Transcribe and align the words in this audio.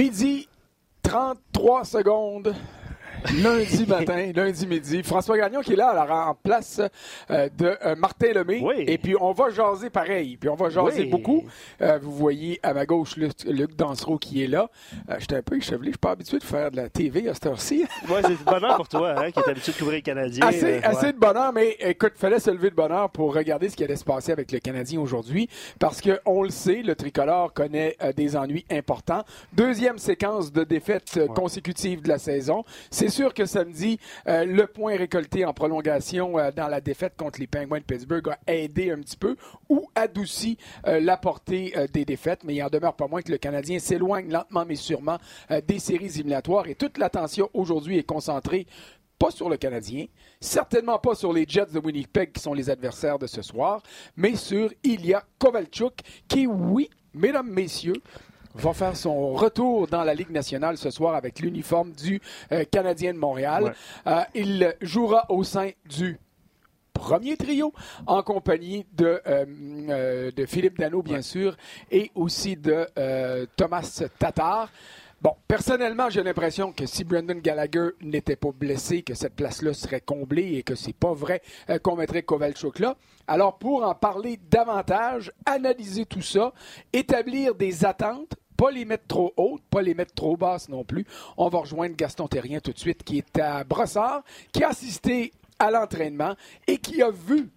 Midi 0.00 0.48
33 1.02 1.84
secondes. 1.84 2.56
Lundi 3.42 3.86
matin, 3.86 4.32
lundi 4.34 4.66
midi. 4.66 5.02
François 5.02 5.36
Gagnon 5.36 5.60
qui 5.60 5.72
est 5.72 5.76
là 5.76 5.88
alors, 5.90 6.28
en 6.28 6.34
place 6.34 6.80
euh, 7.30 7.48
de 7.56 7.76
euh, 7.84 7.94
Martin 7.96 8.32
Lemay. 8.32 8.60
Oui. 8.62 8.84
Et 8.86 8.98
puis 8.98 9.14
on 9.20 9.32
va 9.32 9.50
jaser 9.50 9.90
pareil. 9.90 10.36
Puis 10.36 10.48
on 10.48 10.54
va 10.54 10.70
jaser 10.70 11.02
Oui. 11.02 11.08
beaucoup. 11.08 11.44
Euh, 11.82 11.98
vous 12.02 12.12
voyez 12.12 12.60
à 12.62 12.74
ma 12.74 12.86
gauche 12.86 13.16
Luc, 13.16 13.32
Luc 13.44 13.76
Dansereau 13.76 14.18
qui 14.18 14.42
est 14.42 14.46
là. 14.46 14.70
J'étais 15.18 15.36
un 15.36 15.42
peu 15.42 15.56
échevelé. 15.56 15.90
Je 15.90 15.92
suis 15.92 15.98
pas 15.98 16.12
habitué 16.12 16.38
de 16.38 16.44
faire 16.44 16.70
de 16.70 16.76
la 16.76 16.88
TV 16.88 17.28
à 17.28 17.34
cette 17.34 17.46
heure-ci. 17.46 17.84
Ouais, 18.08 18.22
c'est 18.22 18.36
du 18.36 18.44
bonheur 18.44 18.76
pour 18.76 18.88
toi, 18.88 19.14
hein, 19.18 19.30
qui 19.30 19.38
est 19.38 19.48
habitué 19.48 19.72
de 19.72 19.78
couvrir 19.78 19.96
les 19.96 20.02
Canadiens. 20.02 20.46
Assez, 20.46 20.64
ouais. 20.64 20.84
assez 20.84 21.12
de 21.12 21.18
bonheur, 21.18 21.52
mais 21.52 21.76
écoute, 21.80 22.12
fallait 22.16 22.40
se 22.40 22.50
lever 22.50 22.70
de 22.70 22.74
bonheur 22.74 23.10
pour 23.10 23.34
regarder 23.34 23.68
ce 23.68 23.76
qui 23.76 23.84
allait 23.84 23.96
se 23.96 24.04
passer 24.04 24.32
avec 24.32 24.52
le 24.52 24.58
Canadien 24.58 25.00
aujourd'hui, 25.00 25.48
parce 25.78 26.00
que 26.00 26.20
on 26.24 26.42
le 26.42 26.50
sait, 26.50 26.82
le 26.82 26.94
tricolore 26.94 27.52
connaît 27.52 27.96
des 28.16 28.36
ennuis 28.36 28.64
importants. 28.70 29.24
Deuxième 29.52 29.98
séquence 29.98 30.52
de 30.52 30.64
défaites 30.64 31.20
consécutives 31.34 32.02
de 32.02 32.08
la 32.08 32.18
saison. 32.18 32.64
C'est 32.90 33.09
sûr 33.10 33.34
que 33.34 33.46
samedi, 33.46 33.98
euh, 34.26 34.44
le 34.44 34.66
point 34.66 34.96
récolté 34.96 35.44
en 35.44 35.52
prolongation 35.52 36.38
euh, 36.38 36.50
dans 36.50 36.68
la 36.68 36.80
défaite 36.80 37.14
contre 37.16 37.40
les 37.40 37.46
Penguins 37.46 37.78
de 37.78 37.84
Pittsburgh 37.84 38.28
a 38.28 38.38
aidé 38.46 38.90
un 38.90 38.98
petit 38.98 39.16
peu 39.16 39.36
ou 39.68 39.88
adouci 39.94 40.56
euh, 40.86 41.00
la 41.00 41.16
portée 41.16 41.74
des 41.92 42.04
défaites, 42.04 42.44
mais 42.44 42.54
il 42.54 42.62
en 42.62 42.68
demeure 42.68 42.94
pas 42.94 43.08
moins 43.08 43.22
que 43.22 43.32
le 43.32 43.38
Canadien 43.38 43.78
s'éloigne 43.78 44.30
lentement 44.30 44.64
mais 44.66 44.76
sûrement 44.76 45.18
des 45.66 45.78
séries 45.78 46.06
éliminatoires. 46.06 46.66
Et 46.68 46.74
toute 46.74 46.98
l'attention 46.98 47.48
aujourd'hui 47.54 47.98
est 47.98 48.04
concentrée 48.04 48.66
pas 49.18 49.30
sur 49.30 49.50
le 49.50 49.58
Canadien, 49.58 50.06
certainement 50.40 50.98
pas 50.98 51.14
sur 51.14 51.32
les 51.32 51.44
Jets 51.46 51.72
de 51.72 51.78
Winnipeg 51.78 52.32
qui 52.32 52.40
sont 52.40 52.54
les 52.54 52.70
adversaires 52.70 53.18
de 53.18 53.26
ce 53.26 53.42
soir, 53.42 53.82
mais 54.16 54.34
sur 54.34 54.72
Ilya 54.82 55.24
Kovalchuk 55.38 56.00
qui, 56.26 56.46
oui, 56.46 56.88
mesdames, 57.12 57.50
messieurs, 57.50 58.00
va 58.54 58.72
faire 58.72 58.96
son 58.96 59.32
retour 59.32 59.86
dans 59.86 60.04
la 60.04 60.14
Ligue 60.14 60.30
nationale 60.30 60.76
ce 60.76 60.90
soir 60.90 61.14
avec 61.14 61.40
l'uniforme 61.40 61.92
du 61.92 62.20
euh, 62.52 62.64
Canadien 62.70 63.12
de 63.14 63.18
Montréal. 63.18 63.64
Ouais. 63.64 63.72
Euh, 64.06 64.22
il 64.34 64.76
jouera 64.80 65.26
au 65.28 65.44
sein 65.44 65.70
du 65.88 66.18
premier 66.92 67.36
trio 67.36 67.72
en 68.06 68.22
compagnie 68.22 68.84
de, 68.92 69.20
euh, 69.26 70.30
de 70.30 70.46
Philippe 70.46 70.78
Dano, 70.78 71.02
bien 71.02 71.22
sûr, 71.22 71.56
et 71.90 72.10
aussi 72.14 72.56
de 72.56 72.86
Thomas 73.56 74.02
Tatar. 74.18 74.70
Bon, 75.22 75.34
personnellement, 75.46 76.08
j'ai 76.08 76.22
l'impression 76.22 76.72
que 76.72 76.86
si 76.86 77.04
Brendan 77.04 77.40
Gallagher 77.40 77.90
n'était 78.00 78.36
pas 78.36 78.52
blessé, 78.52 79.02
que 79.02 79.12
cette 79.12 79.34
place-là 79.34 79.74
serait 79.74 80.00
comblée 80.00 80.54
et 80.54 80.62
que 80.62 80.74
c'est 80.74 80.94
pas 80.94 81.12
vrai 81.12 81.42
euh, 81.68 81.78
qu'on 81.78 81.94
mettrait 81.94 82.22
Kovalchuk 82.22 82.78
là. 82.78 82.96
Alors, 83.26 83.58
pour 83.58 83.84
en 83.84 83.94
parler 83.94 84.40
davantage, 84.50 85.30
analyser 85.44 86.06
tout 86.06 86.22
ça, 86.22 86.54
établir 86.94 87.54
des 87.54 87.84
attentes, 87.84 88.32
pas 88.60 88.70
les 88.70 88.84
mettre 88.84 89.06
trop 89.06 89.32
hautes, 89.38 89.62
pas 89.70 89.80
les 89.80 89.94
mettre 89.94 90.12
trop 90.14 90.36
basses 90.36 90.68
non 90.68 90.84
plus. 90.84 91.06
On 91.38 91.48
va 91.48 91.60
rejoindre 91.60 91.96
Gaston 91.96 92.28
Terrien 92.28 92.60
tout 92.60 92.72
de 92.72 92.78
suite, 92.78 93.02
qui 93.04 93.18
est 93.18 93.38
à 93.40 93.64
Brossard, 93.64 94.22
qui 94.52 94.62
a 94.62 94.68
assisté 94.68 95.32
à 95.58 95.70
l'entraînement 95.70 96.34
et 96.68 96.76
qui 96.76 97.00
a 97.02 97.10
vu 97.10 97.48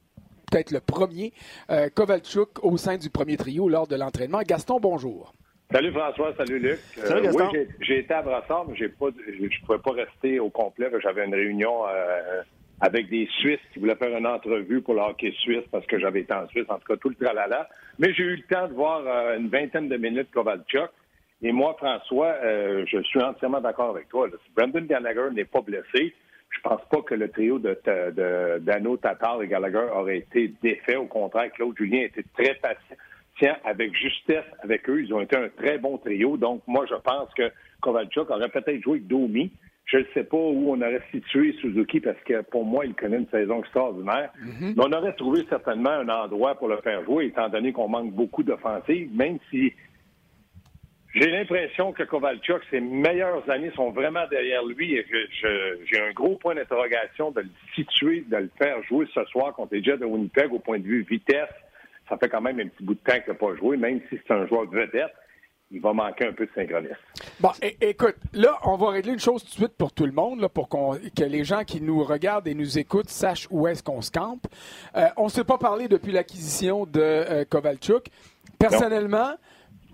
peut-être 0.49 0.71
le 0.71 0.79
premier 0.79 1.33
euh, 1.69 1.89
Kovalchuk 1.93 2.63
au 2.63 2.77
sein 2.77 2.97
du 2.97 3.09
premier 3.09 3.35
trio 3.37 3.67
lors 3.67 3.87
de 3.87 3.95
l'entraînement. 3.97 4.41
Gaston, 4.45 4.79
bonjour. 4.79 5.33
Salut 5.71 5.91
François, 5.91 6.33
salut 6.37 6.59
Luc. 6.59 6.79
Euh, 6.99 7.05
Salut, 7.07 7.23
Gaston. 7.23 7.49
oui, 7.51 7.67
j'ai- 7.81 7.99
été 7.99 8.13
à 8.13 8.21
Brassard, 8.21 8.65
mais 8.67 8.75
j'ai 8.75 8.89
pas, 8.89 9.07
je 9.27 9.41
ne 9.43 9.65
pouvais 9.65 9.79
pas 9.79 9.91
rester 9.91 10.39
au 10.39 10.49
complet. 10.49 10.85
parce 10.89 11.01
que 11.03 11.09
J'avais 11.09 11.25
une 11.25 11.33
réunion 11.33 11.85
euh, 11.87 12.41
avec 12.83 13.09
des 13.09 13.27
Suisses 13.39 13.61
qui 13.71 13.79
voulaient 13.79 13.95
faire 13.95 14.15
une 14.15 14.27
entrevue 14.27 14.81
pour 14.81 14.95
le 14.95 14.99
hockey 14.99 15.31
suisse 15.39 15.63
parce 15.71 15.85
que 15.85 15.97
j'avais 15.99 16.19
été 16.19 16.33
en 16.33 16.49
Suisse, 16.49 16.65
en 16.67 16.77
tout 16.79 16.87
cas 16.87 16.97
tout 16.97 17.07
le 17.07 17.15
tralala. 17.15 17.69
Mais 17.97 18.13
j'ai 18.13 18.23
eu 18.23 18.35
le 18.35 18.43
temps 18.53 18.67
de 18.67 18.73
voir 18.73 19.03
euh, 19.07 19.37
une 19.37 19.47
vingtaine 19.47 19.87
de 19.87 19.95
minutes 19.95 20.29
Kovalchuk. 20.31 20.89
Et 21.41 21.53
moi, 21.53 21.75
François, 21.77 22.35
euh, 22.43 22.83
je 22.85 23.01
suis 23.03 23.21
entièrement 23.21 23.61
d'accord 23.61 23.91
avec 23.91 24.09
toi. 24.09 24.27
Si 24.29 24.51
Brendan 24.53 24.85
Gallagher 24.85 25.29
n'est 25.33 25.45
pas 25.45 25.61
blessé, 25.61 26.13
je 26.49 26.59
pense 26.61 26.81
pas 26.91 27.01
que 27.01 27.15
le 27.15 27.29
trio 27.29 27.57
de, 27.57 27.79
de, 27.85 28.59
Dano, 28.59 28.97
Tatar 28.97 29.41
et 29.41 29.47
Gallagher 29.47 29.87
aurait 29.95 30.17
été 30.17 30.53
défait. 30.61 30.97
Au 30.97 31.05
contraire, 31.05 31.53
Claude 31.53 31.77
Julien 31.77 32.01
était 32.01 32.25
très 32.37 32.55
patient 32.55 33.55
avec 33.63 33.95
justesse 33.95 34.45
avec 34.61 34.89
eux. 34.89 35.01
Ils 35.01 35.13
ont 35.13 35.21
été 35.21 35.37
un 35.37 35.47
très 35.47 35.77
bon 35.77 35.97
trio. 35.99 36.35
Donc, 36.35 36.61
moi, 36.67 36.85
je 36.89 36.95
pense 36.95 37.33
que 37.33 37.49
Kovalchuk 37.81 38.29
aurait 38.29 38.49
peut-être 38.49 38.81
joué 38.81 38.97
avec 38.97 39.07
Domi. 39.07 39.51
Je 39.85 39.97
ne 39.97 40.05
sais 40.13 40.23
pas 40.23 40.37
où 40.37 40.71
on 40.71 40.81
aurait 40.81 41.01
situé 41.11 41.53
Suzuki 41.59 41.99
parce 41.99 42.19
que 42.25 42.41
pour 42.43 42.65
moi, 42.65 42.85
il 42.85 42.93
connaît 42.95 43.17
une 43.17 43.27
saison 43.29 43.59
extraordinaire. 43.59 44.31
Mais 44.75 44.83
on 44.85 44.91
aurait 44.93 45.13
trouvé 45.13 45.45
certainement 45.49 45.89
un 45.91 46.07
endroit 46.09 46.55
pour 46.55 46.69
le 46.69 46.77
faire 46.77 47.03
jouer, 47.03 47.25
étant 47.25 47.49
donné 47.49 47.73
qu'on 47.73 47.89
manque 47.89 48.11
beaucoup 48.13 48.43
d'offensives, 48.43 49.13
même 49.15 49.37
si 49.49 49.73
j'ai 51.15 51.29
l'impression 51.29 51.91
que 51.91 52.01
Kovalchuk, 52.03 52.61
ses 52.71 52.79
meilleures 52.79 53.47
années 53.49 53.71
sont 53.75 53.91
vraiment 53.91 54.25
derrière 54.31 54.65
lui 54.65 54.95
et 54.95 55.05
je- 55.09 55.77
j'ai 55.85 56.01
un 56.01 56.11
gros 56.11 56.37
point 56.37 56.55
d'interrogation 56.55 57.29
de 57.31 57.41
le 57.41 57.49
situer, 57.75 58.23
de 58.27 58.37
le 58.37 58.49
faire 58.57 58.81
jouer 58.83 59.05
ce 59.13 59.23
soir 59.25 59.53
contre 59.53 59.75
les 59.75 59.83
Jets 59.83 59.97
de 59.97 60.05
Winnipeg 60.05 60.51
au 60.51 60.59
point 60.59 60.79
de 60.79 60.85
vue 60.87 61.03
vitesse. 61.07 61.49
Ça 62.09 62.17
fait 62.17 62.29
quand 62.29 62.41
même 62.41 62.59
un 62.59 62.67
petit 62.67 62.83
bout 62.83 62.95
de 62.95 62.99
temps 62.99 63.19
qu'il 63.19 63.31
n'a 63.33 63.35
pas 63.37 63.55
joué, 63.57 63.77
même 63.77 63.99
si 64.09 64.17
c'est 64.25 64.33
un 64.33 64.47
joueur 64.47 64.65
de 64.67 64.75
vedette. 64.75 65.13
Il 65.73 65.81
va 65.81 65.91
manquer 65.91 66.27
un 66.27 66.33
peu 66.33 66.45
de 66.45 66.51
synchronisme. 66.53 66.95
Bon, 67.39 67.49
écoute, 67.81 68.15
là, 68.33 68.59
on 68.63 68.77
va 68.77 68.91
régler 68.91 69.13
une 69.13 69.19
chose 69.19 69.43
tout 69.43 69.49
de 69.49 69.55
suite 69.55 69.75
pour 69.75 69.91
tout 69.91 70.05
le 70.05 70.11
monde, 70.11 70.39
là, 70.39 70.47
pour 70.47 70.69
qu'on, 70.69 70.99
que 71.15 71.23
les 71.23 71.43
gens 71.43 71.63
qui 71.63 71.81
nous 71.81 72.03
regardent 72.03 72.47
et 72.47 72.53
nous 72.53 72.77
écoutent 72.77 73.09
sachent 73.09 73.47
où 73.49 73.67
est-ce 73.67 73.81
qu'on 73.81 74.01
se 74.01 74.11
campe. 74.11 74.45
Euh, 74.95 75.07
on 75.17 75.25
ne 75.25 75.29
s'est 75.29 75.43
pas 75.43 75.57
parlé 75.57 75.87
depuis 75.87 76.11
l'acquisition 76.11 76.85
de 76.85 77.01
euh, 77.01 77.43
Kovalchuk. 77.49 78.05
Personnellement, 78.59 79.33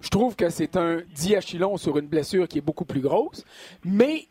je 0.01 0.09
trouve 0.09 0.35
que 0.35 0.49
c'est 0.49 0.75
un 0.75 0.97
diachylon 1.15 1.77
sur 1.77 1.97
une 1.97 2.07
blessure 2.07 2.49
qui 2.49 2.57
est 2.57 2.61
beaucoup 2.61 2.85
plus 2.85 3.01
grosse, 3.01 3.45
mais 3.85 4.27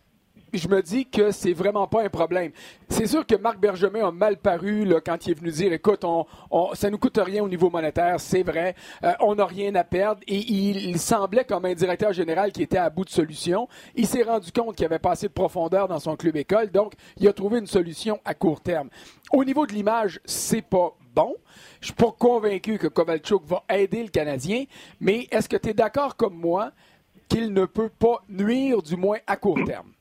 je 0.52 0.68
me 0.68 0.82
dis 0.82 1.06
que 1.06 1.30
c'est 1.30 1.52
vraiment 1.52 1.86
pas 1.86 2.02
un 2.02 2.08
problème. 2.08 2.52
C'est 2.88 3.06
sûr 3.06 3.26
que 3.26 3.34
Marc 3.36 3.58
Bergevin 3.58 4.06
a 4.06 4.10
mal 4.10 4.38
paru 4.38 4.84
là, 4.84 5.00
quand 5.04 5.26
il 5.26 5.32
est 5.32 5.34
venu 5.34 5.50
dire 5.50 5.72
écoute, 5.72 6.04
on, 6.04 6.26
on, 6.50 6.74
ça 6.74 6.90
nous 6.90 6.98
coûte 6.98 7.18
rien 7.22 7.42
au 7.42 7.48
niveau 7.48 7.70
monétaire, 7.70 8.18
c'est 8.18 8.42
vrai, 8.42 8.74
euh, 9.04 9.12
on 9.20 9.34
n'a 9.34 9.46
rien 9.46 9.74
à 9.74 9.84
perdre. 9.84 10.20
Et 10.26 10.38
il, 10.38 10.98
semblait 10.98 11.44
comme 11.44 11.64
un 11.64 11.74
directeur 11.74 12.12
général 12.12 12.52
qui 12.52 12.62
était 12.62 12.78
à 12.78 12.90
bout 12.90 13.04
de 13.04 13.10
solution. 13.10 13.68
Il 13.94 14.06
s'est 14.06 14.22
rendu 14.22 14.50
compte 14.52 14.76
qu'il 14.76 14.84
avait 14.84 14.98
pas 14.98 15.12
assez 15.12 15.28
de 15.28 15.32
profondeur 15.32 15.88
dans 15.88 15.98
son 15.98 16.16
club 16.16 16.36
école, 16.36 16.70
donc 16.70 16.94
il 17.16 17.28
a 17.28 17.32
trouvé 17.32 17.58
une 17.58 17.66
solution 17.66 18.20
à 18.24 18.34
court 18.34 18.60
terme. 18.60 18.88
Au 19.32 19.44
niveau 19.44 19.66
de 19.66 19.72
l'image, 19.72 20.20
c'est 20.24 20.62
pas 20.62 20.92
bon. 21.14 21.36
Je 21.80 21.86
suis 21.86 21.94
pas 21.94 22.12
convaincu 22.18 22.78
que 22.78 22.86
Kovalchuk 22.86 23.44
va 23.44 23.62
aider 23.70 24.02
le 24.02 24.08
Canadien, 24.08 24.64
mais 25.00 25.28
est-ce 25.30 25.48
que 25.48 25.56
tu 25.56 25.70
es 25.70 25.74
d'accord 25.74 26.16
comme 26.16 26.36
moi 26.36 26.72
qu'il 27.28 27.52
ne 27.52 27.66
peut 27.66 27.90
pas 27.90 28.22
nuire, 28.28 28.82
du 28.82 28.96
moins 28.96 29.18
à 29.26 29.36
court 29.36 29.58
terme? 29.66 29.92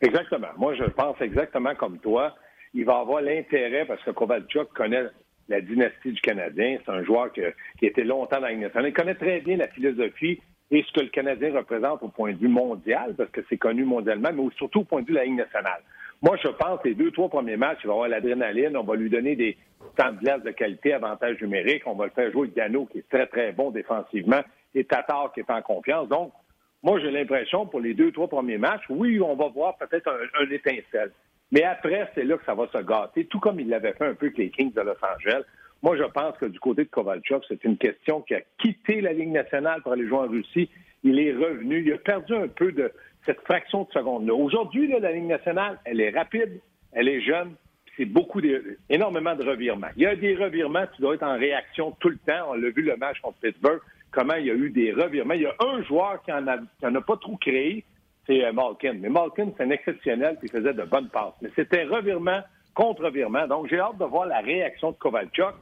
Exactement. 0.00 0.48
Moi, 0.56 0.74
je 0.74 0.84
pense 0.84 1.20
exactement 1.20 1.74
comme 1.74 1.98
toi. 1.98 2.34
Il 2.72 2.84
va 2.84 2.98
avoir 3.00 3.20
l'intérêt 3.22 3.84
parce 3.84 4.02
que 4.02 4.10
Kovalchuk 4.10 4.68
connaît 4.72 5.04
la 5.48 5.60
dynastie 5.60 6.12
du 6.12 6.20
Canadien. 6.20 6.78
C'est 6.84 6.92
un 6.92 7.02
joueur 7.02 7.32
que- 7.32 7.52
qui 7.78 7.86
était 7.86 8.04
longtemps 8.04 8.40
dans 8.40 8.46
la 8.46 8.54
nationale. 8.54 8.90
Il 8.90 8.94
connaît 8.94 9.14
très 9.16 9.40
bien 9.40 9.56
la 9.56 9.68
philosophie 9.68 10.40
et 10.70 10.84
ce 10.84 10.92
que 10.92 11.00
le 11.00 11.08
Canadien 11.08 11.52
représente 11.52 12.02
au 12.02 12.08
point 12.08 12.32
de 12.32 12.38
vue 12.38 12.48
mondial, 12.48 13.14
parce 13.16 13.30
que 13.30 13.40
c'est 13.48 13.58
connu 13.58 13.84
mondialement, 13.84 14.30
mais 14.32 14.48
surtout 14.56 14.80
au 14.80 14.84
point 14.84 15.02
de 15.02 15.06
vue 15.06 15.12
de 15.14 15.18
la 15.18 15.24
Ligue 15.24 15.36
nationale. 15.36 15.80
Moi, 16.22 16.36
je 16.42 16.48
pense 16.48 16.80
que 16.80 16.88
les 16.88 16.94
deux, 16.94 17.10
trois 17.10 17.28
premiers 17.28 17.56
matchs, 17.56 17.80
il 17.82 17.88
va 17.88 17.94
avoir 17.94 18.08
l'adrénaline. 18.08 18.76
On 18.76 18.84
va 18.84 18.94
lui 18.94 19.10
donner 19.10 19.34
des 19.34 19.56
temps 19.96 20.12
de 20.12 20.44
de 20.44 20.50
qualité, 20.50 20.92
avantage 20.92 21.40
numérique. 21.40 21.82
On 21.86 21.94
va 21.94 22.04
le 22.04 22.10
faire 22.12 22.30
jouer 22.30 22.42
avec 22.42 22.54
Dano, 22.54 22.86
qui 22.86 22.98
est 22.98 23.08
très, 23.08 23.26
très 23.26 23.52
bon 23.52 23.70
défensivement, 23.70 24.40
et 24.74 24.84
Tatar, 24.84 25.32
qui 25.32 25.40
est 25.40 25.50
en 25.50 25.62
confiance. 25.62 26.08
Donc, 26.08 26.32
moi, 26.82 26.98
j'ai 27.00 27.10
l'impression, 27.10 27.66
pour 27.66 27.80
les 27.80 27.94
deux, 27.94 28.10
trois 28.10 28.28
premiers 28.28 28.58
matchs, 28.58 28.84
oui, 28.88 29.20
on 29.20 29.36
va 29.36 29.48
voir 29.48 29.76
peut-être 29.76 30.08
un, 30.08 30.50
étincelle. 30.50 31.12
Mais 31.52 31.62
après, 31.62 32.10
c'est 32.14 32.24
là 32.24 32.38
que 32.38 32.44
ça 32.44 32.54
va 32.54 32.68
se 32.72 32.78
gâter, 32.78 33.26
tout 33.26 33.40
comme 33.40 33.60
il 33.60 33.68
l'avait 33.68 33.92
fait 33.92 34.06
un 34.06 34.14
peu 34.14 34.26
avec 34.26 34.38
les 34.38 34.50
Kings 34.50 34.72
de 34.72 34.80
Los 34.80 34.94
Angeles. 35.02 35.42
Moi, 35.82 35.96
je 35.96 36.04
pense 36.04 36.36
que 36.38 36.46
du 36.46 36.60
côté 36.60 36.84
de 36.84 36.88
Kovalchuk, 36.88 37.42
c'est 37.48 37.64
une 37.64 37.76
question 37.76 38.22
qui 38.22 38.34
a 38.34 38.40
quitté 38.58 39.00
la 39.00 39.12
Ligue 39.12 39.32
nationale 39.32 39.82
pour 39.82 39.92
aller 39.92 40.06
jouer 40.06 40.18
en 40.18 40.28
Russie. 40.28 40.70
Il 41.02 41.18
est 41.18 41.32
revenu. 41.32 41.82
Il 41.84 41.92
a 41.92 41.98
perdu 41.98 42.34
un 42.34 42.48
peu 42.48 42.70
de 42.72 42.92
cette 43.26 43.40
fraction 43.40 43.84
de 43.84 43.92
seconde-là. 43.92 44.34
Aujourd'hui, 44.34 44.88
la 44.88 45.12
Ligue 45.12 45.24
nationale, 45.24 45.78
elle 45.84 46.00
est 46.00 46.10
rapide, 46.10 46.60
elle 46.92 47.08
est 47.08 47.20
jeune, 47.22 47.54
c'est 47.96 48.04
beaucoup 48.04 48.40
de, 48.40 48.78
énormément 48.88 49.34
de 49.34 49.44
revirements. 49.44 49.88
Il 49.96 50.02
y 50.02 50.06
a 50.06 50.16
des 50.16 50.34
revirements, 50.34 50.84
tu 50.94 51.02
dois 51.02 51.14
être 51.14 51.22
en 51.22 51.36
réaction 51.36 51.94
tout 52.00 52.08
le 52.08 52.18
temps. 52.18 52.50
On 52.50 52.54
l'a 52.54 52.70
vu 52.70 52.82
le 52.82 52.96
match 52.96 53.20
contre 53.20 53.38
Pittsburgh, 53.40 53.80
comment 54.10 54.34
il 54.34 54.46
y 54.46 54.50
a 54.50 54.54
eu 54.54 54.70
des 54.70 54.92
revirements. 54.92 55.34
Il 55.34 55.42
y 55.42 55.46
a 55.46 55.54
un 55.60 55.82
joueur 55.82 56.22
qui 56.22 56.32
en 56.32 56.46
a, 56.46 56.58
qui 56.58 56.84
a 56.84 57.00
pas 57.00 57.16
trop 57.16 57.36
créé, 57.36 57.84
c'est 58.26 58.44
euh, 58.44 58.52
Malkin. 58.52 58.94
Mais 59.00 59.08
Malkin, 59.08 59.50
c'est 59.56 59.64
un 59.64 59.70
exceptionnel, 59.70 60.38
il 60.42 60.50
faisait 60.50 60.74
de 60.74 60.82
bonnes 60.84 61.08
passes. 61.08 61.34
Mais 61.42 61.50
c'était 61.56 61.84
revirement 61.84 62.40
contre 62.74 63.04
revirement. 63.04 63.46
Donc, 63.46 63.68
j'ai 63.68 63.78
hâte 63.78 63.98
de 63.98 64.04
voir 64.04 64.26
la 64.26 64.40
réaction 64.40 64.92
de 64.92 64.96
Kovalchuk. 64.96 65.54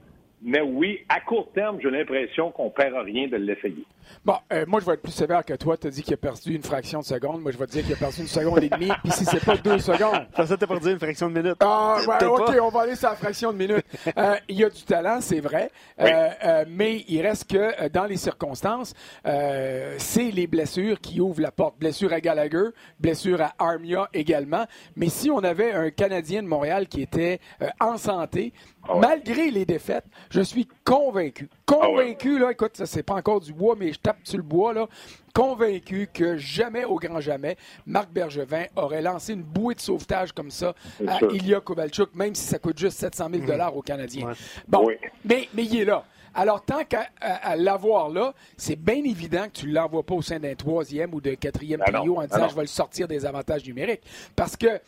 Mais 0.43 0.61
oui, 0.61 1.01
à 1.09 1.21
court 1.21 1.51
terme, 1.53 1.79
j'ai 1.83 1.91
l'impression 1.91 2.51
qu'on 2.51 2.67
ne 2.67 2.71
perd 2.71 2.95
rien 2.95 3.27
de 3.29 3.37
l'essayer. 3.37 3.85
Bon, 4.25 4.37
euh, 4.53 4.65
moi, 4.67 4.81
je 4.81 4.87
vais 4.87 4.95
être 4.95 5.03
plus 5.03 5.13
sévère 5.13 5.45
que 5.45 5.55
toi. 5.55 5.77
Tu 5.77 5.87
as 5.87 5.91
dit 5.91 6.03
qu'il 6.03 6.15
a 6.15 6.17
perdu 6.17 6.55
une 6.55 6.63
fraction 6.63 7.01
de 7.01 7.05
seconde. 7.05 7.43
Moi, 7.43 7.53
je 7.53 7.59
vais 7.59 7.67
te 7.67 7.73
dire 7.73 7.85
qu'il 7.85 7.93
a 7.93 7.97
perdu 7.97 8.21
une 8.21 8.27
seconde 8.27 8.63
et 8.63 8.69
demie. 8.69 8.91
Puis 9.03 9.13
si 9.13 9.25
c'est 9.25 9.45
pas 9.45 9.57
deux 9.57 9.79
secondes. 9.79 10.27
Ça, 10.37 10.57
t'as 10.57 10.67
pas 10.67 10.79
dit 10.79 10.91
une 10.91 10.99
fraction 10.99 11.29
de 11.29 11.41
minute. 11.41 11.57
Ah, 11.61 11.99
ouais, 12.07 12.25
OK, 12.27 12.55
on 12.61 12.69
va 12.69 12.81
aller 12.83 12.97
sur 12.97 13.09
la 13.09 13.17
fraction 13.17 13.53
de 13.53 13.59
minute. 13.59 13.85
Euh, 14.17 14.37
il 14.49 14.57
y 14.57 14.65
a 14.65 14.71
du 14.71 14.83
talent, 14.83 15.21
c'est 15.21 15.41
vrai. 15.41 15.71
Euh, 16.01 16.65
mais 16.69 17.05
il 17.09 17.21
reste 17.21 17.51
que 17.51 17.89
dans 17.89 18.05
les 18.05 18.17
circonstances, 18.17 18.95
c'est 19.25 20.31
les 20.31 20.47
blessures 20.47 21.01
qui 21.01 21.21
ouvrent 21.21 21.43
la 21.43 21.51
porte. 21.51 21.79
Blessure 21.79 22.13
à 22.13 22.21
Gallagher, 22.21 22.69
blessure 22.99 23.41
à 23.41 23.55
Armia 23.59 24.09
également. 24.15 24.65
Mais 24.97 25.09
si 25.09 25.31
on 25.31 25.39
avait 25.39 25.73
un 25.73 25.91
Canadien 25.91 26.43
de 26.43 26.49
Montréal 26.49 26.89
qui 26.89 27.03
était 27.03 27.41
en 27.81 27.97
santé, 27.97 28.53
ah 28.89 28.95
malgré 29.01 29.51
les 29.51 29.65
défaites, 29.65 30.05
je 30.31 30.41
suis 30.41 30.69
convaincu, 30.85 31.49
convaincu, 31.67 32.37
ah 32.37 32.41
là, 32.41 32.53
écoute, 32.53 32.77
ça 32.77 32.87
c'est 32.87 33.03
pas 33.03 33.15
encore 33.15 33.41
du 33.41 33.53
bois, 33.53 33.77
mais 33.79 33.93
je 33.93 33.99
tape 33.99 34.19
sur 34.25 34.39
le 34.39 34.43
bois, 34.43 34.73
là, 34.73 34.87
convaincu 35.35 36.09
que 36.13 36.37
jamais, 36.37 36.85
au 36.85 36.97
grand 36.97 37.21
jamais, 37.21 37.57
Marc 37.87 38.11
Bergevin 38.11 38.65
aurait 38.77 39.03
lancé 39.03 39.35
une 39.35 39.43
bouée 39.43 39.75
de 39.75 39.81
sauvetage 39.81 40.33
comme 40.33 40.51
ça 40.51 40.75
à 41.07 41.19
Ilya 41.31 41.61
Kovalchuk, 41.61 42.15
même 42.15 42.35
si 42.35 42.45
ça 42.45 42.59
coûte 42.59 42.79
juste 42.79 42.99
700 42.99 43.29
000 43.33 43.47
dollars 43.47 43.77
aux 43.77 43.83
Canadiens. 43.83 44.33
Bon, 44.67 44.89
mais, 45.25 45.49
mais 45.55 45.65
il 45.65 45.81
est 45.81 45.85
là. 45.85 46.05
Alors, 46.35 46.65
tant 46.65 46.85
qu'à 46.85 47.09
l'avoir 47.57 48.11
là, 48.11 48.33
c'est 48.57 48.77
bien 48.77 49.03
évident 49.05 49.47
que 49.47 49.61
tu 49.61 49.67
ne 49.67 49.75
l'envoies 49.75 50.05
pas 50.05 50.15
au 50.15 50.23
sein 50.23 50.39
d'un 50.39 50.55
troisième 50.55 51.15
ou 51.15 51.21
d'un 51.21 51.35
quatrième 51.35 51.81
ben 51.85 51.93
trio 51.93 52.19
en 52.19 52.23
disant 52.23 52.39
ben 52.39 52.49
je 52.49 52.55
vais 52.55 52.61
le 52.63 52.67
sortir 52.69 53.09
des 53.09 53.27
avantages 53.27 53.65
numériques. 53.67 54.03
Parce 54.37 54.57
que, 54.57 54.81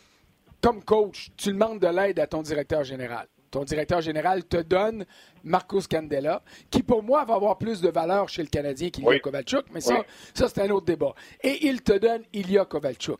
comme 0.61 0.83
coach, 0.83 1.31
tu 1.35 1.49
demandes 1.49 1.79
de 1.79 1.87
l'aide 1.87 2.19
à 2.19 2.27
ton 2.27 2.41
directeur 2.41 2.83
général 2.83 3.27
ton 3.51 3.63
directeur 3.65 4.01
général 4.01 4.45
te 4.45 4.57
donne 4.57 5.05
Marcos 5.43 5.81
Candela, 5.89 6.41
qui 6.69 6.81
pour 6.81 7.03
moi 7.03 7.25
va 7.25 7.35
avoir 7.35 7.57
plus 7.57 7.81
de 7.81 7.89
valeur 7.89 8.29
chez 8.29 8.41
le 8.41 8.47
Canadien 8.47 8.89
qu'Ilya 8.89 9.19
Kovalchuk, 9.19 9.65
mais 9.73 9.81
ça, 9.81 10.03
ça 10.33 10.47
c'est 10.47 10.61
un 10.61 10.69
autre 10.71 10.85
débat. 10.85 11.13
Et 11.43 11.67
il 11.67 11.81
te 11.81 11.93
donne 11.97 12.23
Ilya 12.33 12.65
Kovalchuk. 12.65 13.19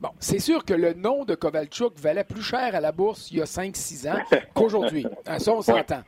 Bon, 0.00 0.10
c'est 0.18 0.38
sûr 0.38 0.64
que 0.64 0.74
le 0.74 0.94
nom 0.94 1.24
de 1.24 1.34
Kovalchuk 1.34 1.98
valait 1.98 2.24
plus 2.24 2.42
cher 2.42 2.74
à 2.74 2.80
la 2.80 2.92
bourse 2.92 3.30
il 3.30 3.38
y 3.38 3.42
a 3.42 3.46
5-6 3.46 4.10
ans 4.10 4.18
qu'aujourd'hui. 4.54 5.06
Ça, 5.38 5.52
on 5.52 5.62
s'entend. 5.62 6.02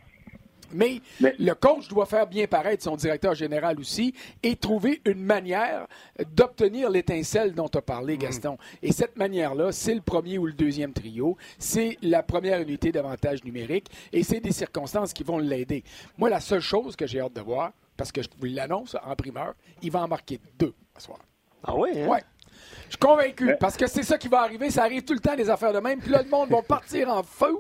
Mais, 0.72 1.00
le 1.20 1.52
coach 1.54 1.88
doit 1.88 2.06
faire 2.06 2.26
bien 2.26 2.46
paraître 2.46 2.82
son 2.82 2.96
directeur 2.96 3.34
général 3.34 3.78
aussi 3.78 4.14
et 4.42 4.56
trouver 4.56 5.00
une 5.04 5.22
manière 5.22 5.86
d'obtenir 6.34 6.90
l'étincelle 6.90 7.54
dont 7.54 7.68
tu 7.68 7.78
as 7.78 7.82
parlé, 7.82 8.16
mm. 8.16 8.18
Gaston. 8.18 8.58
Et 8.82 8.92
cette 8.92 9.16
manière-là, 9.16 9.72
c'est 9.72 9.94
le 9.94 10.00
premier 10.00 10.38
ou 10.38 10.46
le 10.46 10.52
deuxième 10.52 10.92
trio, 10.92 11.36
c'est 11.58 11.98
la 12.02 12.22
première 12.22 12.60
unité 12.60 12.92
d'avantage 12.92 13.44
numérique 13.44 13.88
et 14.12 14.22
c'est 14.22 14.40
des 14.40 14.52
circonstances 14.52 15.12
qui 15.12 15.22
vont 15.22 15.38
l'aider. 15.38 15.84
Moi, 16.18 16.30
la 16.30 16.40
seule 16.40 16.60
chose 16.60 16.96
que 16.96 17.06
j'ai 17.06 17.20
hâte 17.20 17.34
de 17.34 17.40
voir, 17.40 17.72
parce 17.96 18.12
que 18.12 18.22
je 18.22 18.28
vous 18.38 18.46
l'annonce 18.46 18.96
en 19.02 19.16
primeur, 19.16 19.54
il 19.82 19.90
va 19.90 20.02
en 20.02 20.08
marquer 20.08 20.40
deux 20.58 20.74
ce 20.96 21.04
soir. 21.04 21.18
Ah 21.64 21.74
oui? 21.76 21.90
Hein? 21.96 22.08
Ouais. 22.08 22.22
Je 22.86 22.90
suis 22.90 22.98
convaincu, 22.98 23.54
parce 23.58 23.76
que 23.76 23.86
c'est 23.86 24.02
ça 24.02 24.16
qui 24.16 24.28
va 24.28 24.40
arriver. 24.40 24.70
Ça 24.70 24.84
arrive 24.84 25.04
tout 25.04 25.12
le 25.12 25.20
temps, 25.20 25.34
des 25.34 25.50
affaires 25.50 25.72
de 25.72 25.80
même. 25.80 26.00
Puis 26.00 26.10
là, 26.10 26.22
le 26.22 26.30
monde 26.30 26.50
va 26.50 26.62
partir 26.62 27.08
en 27.08 27.22
feu. 27.22 27.58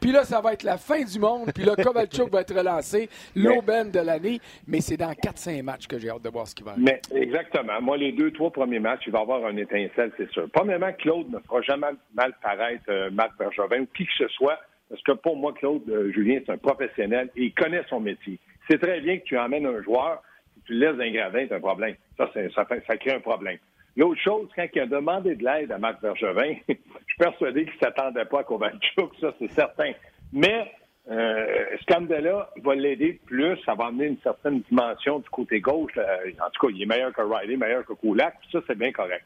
Puis 0.00 0.10
là, 0.10 0.24
ça 0.24 0.40
va 0.40 0.54
être 0.54 0.64
la 0.64 0.78
fin 0.78 1.02
du 1.04 1.18
monde. 1.18 1.52
Puis 1.54 1.64
là, 1.64 1.76
Kovalchuk 1.76 2.30
va 2.30 2.40
être 2.40 2.54
relancé, 2.54 3.08
l'aubaine 3.36 3.90
de 3.90 4.00
l'année. 4.00 4.40
Mais 4.66 4.80
c'est 4.80 4.96
dans 4.96 5.12
4-5 5.12 5.62
matchs 5.62 5.86
que 5.86 5.98
j'ai 5.98 6.10
hâte 6.10 6.22
de 6.22 6.28
voir 6.28 6.48
ce 6.48 6.54
qui 6.54 6.62
va 6.62 6.72
arriver. 6.72 6.98
Mais 7.12 7.20
exactement. 7.20 7.80
Moi, 7.80 7.98
les 7.98 8.12
deux, 8.12 8.32
trois 8.32 8.50
premiers 8.50 8.80
matchs, 8.80 9.02
il 9.06 9.12
va 9.12 9.20
y 9.20 9.22
avoir 9.22 9.44
un 9.44 9.56
étincelle, 9.56 10.10
c'est 10.16 10.30
sûr. 10.30 10.48
Premièrement, 10.52 10.92
Claude 10.94 11.30
ne 11.30 11.38
fera 11.40 11.62
jamais 11.62 11.88
mal 12.14 12.34
paraître 12.42 12.84
euh, 12.88 13.10
Marc 13.10 13.38
Bergevin 13.38 13.82
ou 13.82 13.88
qui 13.96 14.06
que 14.06 14.12
ce 14.18 14.28
soit. 14.28 14.58
Parce 14.88 15.02
que 15.02 15.12
pour 15.12 15.36
moi, 15.36 15.52
Claude 15.54 15.88
euh, 15.88 16.12
Julien, 16.12 16.40
c'est 16.44 16.52
un 16.52 16.58
professionnel 16.58 17.30
et 17.36 17.44
il 17.44 17.54
connaît 17.54 17.82
son 17.88 18.00
métier. 18.00 18.38
C'est 18.68 18.78
très 18.78 19.00
bien 19.00 19.18
que 19.18 19.24
tu 19.24 19.38
emmènes 19.38 19.66
un 19.66 19.82
joueur, 19.82 20.22
si 20.54 20.60
tu 20.64 20.74
le 20.74 20.80
laisses 20.80 21.00
un 21.00 21.12
gradin, 21.12 21.46
c'est 21.48 21.54
un 21.54 21.60
problème. 21.60 21.94
Ça, 22.18 22.30
ça, 22.54 22.66
ça 22.86 22.96
crée 22.96 23.12
un 23.12 23.20
problème. 23.20 23.58
L'autre 23.96 24.20
chose, 24.20 24.48
quand 24.56 24.66
il 24.74 24.80
a 24.80 24.86
demandé 24.86 25.34
de 25.34 25.44
l'aide 25.44 25.70
à 25.70 25.78
Marc 25.78 26.00
Bergevin, 26.00 26.54
je 26.68 26.74
suis 26.74 27.18
persuadé 27.18 27.64
qu'il 27.64 27.74
ne 27.74 27.78
s'attendait 27.78 28.24
pas 28.24 28.40
à 28.40 28.44
Kovalchuk, 28.44 29.12
ça 29.20 29.34
c'est 29.38 29.52
certain. 29.52 29.92
Mais 30.32 30.72
euh, 31.10 31.76
Scandella 31.82 32.48
va 32.62 32.74
l'aider 32.74 33.20
plus, 33.26 33.58
ça 33.66 33.74
va 33.74 33.86
amener 33.86 34.06
une 34.06 34.20
certaine 34.22 34.60
dimension 34.60 35.18
du 35.18 35.28
côté 35.28 35.60
gauche. 35.60 35.92
En 35.98 36.50
tout 36.50 36.66
cas, 36.66 36.72
il 36.74 36.82
est 36.82 36.86
meilleur 36.86 37.12
que 37.12 37.22
Riley, 37.22 37.56
meilleur 37.56 37.84
que 37.84 37.92
Kulak, 37.92 38.34
ça 38.50 38.60
c'est 38.66 38.78
bien 38.78 38.92
correct. 38.92 39.24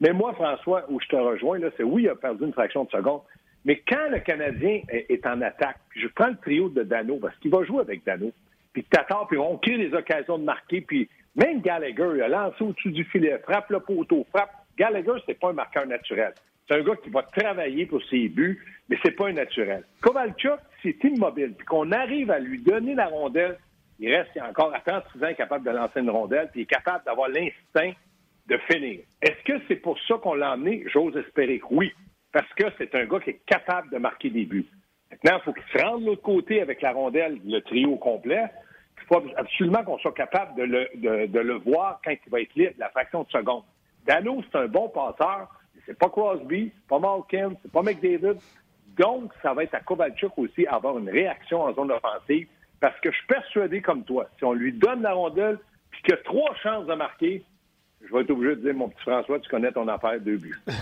Mais 0.00 0.12
moi, 0.12 0.32
François, 0.32 0.84
où 0.88 1.00
je 1.00 1.06
te 1.08 1.16
rejoins, 1.16 1.58
c'est 1.76 1.82
oui, 1.82 2.04
il 2.04 2.08
a 2.08 2.14
perdu 2.14 2.44
une 2.44 2.52
fraction 2.52 2.84
de 2.84 2.90
seconde, 2.90 3.22
mais 3.64 3.82
quand 3.86 4.08
le 4.10 4.20
Canadien 4.20 4.80
est, 4.88 5.26
en 5.26 5.40
attaque, 5.42 5.78
je 5.96 6.06
prends 6.08 6.28
le 6.28 6.36
trio 6.36 6.68
de 6.68 6.82
Dano, 6.82 7.18
parce 7.20 7.36
qu'il 7.38 7.50
va 7.50 7.64
jouer 7.64 7.80
avec 7.80 8.04
Dano, 8.04 8.30
puis 8.72 8.84
Tatar, 8.84 9.26
puis 9.28 9.38
on 9.38 9.58
crée 9.58 9.76
des 9.76 9.92
occasions 9.94 10.38
de 10.38 10.44
marquer, 10.44 10.80
puis 10.80 11.08
même 11.38 11.60
Gallagher, 11.60 12.10
il 12.16 12.22
a 12.22 12.28
lancé 12.28 12.62
au-dessus 12.62 12.90
du 12.90 13.04
filet, 13.04 13.38
frappe 13.38 13.70
le 13.70 13.80
poteau, 13.80 14.26
frappe. 14.34 14.50
Gallagher, 14.76 15.22
c'est 15.24 15.38
pas 15.38 15.50
un 15.50 15.54
marqueur 15.54 15.86
naturel. 15.86 16.34
C'est 16.66 16.74
un 16.74 16.82
gars 16.82 16.96
qui 17.02 17.10
va 17.10 17.22
travailler 17.22 17.86
pour 17.86 18.02
ses 18.10 18.28
buts, 18.28 18.62
mais 18.88 18.98
c'est 19.02 19.12
pas 19.12 19.28
un 19.28 19.32
naturel. 19.32 19.84
Kovalchuk, 20.02 20.58
c'est 20.82 21.02
immobile. 21.04 21.54
Puis 21.56 21.66
qu'on 21.66 21.92
arrive 21.92 22.30
à 22.30 22.38
lui 22.38 22.60
donner 22.60 22.94
la 22.94 23.06
rondelle, 23.06 23.56
il 24.00 24.14
reste 24.14 24.30
encore 24.40 24.74
à 24.74 24.80
36 24.80 25.24
ans 25.24 25.34
capable 25.34 25.64
de 25.64 25.70
lancer 25.70 26.00
une 26.00 26.10
rondelle, 26.10 26.48
puis 26.50 26.60
il 26.60 26.62
est 26.64 26.66
capable 26.66 27.04
d'avoir 27.04 27.28
l'instinct 27.28 27.92
de 28.48 28.58
finir. 28.70 29.00
Est-ce 29.22 29.44
que 29.44 29.60
c'est 29.68 29.76
pour 29.76 29.98
ça 30.06 30.14
qu'on 30.22 30.34
l'a 30.34 30.54
emmené? 30.54 30.84
J'ose 30.92 31.16
espérer 31.16 31.58
que 31.58 31.66
oui. 31.70 31.92
Parce 32.32 32.52
que 32.54 32.64
c'est 32.78 32.94
un 32.94 33.06
gars 33.06 33.20
qui 33.20 33.30
est 33.30 33.40
capable 33.46 33.90
de 33.90 33.98
marquer 33.98 34.30
des 34.30 34.44
buts. 34.44 34.66
Maintenant, 35.10 35.38
il 35.38 35.44
faut 35.44 35.52
qu'il 35.52 35.78
se 35.80 35.84
rende 35.84 36.02
de 36.02 36.06
l'autre 36.06 36.22
côté 36.22 36.60
avec 36.60 36.82
la 36.82 36.92
rondelle, 36.92 37.38
le 37.44 37.60
trio 37.60 37.96
complet. 37.96 38.44
Il 39.02 39.06
faut 39.06 39.22
absolument 39.36 39.84
qu'on 39.84 39.98
soit 39.98 40.12
capable 40.12 40.54
de 40.56 40.62
le, 40.64 41.26
de, 41.26 41.38
le 41.38 41.54
voir 41.54 42.00
quand 42.04 42.12
il 42.12 42.30
va 42.30 42.40
être 42.40 42.54
libre, 42.54 42.74
la 42.78 42.90
fraction 42.90 43.22
de 43.22 43.30
seconde. 43.30 43.62
Dano, 44.06 44.42
c'est 44.50 44.58
un 44.58 44.66
bon 44.66 44.88
passeur, 44.88 45.48
c'est 45.86 45.98
pas 45.98 46.08
Crosby, 46.08 46.72
pas 46.88 46.98
Malkin, 46.98 47.52
c'est 47.62 47.72
pas 47.72 47.82
McDavid. 47.82 48.38
Donc, 48.98 49.32
ça 49.42 49.54
va 49.54 49.64
être 49.64 49.74
à 49.74 49.80
Kovalchuk 49.80 50.36
aussi 50.38 50.66
avoir 50.66 50.98
une 50.98 51.08
réaction 51.08 51.62
en 51.62 51.72
zone 51.74 51.92
offensive 51.92 52.48
parce 52.80 52.98
que 53.00 53.10
je 53.10 53.16
suis 53.16 53.26
persuadé 53.26 53.80
comme 53.80 54.04
toi, 54.04 54.28
si 54.38 54.44
on 54.44 54.52
lui 54.52 54.72
donne 54.72 55.02
la 55.02 55.12
rondelle 55.12 55.58
puis 55.90 56.02
qu'il 56.02 56.14
a 56.14 56.18
trois 56.18 56.54
chances 56.62 56.86
de 56.86 56.94
marquer, 56.94 57.44
je 58.06 58.14
vais 58.14 58.22
être 58.22 58.30
obligé 58.30 58.56
de 58.56 58.60
dire, 58.62 58.74
mon 58.74 58.88
petit 58.88 59.02
François, 59.02 59.38
tu 59.38 59.48
connais 59.50 59.72
ton 59.72 59.86
affaire, 59.88 60.20
deux 60.20 60.36
buts. 60.36 60.58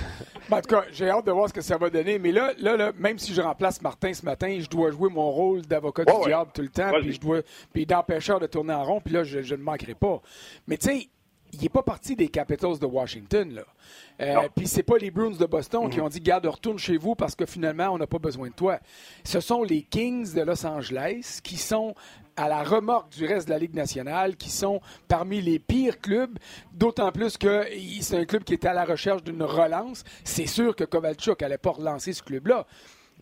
Ben, 0.49 0.59
en 0.59 0.61
tout 0.61 0.69
cas, 0.69 0.85
j'ai 0.93 1.11
hâte 1.11 1.27
de 1.27 1.33
voir 1.33 1.49
ce 1.49 1.53
que 1.55 1.61
ça 1.61 1.77
va 1.77 1.91
donner. 1.91 2.21
Mais 2.21 2.31
là, 2.31 2.53
là, 2.61 2.93
même 3.01 3.19
si 3.19 3.35
je 3.35 3.41
remplace 3.41 3.83
Martin 3.83 4.15
ce 4.15 4.25
matin, 4.25 4.59
je 4.61 4.69
dois 4.69 4.93
jouer 4.93 5.11
mon 5.11 5.29
rôle 5.29 5.63
d'avocat 5.63 6.05
du 6.05 6.13
diable 6.25 6.53
tout 6.55 6.63
le 6.63 6.69
temps, 6.69 6.93
puis 7.01 7.15
je 7.15 7.21
dois, 7.21 7.41
puis 7.73 7.85
d'empêcheur 7.85 8.39
de 8.39 8.47
tourner 8.47 8.73
en 8.73 8.85
rond, 8.85 9.01
puis 9.01 9.13
là, 9.13 9.25
je, 9.25 9.43
je 9.43 9.57
ne 9.57 9.63
manquerai 9.63 9.95
pas. 9.97 10.23
Mais 10.69 10.77
tu 10.77 10.87
sais, 10.87 11.09
il 11.57 11.63
n'est 11.63 11.69
pas 11.69 11.83
parti 11.83 12.17
des 12.17 12.29
Capitals 12.29 12.79
de 12.79 12.87
Washington. 12.87 13.55
Là. 13.55 13.63
Euh, 14.21 14.49
Puis 14.55 14.67
c'est 14.67 14.83
pas 14.83 14.99
les 14.99 15.11
Bruins 15.11 15.31
de 15.31 15.47
Boston 15.47 15.89
qui 15.91 16.01
ont 16.01 16.09
dit 16.09 16.21
Garde, 16.21 16.47
retourne 16.47 16.79
chez 16.79 16.97
vous 16.97 17.15
parce 17.15 17.35
que 17.35 17.47
finalement, 17.47 17.89
on 17.91 17.99
n'a 17.99 18.07
pas 18.07 18.19
besoin 18.19 18.49
de 18.49 18.55
toi. 18.55 18.79
Ce 19.25 19.41
sont 19.41 19.63
les 19.63 19.83
Kings 19.83 20.35
de 20.35 20.43
Los 20.43 20.65
Angeles 20.67 21.41
qui 21.43 21.57
sont 21.57 21.95
à 22.37 22.49
la 22.49 22.63
remorque 22.63 23.11
du 23.13 23.25
reste 23.25 23.47
de 23.49 23.53
la 23.53 23.59
Ligue 23.59 23.75
nationale, 23.75 24.37
qui 24.37 24.51
sont 24.51 24.81
parmi 25.09 25.41
les 25.41 25.59
pires 25.59 25.99
clubs, 26.01 26.39
d'autant 26.73 27.11
plus 27.11 27.39
que 27.39 27.65
c'est 28.03 28.19
un 28.19 28.25
club 28.27 28.45
qui 28.45 28.53
est 28.53 28.67
à 28.67 28.75
la 28.75 28.85
recherche 28.85 29.25
d'une 29.25 29.43
relance. 29.43 30.05
C'est 30.23 30.47
sûr 30.47 30.77
que 30.77 30.85
Kovalchuk 30.85 31.41
n'allait 31.41 31.57
pas 31.57 31.71
relancer 31.71 32.13
ce 32.13 32.23
club-là. 32.23 32.67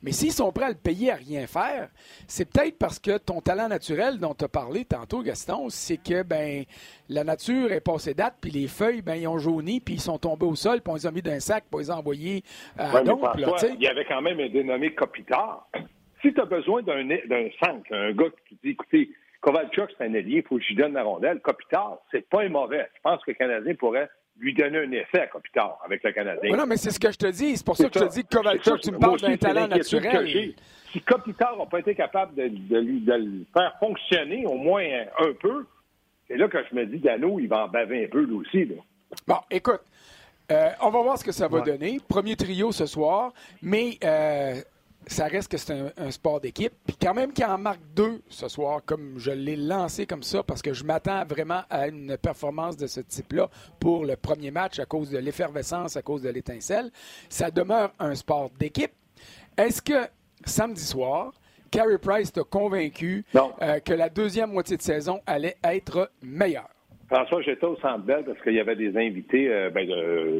Mais 0.04 0.12
s'ils 0.12 0.32
sont 0.32 0.52
prêts 0.52 0.66
à 0.66 0.68
le 0.68 0.74
payer 0.74 1.12
à 1.12 1.14
rien 1.14 1.46
faire, 1.46 1.88
c'est 2.28 2.50
peut-être 2.50 2.78
parce 2.78 2.98
que 2.98 3.16
ton 3.16 3.40
talent 3.40 3.68
naturel 3.68 4.18
dont 4.18 4.34
tu 4.34 4.44
as 4.44 4.48
parlé 4.48 4.84
tantôt, 4.84 5.22
Gaston, 5.22 5.70
c'est 5.70 5.96
que 5.96 6.22
ben 6.22 6.64
la 7.08 7.24
nature 7.24 7.72
est 7.72 7.80
passée 7.80 8.12
date, 8.12 8.34
puis 8.40 8.50
les 8.50 8.68
feuilles, 8.68 9.00
ben, 9.00 9.14
ils 9.14 9.26
ont 9.26 9.38
jauni, 9.38 9.80
puis 9.80 9.94
ils 9.94 10.00
sont 10.00 10.18
tombés 10.18 10.44
au 10.44 10.54
sol, 10.54 10.82
puis 10.82 10.92
on 10.92 10.94
les 10.94 11.06
a 11.06 11.10
mis 11.10 11.22
d'un 11.22 11.40
sac, 11.40 11.64
puis 11.64 11.76
on 11.76 11.78
les 11.78 11.90
a 11.90 11.96
envoyés 11.96 12.42
à 12.76 13.02
ouais, 13.02 13.02
Il 13.74 13.82
y 13.82 13.88
avait 13.88 14.04
quand 14.04 14.20
même 14.20 14.38
un 14.40 14.48
dénommé 14.48 14.94
Kopitar. 14.94 15.68
Si 16.22 16.32
tu 16.32 16.40
as 16.40 16.46
besoin 16.46 16.80
d'un 16.80 17.06
5, 17.62 17.92
un 17.92 18.12
gars 18.12 18.30
qui 18.48 18.58
dit, 18.64 18.70
écoutez, 18.70 19.10
Kovalchuk, 19.42 19.90
c'est 19.98 20.06
un 20.06 20.14
allié, 20.14 20.38
il 20.38 20.42
faut 20.42 20.56
que 20.56 20.62
je 20.62 20.68
lui 20.68 20.76
donne 20.76 20.94
la 20.94 21.02
rondelle. 21.02 21.38
Kopitar, 21.40 21.98
c'est 22.10 22.26
pas 22.30 22.44
un 22.44 22.48
mauvais. 22.48 22.88
Je 22.94 23.00
pense 23.02 23.22
que 23.24 23.32
le 23.32 23.34
Canadien 23.34 23.74
pourrait 23.74 24.08
lui 24.38 24.54
donner 24.54 24.78
un 24.78 24.92
effet 24.92 25.20
à 25.20 25.26
Kopitar 25.26 25.78
avec 25.84 26.02
le 26.02 26.12
Canadien. 26.12 26.56
non, 26.56 26.66
mais 26.66 26.76
c'est 26.76 26.90
ce 26.90 26.98
que 26.98 27.10
je 27.10 27.18
te 27.18 27.26
dis. 27.26 27.56
C'est 27.56 27.64
pour 27.64 27.76
ça 27.76 27.88
que 27.88 27.98
je 27.98 28.04
te 28.04 28.12
dis 28.12 28.24
que 28.24 28.36
Kovalchuk, 28.36 28.80
tu 28.80 28.90
me 28.90 28.98
parles 28.98 29.20
d'un 29.20 29.36
talent 29.36 29.68
naturel. 29.68 30.54
Si 30.92 31.00
Kopitar 31.00 31.56
n'a 31.56 31.66
pas 31.66 31.80
été 31.80 31.94
capable 31.94 32.34
de, 32.34 32.76
le 32.76 33.44
faire 33.52 33.76
fonctionner 33.80 34.46
au 34.46 34.54
moins 34.54 34.84
un 35.18 35.32
peu, 35.40 35.66
c'est 36.28 36.36
là 36.36 36.48
que 36.48 36.58
je 36.70 36.74
me 36.74 36.86
dis, 36.86 36.98
Dano, 36.98 37.38
il 37.38 37.48
va 37.48 37.64
en 37.64 37.68
baver 37.68 38.04
un 38.04 38.08
peu 38.08 38.22
lui 38.22 38.34
aussi. 38.34 38.68
Bon, 39.26 39.38
écoute, 39.50 39.80
euh, 40.50 40.70
on 40.80 40.90
va 40.90 41.02
voir 41.02 41.18
ce 41.18 41.24
que 41.24 41.32
ça 41.32 41.48
va 41.48 41.60
donner. 41.60 41.98
Premier 42.08 42.36
trio 42.36 42.70
ce 42.72 42.86
soir, 42.86 43.32
mais 43.62 43.98
euh, 44.04 44.60
ça 45.06 45.26
reste 45.26 45.50
que 45.50 45.56
c'est 45.56 45.72
un, 45.96 46.10
sport 46.10 46.40
d'équipe. 46.40 46.72
Puis 46.86 46.96
quand 47.00 47.14
même 47.14 47.32
qu'il 47.32 47.44
en 47.44 47.58
marque 47.58 47.80
deux 47.94 48.22
ce 48.28 48.48
soir, 48.48 48.80
comme 48.84 49.18
je 49.18 49.30
l'ai 49.30 49.56
lancé 49.56 50.06
comme 50.06 50.22
ça, 50.22 50.42
parce 50.42 50.62
que 50.62 50.72
je 50.72 50.84
m'attends 50.84 51.24
vraiment 51.24 51.62
à 51.70 51.88
une 51.88 52.16
performance 52.16 52.76
de 52.76 52.86
ce 52.86 53.00
type-là 53.00 53.48
pour 53.80 54.04
le 54.04 54.16
premier 54.16 54.50
match 54.50 54.78
à 54.78 54.86
cause 54.86 55.10
de 55.10 55.18
l'effervescence, 55.18 55.96
à 55.96 56.02
cause 56.02 56.22
de 56.22 56.30
l'étincelle, 56.30 56.90
ça 57.28 57.50
demeure 57.50 57.92
un 57.98 58.14
sport 58.14 58.50
d'équipe. 58.58 58.92
Est-ce 59.56 59.82
que 59.82 60.08
samedi 60.44 60.84
soir, 60.84 61.32
Carey 61.70 61.98
Price 61.98 62.32
t'a 62.32 62.44
convaincu 62.44 63.24
euh, 63.34 63.80
que 63.80 63.92
la 63.92 64.08
deuxième 64.08 64.52
moitié 64.52 64.76
de 64.76 64.82
saison 64.82 65.20
allait 65.26 65.56
être 65.62 66.10
meilleure? 66.22 66.73
François, 67.14 67.42
j'étais 67.42 67.64
au 67.64 67.76
Centre 67.76 68.00
Bell 68.00 68.24
parce 68.24 68.40
qu'il 68.42 68.54
y 68.54 68.60
avait 68.60 68.74
des 68.74 68.96
invités. 68.96 69.48
Euh, 69.48 69.70
ben, 69.70 69.88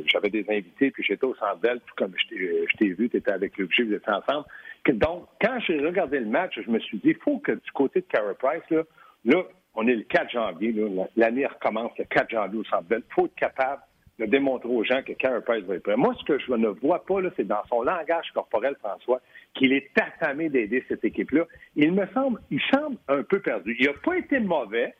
j'avais 0.07 0.28
des 0.28 0.45
invités, 0.49 0.90
puis 0.90 1.04
j'étais 1.07 1.25
au 1.25 1.35
Centre 1.37 1.59
Bell, 1.59 1.78
tout 1.87 1.95
comme 1.97 2.12
je 2.16 2.76
t'ai 2.76 2.88
vu, 2.88 3.09
tu 3.09 3.16
étais 3.16 3.31
avec 3.31 3.57
le 3.57 3.66
vous 3.66 3.95
étiez 3.95 4.12
ensemble. 4.12 4.45
Donc, 4.88 5.28
quand 5.40 5.57
j'ai 5.61 5.78
regardé 5.78 6.19
le 6.19 6.26
match, 6.26 6.59
je 6.61 6.69
me 6.69 6.81
suis 6.81 6.99
dit, 6.99 7.11
il 7.11 7.16
faut 7.19 7.38
que 7.38 7.52
du 7.52 7.71
côté 7.73 8.00
de 8.00 8.07
Carey 8.07 8.35
Price, 8.40 8.85
là, 9.25 9.45
on 9.76 9.87
est 9.87 9.95
le 9.95 10.02
4 10.02 10.33
janvier, 10.33 10.75
l'année 11.16 11.47
recommence 11.47 11.93
le 11.97 12.07
4 12.07 12.28
janvier 12.31 12.59
au 12.59 12.64
Centre 12.64 12.88
Bell. 12.88 13.02
Il 13.09 13.14
faut 13.14 13.26
être 13.26 13.37
capable 13.37 13.83
de 14.19 14.26
démontrer 14.26 14.69
aux 14.69 14.83
gens 14.83 15.00
que 15.07 15.12
Carey 15.12 15.43
Price 15.47 15.62
va 15.66 15.76
être 15.76 15.85
prêt. 15.85 15.97
Moi, 15.97 16.12
ce 16.19 16.25
que 16.25 16.40
je 16.40 16.52
ne 16.54 16.69
vois 16.69 17.04
pas, 17.04 17.21
c'est 17.37 17.47
dans 17.47 17.62
son 17.69 17.83
langage 17.83 18.33
corporel, 18.35 18.75
François, 18.81 19.21
qu'il 19.54 19.73
est 19.73 19.90
affamé 20.00 20.49
d'aider 20.49 20.85
cette 20.88 21.04
équipe-là. 21.04 21.45
Il 21.76 21.93
me 21.93 22.07
semble, 22.09 22.40
il 22.50 22.61
semble 22.75 22.97
un 23.07 23.23
peu 23.23 23.38
perdu. 23.38 23.76
Il 23.78 23.87
n'a 23.87 23.93
pas 24.04 24.16
été 24.16 24.40
mauvais, 24.40 24.93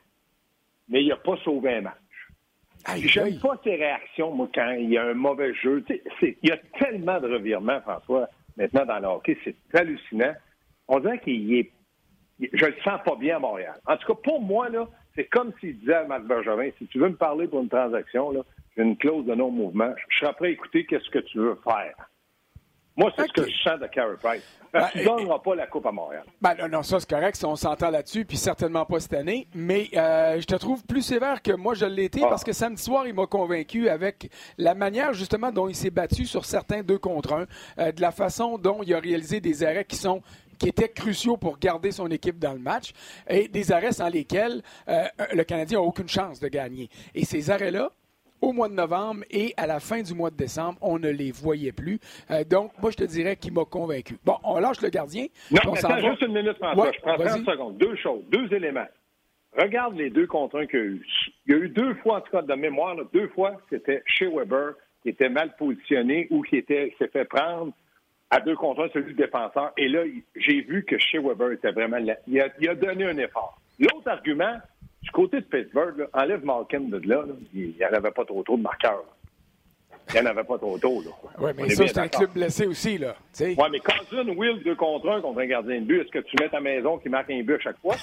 mais 0.89 1.03
il 1.03 1.09
n'a 1.09 1.17
pas 1.17 1.37
sauvé 1.43 1.75
un 1.75 1.81
match. 1.81 1.95
J'aime 2.97 3.39
pas 3.39 3.59
ses 3.63 3.75
réactions, 3.75 4.31
moi, 4.31 4.47
quand 4.53 4.71
il 4.71 4.91
y 4.91 4.97
a 4.97 5.03
un 5.05 5.13
mauvais 5.13 5.53
jeu. 5.55 5.83
il 6.21 6.35
y 6.43 6.51
a 6.51 6.57
tellement 6.79 7.19
de 7.19 7.31
revirements, 7.31 7.81
François, 7.81 8.29
maintenant 8.57 8.85
dans 8.85 8.99
le 8.99 9.07
hockey, 9.07 9.37
c'est 9.43 9.55
hallucinant. 9.73 10.33
On 10.87 10.99
dirait 10.99 11.19
qu'il 11.19 11.53
est. 11.55 11.71
Je 12.39 12.65
le 12.65 12.75
sens 12.83 12.99
pas 13.03 13.15
bien 13.15 13.37
à 13.37 13.39
Montréal. 13.39 13.79
En 13.87 13.97
tout 13.97 14.13
cas, 14.13 14.19
pour 14.23 14.41
moi, 14.41 14.69
là, 14.69 14.87
c'est 15.15 15.25
comme 15.25 15.53
s'il 15.59 15.79
disait 15.79 15.95
à 15.95 16.03
Marc 16.03 16.25
Bergevin, 16.25 16.69
si 16.77 16.85
tu 16.87 16.99
veux 16.99 17.09
me 17.09 17.15
parler 17.15 17.47
pour 17.47 17.61
une 17.61 17.69
transaction, 17.69 18.31
là, 18.31 18.41
une 18.77 18.97
clause 18.97 19.25
de 19.25 19.33
non-mouvement. 19.33 19.93
Je 20.09 20.19
serai 20.19 20.33
prêt 20.33 20.47
à 20.47 20.51
écouter 20.51 20.85
qu'est-ce 20.85 21.09
que 21.09 21.19
tu 21.19 21.39
veux 21.39 21.57
faire. 21.63 21.95
Moi, 22.97 23.11
c'est 23.15 23.27
ce 23.27 23.33
que 23.33 23.49
je 23.49 23.57
sens 23.63 23.79
de 23.79 23.87
Carey 23.87 24.15
Price. 24.21 24.43
Parce 24.71 24.93
ben, 24.93 25.01
tu 25.01 25.09
ne 25.09 25.17
donneras 25.17 25.39
pas 25.39 25.55
la 25.55 25.67
Coupe 25.67 25.85
à 25.85 25.91
Montréal. 25.91 26.23
Ben, 26.41 26.55
non, 26.69 26.83
ça, 26.83 26.99
c'est 26.99 27.09
correct. 27.09 27.41
On 27.45 27.55
s'entend 27.55 27.89
là-dessus, 27.89 28.25
puis 28.25 28.37
certainement 28.37 28.85
pas 28.85 28.99
cette 28.99 29.13
année. 29.13 29.47
Mais 29.53 29.89
euh, 29.95 30.39
je 30.39 30.45
te 30.45 30.55
trouve 30.55 30.83
plus 30.85 31.01
sévère 31.01 31.41
que 31.41 31.53
moi, 31.53 31.75
je 31.75 31.85
l'ai 31.85 32.05
été, 32.05 32.21
ah. 32.23 32.27
parce 32.27 32.43
que 32.43 32.51
samedi 32.51 32.81
soir, 32.81 33.07
il 33.07 33.13
m'a 33.13 33.25
convaincu 33.25 33.89
avec 33.89 34.29
la 34.57 34.75
manière, 34.75 35.13
justement, 35.13 35.51
dont 35.51 35.67
il 35.67 35.75
s'est 35.75 35.91
battu 35.91 36.25
sur 36.25 36.45
certains 36.45 36.83
deux 36.83 36.97
contre 36.97 37.33
un, 37.33 37.45
euh, 37.79 37.91
de 37.91 38.01
la 38.01 38.11
façon 38.11 38.57
dont 38.57 38.81
il 38.83 38.93
a 38.93 38.99
réalisé 38.99 39.39
des 39.39 39.63
arrêts 39.63 39.85
qui 39.85 39.95
sont 39.95 40.21
qui 40.57 40.69
étaient 40.69 40.87
cruciaux 40.87 41.35
pour 41.35 41.57
garder 41.59 41.91
son 41.91 42.07
équipe 42.07 42.39
dans 42.39 42.53
le 42.53 42.59
match, 42.59 42.93
et 43.27 43.49
des 43.49 43.73
arrêts 43.73 43.91
sans 43.91 44.07
lesquels 44.07 44.61
euh, 44.87 45.03
le 45.33 45.43
Canadien 45.43 45.79
n'a 45.79 45.83
aucune 45.83 46.07
chance 46.07 46.39
de 46.39 46.47
gagner. 46.47 46.89
Et 47.13 47.25
ces 47.25 47.49
arrêts-là, 47.49 47.91
au 48.45 48.53
mois 48.53 48.69
de 48.69 48.73
novembre 48.73 49.23
et 49.31 49.53
à 49.57 49.65
la 49.65 49.79
fin 49.79 50.01
du 50.01 50.13
mois 50.13 50.29
de 50.29 50.35
décembre, 50.35 50.77
on 50.81 50.99
ne 50.99 51.09
les 51.09 51.31
voyait 51.31 51.71
plus. 51.71 51.99
Euh, 52.29 52.43
donc, 52.43 52.71
moi, 52.79 52.91
je 52.91 52.97
te 52.97 53.03
dirais 53.03 53.35
qu'il 53.35 53.53
m'a 53.53 53.65
convaincu. 53.65 54.17
Bon, 54.23 54.37
on 54.43 54.59
lâche 54.59 54.81
le 54.81 54.89
gardien. 54.89 55.25
Non, 55.51 55.71
mais 55.73 55.79
attends, 55.79 56.09
juste 56.09 56.21
une 56.21 56.33
minute, 56.33 56.57
François. 56.57 56.91
je 56.91 57.01
prends 57.01 57.17
30 57.17 57.45
secondes. 57.45 57.77
Deux 57.77 57.95
choses, 57.95 58.23
deux 58.29 58.53
éléments. 58.53 58.87
Regarde 59.57 59.95
les 59.95 60.09
deux 60.09 60.27
contre 60.27 60.59
un 60.59 60.67
qu'il 60.67 60.79
y 60.79 60.81
a 60.81 60.85
eu. 60.85 61.07
Il 61.47 61.53
y 61.53 61.55
a 61.55 61.59
eu 61.59 61.69
deux 61.69 61.95
fois, 61.95 62.17
en 62.17 62.21
tout 62.21 62.31
cas, 62.31 62.41
de 62.41 62.53
mémoire, 62.53 62.95
deux 63.13 63.29
fois, 63.29 63.53
c'était 63.69 64.03
chez 64.05 64.27
Weber, 64.27 64.73
qui 65.01 65.09
était 65.09 65.29
mal 65.29 65.55
positionné 65.55 66.27
ou 66.29 66.43
qui 66.43 66.57
était 66.57 66.93
s'est 66.99 67.07
fait 67.07 67.25
prendre 67.25 67.71
à 68.29 68.39
deux 68.41 68.55
contre 68.55 68.83
un, 68.83 68.89
celui 68.89 69.13
du 69.13 69.13
défenseur. 69.13 69.71
Et 69.77 69.87
là, 69.87 70.01
j'ai 70.35 70.61
vu 70.61 70.83
que 70.83 70.97
chez 70.99 71.19
Weber 71.19 71.53
était 71.53 71.71
vraiment... 71.71 71.97
il 72.27 72.39
a 72.39 72.75
donné 72.75 73.05
un 73.05 73.17
effort. 73.17 73.59
L'autre 73.79 74.07
argument, 74.07 74.57
du 75.05 75.11
côté 75.11 75.39
de 75.39 75.45
Pittsburgh, 75.45 76.07
enlève 76.13 76.43
Malkin 76.43 76.81
de 76.81 76.97
là, 77.07 77.23
il 77.53 77.75
n'y 77.77 77.85
en 77.85 77.93
avait 77.93 78.11
pas 78.11 78.25
trop 78.25 78.41
trop 78.43 78.57
de 78.57 78.63
marqueurs. 78.63 79.03
Il 80.09 80.21
n'y 80.21 80.27
en 80.27 80.31
avait 80.31 80.43
pas 80.43 80.57
trop 80.57 80.77
tôt. 80.77 81.01
Oui, 81.39 81.51
mais 81.57 81.69
ça, 81.69 81.87
c'est 81.87 81.97
un 81.99 82.07
club 82.07 82.31
blessé 82.31 82.65
aussi. 82.65 82.97
là. 82.97 83.15
Oui, 83.39 83.55
mais 83.71 83.79
Cousin, 83.79 84.27
Will, 84.35 84.61
deux 84.63 84.75
contre 84.75 85.09
un 85.09 85.21
contre 85.21 85.39
un 85.39 85.45
gardien 85.47 85.79
de 85.79 85.85
but, 85.85 86.01
est-ce 86.01 86.11
que 86.11 86.19
tu 86.19 86.35
mets 86.39 86.49
ta 86.49 86.59
maison 86.59 86.97
qui 86.97 87.09
marque 87.09 87.29
un 87.31 87.41
but 87.43 87.55
à 87.55 87.59
chaque 87.59 87.79
fois? 87.79 87.95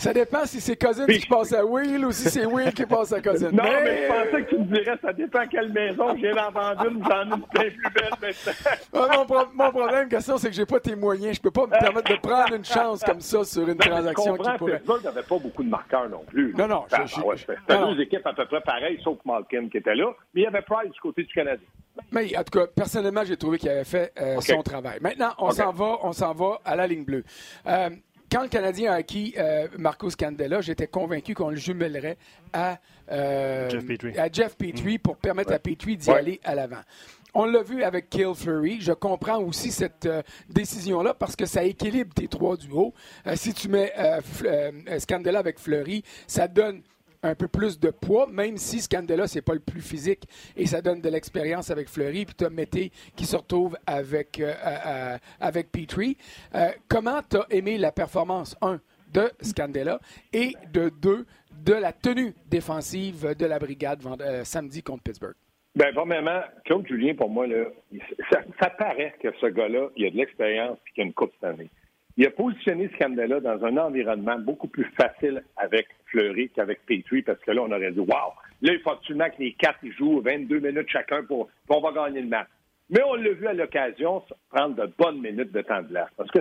Ça 0.00 0.14
dépend 0.14 0.46
si 0.46 0.62
c'est 0.62 0.76
Cousin 0.76 1.04
qui 1.04 1.26
passe 1.26 1.52
à 1.52 1.62
Will 1.62 2.06
ou 2.06 2.10
si 2.10 2.30
c'est 2.30 2.46
Will 2.46 2.72
qui 2.72 2.86
passe 2.86 3.12
à 3.12 3.20
Cousin. 3.20 3.50
Non, 3.52 3.64
mais... 3.64 4.04
je 4.04 4.08
pensais 4.08 4.44
que 4.44 4.48
tu 4.48 4.58
me 4.58 4.64
dirais, 4.64 4.96
ça 5.02 5.12
dépend 5.12 5.46
quelle 5.46 5.70
maison. 5.70 6.16
J'ai 6.16 6.30
vendu 6.30 6.88
une, 6.88 7.04
j'en 7.04 7.20
ai 7.20 7.34
une 7.34 7.44
bien 7.52 7.70
plus 7.70 7.92
belle 7.92 8.14
maintenant. 8.22 9.26
mon, 9.28 9.64
mon, 9.64 9.70
problème, 9.70 10.08
question, 10.08 10.38
c'est 10.38 10.48
que 10.48 10.54
j'ai 10.54 10.64
pas 10.64 10.80
tes 10.80 10.96
moyens. 10.96 11.36
Je 11.36 11.42
peux 11.42 11.50
pas 11.50 11.66
me 11.66 11.78
permettre 11.78 12.10
de 12.10 12.18
prendre 12.18 12.54
une 12.54 12.64
chance 12.64 13.04
comme 13.04 13.20
ça 13.20 13.44
sur 13.44 13.68
une 13.68 13.76
transaction 13.76 14.38
qui 14.38 14.50
pourrait... 14.56 14.78
Pittsburgh 14.78 15.04
n'avait 15.04 15.22
pas 15.22 15.38
beaucoup 15.38 15.62
de 15.62 15.68
marqueurs 15.68 16.08
non 16.08 16.24
plus. 16.26 16.54
Non, 16.56 16.66
non. 16.66 16.84
Ben, 16.90 17.00
ben 17.00 17.36
C'était 17.36 17.78
deux 17.78 18.00
équipes 18.00 18.26
à 18.26 18.32
peu 18.32 18.46
près 18.46 18.62
pareilles, 18.62 18.98
sauf 19.04 19.18
Malkin 19.26 19.68
qui 19.68 19.76
était 19.76 19.94
là. 19.94 20.06
Mais 20.32 20.40
il 20.40 20.44
y 20.44 20.46
avait 20.46 20.62
Price 20.62 20.90
du 20.90 21.00
côté 21.00 21.24
du 21.24 21.34
Canadien. 21.34 21.66
Mais 22.10 22.36
en 22.38 22.42
tout 22.42 22.58
cas, 22.58 22.66
personnellement, 22.68 23.24
j'ai 23.24 23.36
trouvé 23.36 23.58
qu'il 23.58 23.68
avait 23.68 23.84
fait 23.84 24.12
euh, 24.18 24.40
son 24.40 24.62
travail. 24.62 24.98
Maintenant, 25.02 25.34
on 25.38 25.50
s'en 25.50 25.72
va, 25.72 25.98
on 26.02 26.12
s'en 26.12 26.32
va 26.32 26.60
à 26.64 26.74
la 26.74 26.86
ligne 26.86 27.04
bleue. 27.04 27.24
Euh, 27.66 27.90
quand 28.30 28.42
le 28.42 28.48
Canadien 28.48 28.92
a 28.92 28.96
acquis 28.96 29.34
euh, 29.38 29.68
Marcos 29.78 30.10
Candela, 30.18 30.60
j'étais 30.60 30.86
convaincu 30.86 31.34
qu'on 31.34 31.50
le 31.50 31.56
jumellerait 31.56 32.16
à, 32.52 32.78
euh, 33.10 33.68
Jeff 34.32 34.56
Petrie, 34.56 34.98
pour 34.98 35.16
permettre 35.16 35.52
à 35.52 35.58
Petrie 35.58 35.96
d'y 35.96 36.10
aller 36.10 36.40
à 36.44 36.54
l'avant. 36.54 36.80
On 37.34 37.44
l'a 37.44 37.62
vu 37.62 37.84
avec 37.84 38.10
Kill 38.10 38.34
Fleury. 38.34 38.80
Je 38.80 38.92
comprends 38.92 39.38
aussi 39.38 39.70
cette 39.70 40.06
euh, 40.06 40.22
décision-là 40.48 41.14
parce 41.14 41.36
que 41.36 41.46
ça 41.46 41.62
équilibre 41.62 42.12
tes 42.14 42.28
trois 42.28 42.56
duos. 42.56 42.92
si 43.34 43.54
tu 43.54 43.68
mets 43.68 43.92
Scandella 44.98 45.38
avec 45.38 45.58
Fleury, 45.58 46.02
ça 46.26 46.48
donne 46.48 46.82
un 47.22 47.34
peu 47.34 47.48
plus 47.48 47.78
de 47.78 47.90
poids, 47.90 48.26
même 48.26 48.56
si 48.56 48.80
Scandella, 48.80 49.26
c'est 49.26 49.42
pas 49.42 49.54
le 49.54 49.60
plus 49.60 49.80
physique 49.80 50.24
et 50.56 50.66
ça 50.66 50.80
donne 50.80 51.00
de 51.00 51.08
l'expérience 51.08 51.70
avec 51.70 51.88
Fleury. 51.88 52.24
Puis 52.24 52.34
tu 52.36 52.44
as 52.44 52.50
Mété 52.50 52.90
qui 53.16 53.26
se 53.26 53.36
retrouve 53.36 53.76
avec, 53.86 54.40
euh, 54.40 55.18
avec 55.40 55.70
Petrie. 55.70 56.16
Euh, 56.54 56.70
comment 56.88 57.20
tu 57.28 57.36
as 57.36 57.46
aimé 57.50 57.78
la 57.78 57.92
performance, 57.92 58.56
un, 58.62 58.80
de 59.12 59.30
Scandella 59.40 60.00
et 60.32 60.54
de 60.72 60.90
deux, 61.00 61.26
de 61.64 61.74
la 61.74 61.92
tenue 61.92 62.34
défensive 62.46 63.34
de 63.36 63.46
la 63.46 63.58
brigade 63.58 64.00
euh, 64.20 64.44
samedi 64.44 64.82
contre 64.82 65.02
Pittsburgh? 65.02 65.34
Bien, 65.74 65.92
premièrement, 65.94 66.40
Claude 66.64 66.86
Julien, 66.86 67.14
pour 67.14 67.30
moi, 67.30 67.46
là, 67.46 67.66
ça, 68.60 68.70
paraît 68.70 69.14
que 69.22 69.28
ce 69.40 69.46
gars-là, 69.46 69.88
il 69.96 70.06
a 70.06 70.10
de 70.10 70.16
l'expérience 70.16 70.78
et 70.86 70.92
qu'il 70.92 71.02
a 71.04 71.06
une 71.06 71.12
coupe 71.12 71.32
cette. 71.40 71.70
Il 72.20 72.26
a 72.26 72.30
positionné 72.32 72.90
Scandella 72.96 73.40
dans 73.40 73.64
un 73.64 73.78
environnement 73.78 74.38
beaucoup 74.38 74.68
plus 74.68 74.84
facile 74.94 75.42
avec 75.56 75.86
Fleury 76.04 76.50
qu'avec 76.50 76.84
Petrie, 76.84 77.22
parce 77.22 77.38
que 77.38 77.50
là, 77.50 77.62
on 77.62 77.72
aurait 77.72 77.92
dit, 77.92 77.98
wow, 77.98 78.34
là, 78.60 78.74
il 78.74 78.80
faut 78.80 78.90
absolument 78.90 79.30
que 79.30 79.42
les 79.42 79.54
quatre 79.54 79.78
jouent 79.96 80.20
22 80.20 80.58
minutes 80.58 80.90
chacun 80.90 81.22
pour, 81.22 81.48
on 81.70 81.80
va 81.80 81.92
gagner 81.92 82.20
le 82.20 82.28
match. 82.28 82.48
Mais 82.90 83.02
on 83.04 83.14
l'a 83.14 83.30
vu 83.30 83.46
à 83.46 83.54
l'occasion 83.54 84.22
prendre 84.50 84.74
de 84.74 84.92
bonnes 84.98 85.22
minutes 85.22 85.50
de 85.50 85.62
temps 85.62 85.80
de 85.80 85.88
glace. 85.88 86.10
Parce 86.18 86.30
que 86.30 86.40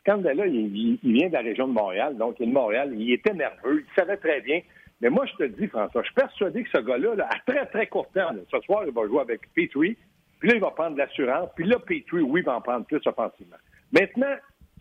Scandella, 0.00 0.46
il, 0.48 0.98
vient 1.02 1.28
de 1.28 1.32
la 1.32 1.40
région 1.40 1.66
de 1.66 1.72
Montréal, 1.72 2.18
donc 2.18 2.36
il 2.38 2.42
est 2.42 2.48
de 2.48 2.52
Montréal, 2.52 2.92
il 2.94 3.10
était 3.10 3.32
nerveux, 3.32 3.86
il 3.88 3.94
savait 3.98 4.18
très 4.18 4.42
bien. 4.42 4.60
Mais 5.00 5.08
moi, 5.08 5.24
je 5.24 5.46
te 5.46 5.50
dis, 5.50 5.66
François, 5.68 6.02
je 6.02 6.08
suis 6.08 6.14
persuadé 6.14 6.62
que 6.62 6.68
ce 6.74 6.82
gars-là, 6.82 7.26
à 7.30 7.38
très, 7.50 7.64
très 7.64 7.86
court 7.86 8.10
terme, 8.12 8.40
ce 8.50 8.60
soir, 8.60 8.82
il 8.86 8.92
va 8.92 9.06
jouer 9.06 9.20
avec 9.20 9.40
Petrie, 9.54 9.96
puis 10.40 10.50
là, 10.50 10.56
il 10.56 10.60
va 10.60 10.72
prendre 10.72 10.92
de 10.92 10.98
l'assurance, 10.98 11.48
puis 11.56 11.64
là, 11.64 11.78
Petrie, 11.78 12.20
oui, 12.20 12.42
va 12.42 12.56
en 12.56 12.60
prendre 12.60 12.84
plus 12.84 13.00
offensivement. 13.06 13.56
Maintenant, 13.92 14.36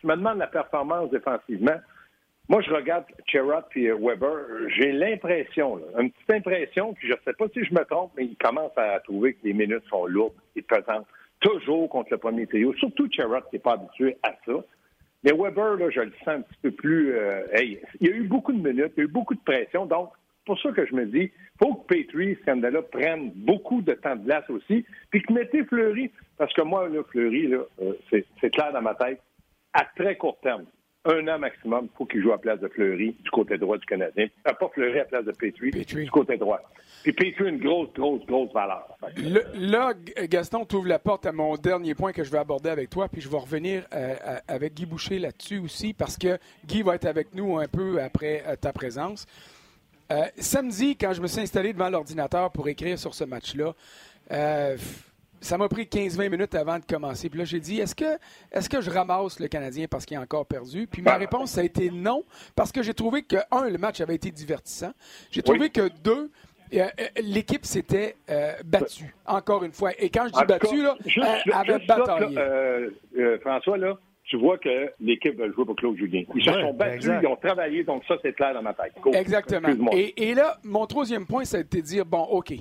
me 0.07 0.15
demandes 0.15 0.39
la 0.39 0.47
performance 0.47 1.09
défensivement. 1.11 1.79
Moi, 2.47 2.61
je 2.61 2.71
regarde 2.71 3.05
Cherrod 3.25 3.63
et 3.75 3.91
Weber. 3.91 4.69
J'ai 4.77 4.91
l'impression, 4.91 5.79
une 5.99 6.11
petite 6.11 6.31
impression, 6.31 6.93
puis 6.93 7.07
je 7.07 7.13
ne 7.13 7.19
sais 7.25 7.33
pas 7.33 7.45
si 7.53 7.63
je 7.63 7.73
me 7.73 7.83
trompe, 7.85 8.11
mais 8.15 8.25
il 8.25 8.37
commence 8.37 8.71
à 8.77 8.99
trouver 8.99 9.33
que 9.33 9.39
les 9.43 9.53
minutes 9.53 9.83
sont 9.89 10.05
lourdes 10.05 10.35
et 10.55 10.61
pesantes. 10.61 11.07
Toujours 11.39 11.89
contre 11.89 12.09
le 12.11 12.17
premier 12.17 12.45
trio. 12.45 12.73
Surtout 12.75 13.07
Cherrod 13.11 13.43
qui 13.49 13.55
n'est 13.55 13.59
pas 13.59 13.73
habitué 13.73 14.17
à 14.23 14.33
ça. 14.45 14.53
Mais 15.23 15.31
Weber, 15.31 15.77
là, 15.77 15.89
je 15.89 16.01
le 16.01 16.13
sens 16.23 16.27
un 16.27 16.41
petit 16.41 16.59
peu 16.61 16.71
plus. 16.71 17.15
Euh, 17.15 17.41
il 17.99 18.07
y 18.07 18.11
a 18.11 18.15
eu 18.15 18.23
beaucoup 18.23 18.53
de 18.53 18.61
minutes, 18.61 18.93
il 18.95 18.99
y 18.99 19.01
a 19.01 19.05
eu 19.05 19.11
beaucoup 19.11 19.33
de 19.33 19.41
pression. 19.43 19.87
Donc, 19.87 20.11
pour 20.45 20.59
ça 20.61 20.71
que 20.71 20.85
je 20.85 20.93
me 20.93 21.05
dis, 21.05 21.31
il 21.31 21.31
faut 21.59 21.73
que 21.73 21.87
Petrie, 21.87 22.37
Scandella 22.43 22.81
prennent 22.83 23.31
beaucoup 23.35 23.81
de 23.81 23.93
temps 23.93 24.15
de 24.15 24.23
glace 24.23 24.49
aussi, 24.49 24.85
puis 25.09 25.21
que 25.21 25.33
mettez 25.33 25.65
Fleury, 25.65 26.11
parce 26.37 26.53
que 26.53 26.61
moi, 26.61 26.87
là, 26.87 27.01
Fleury, 27.09 27.51
euh, 27.53 27.93
c'est 28.11 28.49
clair 28.51 28.71
dans 28.71 28.81
ma 28.81 28.93
tête, 28.95 29.19
à 29.75 29.85
très 29.95 30.15
court 30.15 30.39
terme, 30.41 30.65
un 31.05 31.27
an 31.27 31.37
maximum, 31.37 31.85
il 31.85 31.97
faut 31.97 32.05
qu'il 32.05 32.21
joue 32.21 32.31
à 32.31 32.39
place 32.39 32.59
de 32.59 32.67
Fleury 32.67 33.15
du 33.23 33.29
côté 33.29 33.57
droit 33.57 33.77
du 33.77 33.85
Canadien. 33.85 34.27
Euh, 34.47 34.53
pas 34.53 34.69
Fleury 34.73 34.99
à 34.99 35.05
place 35.05 35.25
de 35.25 35.31
Petrie, 35.31 35.69
du 35.69 36.09
côté 36.09 36.37
droit. 36.37 36.59
Puis 37.03 37.13
Petrie, 37.13 37.47
une 37.47 37.59
grosse, 37.59 37.93
grosse, 37.93 38.25
grosse 38.25 38.51
valeur. 38.53 38.97
là, 39.53 39.93
Gaston, 40.23 40.65
tu 40.65 40.77
ouvres 40.77 40.87
la 40.87 40.97
porte 40.97 41.27
à 41.27 41.31
mon 41.31 41.57
dernier 41.57 41.93
point 41.93 42.11
que 42.11 42.23
je 42.23 42.31
vais 42.31 42.39
aborder 42.39 42.69
avec 42.69 42.89
toi, 42.89 43.07
puis 43.07 43.21
je 43.21 43.29
vais 43.29 43.37
revenir 43.37 43.83
euh, 43.93 44.15
avec 44.47 44.73
Guy 44.73 44.87
Boucher 44.87 45.19
là-dessus 45.19 45.59
aussi, 45.59 45.93
parce 45.93 46.17
que 46.17 46.39
Guy 46.65 46.81
va 46.81 46.95
être 46.95 47.05
avec 47.05 47.35
nous 47.35 47.59
un 47.59 47.67
peu 47.67 48.01
après 48.01 48.43
euh, 48.47 48.55
ta 48.55 48.73
présence. 48.73 49.27
samedi, 50.37 50.95
quand 50.95 51.13
je 51.13 51.21
me 51.21 51.27
suis 51.27 51.41
installé 51.41 51.73
devant 51.73 51.89
l'ordinateur 51.89 52.51
pour 52.51 52.67
écrire 52.67 52.97
sur 52.97 53.13
ce 53.13 53.25
match-là, 53.25 53.73
ça 55.41 55.57
m'a 55.57 55.67
pris 55.69 55.83
15-20 55.83 56.29
minutes 56.29 56.55
avant 56.55 56.79
de 56.79 56.85
commencer. 56.85 57.29
Puis 57.29 57.39
là, 57.39 57.45
j'ai 57.45 57.59
dit, 57.59 57.79
est-ce 57.79 57.95
que, 57.95 58.17
est 58.51 58.67
que 58.67 58.81
je 58.81 58.89
ramasse 58.89 59.39
le 59.39 59.47
Canadien 59.47 59.87
parce 59.89 60.05
qu'il 60.05 60.17
a 60.17 60.21
encore 60.21 60.45
perdu? 60.45 60.87
Puis 60.87 61.01
ma 61.01 61.11
bah. 61.11 61.17
réponse, 61.17 61.51
ça 61.51 61.61
a 61.61 61.63
été 61.63 61.89
non, 61.89 62.23
parce 62.55 62.71
que 62.71 62.81
j'ai 62.81 62.93
trouvé 62.93 63.23
que, 63.23 63.37
un, 63.51 63.69
le 63.69 63.77
match 63.77 64.01
avait 64.01 64.15
été 64.15 64.31
divertissant. 64.31 64.91
J'ai 65.31 65.41
trouvé 65.41 65.69
que, 65.69 65.89
deux, 66.03 66.31
euh, 66.73 66.79
euh, 66.99 67.07
l'équipe 67.21 67.65
s'était 67.65 68.15
euh, 68.29 68.53
battue, 68.65 69.13
encore 69.25 69.63
une 69.63 69.71
fois. 69.71 69.91
Et 69.99 70.09
quand 70.09 70.27
je 70.27 70.33
dis 70.33 70.45
battue, 70.45 70.81
là, 70.81 70.97
elle 71.45 71.53
avait 71.53 71.85
bataillé. 71.85 73.39
François, 73.41 73.77
là, 73.77 73.97
tu 74.25 74.37
vois 74.37 74.57
que 74.57 74.91
l'équipe 74.99 75.37
veut 75.37 75.51
jouer 75.53 75.65
pour 75.65 75.75
Claude 75.75 75.97
Julien. 75.97 76.23
Ils 76.33 76.43
se 76.43 76.51
sont 76.51 76.73
battus, 76.73 77.11
ils 77.21 77.27
ont 77.27 77.35
travaillé, 77.35 77.83
donc 77.83 78.03
ça, 78.07 78.15
c'est 78.21 78.33
clair 78.33 78.53
dans 78.53 78.63
ma 78.63 78.73
tête. 78.73 78.93
Exactement. 79.13 79.91
Et, 79.93 80.29
et, 80.29 80.33
là, 80.33 80.57
mon 80.63 80.85
troisième 80.87 81.27
point, 81.27 81.45
c'est 81.45 81.71
de 81.71 81.81
dire, 81.81 82.05
bon, 82.05 82.23
OK, 82.23 82.53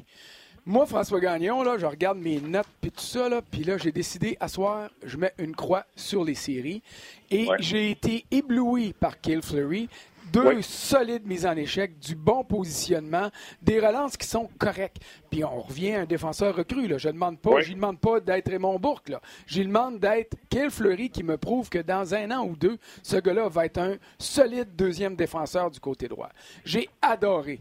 moi, 0.66 0.86
François 0.86 1.20
Gagnon, 1.20 1.62
là, 1.62 1.76
je 1.76 1.84
regarde 1.84 2.18
mes 2.18 2.40
notes 2.40 2.66
puis 2.80 2.90
tout 2.90 3.02
ça, 3.02 3.28
là, 3.28 3.42
puis 3.42 3.64
là, 3.64 3.76
j'ai 3.76 3.92
décidé, 3.92 4.36
à 4.40 4.48
soir, 4.48 4.88
je 5.02 5.18
mets 5.18 5.34
une 5.38 5.54
croix 5.54 5.84
sur 5.94 6.24
les 6.24 6.34
séries. 6.34 6.82
Et 7.30 7.46
j'ai 7.58 7.90
été 7.90 8.24
ébloui 8.30 8.94
par 8.94 9.20
Kill 9.20 9.42
Fleury. 9.42 9.88
Deux 10.32 10.62
solides 10.62 11.26
mises 11.26 11.44
en 11.44 11.54
échec, 11.54 11.98
du 11.98 12.14
bon 12.14 12.44
positionnement, 12.44 13.30
des 13.60 13.78
relances 13.78 14.16
qui 14.16 14.26
sont 14.26 14.48
correctes. 14.58 15.02
Puis 15.30 15.44
on 15.44 15.60
revient 15.60 15.92
à 15.92 16.00
un 16.00 16.04
défenseur 16.06 16.56
recru. 16.56 16.88
Là. 16.88 16.96
Je 16.96 17.08
ne 17.08 17.12
demande 17.12 17.38
pas, 17.38 17.60
je 17.60 17.74
demande 17.74 18.00
pas 18.00 18.20
d'être 18.20 18.50
Raymond 18.50 18.78
Bourque. 18.78 19.10
Là. 19.10 19.20
Je 19.46 19.58
lui 19.58 19.66
demande 19.66 20.00
d'être 20.00 20.34
Kill 20.48 20.70
Fleury 20.70 21.10
qui 21.10 21.22
me 21.22 21.36
prouve 21.36 21.68
que 21.68 21.78
dans 21.78 22.14
un 22.14 22.30
an 22.30 22.46
ou 22.46 22.56
deux, 22.56 22.78
ce 23.02 23.16
gars-là 23.16 23.48
va 23.48 23.66
être 23.66 23.78
un 23.78 23.96
solide 24.18 24.74
deuxième 24.74 25.14
défenseur 25.14 25.70
du 25.70 25.78
côté 25.78 26.08
droit. 26.08 26.30
J'ai 26.64 26.88
adoré 27.02 27.60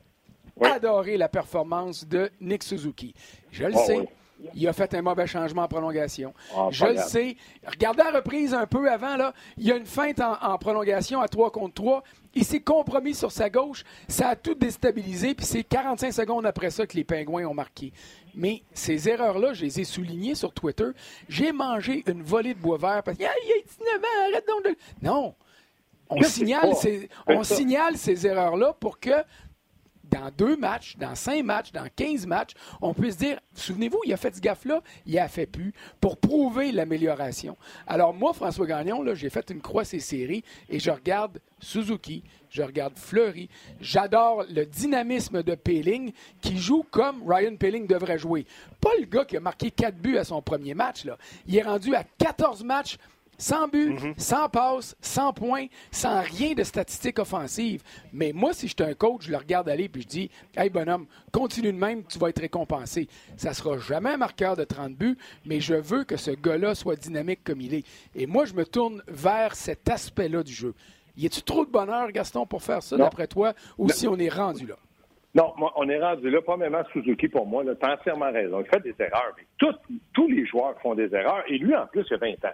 adoré 0.61 1.17
la 1.17 1.29
performance 1.29 2.07
de 2.07 2.29
Nick 2.39 2.63
Suzuki. 2.63 3.13
Je 3.51 3.65
le 3.65 3.73
ah 3.75 3.85
sais. 3.85 4.07
Il 4.55 4.67
a 4.67 4.73
fait 4.73 4.93
un 4.93 5.01
mauvais 5.01 5.27
changement 5.27 5.63
en 5.63 5.67
prolongation. 5.67 6.33
Ah, 6.55 6.67
je 6.69 6.85
le 6.85 6.97
sais. 6.97 7.37
Regardez 7.65 8.03
la 8.03 8.11
reprise 8.11 8.53
un 8.53 8.65
peu 8.65 8.91
avant, 8.91 9.15
là. 9.15 9.33
Il 9.57 9.65
y 9.65 9.71
a 9.71 9.77
une 9.77 9.85
feinte 9.85 10.19
en, 10.19 10.57
prolongation 10.57 11.21
à 11.21 11.27
3 11.27 11.51
contre 11.51 11.75
3. 11.75 12.03
Il 12.35 12.43
s'est 12.43 12.59
compromis 12.59 13.13
sur 13.13 13.31
sa 13.31 13.49
gauche. 13.49 13.83
Ça 14.07 14.29
a 14.29 14.35
tout 14.35 14.55
déstabilisé. 14.55 15.33
Puis 15.33 15.45
c'est 15.45 15.63
45 15.63 16.11
secondes 16.11 16.45
après 16.45 16.71
ça 16.71 16.85
que 16.85 16.97
les 16.97 17.03
Pingouins 17.03 17.45
ont 17.45 17.53
marqué. 17.53 17.93
Mais 18.35 18.63
ces 18.73 19.07
erreurs-là, 19.07 19.53
je 19.53 19.63
les 19.63 19.79
ai 19.79 19.83
soulignées 19.83 20.35
sur 20.35 20.51
Twitter. 20.51 20.89
J'ai 21.29 21.51
mangé 21.51 22.03
une 22.07 22.23
volée 22.23 22.53
de 22.53 22.59
bois 22.59 22.77
vert 22.77 23.03
parce 23.03 23.17
qu'il 23.17 23.25
y 23.25 23.29
a 23.29 23.33
19 23.33 23.95
ans, 23.95 24.29
arrête 24.29 24.47
donc 24.47 24.65
de... 24.65 24.75
Non! 25.01 25.35
On 26.09 26.21
signale, 26.21 26.75
ces, 26.75 27.09
on 27.27 27.43
signale 27.43 27.97
ces 27.97 28.27
erreurs-là 28.27 28.73
pour 28.79 28.99
que 28.99 29.09
dans 30.13 30.29
deux 30.37 30.55
matchs, 30.55 30.95
dans 30.97 31.15
cinq 31.15 31.43
matchs, 31.43 31.71
dans 31.71 31.87
quinze 31.95 32.25
matchs, 32.27 32.51
on 32.81 32.93
peut 32.93 33.09
se 33.09 33.17
dire, 33.17 33.39
souvenez-vous, 33.55 33.99
il 34.05 34.13
a 34.13 34.17
fait 34.17 34.35
ce 34.35 34.41
gaffe-là, 34.41 34.81
il 35.05 35.17
a 35.17 35.27
fait 35.27 35.45
plus, 35.45 35.73
pour 35.99 36.17
prouver 36.17 36.71
l'amélioration. 36.71 37.57
Alors 37.87 38.13
moi, 38.13 38.33
François 38.33 38.67
Gagnon, 38.67 39.03
j'ai 39.15 39.29
fait 39.29 39.49
une 39.49 39.61
croix 39.61 39.83
ces 39.83 39.99
séries 39.99 40.43
et 40.69 40.79
je 40.79 40.91
regarde 40.91 41.39
Suzuki, 41.59 42.23
je 42.49 42.61
regarde 42.61 42.97
Fleury, 42.97 43.49
j'adore 43.81 44.43
le 44.49 44.65
dynamisme 44.65 45.41
de 45.41 45.55
Peeling 45.55 46.11
qui 46.41 46.57
joue 46.57 46.85
comme 46.91 47.23
Ryan 47.27 47.55
Peeling 47.55 47.87
devrait 47.87 48.19
jouer. 48.19 48.45
Pas 48.79 48.91
le 48.99 49.05
gars 49.05 49.25
qui 49.25 49.37
a 49.37 49.39
marqué 49.39 49.71
quatre 49.71 49.97
buts 49.97 50.17
à 50.17 50.23
son 50.23 50.41
premier 50.41 50.73
match, 50.73 51.05
là. 51.05 51.17
il 51.47 51.57
est 51.57 51.63
rendu 51.63 51.95
à 51.95 52.03
14 52.03 52.63
matchs 52.63 52.97
sans 53.37 53.67
but, 53.67 53.89
mhm. 53.89 54.13
sans 54.17 54.49
passe, 54.49 54.95
sans 55.01 55.33
points, 55.33 55.67
sans 55.91 56.21
rien 56.21 56.53
de 56.53 56.63
statistiques 56.63 57.19
offensives. 57.19 57.83
Mais 58.11 58.31
moi, 58.33 58.53
si 58.53 58.67
je 58.67 58.73
suis 58.77 58.89
un 58.89 58.93
coach, 58.93 59.25
je 59.25 59.31
le 59.31 59.37
regarde 59.37 59.69
aller 59.69 59.85
et 59.85 60.01
je 60.01 60.07
dis 60.07 60.29
Hey 60.55 60.69
bonhomme, 60.69 61.05
continue 61.31 61.71
de 61.71 61.77
même, 61.77 62.03
tu 62.05 62.19
vas 62.19 62.29
être 62.29 62.41
récompensé. 62.41 63.07
Ça 63.37 63.53
sera 63.53 63.77
jamais 63.77 64.11
un 64.11 64.17
marqueur 64.17 64.55
de 64.55 64.63
30 64.63 64.93
buts, 64.95 65.17
mais 65.45 65.59
je 65.59 65.75
veux 65.75 66.03
que 66.03 66.17
ce 66.17 66.31
gars-là 66.31 66.75
soit 66.75 66.95
dynamique 66.95 67.43
comme 67.43 67.61
il 67.61 67.73
est. 67.73 67.85
Et 68.15 68.25
moi, 68.25 68.45
je 68.45 68.53
me 68.53 68.65
tourne 68.65 69.01
vers 69.07 69.55
cet 69.55 69.89
aspect-là 69.89 70.43
du 70.43 70.53
jeu. 70.53 70.73
Y 71.15 71.27
a-tu 71.27 71.43
trop 71.43 71.65
de 71.65 71.69
bonheur, 71.69 72.11
Gaston, 72.11 72.45
pour 72.45 72.63
faire 72.63 72.81
ça, 72.81 72.97
d'après 72.97 73.27
toi, 73.27 73.53
ou 73.77 73.89
si 73.89 74.07
on 74.07 74.17
est 74.17 74.29
rendu 74.29 74.65
là? 74.65 74.75
Non, 75.35 75.53
moi, 75.57 75.73
on 75.75 75.89
est 75.89 75.99
rendu 75.99 76.29
là. 76.29 76.41
Premièrement, 76.41 76.83
Suzuki, 76.91 77.27
pour 77.27 77.47
moi, 77.47 77.63
tu 77.63 77.85
as 77.85 77.93
entièrement 77.93 78.31
raison. 78.31 78.61
Il 78.61 78.67
fait 78.67 78.81
des 78.81 78.95
erreurs. 79.03 79.33
Mais 79.37 79.69
tous 80.13 80.27
les 80.27 80.45
joueurs 80.45 80.79
font 80.81 80.93
des 80.93 81.13
erreurs. 81.13 81.43
Et 81.47 81.57
lui, 81.57 81.75
en 81.75 81.87
plus, 81.87 82.05
il 82.09 82.13
a 82.13 82.17
20 82.17 82.45
ans. 82.45 82.53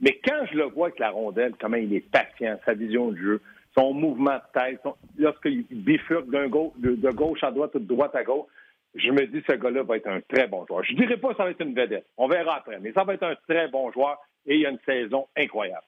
Mais 0.00 0.18
quand 0.24 0.46
je 0.50 0.56
le 0.56 0.64
vois 0.64 0.88
avec 0.88 0.98
la 0.98 1.10
rondelle, 1.10 1.54
comment 1.58 1.76
il 1.76 1.94
est 1.94 2.08
patient, 2.10 2.58
sa 2.64 2.74
vision 2.74 3.10
de 3.10 3.16
jeu, 3.16 3.40
son 3.76 3.92
mouvement 3.92 4.36
de 4.36 4.60
tête, 4.60 4.80
lorsqu'il 5.18 5.64
bifurque 5.70 6.30
de, 6.30 7.10
gauche 7.10 7.42
à 7.42 7.50
droite 7.50 7.74
ou 7.74 7.78
de 7.78 7.86
droite 7.86 8.14
à 8.14 8.22
gauche, 8.22 8.46
je 8.94 9.10
me 9.10 9.26
dis 9.26 9.42
ce 9.48 9.54
gars-là 9.54 9.82
va 9.82 9.96
être 9.96 10.06
un 10.06 10.20
très 10.20 10.46
bon 10.46 10.64
joueur. 10.66 10.84
Je 10.84 10.92
ne 10.92 10.98
dirais 10.98 11.16
pas 11.16 11.30
que 11.30 11.36
ça 11.36 11.44
va 11.44 11.50
être 11.50 11.60
une 11.60 11.74
vedette. 11.74 12.06
On 12.16 12.28
verra 12.28 12.56
après. 12.58 12.78
Mais 12.80 12.92
ça 12.92 13.02
va 13.02 13.14
être 13.14 13.24
un 13.24 13.34
très 13.48 13.68
bon 13.68 13.90
joueur 13.90 14.18
et 14.46 14.56
il 14.56 14.66
a 14.66 14.70
une 14.70 14.78
saison 14.86 15.26
incroyable. 15.36 15.82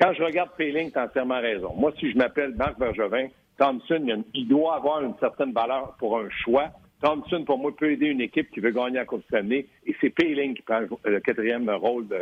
Quand 0.00 0.12
je 0.14 0.22
regarde 0.22 0.50
Péling, 0.56 0.92
tu 0.92 0.98
as 0.98 1.04
entièrement 1.04 1.40
raison. 1.40 1.74
Moi, 1.74 1.92
si 1.98 2.10
je 2.10 2.16
m'appelle 2.16 2.54
Marc 2.54 2.78
Bergevin, 2.78 3.28
Thompson, 3.58 4.24
il 4.34 4.48
doit 4.48 4.76
avoir 4.76 5.02
une 5.02 5.14
certaine 5.18 5.52
valeur 5.52 5.96
pour 5.98 6.18
un 6.18 6.28
choix. 6.30 6.70
Thompson, 7.02 7.44
pour 7.44 7.58
moi, 7.58 7.74
peut 7.76 7.90
aider 7.90 8.06
une 8.06 8.20
équipe 8.20 8.50
qui 8.50 8.60
veut 8.60 8.70
gagner 8.70 8.98
à 8.98 9.04
Coupe 9.04 9.24
Stanley. 9.24 9.66
Et 9.86 9.96
c'est 10.00 10.10
Payling 10.10 10.54
qui 10.54 10.62
prend 10.62 10.80
le 11.04 11.20
quatrième 11.20 11.68
rôle 11.68 12.06
de, 12.08 12.18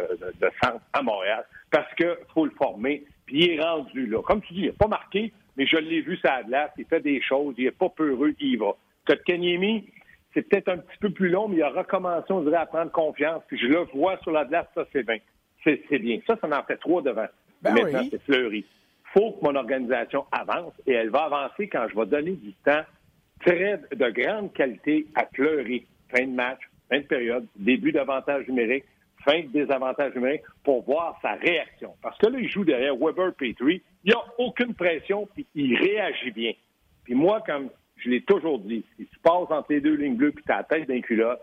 centre 0.62 0.80
à 0.92 1.02
Montréal 1.02 1.44
parce 1.70 1.92
qu'il 1.94 2.16
faut 2.32 2.46
le 2.46 2.52
former. 2.52 3.04
Puis 3.26 3.44
il 3.44 3.50
est 3.52 3.62
rendu 3.62 4.06
là. 4.06 4.22
Comme 4.22 4.40
tu 4.40 4.54
dis, 4.54 4.60
il 4.60 4.66
n'est 4.66 4.72
pas 4.72 4.88
marqué, 4.88 5.32
mais 5.56 5.66
je 5.66 5.76
l'ai 5.76 6.00
vu 6.00 6.16
ça 6.22 6.42
glace. 6.42 6.70
Il 6.78 6.86
fait 6.86 7.00
des 7.00 7.20
choses. 7.20 7.54
Il 7.58 7.64
n'est 7.64 7.70
pas 7.70 7.90
peureux. 7.90 8.34
Il 8.40 8.54
y 8.54 8.56
va. 8.56 8.74
Kotkaniemi, 9.06 9.86
c'est 10.32 10.48
peut-être 10.48 10.68
un 10.68 10.78
petit 10.78 10.98
peu 10.98 11.10
plus 11.10 11.28
long, 11.28 11.48
mais 11.48 11.56
il 11.56 11.62
a 11.62 11.70
recommencé, 11.70 12.26
on 12.30 12.42
dirait, 12.42 12.56
à 12.56 12.66
prendre 12.66 12.90
confiance. 12.90 13.42
Puis 13.48 13.58
je 13.58 13.66
le 13.66 13.80
vois 13.94 14.18
sur 14.22 14.32
la 14.32 14.44
glace, 14.44 14.66
ça, 14.74 14.84
c'est 14.92 15.06
bien. 15.06 15.18
C'est 15.62 15.98
bien. 15.98 16.20
Ça, 16.26 16.38
ça 16.40 16.48
en 16.48 16.64
fait 16.64 16.78
trois 16.78 17.02
devant. 17.02 17.26
Ben 17.62 17.74
Maintenant, 17.74 18.02
c'est 18.10 18.22
fleuri. 18.22 18.64
Il 19.14 19.20
faut 19.20 19.32
que 19.32 19.44
mon 19.44 19.54
organisation 19.56 20.24
avance 20.32 20.72
et 20.86 20.92
elle 20.92 21.10
va 21.10 21.24
avancer 21.24 21.68
quand 21.68 21.86
je 21.90 21.96
vais 21.98 22.06
donner 22.06 22.32
du 22.32 22.52
temps 22.64 22.82
très 23.44 23.80
de 23.92 24.10
grande 24.10 24.52
qualité 24.52 25.06
à 25.14 25.24
pleurer. 25.24 25.86
Fin 26.14 26.26
de 26.26 26.32
match, 26.32 26.60
fin 26.88 26.98
de 26.98 27.04
période, 27.04 27.46
début 27.56 27.92
d'avantage 27.92 28.46
numérique, 28.48 28.84
fin 29.24 29.40
de 29.40 29.48
désavantage 29.48 30.14
numérique 30.14 30.42
pour 30.64 30.82
voir 30.84 31.18
sa 31.22 31.34
réaction. 31.34 31.94
Parce 32.02 32.18
que 32.18 32.26
là, 32.26 32.38
il 32.38 32.48
joue 32.48 32.64
derrière 32.64 32.96
Weber 32.96 33.32
Petrie. 33.34 33.82
Il 34.04 34.08
n'y 34.08 34.14
a 34.14 34.22
aucune 34.38 34.74
pression, 34.74 35.28
puis 35.34 35.46
il 35.54 35.76
réagit 35.76 36.30
bien. 36.30 36.52
Puis 37.04 37.14
moi, 37.14 37.42
comme 37.46 37.70
je 37.96 38.10
l'ai 38.10 38.22
toujours 38.22 38.58
dit, 38.58 38.84
si 38.96 39.06
tu 39.06 39.18
passes 39.20 39.50
entre 39.50 39.66
les 39.70 39.80
deux 39.80 39.94
lignes 39.94 40.16
bleues 40.16 40.32
puis 40.32 40.44
tu 40.44 40.52
as 40.52 40.58
la 40.58 40.64
tête 40.64 40.88
d'un 40.88 41.00
culotte, 41.00 41.40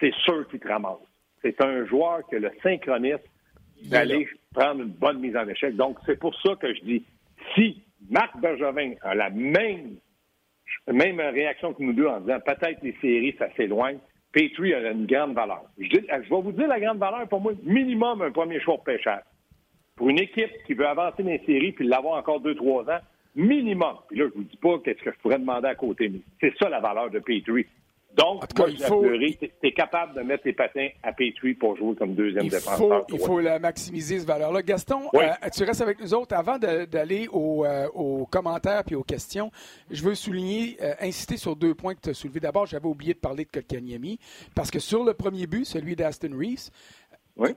c'est 0.00 0.14
sûr 0.24 0.46
qu'il 0.48 0.60
te 0.60 0.68
ramasse. 0.68 0.98
C'est 1.42 1.60
un 1.60 1.84
joueur 1.86 2.26
que 2.28 2.36
le 2.36 2.50
synchronisme 2.62 3.22
d'aller 3.84 4.28
prendre 4.52 4.82
une 4.82 4.90
bonne 4.90 5.20
mise 5.20 5.36
en 5.36 5.46
échec. 5.48 5.76
Donc, 5.76 5.98
c'est 6.06 6.18
pour 6.18 6.34
ça 6.40 6.56
que 6.56 6.72
je 6.74 6.80
dis, 6.80 7.04
si 7.54 7.82
Marc 8.10 8.38
Bergevin 8.40 8.94
a 9.02 9.14
la 9.14 9.30
même 9.30 9.96
même 10.86 11.20
réaction 11.20 11.72
que 11.74 11.82
nous 11.82 11.92
deux 11.92 12.06
en 12.06 12.20
disant 12.20 12.38
peut-être 12.40 12.82
les 12.82 12.96
séries, 13.00 13.34
ça 13.38 13.48
s'éloigne. 13.56 13.98
Petrie 14.32 14.74
a 14.74 14.90
une 14.90 15.06
grande 15.06 15.34
valeur. 15.34 15.62
Je, 15.78 15.96
vais 15.96 16.26
vous 16.28 16.52
dire 16.52 16.68
la 16.68 16.80
grande 16.80 16.98
valeur 16.98 17.26
pour 17.28 17.40
moi, 17.40 17.52
minimum 17.62 18.22
un 18.22 18.30
premier 18.30 18.60
choix 18.60 18.78
pêcheur. 18.84 19.20
Pour 19.96 20.10
une 20.10 20.18
équipe 20.18 20.50
qui 20.66 20.74
veut 20.74 20.86
avancer 20.86 21.22
dans 21.22 21.30
les 21.30 21.42
séries 21.44 21.72
puis 21.72 21.86
l'avoir 21.86 22.18
encore 22.18 22.40
deux, 22.40 22.54
trois 22.54 22.84
ans, 22.84 23.00
minimum. 23.34 23.96
Puis 24.08 24.18
là, 24.18 24.26
je 24.28 24.38
vous 24.38 24.44
dis 24.44 24.56
pas 24.56 24.78
qu'est-ce 24.84 25.02
que 25.02 25.10
je 25.10 25.18
pourrais 25.18 25.38
demander 25.38 25.68
à 25.68 25.74
côté, 25.74 26.08
mais 26.08 26.20
c'est 26.40 26.56
ça 26.58 26.68
la 26.68 26.80
valeur 26.80 27.10
de 27.10 27.18
Petrie. 27.18 27.66
Donc, 28.18 28.42
il 28.68 28.82
faut... 28.82 29.04
tu 29.04 29.50
es 29.62 29.72
capable 29.72 30.14
de 30.14 30.22
mettre 30.22 30.42
tes 30.42 30.52
patins 30.52 30.88
à 31.04 31.12
Petrie 31.12 31.54
pour 31.54 31.76
jouer 31.76 31.94
comme 31.94 32.14
deuxième 32.14 32.44
il 32.44 32.50
défenseur. 32.50 33.06
il 33.12 33.18
faut 33.18 33.40
la 33.40 33.60
maximiser, 33.60 34.18
cette 34.18 34.26
valeur-là. 34.26 34.62
Gaston, 34.62 35.02
euh, 35.14 35.20
tu 35.54 35.62
restes 35.62 35.80
avec 35.80 36.00
nous 36.00 36.12
autres. 36.14 36.34
Avant 36.34 36.58
d'aller 36.58 37.28
euh, 37.32 37.88
aux, 37.94 38.26
commentaires 38.26 38.82
puis 38.84 38.96
aux 38.96 39.04
questions, 39.04 39.52
je 39.90 40.02
veux 40.02 40.16
souligner, 40.16 40.76
euh, 40.82 40.94
insister 41.00 41.36
sur 41.36 41.54
deux 41.54 41.74
points 41.74 41.94
que 41.94 42.00
tu 42.00 42.10
as 42.10 42.14
soulevés. 42.14 42.40
D'abord, 42.40 42.66
j'avais 42.66 42.88
oublié 42.88 43.14
de 43.14 43.20
parler 43.20 43.44
de 43.44 43.50
Kotkaniemi, 43.50 44.18
parce 44.54 44.70
que 44.70 44.80
sur 44.80 45.04
le 45.04 45.14
premier 45.14 45.46
but, 45.46 45.64
celui 45.64 45.94
d'Aston 45.94 46.32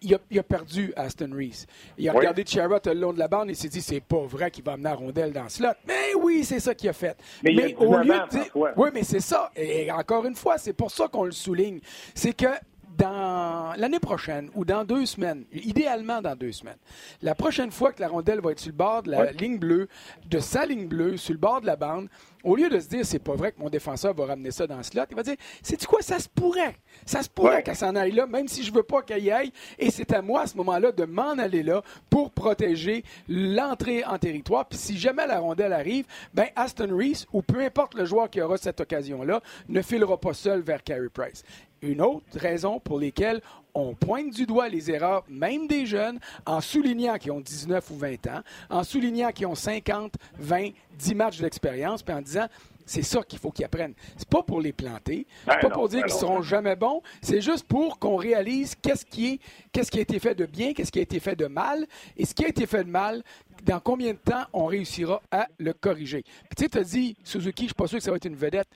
Il, 0.01 0.39
a, 0.39 0.43
perdu 0.43 0.93
Aston 0.95 1.31
Reese. 1.33 1.65
Il 1.97 2.07
a 2.07 2.13
regardé 2.13 2.45
Charrot 2.45 2.79
le 2.85 2.93
long 2.93 3.13
de 3.13 3.19
la 3.19 3.27
bande 3.27 3.49
et 3.49 3.55
s'est 3.55 3.67
dit 3.67 3.81
c'est 3.81 3.99
pas 3.99 4.23
vrai 4.25 4.51
qu'il 4.51 4.63
va 4.63 4.73
amener 4.73 4.89
la 4.89 4.95
rondelle 4.95 5.33
dans 5.33 5.49
ce 5.49 5.57
slot. 5.57 5.69
Mais 5.87 6.13
oui, 6.19 6.43
c'est 6.43 6.59
ça 6.59 6.75
qu'il 6.75 6.89
a 6.89 6.93
fait. 6.93 7.17
Mais, 7.43 7.75
au 7.75 7.97
lieu 7.97 8.13
de 8.13 8.77
Oui, 8.77 8.89
mais 8.93 9.03
c'est 9.03 9.19
ça. 9.19 9.51
Et 9.55 9.91
encore 9.91 10.25
une 10.25 10.35
fois, 10.35 10.57
c'est 10.57 10.73
pour 10.73 10.91
ça 10.91 11.07
qu'on 11.07 11.23
le 11.23 11.31
souligne. 11.31 11.79
C'est 12.13 12.33
que 12.33 12.47
dans 12.97 13.73
l'année 13.77 13.99
prochaine 13.99 14.49
ou 14.55 14.65
dans 14.65 14.83
deux 14.83 15.05
semaines, 15.05 15.45
idéalement 15.51 16.21
dans 16.21 16.35
deux 16.35 16.51
semaines, 16.51 16.77
la 17.21 17.35
prochaine 17.35 17.71
fois 17.71 17.91
que 17.91 18.01
la 18.01 18.07
rondelle 18.07 18.41
va 18.41 18.51
être 18.51 18.59
sur 18.59 18.71
le 18.71 18.77
bord 18.77 19.03
de 19.03 19.11
la 19.11 19.31
ligne 19.31 19.57
bleue, 19.57 19.87
de 20.29 20.39
sa 20.39 20.65
ligne 20.65 20.87
bleue, 20.87 21.17
sur 21.17 21.33
le 21.33 21.39
bord 21.39 21.61
de 21.61 21.65
la 21.65 21.75
bande, 21.75 22.09
au 22.43 22.55
lieu 22.55 22.69
de 22.69 22.79
se 22.79 22.87
dire 22.87 23.05
c'est 23.05 23.19
pas 23.19 23.35
vrai 23.35 23.51
que 23.51 23.59
mon 23.59 23.69
défenseur 23.69 24.13
va 24.13 24.25
ramener 24.25 24.51
ça 24.51 24.67
dans 24.67 24.77
le 24.77 24.83
slot, 24.83 25.03
il 25.09 25.15
va 25.15 25.23
dire 25.23 25.35
c'est 25.61 25.83
quoi 25.85 26.01
ça 26.01 26.19
se 26.19 26.27
pourrait, 26.27 26.75
ça 27.05 27.21
se 27.21 27.29
pourrait 27.29 27.63
qu'elle 27.63 27.75
s'en 27.75 27.95
aille 27.95 28.11
là, 28.11 28.25
même 28.25 28.47
si 28.47 28.63
je 28.63 28.73
veux 28.73 28.83
pas 28.83 29.01
qu'elle 29.01 29.23
y 29.23 29.31
aille, 29.31 29.51
et 29.77 29.91
c'est 29.91 30.11
à 30.13 30.21
moi 30.21 30.41
à 30.41 30.47
ce 30.47 30.57
moment-là 30.57 30.91
de 30.91 31.05
m'en 31.05 31.31
aller 31.31 31.63
là 31.63 31.81
pour 32.09 32.31
protéger 32.31 33.03
l'entrée 33.27 34.03
en 34.05 34.17
territoire. 34.17 34.67
Puis 34.67 34.77
si 34.77 34.97
jamais 34.97 35.27
la 35.27 35.39
rondelle 35.39 35.73
arrive, 35.73 36.05
ben 36.33 36.47
Aston 36.55 36.95
Reese 36.95 37.25
ou 37.31 37.41
peu 37.41 37.59
importe 37.59 37.93
le 37.93 38.05
joueur 38.05 38.29
qui 38.29 38.41
aura 38.41 38.57
cette 38.57 38.81
occasion-là 38.81 39.41
ne 39.69 39.81
filera 39.81 40.17
pas 40.19 40.33
seul 40.33 40.61
vers 40.61 40.83
Carey 40.83 41.09
Price 41.13 41.43
une 41.81 42.01
autre 42.01 42.37
raison 42.37 42.79
pour 42.79 42.99
laquelle 42.99 43.41
on 43.73 43.95
pointe 43.95 44.31
du 44.31 44.45
doigt 44.45 44.69
les 44.69 44.91
erreurs, 44.91 45.23
même 45.29 45.67
des 45.67 45.85
jeunes, 45.85 46.19
en 46.45 46.61
soulignant 46.61 47.17
qu'ils 47.17 47.31
ont 47.31 47.39
19 47.39 47.89
ou 47.91 47.95
20 47.95 48.27
ans, 48.27 48.41
en 48.69 48.83
soulignant 48.83 49.31
qu'ils 49.31 49.47
ont 49.47 49.55
50, 49.55 50.13
20, 50.37 50.69
10 50.97 51.15
matchs 51.15 51.39
d'expérience, 51.39 52.03
puis 52.03 52.13
en 52.13 52.21
disant 52.21 52.47
C'est 52.85 53.03
ça 53.03 53.23
qu'il 53.23 53.39
faut 53.39 53.51
qu'ils 53.51 53.65
apprennent. 53.65 53.93
C'est 54.17 54.27
pas 54.27 54.43
pour 54.43 54.59
les 54.59 54.73
planter. 54.73 55.25
C'est 55.45 55.61
pas 55.61 55.69
pour 55.69 55.87
dire 55.87 56.03
qu'ils 56.03 56.13
seront 56.13 56.41
jamais 56.41 56.75
bons. 56.75 57.01
C'est 57.21 57.41
juste 57.41 57.65
pour 57.65 57.99
qu'on 57.99 58.17
réalise 58.17 58.75
qu'est-ce 58.75 59.05
qui 59.05 59.33
est, 59.33 59.39
qu'est-ce 59.71 59.89
qui 59.89 59.99
a 59.99 60.01
été 60.01 60.19
fait 60.19 60.35
de 60.35 60.45
bien, 60.45 60.73
qu'est-ce 60.73 60.91
qui 60.91 60.99
a 60.99 61.03
été 61.03 61.19
fait 61.19 61.35
de 61.35 61.47
mal, 61.47 61.87
et 62.17 62.25
ce 62.25 62.33
qui 62.33 62.43
a 62.43 62.49
été 62.49 62.65
fait 62.65 62.83
de 62.83 62.89
mal, 62.89 63.23
dans 63.63 63.79
combien 63.79 64.11
de 64.11 64.17
temps 64.17 64.43
on 64.53 64.65
réussira 64.65 65.21
à 65.31 65.47
le 65.59 65.73
corriger. 65.73 66.23
Puis 66.23 66.55
tu 66.57 66.63
sais, 66.63 66.69
tu 66.69 66.77
as 66.79 66.83
dit, 66.83 67.15
Suzuki, 67.23 67.63
je 67.63 67.67
suis 67.67 67.75
pas 67.75 67.87
sûr 67.87 67.99
que 67.99 68.03
ça 68.03 68.11
va 68.11 68.17
être 68.17 68.25
une 68.25 68.35
vedette. 68.35 68.67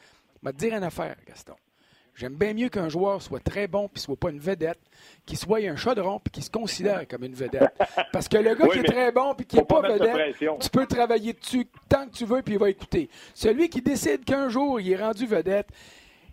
Je 0.41 0.47
vais 0.47 0.53
te 0.53 0.59
dire 0.59 0.75
une 0.75 0.83
affaire, 0.83 1.15
Gaston. 1.27 1.55
J'aime 2.15 2.35
bien 2.35 2.53
mieux 2.53 2.69
qu'un 2.69 2.87
joueur 2.87 3.21
soit 3.21 3.41
très 3.41 3.67
bon 3.67 3.89
puis 3.89 4.01
soit 4.01 4.15
pas 4.15 4.29
une 4.29 4.39
vedette, 4.39 4.79
qu'il 5.25 5.37
soit 5.37 5.59
un 5.59 5.75
chaudron 5.75 6.19
puis 6.23 6.31
qu'il 6.31 6.43
se 6.43 6.49
considère 6.49 7.05
comme 7.07 7.25
une 7.25 7.33
vedette. 7.33 7.73
Parce 8.13 8.29
que 8.29 8.37
le 8.37 8.55
gars 8.55 8.67
qui 8.67 8.79
est 8.79 8.83
très 8.83 9.11
bon 9.11 9.33
puis 9.35 9.45
qui 9.45 9.57
n'est 9.57 9.65
pas, 9.65 9.81
vedette, 9.81 10.37
tu 10.37 10.69
peux 10.69 10.85
travailler 10.85 11.33
dessus 11.33 11.67
tant 11.89 12.07
que 12.07 12.13
tu 12.13 12.25
veux 12.25 12.41
puis 12.41 12.53
il 12.53 12.59
va 12.59 12.69
écouter. 12.69 13.09
Celui 13.33 13.69
qui 13.69 13.81
décide 13.81 14.23
qu'un 14.23 14.47
jour 14.47 14.79
il 14.79 14.91
est 14.91 14.95
rendu 14.95 15.25
vedette, 15.25 15.67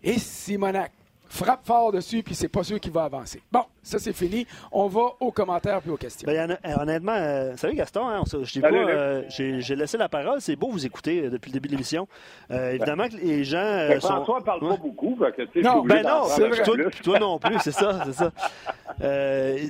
et 0.04 0.18
Simonac 0.18 0.92
frappe 1.32 1.64
fort 1.64 1.92
dessus, 1.92 2.22
puis 2.22 2.34
c'est 2.34 2.48
pas 2.48 2.62
sûr 2.62 2.78
qu'il 2.78 2.92
va 2.92 3.04
avancer. 3.04 3.40
Bon, 3.50 3.64
ça 3.82 3.98
c'est 3.98 4.12
fini. 4.12 4.46
On 4.70 4.86
va 4.86 5.12
aux 5.18 5.32
commentaires 5.32 5.80
puis 5.80 5.90
aux 5.90 5.96
questions. 5.96 6.26
Ben, 6.26 6.58
honnêtement, 6.78 7.14
euh, 7.16 7.56
salut 7.56 7.74
Gaston, 7.74 8.06
hein, 8.06 8.22
je 8.26 8.60
pas, 8.60 8.68
euh, 8.68 9.22
j'ai 9.28 9.74
laissé 9.74 9.96
la 9.96 10.10
parole. 10.10 10.42
C'est 10.42 10.56
beau 10.56 10.68
vous 10.68 10.84
écouter 10.84 11.24
euh, 11.24 11.30
depuis 11.30 11.50
le 11.50 11.54
début 11.54 11.68
de 11.68 11.72
l'émission. 11.72 12.06
évidemment 12.50 13.08
que 13.08 13.16
les 13.16 13.44
gens. 13.44 13.88
François 14.00 14.40
ne 14.40 14.44
parle 14.44 14.60
pas 14.60 14.76
beaucoup. 14.76 15.18
non, 15.62 15.82
ben 15.84 16.02
non, 16.02 16.26
toi, 16.64 16.76
toi, 17.02 17.18
non 17.18 17.38
plus, 17.38 17.58
c'est 17.60 17.72
ça, 17.72 18.04
c'est 18.04 18.12
ça. 18.12 18.30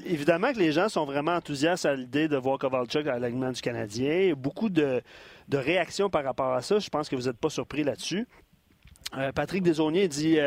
évidemment 0.04 0.52
que 0.52 0.58
les 0.58 0.72
gens 0.72 0.88
sont 0.88 1.04
vraiment 1.04 1.36
enthousiastes 1.36 1.86
à 1.86 1.94
l'idée 1.94 2.26
de 2.26 2.36
voir 2.36 2.58
Kovalchuk 2.58 3.06
à 3.06 3.20
l'alignement 3.20 3.52
du 3.52 3.60
Canadien. 3.60 4.32
Beaucoup 4.36 4.68
de, 4.68 5.00
de 5.48 5.58
réactions 5.58 6.10
par 6.10 6.24
rapport 6.24 6.52
à 6.54 6.60
ça. 6.60 6.80
Je 6.80 6.88
pense 6.90 7.08
que 7.08 7.14
vous 7.14 7.26
n'êtes 7.28 7.38
pas 7.38 7.50
surpris 7.50 7.84
là-dessus. 7.84 8.26
Patrick 9.34 9.62
Desaunier 9.62 10.08
dit 10.08 10.38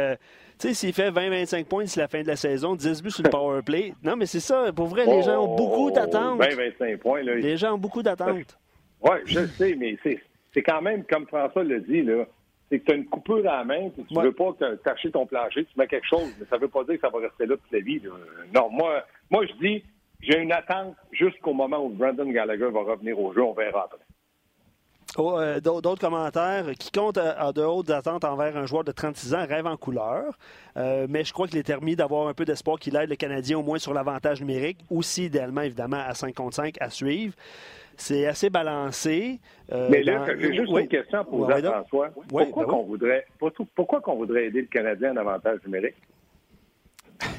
tu 0.59 0.69
sais, 0.69 0.73
s'il 0.73 0.93
fait 0.93 1.11
20-25 1.11 1.65
points 1.65 1.83
d'ici 1.83 1.99
la 1.99 2.07
fin 2.07 2.21
de 2.21 2.27
la 2.27 2.35
saison, 2.35 2.75
10 2.75 3.03
buts 3.03 3.11
sur 3.11 3.23
le 3.23 3.29
power 3.31 3.61
play. 3.61 3.93
Non, 4.03 4.15
mais 4.15 4.25
c'est 4.25 4.39
ça. 4.39 4.71
Pour 4.73 4.87
vrai, 4.87 5.05
les 5.05 5.21
gens 5.21 5.43
ont 5.43 5.55
beaucoup 5.55 5.87
oh, 5.87 5.91
d'attentes. 5.91 6.39
20-25 6.39 6.97
points, 6.97 7.23
là. 7.23 7.35
Les 7.35 7.57
gens 7.57 7.73
ont 7.73 7.77
beaucoup 7.77 8.03
d'attentes. 8.03 8.57
Oui, 9.01 9.17
je 9.25 9.41
le 9.41 9.47
sais, 9.47 9.75
mais 9.75 9.97
c'est 10.53 10.63
quand 10.63 10.81
même, 10.81 11.03
comme 11.03 11.27
François 11.27 11.63
le 11.63 11.81
dit, 11.81 12.01
là, 12.01 12.25
c'est 12.69 12.79
que 12.79 12.85
tu 12.85 12.91
as 12.91 12.95
une 12.95 13.05
coupure 13.05 13.47
à 13.47 13.57
la 13.57 13.63
main, 13.63 13.89
tu 13.89 14.13
ne 14.13 14.21
veux 14.21 14.31
pas 14.31 14.55
tâcher 14.83 15.11
ton 15.11 15.25
plancher, 15.25 15.65
tu 15.65 15.77
mets 15.77 15.87
quelque 15.87 16.07
chose, 16.07 16.33
mais 16.39 16.45
ça 16.49 16.55
ne 16.55 16.61
veut 16.61 16.67
pas 16.67 16.83
dire 16.85 16.95
que 16.95 17.01
ça 17.01 17.09
va 17.09 17.19
rester 17.19 17.45
là 17.45 17.55
toute 17.55 17.71
la 17.71 17.79
vie. 17.79 18.01
Non, 18.53 18.69
moi, 18.69 19.03
moi 19.29 19.45
je 19.45 19.53
dis, 19.65 19.83
j'ai 20.21 20.39
une 20.39 20.51
attente 20.51 20.95
jusqu'au 21.11 21.53
moment 21.53 21.85
où 21.85 21.89
Brandon 21.89 22.25
Gallagher 22.25 22.69
va 22.71 22.81
revenir 22.81 23.19
au 23.19 23.33
jeu, 23.33 23.43
on 23.43 23.53
verra 23.53 23.83
après. 23.83 24.04
Oh, 25.17 25.39
euh, 25.39 25.59
d'autres 25.61 25.99
commentaires. 25.99 26.65
Qui 26.77 26.91
compte 26.91 27.17
à, 27.17 27.51
de 27.53 27.61
hautes 27.61 27.89
attentes 27.89 28.25
envers 28.25 28.57
un 28.57 28.65
joueur 28.65 28.83
de 28.83 28.91
36 28.91 29.33
ans 29.33 29.45
rêve 29.47 29.65
en 29.65 29.77
couleur. 29.77 30.37
Euh, 30.77 31.07
mais 31.09 31.23
je 31.23 31.31
crois 31.31 31.47
qu'il 31.47 31.57
est 31.57 31.63
permis 31.63 31.95
d'avoir 31.95 32.27
un 32.27 32.33
peu 32.33 32.45
d'espoir 32.45 32.77
qu'il 32.79 32.95
aide 32.95 33.09
le 33.09 33.15
Canadien 33.15 33.57
au 33.57 33.63
moins 33.63 33.79
sur 33.79 33.93
l'avantage 33.93 34.41
numérique. 34.41 34.79
Aussi, 34.89 35.25
idéalement, 35.25 35.61
évidemment, 35.61 36.03
à 36.05 36.13
5 36.13 36.33
contre 36.35 36.55
5 36.55 36.75
à 36.81 36.89
suivre. 36.89 37.33
C'est 37.97 38.25
assez 38.27 38.49
balancé. 38.49 39.39
Euh, 39.71 39.87
mais 39.89 40.03
là, 40.03 40.25
j'ai 40.37 40.53
juste 40.53 40.71
une 40.71 40.87
question 40.87 41.23
pour 41.23 41.45
vous, 41.45 41.49
François. 41.49 42.09
Pourquoi, 42.09 42.65
ben 42.65 42.65
qu'on 42.65 42.83
voudrait, 42.83 43.25
pourquoi 43.73 44.01
qu'on 44.01 44.15
voudrait 44.15 44.47
aider 44.47 44.61
le 44.61 44.67
Canadien 44.67 45.13
en 45.13 45.17
avantage 45.17 45.59
numérique? 45.65 45.95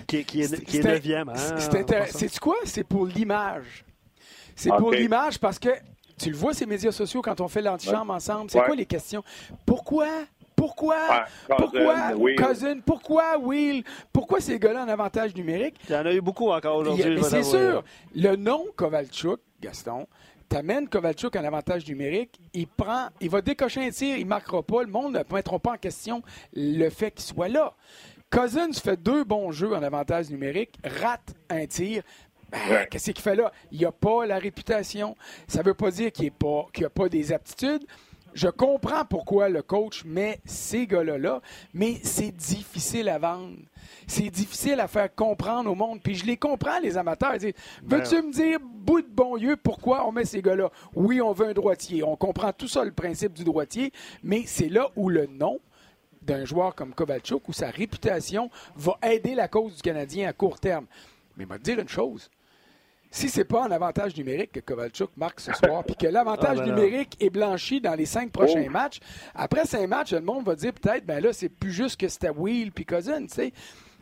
Qui, 0.06 0.24
qui 0.24 0.40
est, 0.40 0.64
qui 0.64 0.78
est 0.78 0.84
neuvième. 0.84 1.28
Hein? 1.28 1.58
C'est 2.06 2.38
quoi? 2.38 2.56
C'est 2.64 2.84
pour 2.84 3.06
l'image. 3.06 3.84
C'est 4.54 4.70
pour 4.70 4.92
l'image 4.92 5.38
parce 5.38 5.58
que 5.58 5.68
tu 6.18 6.30
le 6.30 6.36
vois, 6.36 6.54
ces 6.54 6.66
médias 6.66 6.92
sociaux, 6.92 7.22
quand 7.22 7.40
on 7.40 7.48
fait 7.48 7.62
l'antichambre 7.62 8.12
ensemble. 8.12 8.50
C'est 8.50 8.60
quoi 8.60 8.74
les 8.74 8.86
questions? 8.86 9.22
Pourquoi? 9.64 10.08
Pourquoi? 10.54 11.26
pourquoi? 11.46 12.12
Cousin, 12.36 12.80
pourquoi 12.80 13.38
Will? 13.38 13.84
Pourquoi 14.12 14.40
ces 14.40 14.58
gars-là 14.58 14.84
en 14.84 14.88
avantage 14.88 15.34
numérique? 15.34 15.76
Il 15.88 15.92
y 15.92 15.96
en 15.96 16.06
a 16.06 16.12
eu 16.12 16.20
beaucoup 16.20 16.50
encore 16.50 16.76
aujourd'hui. 16.76 17.22
c'est 17.22 17.42
sûr. 17.42 17.84
Le 18.14 18.36
nom 18.36 18.64
Kovalchuk, 18.74 19.40
Gaston, 19.60 20.06
t'amènes 20.48 20.88
Kovalchuk 20.88 21.36
en 21.36 21.44
avantage 21.44 21.86
numérique, 21.86 22.40
il 22.54 22.66
prend, 22.66 23.08
il 23.20 23.28
va 23.28 23.42
décocher 23.42 23.86
un 23.86 23.90
tir, 23.90 24.16
il 24.16 24.24
ne 24.24 24.28
marquera 24.30 24.62
pas. 24.62 24.82
Le 24.82 24.90
monde 24.90 25.12
ne 25.12 25.34
mettra 25.34 25.58
pas 25.58 25.72
en 25.72 25.76
question 25.76 26.22
le 26.54 26.88
fait 26.88 27.10
qu'il 27.10 27.24
soit 27.24 27.48
là. 27.48 27.74
Cousins 28.30 28.72
fait 28.72 29.00
deux 29.00 29.24
bons 29.24 29.52
jeux 29.52 29.72
en 29.72 29.82
avantage 29.82 30.30
numérique, 30.30 30.78
rate 30.84 31.34
un 31.48 31.66
tir, 31.66 32.02
ben, 32.50 32.86
qu'est-ce 32.90 33.10
qu'il 33.10 33.22
fait 33.22 33.34
là? 33.34 33.52
Il 33.72 33.80
n'a 33.80 33.92
pas 33.92 34.26
la 34.26 34.38
réputation. 34.38 35.16
Ça 35.48 35.60
ne 35.60 35.64
veut 35.64 35.74
pas 35.74 35.90
dire 35.90 36.12
qu'il 36.12 36.32
n'a 36.80 36.90
pas 36.90 37.08
des 37.08 37.32
aptitudes. 37.32 37.84
Je 38.36 38.48
comprends 38.48 39.06
pourquoi 39.06 39.48
le 39.48 39.62
coach 39.62 40.04
met 40.04 40.40
ces 40.44 40.86
gars-là 40.86 41.16
là, 41.16 41.40
mais 41.72 41.94
c'est 42.02 42.32
difficile 42.36 43.08
à 43.08 43.18
vendre. 43.18 43.56
C'est 44.06 44.28
difficile 44.28 44.78
à 44.80 44.88
faire 44.88 45.14
comprendre 45.14 45.70
au 45.70 45.74
monde. 45.74 46.02
Puis 46.02 46.16
je 46.16 46.26
les 46.26 46.36
comprends, 46.36 46.78
les 46.80 46.98
amateurs. 46.98 47.36
Ben 47.40 47.52
veux-tu 47.82 48.16
me 48.16 48.30
dire, 48.30 48.58
bout 48.60 49.00
de 49.00 49.08
bon 49.08 49.36
lieu, 49.36 49.56
pourquoi 49.56 50.06
on 50.06 50.12
met 50.12 50.26
ces 50.26 50.42
gars-là? 50.42 50.70
Oui, 50.94 51.22
on 51.22 51.32
veut 51.32 51.48
un 51.48 51.52
droitier. 51.54 52.02
On 52.02 52.14
comprend 52.14 52.52
tout 52.52 52.68
ça, 52.68 52.84
le 52.84 52.92
principe 52.92 53.32
du 53.32 53.42
droitier, 53.42 53.90
mais 54.22 54.42
c'est 54.44 54.68
là 54.68 54.90
où 54.96 55.08
le 55.08 55.26
nom 55.26 55.58
d'un 56.20 56.44
joueur 56.44 56.74
comme 56.74 56.92
Kovalchuk, 56.92 57.48
où 57.48 57.54
sa 57.54 57.70
réputation 57.70 58.50
va 58.74 58.98
aider 59.02 59.34
la 59.34 59.48
cause 59.48 59.76
du 59.76 59.82
Canadien 59.82 60.28
à 60.28 60.34
court 60.34 60.60
terme. 60.60 60.84
Mais 61.38 61.46
m'a 61.46 61.56
dire 61.56 61.78
une 61.78 61.88
chose 61.88 62.28
si 63.10 63.28
c'est 63.28 63.44
pas 63.44 63.64
un 63.64 63.70
avantage 63.70 64.16
numérique 64.16 64.52
que 64.52 64.60
Kovalchuk 64.60 65.10
marque 65.16 65.40
ce 65.40 65.52
soir, 65.52 65.84
puis 65.84 65.96
que 65.96 66.06
l'avantage 66.06 66.58
ah, 66.60 66.64
ben 66.64 66.74
numérique 66.74 67.16
est 67.20 67.30
blanchi 67.30 67.80
dans 67.80 67.94
les 67.94 68.06
cinq 68.06 68.30
prochains 68.30 68.64
oh. 68.66 68.70
matchs, 68.70 69.00
après 69.34 69.64
cinq 69.64 69.88
matchs, 69.88 70.12
le 70.12 70.20
monde 70.20 70.44
va 70.44 70.54
dire 70.54 70.72
peut-être, 70.72 71.06
ben 71.06 71.22
là, 71.22 71.32
c'est 71.32 71.48
plus 71.48 71.72
juste 71.72 71.98
que 71.98 72.08
c'était 72.08 72.30
Will 72.30 72.72
puis 72.72 72.84
Cousin, 72.84 73.22
tu 73.22 73.34
sais. 73.34 73.52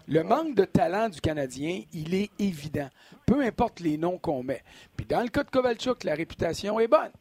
Le 0.06 0.22
manque 0.22 0.54
de 0.54 0.64
talent 0.64 1.08
du 1.08 1.20
Canadien, 1.20 1.80
il 1.94 2.14
est 2.14 2.30
évident. 2.38 2.90
Peu 3.24 3.40
importe 3.40 3.80
les 3.80 3.96
noms 3.96 4.18
qu'on 4.18 4.42
met. 4.42 4.62
Puis 4.96 5.06
dans 5.06 5.22
le 5.22 5.28
cas 5.28 5.44
de 5.44 5.50
Kovalchuk, 5.50 6.04
la 6.04 6.14
réputation 6.14 6.78
est 6.78 6.88
bonne. 6.88 7.12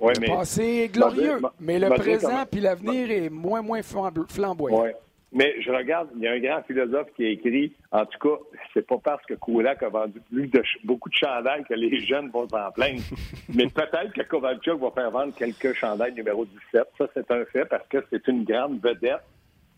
le 0.00 0.26
passé 0.26 0.62
est 0.62 0.88
glorieux, 0.88 1.40
mais 1.58 1.80
le 1.80 1.88
présent 1.88 2.44
puis 2.48 2.60
l'avenir 2.60 3.10
est 3.10 3.30
moins, 3.30 3.62
moins 3.62 3.80
flamboyant. 3.82 4.92
Mais 5.32 5.60
je 5.60 5.70
regarde, 5.70 6.08
il 6.16 6.22
y 6.22 6.26
a 6.26 6.32
un 6.32 6.38
grand 6.38 6.62
philosophe 6.62 7.08
qui 7.14 7.24
a 7.26 7.28
écrit, 7.28 7.74
en 7.92 8.06
tout 8.06 8.18
cas, 8.18 8.42
c'est 8.72 8.86
pas 8.86 8.96
parce 9.02 9.24
que 9.26 9.34
Kulak 9.34 9.82
a 9.82 9.90
vendu 9.90 10.20
plus 10.30 10.46
de, 10.48 10.62
beaucoup 10.84 11.10
de 11.10 11.14
chandails 11.14 11.64
que 11.64 11.74
les 11.74 12.00
jeunes 12.06 12.30
vont 12.30 12.48
s'en 12.48 12.70
plaindre. 12.72 13.02
Mais 13.54 13.66
peut-être 13.66 14.12
que 14.14 14.22
Kovalchuk 14.22 14.80
va 14.80 14.90
faire 14.90 15.10
vendre 15.10 15.34
quelques 15.34 15.74
chandails 15.74 16.14
numéro 16.14 16.46
17. 16.46 16.84
Ça, 16.96 17.06
c'est 17.12 17.30
un 17.30 17.44
fait 17.44 17.66
parce 17.66 17.86
que 17.88 17.98
c'est 18.10 18.26
une 18.28 18.44
grande 18.44 18.80
vedette 18.80 19.22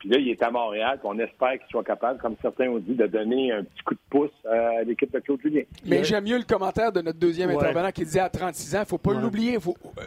puis 0.01 0.09
là, 0.09 0.19
il 0.19 0.31
est 0.31 0.43
à 0.43 0.51
Montréal, 0.51 0.99
on 1.05 1.19
espère 1.19 1.53
qu'il 1.53 1.69
soit 1.71 1.85
capable, 1.85 2.19
comme 2.19 2.35
certains 2.41 2.69
ont 2.69 2.79
dit, 2.79 2.95
de 2.95 3.07
donner 3.07 3.53
un 3.53 3.63
petit 3.63 3.83
coup 3.85 3.93
de 3.93 4.01
pouce 4.09 4.31
à 4.51 4.83
l'équipe 4.83 5.13
de 5.13 5.19
Claude 5.19 5.41
Julien. 5.43 5.63
Mais 5.85 6.03
j'aime 6.05 6.25
mieux 6.25 6.39
le 6.39 6.45
commentaire 6.45 6.91
de 6.91 7.03
notre 7.03 7.19
deuxième 7.19 7.51
intervenant 7.51 7.93
qui 7.93 8.05
disait 8.05 8.21
à 8.21 8.31
36 8.31 8.77
ans, 8.77 8.79
il 8.79 8.81
ne 8.81 8.87
faut 8.87 8.99
pas 8.99 9.13
l'oublier. 9.13 9.59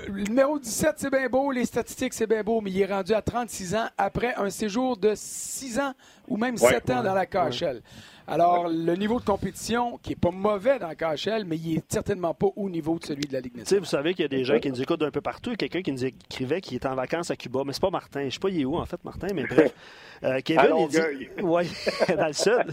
Le 0.08 0.24
numéro 0.24 0.58
17, 0.58 0.96
c'est 0.98 1.12
bien 1.12 1.30
beau, 1.30 1.52
les 1.52 1.66
statistiques, 1.66 2.16
c'est 2.16 2.26
bien 2.26 2.42
beau, 2.42 2.60
mais 2.60 2.72
il 2.72 2.82
est 2.82 2.92
rendu 2.92 3.14
à 3.14 3.22
36 3.22 3.76
ans 3.76 3.86
après 3.96 4.34
un 4.36 4.50
séjour 4.50 4.98
de 4.98 5.12
6 5.14 5.80
ans 5.80 5.94
ou 6.28 6.38
même 6.38 6.58
7 6.58 6.90
ans 6.90 7.04
dans 7.04 7.14
la 7.14 7.26
KHL. 7.26 7.82
Alors, 8.26 8.70
le 8.70 8.96
niveau 8.96 9.20
de 9.20 9.26
compétition, 9.26 10.00
qui 10.02 10.12
n'est 10.12 10.16
pas 10.16 10.32
mauvais 10.32 10.80
dans 10.80 10.88
le 10.88 10.96
KHL, 10.96 11.44
mais 11.46 11.58
il 11.58 11.76
n'est 11.76 11.84
certainement 11.90 12.34
pas 12.34 12.48
au 12.56 12.70
niveau 12.70 12.98
de 12.98 13.06
celui 13.06 13.26
de 13.28 13.34
la 13.34 13.42
Ligue 13.42 13.58
nationale. 13.58 13.82
Vous 13.82 13.90
savez 13.90 14.14
qu'il 14.14 14.22
y 14.22 14.26
a 14.26 14.30
des 14.30 14.46
gens 14.46 14.60
qui 14.60 14.70
nous 14.70 14.82
écoutent 14.82 15.02
d'un 15.02 15.12
peu 15.12 15.20
partout. 15.20 15.54
Quelqu'un 15.58 15.82
qui 15.82 15.92
nous 15.92 16.06
écrivait 16.06 16.62
qu'il 16.62 16.76
est 16.76 16.86
en 16.86 16.96
vacances 16.96 17.32
à 17.32 17.36
Cuba, 17.36 17.64
mais 17.66 17.74
c'est 17.74 17.82
pas 17.82 17.90
Martin. 17.90 18.22
Je 18.22 18.26
ne 18.28 18.32
sais 18.32 18.40
pas 18.40 18.50
il 18.50 18.62
est 18.62 18.66
où, 18.66 18.78
en 18.78 18.86
fait, 18.86 19.04
Martin, 19.04 19.28
mais 19.34 19.44
bref. 19.44 19.74
Euh, 20.24 20.40
Kevin, 20.40 20.78
il 20.80 20.88
dit... 20.88 21.28
Oui, 21.42 21.70
dans 22.08 22.28
le 22.28 22.34
sud. 22.34 22.66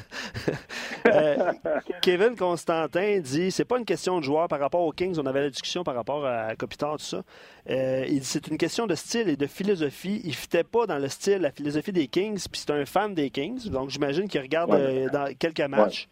Euh, 1.06 1.52
Kevin 2.00 2.36
Constantin 2.36 3.18
dit 3.18 3.50
c'est 3.50 3.64
pas 3.64 3.78
une 3.78 3.84
question 3.84 4.20
de 4.20 4.24
joueur 4.24 4.46
par 4.46 4.60
rapport 4.60 4.82
aux 4.82 4.92
Kings. 4.92 5.16
On 5.18 5.26
avait 5.26 5.40
la 5.40 5.50
discussion 5.50 5.82
par 5.82 5.96
rapport 5.96 6.24
à 6.24 6.54
Kopitar, 6.54 6.96
tout 6.96 7.04
ça. 7.04 7.22
Euh, 7.68 8.04
il 8.08 8.20
dit 8.20 8.26
c'est 8.26 8.46
une 8.46 8.56
question 8.56 8.86
de 8.86 8.94
style 8.94 9.28
et 9.28 9.36
de 9.36 9.46
philosophie. 9.46 10.20
Il 10.22 10.30
ne 10.30 10.34
fitait 10.34 10.62
pas 10.62 10.86
dans 10.86 10.98
le 10.98 11.08
style, 11.08 11.38
la 11.38 11.50
philosophie 11.50 11.92
des 11.92 12.06
Kings, 12.06 12.40
puis 12.50 12.62
c'est 12.64 12.70
un 12.70 12.84
fan 12.84 13.14
des 13.14 13.30
Kings. 13.30 13.39
Donc, 13.70 13.90
j'imagine 13.90 14.28
qu'il 14.28 14.40
regarde 14.40 14.70
dans 15.12 15.34
quelques 15.38 15.68
matchs. 15.68 16.08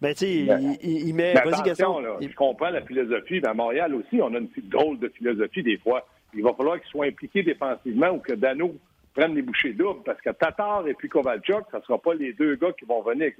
Ben, 0.00 0.14
tu 0.14 0.26
sais, 0.26 0.44
ben, 0.44 0.76
il, 0.82 1.14
met. 1.14 1.34
Vas-y, 1.34 1.62
Gaston. 1.62 2.02
Je 2.20 2.34
comprends 2.34 2.70
la 2.70 2.82
philosophie. 2.82 3.40
à 3.44 3.52
Montréal 3.52 3.94
aussi, 3.94 4.20
on 4.22 4.34
a 4.34 4.38
une 4.38 4.48
drôle 4.64 4.98
de 4.98 5.08
philosophie 5.08 5.62
des 5.62 5.76
fois. 5.78 6.06
Il 6.34 6.42
va 6.42 6.54
falloir 6.54 6.80
qu'il 6.80 6.88
soit 6.88 7.06
impliqué 7.06 7.42
défensivement 7.42 8.10
ou 8.10 8.18
que 8.18 8.32
Dano 8.32 8.74
prenne 9.14 9.34
les 9.34 9.42
bouchées 9.42 9.72
doubles 9.72 10.02
parce 10.04 10.20
que 10.20 10.30
Tatar 10.30 10.86
et 10.86 10.94
puis 10.94 11.08
Kovalchuk, 11.08 11.64
ça 11.70 11.78
ne 11.78 11.82
sera 11.82 11.98
pas 11.98 12.14
les 12.14 12.32
deux 12.32 12.54
gars 12.56 12.72
qui 12.72 12.84
vont 12.84 13.02
venir 13.02 13.32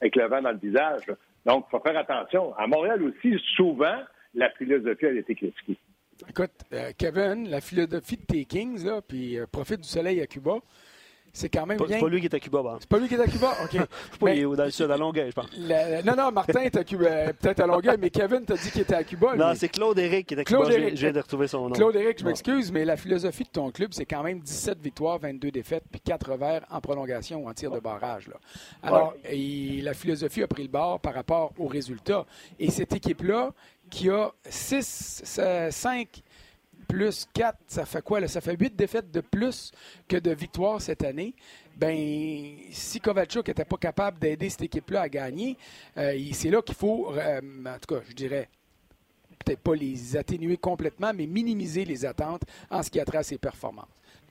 avec 0.00 0.16
le, 0.16 0.26
vent 0.26 0.42
dans 0.42 0.52
le 0.52 0.58
visage. 0.58 1.04
Donc, 1.44 1.66
il 1.68 1.70
faut 1.70 1.80
faire 1.80 1.98
attention. 1.98 2.54
À 2.56 2.66
Montréal 2.66 3.02
aussi, 3.02 3.38
souvent, 3.54 3.98
la 4.34 4.50
philosophie 4.50 5.06
a 5.06 5.12
été 5.12 5.34
critiquée. 5.34 5.76
Écoute, 6.28 6.50
euh, 6.72 6.90
Kevin, 6.98 7.48
la 7.48 7.60
philosophie 7.60 8.16
de 8.16 8.24
tes 8.24 8.44
Kings, 8.44 8.84
là, 8.84 9.00
puis 9.06 9.38
euh, 9.38 9.46
profite 9.46 9.80
du 9.82 9.88
soleil 9.88 10.20
à 10.20 10.26
Cuba, 10.26 10.56
c'est 11.38 11.48
quand 11.48 11.66
même. 11.66 11.78
C'est 11.88 12.00
pas 12.00 12.08
lui 12.08 12.20
qui 12.20 12.26
est 12.26 12.34
à 12.34 12.40
Cuba, 12.40 12.76
C'est 12.80 12.88
pas 12.88 12.98
lui 12.98 13.08
qui 13.08 13.14
est 13.14 13.20
à 13.20 13.26
Cuba? 13.26 13.52
OK. 13.62 13.70
je 13.72 13.78
sais 13.78 13.86
pas, 14.20 14.34
il 14.34 14.40
est 14.40 14.56
dans 14.56 14.64
le 14.64 14.70
sud, 14.70 14.90
à 14.90 14.96
Longueuil, 14.98 15.30
je 15.30 15.34
pense. 15.34 15.46
non, 16.04 16.16
non, 16.16 16.32
Martin 16.32 16.60
est 16.60 16.76
à 16.76 16.84
Cuba, 16.84 17.06
euh, 17.06 17.32
peut-être 17.38 17.60
à 17.60 17.66
Longueuil, 17.66 17.96
mais 18.00 18.10
Kevin 18.10 18.44
t'a 18.44 18.54
dit 18.54 18.70
qu'il 18.70 18.82
était 18.82 18.94
à 18.94 19.04
Cuba. 19.04 19.36
Non, 19.36 19.52
c'est 19.54 19.68
Claude 19.68 19.98
Éric 19.98 20.26
qui 20.26 20.34
est 20.34 20.40
à 20.40 20.44
Cuba. 20.44 20.64
Claude 20.64 20.90
je 20.94 21.00
viens 21.00 21.12
de 21.12 21.20
retrouver 21.20 21.46
son 21.46 21.68
nom. 21.68 21.74
Claude 21.74 21.96
Éric, 21.96 22.18
je 22.18 22.24
m'excuse, 22.24 22.72
mais 22.72 22.84
la 22.84 22.96
philosophie 22.96 23.44
de 23.44 23.50
ton 23.50 23.70
club, 23.70 23.90
c'est 23.92 24.06
quand 24.06 24.22
même 24.22 24.40
17 24.40 24.80
victoires, 24.80 25.18
22 25.18 25.50
défaites, 25.50 25.84
puis 25.90 26.00
4 26.00 26.32
revers 26.32 26.66
en 26.70 26.80
prolongation 26.80 27.44
ou 27.44 27.48
en 27.48 27.54
tir 27.54 27.70
de 27.70 27.80
barrage. 27.80 28.28
Là. 28.28 28.36
Alors, 28.82 29.14
la 29.30 29.94
philosophie 29.94 30.42
a 30.42 30.48
pris 30.48 30.62
le 30.64 30.68
bord 30.68 31.00
par 31.00 31.14
rapport 31.14 31.52
aux 31.58 31.68
résultats. 31.68 32.26
Et 32.58 32.70
cette 32.70 32.92
équipe-là, 32.92 33.52
qui 33.88 34.10
a 34.10 34.32
6, 34.48 35.22
5 35.70 36.22
plus 36.88 37.28
4, 37.34 37.56
ça 37.66 37.84
fait 37.84 38.02
quoi? 38.02 38.26
Ça 38.26 38.40
fait 38.40 38.56
8 38.58 38.74
défaites 38.74 39.10
de 39.10 39.20
plus 39.20 39.70
que 40.08 40.16
de 40.16 40.30
victoires 40.32 40.80
cette 40.80 41.04
année. 41.04 41.34
Ben, 41.76 42.56
si 42.72 42.98
Kovalchuk 43.00 43.46
n'était 43.46 43.64
pas 43.64 43.76
capable 43.76 44.18
d'aider 44.18 44.48
cette 44.48 44.62
équipe-là 44.62 45.02
à 45.02 45.08
gagner, 45.08 45.56
euh, 45.96 46.18
c'est 46.32 46.50
là 46.50 46.62
qu'il 46.62 46.74
faut, 46.74 47.14
euh, 47.14 47.40
en 47.64 47.78
tout 47.78 47.94
cas, 47.94 48.00
je 48.08 48.14
dirais, 48.14 48.48
peut-être 49.44 49.60
pas 49.60 49.74
les 49.74 50.16
atténuer 50.16 50.56
complètement, 50.56 51.12
mais 51.14 51.26
minimiser 51.26 51.84
les 51.84 52.04
attentes 52.04 52.42
en 52.70 52.82
ce 52.82 52.90
qui 52.90 52.98
a 52.98 53.04
trait 53.04 53.18
à 53.18 53.22
ses 53.22 53.38
performances. 53.38 53.86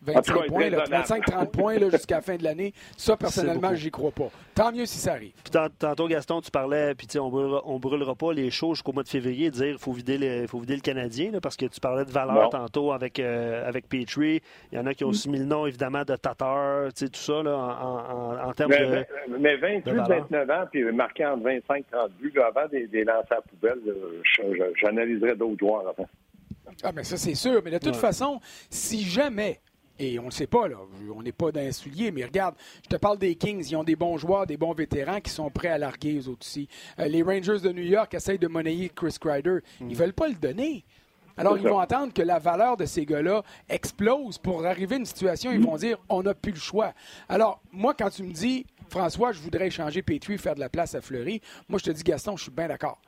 25-30 0.08 1.52
points 1.52 1.78
jusqu'à 1.92 2.16
la 2.16 2.22
fin 2.22 2.36
de 2.36 2.44
l'année. 2.44 2.74
Ça, 2.98 3.18
personnellement, 3.18 3.74
j'y 3.76 3.92
crois 3.92 4.12
pas. 4.12 4.30
Tant 4.56 4.72
mieux 4.72 4.86
si 4.86 4.98
ça 4.98 5.14
arrive. 5.14 5.34
Puis 5.44 5.52
tantôt, 5.80 6.08
Gaston, 6.08 6.42
tu 6.42 6.52
parlais, 6.52 6.96
puis 6.96 7.08
on 7.20 7.30
brûlera, 7.30 7.62
on 7.66 7.80
brûlera 7.80 8.16
pas 8.16 8.34
les 8.34 8.50
choses 8.50 8.78
jusqu'au 8.78 8.94
mois 8.94 9.04
de 9.04 9.10
février, 9.10 9.52
dire 9.52 9.72
qu'il 9.72 9.78
faut, 9.78 9.92
vider 9.92 10.18
le, 10.18 10.48
faut 10.48 10.60
vider 10.60 10.76
le 10.76 10.82
Canadien, 10.82 11.32
parce 11.42 11.56
que 11.56 11.66
tu 11.66 11.80
parlais 11.80 12.06
de 12.06 12.12
valeur 12.12 12.50
tantôt 12.50 12.92
avec, 12.92 13.20
euh, 13.20 13.68
avec 13.68 13.88
Petrie. 13.88 14.42
Il 14.72 14.78
y 14.78 14.82
en 14.82 14.86
a 14.86 14.94
qui 14.94 15.04
ont 15.04 15.10
aussi 15.10 15.30
mis 15.30 15.40
le 15.40 15.46
nom, 15.46 15.66
évidemment, 15.66 16.04
de 16.04 16.16
Tatar, 16.16 16.90
tout 16.94 17.10
ça, 17.14 17.44
là, 17.44 17.56
en, 17.56 18.50
en, 18.50 18.54
termes 18.54 18.72
de. 18.72 19.06
Mais 19.40 19.58
28-29 19.58 20.52
ans, 20.52 20.68
puis 20.72 20.84
marqué 20.92 21.26
en 21.26 21.38
25-30 21.38 21.84
buts, 22.20 22.34
avant 22.40 22.68
des, 22.68 22.88
des 22.88 23.04
lancers 23.04 23.38
à 23.38 23.42
poubelle, 23.42 23.80
j'analyserais 24.82 25.36
d'autres 25.36 25.60
joueurs 25.60 25.88
avant. 25.88 26.08
Ah, 26.84 26.92
mais 26.94 27.04
ça, 27.04 27.18
c'est 27.18 27.36
sûr. 27.36 27.62
Mais 27.64 27.72
de 27.72 27.78
toute 27.78 27.96
façon, 27.96 28.40
si 28.70 29.04
jamais 29.04 29.60
et 30.00 30.20
on 30.20 30.24
ne 30.24 30.28
le 30.28 30.32
sait 30.32 30.48
pas, 30.48 30.68
là. 30.68 30.78
On 31.16 31.22
n'est 31.22 31.32
pas 31.32 31.52
dans 31.52 31.62
un 31.62 31.72
soulier, 31.72 32.12
mais 32.12 32.24
regarde, 32.24 32.56
je 32.84 32.90
te 32.90 32.96
parle 32.96 33.18
des 33.18 33.36
Kings. 33.36 33.66
Ils 33.70 33.76
ont 33.76 33.84
des 33.84 33.96
bons 33.96 34.18
joueurs, 34.18 34.46
des 34.46 34.58
bons 34.58 34.74
vétérans 34.74 35.20
qui 35.20 35.32
sont 35.32 35.50
prêts 35.50 35.70
à 35.70 35.78
larguer 35.78 36.20
eux 36.20 36.30
autres 36.30 36.46
aussi. 36.46 36.68
Euh, 37.00 37.08
les 37.08 37.24
Rangers 37.24 37.60
de 37.60 37.72
New 37.72 37.84
York 37.84 38.14
essayent 38.14 38.40
de 38.40 38.48
monnayer 38.48 38.90
Chris 38.90 39.16
Kreider. 39.20 39.60
Ils 39.82 39.88
ne 39.88 39.96
veulent 39.96 40.14
pas 40.14 40.28
le 40.28 40.36
donner. 40.36 40.84
Alors, 41.40 41.56
ils 41.56 41.68
vont 41.68 41.78
attendre 41.78 42.12
que 42.14 42.24
la 42.24 42.40
valeur 42.40 42.78
de 42.78 42.86
ces 42.86 43.06
gars-là 43.06 43.44
explose 43.70 44.40
pour 44.40 44.66
arriver 44.66 44.96
à 44.96 44.98
une 44.98 45.06
situation, 45.06 45.52
ils 45.52 45.62
vont 45.62 45.78
dire 45.78 46.00
on 46.10 46.24
n'a 46.24 46.34
plus 46.34 46.52
le 46.52 46.58
choix. 46.58 46.94
Alors, 47.30 47.62
moi, 47.72 47.94
quand 47.94 48.10
tu 48.10 48.24
me 48.24 48.34
dis, 48.34 48.66
François, 48.90 49.32
je 49.34 49.40
voudrais 49.40 49.68
échanger 49.68 50.02
Petrie, 50.02 50.40
faire 50.40 50.56
de 50.56 50.60
la 50.60 50.70
place 50.70 50.96
à 50.96 51.02
Fleury, 51.02 51.42
moi, 51.70 51.78
je 51.78 51.86
te 51.86 51.92
dis, 51.92 52.02
Gaston, 52.02 52.38
je 52.38 52.44
suis 52.44 52.52
bien 52.52 52.68
d'accord 52.68 53.00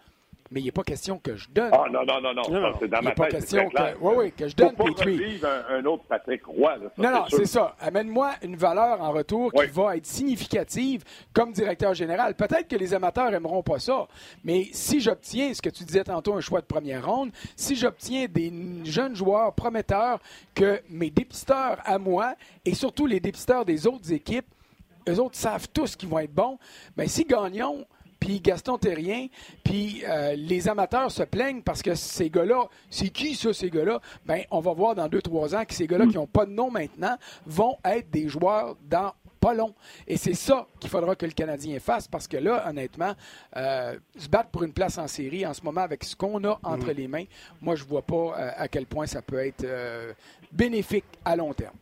mais 0.51 0.61
il 0.61 0.65
n'est 0.65 0.71
pas 0.71 0.83
question 0.83 1.19
que 1.19 1.35
je 1.35 1.47
donne. 1.49 1.69
Ah, 1.71 1.85
non, 1.91 2.03
non, 2.05 2.21
non, 2.21 2.33
non. 2.33 2.73
c'est 2.79 2.87
dans 2.87 3.01
ma 3.01 3.11
pas 3.11 3.27
question 3.27 3.69
que, 3.69 3.97
oui, 4.01 4.13
oui, 4.17 4.31
que 4.31 4.47
je 4.47 4.55
donne 4.55 4.75
Faut 4.75 4.83
pas 4.93 5.03
Un, 5.03 5.79
un, 5.79 5.85
autre 5.85 6.03
Patrick 6.05 6.43
Roy. 6.45 6.77
non, 6.97 7.11
non, 7.11 7.25
c'est 7.29 7.45
ça. 7.45 7.75
Amène-moi 7.79 8.31
une 8.41 8.55
valeur 8.55 9.01
en 9.01 9.11
retour 9.11 9.51
qui 9.53 9.67
va 9.67 9.97
être 9.97 10.05
significative 10.05 11.03
comme 11.33 11.51
directeur 11.51 11.93
général. 11.93 12.33
Peut-être 12.35 12.67
que 12.67 12.75
les 12.75 12.93
amateurs 12.93 13.31
n'aimeront 13.31 13.63
pas 13.63 13.79
ça, 13.79 14.07
mais 14.43 14.67
si 14.71 14.99
j'obtiens, 14.99 15.53
ce 15.53 15.61
que 15.61 15.69
tu 15.69 15.83
disais 15.83 16.03
tantôt, 16.03 16.33
un 16.33 16.41
choix 16.41 16.61
de 16.61 16.65
première 16.65 17.05
ronde, 17.05 17.31
si 17.55 17.75
j'obtiens 17.75 18.25
des 18.27 18.51
jeunes 18.85 19.15
joueurs 19.15 19.53
prometteurs 19.53 20.19
que 20.55 20.81
mes 20.89 21.09
dépisteurs 21.09 21.77
à 21.85 21.99
moi 21.99 22.35
et 22.65 22.73
surtout 22.73 23.05
les 23.05 23.19
dépisteurs 23.19 23.65
des 23.65 23.85
autres 23.85 24.11
équipes, 24.11 24.47
eux 25.07 25.19
autres 25.19 25.37
savent 25.37 25.67
tous 25.69 25.95
qu'ils 25.95 26.09
vont 26.09 26.19
être 26.19 26.33
bons, 26.33 26.57
bien, 26.95 27.07
si 27.07 27.23
gagnons, 27.23 27.85
puis 28.19 28.41
Gaston 28.41 28.77
Terrien, 28.77 29.27
puis 29.63 30.03
euh, 30.07 30.35
les 30.35 30.67
amateurs 30.67 31.11
se 31.11 31.23
plaignent 31.23 31.61
parce 31.61 31.81
que 31.81 31.95
ces 31.95 32.29
gars-là, 32.29 32.67
c'est 32.89 33.09
qui 33.09 33.35
ça, 33.35 33.53
ces 33.53 33.69
gars-là? 33.69 34.01
Ben, 34.25 34.43
on 34.51 34.59
va 34.59 34.73
voir 34.73 34.95
dans 34.95 35.07
deux, 35.07 35.21
trois 35.21 35.55
ans 35.55 35.63
que 35.65 35.73
ces 35.73 35.87
gars-là 35.87 36.05
qui 36.07 36.15
n'ont 36.15 36.27
pas 36.27 36.45
de 36.45 36.51
nom 36.51 36.69
maintenant 36.69 37.17
vont 37.45 37.77
être 37.85 38.09
des 38.11 38.27
joueurs 38.27 38.75
dans 38.89 39.13
pas 39.39 39.53
long. 39.53 39.73
Et 40.05 40.17
c'est 40.17 40.33
ça 40.33 40.67
qu'il 40.81 40.89
faudra 40.89 41.15
que 41.15 41.25
le 41.25 41.31
Canadien 41.31 41.79
fasse 41.79 42.09
parce 42.09 42.27
que 42.27 42.35
là, 42.35 42.67
honnêtement, 42.67 43.13
euh, 43.55 43.97
se 44.17 44.27
battre 44.27 44.49
pour 44.49 44.63
une 44.63 44.73
place 44.73 44.97
en 44.97 45.07
série 45.07 45.45
en 45.45 45.53
ce 45.53 45.63
moment 45.63 45.79
avec 45.79 46.03
ce 46.03 46.13
qu'on 46.13 46.43
a 46.43 46.59
entre 46.61 46.91
mm. 46.91 46.97
les 46.97 47.07
mains, 47.07 47.25
moi, 47.61 47.75
je 47.75 47.85
vois 47.85 48.01
pas 48.01 48.15
euh, 48.15 48.51
à 48.57 48.67
quel 48.67 48.85
point 48.85 49.05
ça 49.05 49.21
peut 49.21 49.39
être 49.39 49.65
bénéfique 50.51 51.05
à 51.23 51.37
long 51.37 51.53
terme. 51.53 51.75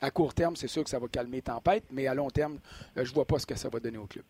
À 0.00 0.10
court 0.12 0.32
terme, 0.32 0.54
c'est 0.54 0.68
sûr 0.68 0.84
que 0.84 0.90
ça 0.90 1.00
va 1.00 1.08
calmer 1.08 1.38
les 1.38 1.42
tempêtes, 1.42 1.84
mais 1.90 2.06
à 2.06 2.14
long 2.14 2.30
terme, 2.30 2.58
je 2.96 3.12
vois 3.12 3.24
pas 3.24 3.38
ce 3.38 3.46
que 3.46 3.56
ça 3.56 3.68
va 3.68 3.80
donner 3.80 3.98
au 3.98 4.06
club. 4.06 4.24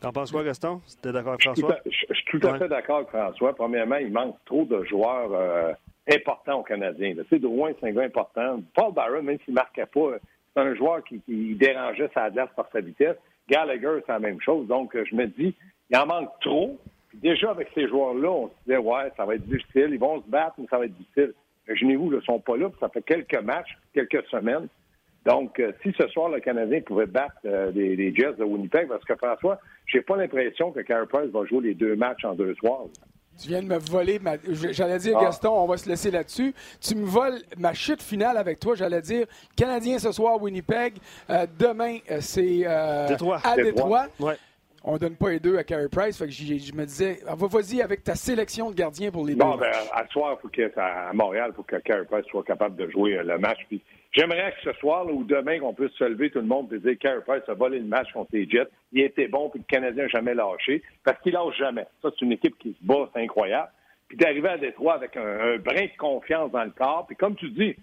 T'en 0.00 0.12
penses 0.12 0.30
quoi, 0.30 0.44
Gaston? 0.44 0.80
Tu 1.02 1.08
es 1.08 1.12
d'accord 1.12 1.32
avec 1.32 1.42
François? 1.42 1.76
Je, 1.86 2.14
suis 2.14 2.24
tout 2.40 2.46
à 2.46 2.58
fait 2.58 2.68
d'accord 2.68 2.98
avec 2.98 3.08
François. 3.08 3.54
Premièrement, 3.54 3.96
il 3.96 4.12
manque 4.12 4.36
trop 4.44 4.64
de 4.64 4.84
joueurs 4.84 5.32
euh, 5.32 5.72
importants 6.10 6.60
aux 6.60 6.62
Canadiens. 6.62 7.14
Tu 7.14 7.24
sais, 7.28 7.38
Drouin, 7.38 7.72
c'est 7.80 7.88
un 7.88 7.92
gars 7.92 8.02
important. 8.02 8.60
Paul 8.74 8.92
Barron, 8.92 9.22
même 9.22 9.38
s'il 9.44 9.54
ne 9.54 9.60
marquait 9.60 9.86
pas, 9.86 10.18
c'est 10.54 10.62
un 10.62 10.74
joueur 10.74 11.02
qui, 11.04 11.20
dérangeait 11.54 12.10
sa 12.12 12.30
glace 12.30 12.50
par 12.54 12.68
sa 12.72 12.80
vitesse. 12.80 13.16
Gallagher, 13.48 14.00
c'est 14.04 14.12
la 14.12 14.18
même 14.18 14.40
chose. 14.40 14.66
Donc, 14.66 14.94
euh, 14.94 15.04
je 15.08 15.14
me 15.14 15.26
dis, 15.26 15.54
il 15.90 15.96
en 15.96 16.06
manque 16.06 16.30
trop. 16.40 16.78
déjà, 17.14 17.50
avec 17.50 17.68
ces 17.74 17.88
joueurs-là, 17.88 18.30
on 18.30 18.48
se 18.48 18.52
disait, 18.66 18.78
ouais, 18.78 19.12
ça 19.16 19.24
va 19.24 19.34
être 19.34 19.46
difficile. 19.46 19.88
Ils 19.92 19.98
vont 19.98 20.22
se 20.22 20.28
battre, 20.28 20.54
mais 20.58 20.66
ça 20.68 20.78
va 20.78 20.84
être 20.84 20.96
difficile. 20.96 21.32
Imaginez-vous, 21.68 22.12
ils 22.12 22.16
ne 22.16 22.20
sont 22.20 22.40
pas 22.40 22.56
là. 22.56 22.70
Ça 22.80 22.88
fait 22.90 23.02
quelques 23.02 23.40
matchs, 23.42 23.76
quelques 23.94 24.24
semaines. 24.26 24.68
Donc, 25.26 25.58
euh, 25.58 25.72
si 25.82 25.92
ce 25.98 26.06
soir, 26.08 26.28
le 26.28 26.38
Canadien 26.38 26.80
pouvait 26.80 27.06
battre 27.06 27.34
euh, 27.44 27.72
les, 27.74 28.14
Jets 28.14 28.34
de 28.38 28.44
Winnipeg, 28.44 28.86
parce 28.86 29.04
que 29.04 29.16
François, 29.16 29.58
j'ai 29.86 30.00
pas 30.00 30.16
l'impression 30.16 30.70
que 30.70 30.80
Carey 30.80 31.06
Price 31.06 31.30
va 31.32 31.44
jouer 31.44 31.62
les 31.62 31.74
deux 31.74 31.96
matchs 31.96 32.24
en 32.24 32.34
deux 32.34 32.54
soirs. 32.54 32.84
Tu 33.42 33.48
viens 33.48 33.60
de 33.60 33.66
me 33.66 33.76
voler 33.76 34.18
ma. 34.20 34.36
J'allais 34.70 34.98
dire, 34.98 35.18
ah. 35.18 35.24
Gaston, 35.24 35.50
on 35.50 35.66
va 35.66 35.76
se 35.76 35.88
laisser 35.88 36.10
là-dessus. 36.10 36.54
Tu 36.80 36.94
me 36.94 37.04
voles 37.04 37.40
ma 37.58 37.74
chute 37.74 38.00
finale 38.00 38.38
avec 38.38 38.60
toi. 38.60 38.76
J'allais 38.76 39.02
dire, 39.02 39.26
Canadien 39.56 39.98
ce 39.98 40.10
soir, 40.12 40.40
Winnipeg. 40.40 40.94
Euh, 41.28 41.46
demain, 41.58 41.98
c'est 42.20 42.64
à 42.64 43.06
Détroit. 43.08 44.06
On 44.88 44.96
donne 44.98 45.16
pas 45.16 45.30
les 45.30 45.40
deux 45.40 45.58
à 45.58 45.64
Carey 45.64 45.88
Price. 45.90 46.16
Fait 46.16 46.26
que 46.26 46.30
je 46.30 46.72
me 46.72 46.86
disais, 46.86 47.18
ah, 47.26 47.34
vas-y 47.34 47.82
avec 47.82 48.04
ta 48.04 48.14
sélection 48.14 48.70
de 48.70 48.76
gardien 48.76 49.10
pour 49.10 49.26
les 49.26 49.34
deux. 49.34 49.40
Bon, 49.40 49.56
ben, 49.56 49.72
à 49.92 50.06
soir, 50.06 50.38
faut 50.40 50.48
que, 50.48 50.70
à 50.78 51.12
Montréal, 51.12 51.50
il 51.52 51.56
faut 51.56 51.64
que 51.64 51.76
Carey 51.76 52.04
Price 52.08 52.24
soit 52.26 52.44
capable 52.44 52.76
de 52.76 52.88
jouer 52.88 53.20
le 53.22 53.36
match. 53.38 53.58
Puis 53.68 53.82
J'aimerais 54.16 54.52
que 54.52 54.72
ce 54.72 54.78
soir 54.78 55.06
ou 55.12 55.24
demain, 55.24 55.58
qu'on 55.58 55.74
puisse 55.74 55.92
se 55.92 56.04
lever 56.04 56.30
tout 56.30 56.38
le 56.38 56.46
monde 56.46 56.72
et 56.72 56.78
dire 56.78 56.96
Carey 56.98 57.20
Price 57.26 57.42
a 57.48 57.54
volé 57.54 57.78
le 57.78 57.84
match 57.84 58.10
contre 58.12 58.30
les 58.32 58.48
Jets. 58.48 58.68
Il 58.92 59.02
était 59.02 59.28
bon, 59.28 59.50
puis 59.50 59.60
le 59.60 59.66
Canadien 59.66 60.04
n'a 60.04 60.08
jamais 60.08 60.34
lâché. 60.34 60.82
Parce 61.04 61.20
qu'il 61.20 61.34
lâche 61.34 61.54
jamais. 61.58 61.84
Ça, 62.00 62.08
c'est 62.10 62.24
une 62.24 62.32
équipe 62.32 62.56
qui 62.58 62.70
se 62.70 62.86
bat, 62.86 63.10
c'est 63.12 63.20
incroyable. 63.20 63.68
Puis 64.08 64.16
d'arriver 64.16 64.48
à 64.48 64.56
Détroit 64.56 64.94
avec 64.94 65.18
un, 65.18 65.58
brin 65.58 65.84
de 65.84 65.96
confiance 65.98 66.50
dans 66.50 66.64
le 66.64 66.70
corps. 66.70 67.04
Puis 67.06 67.16
comme 67.16 67.34
tu 67.36 67.50
dis, 67.50 67.76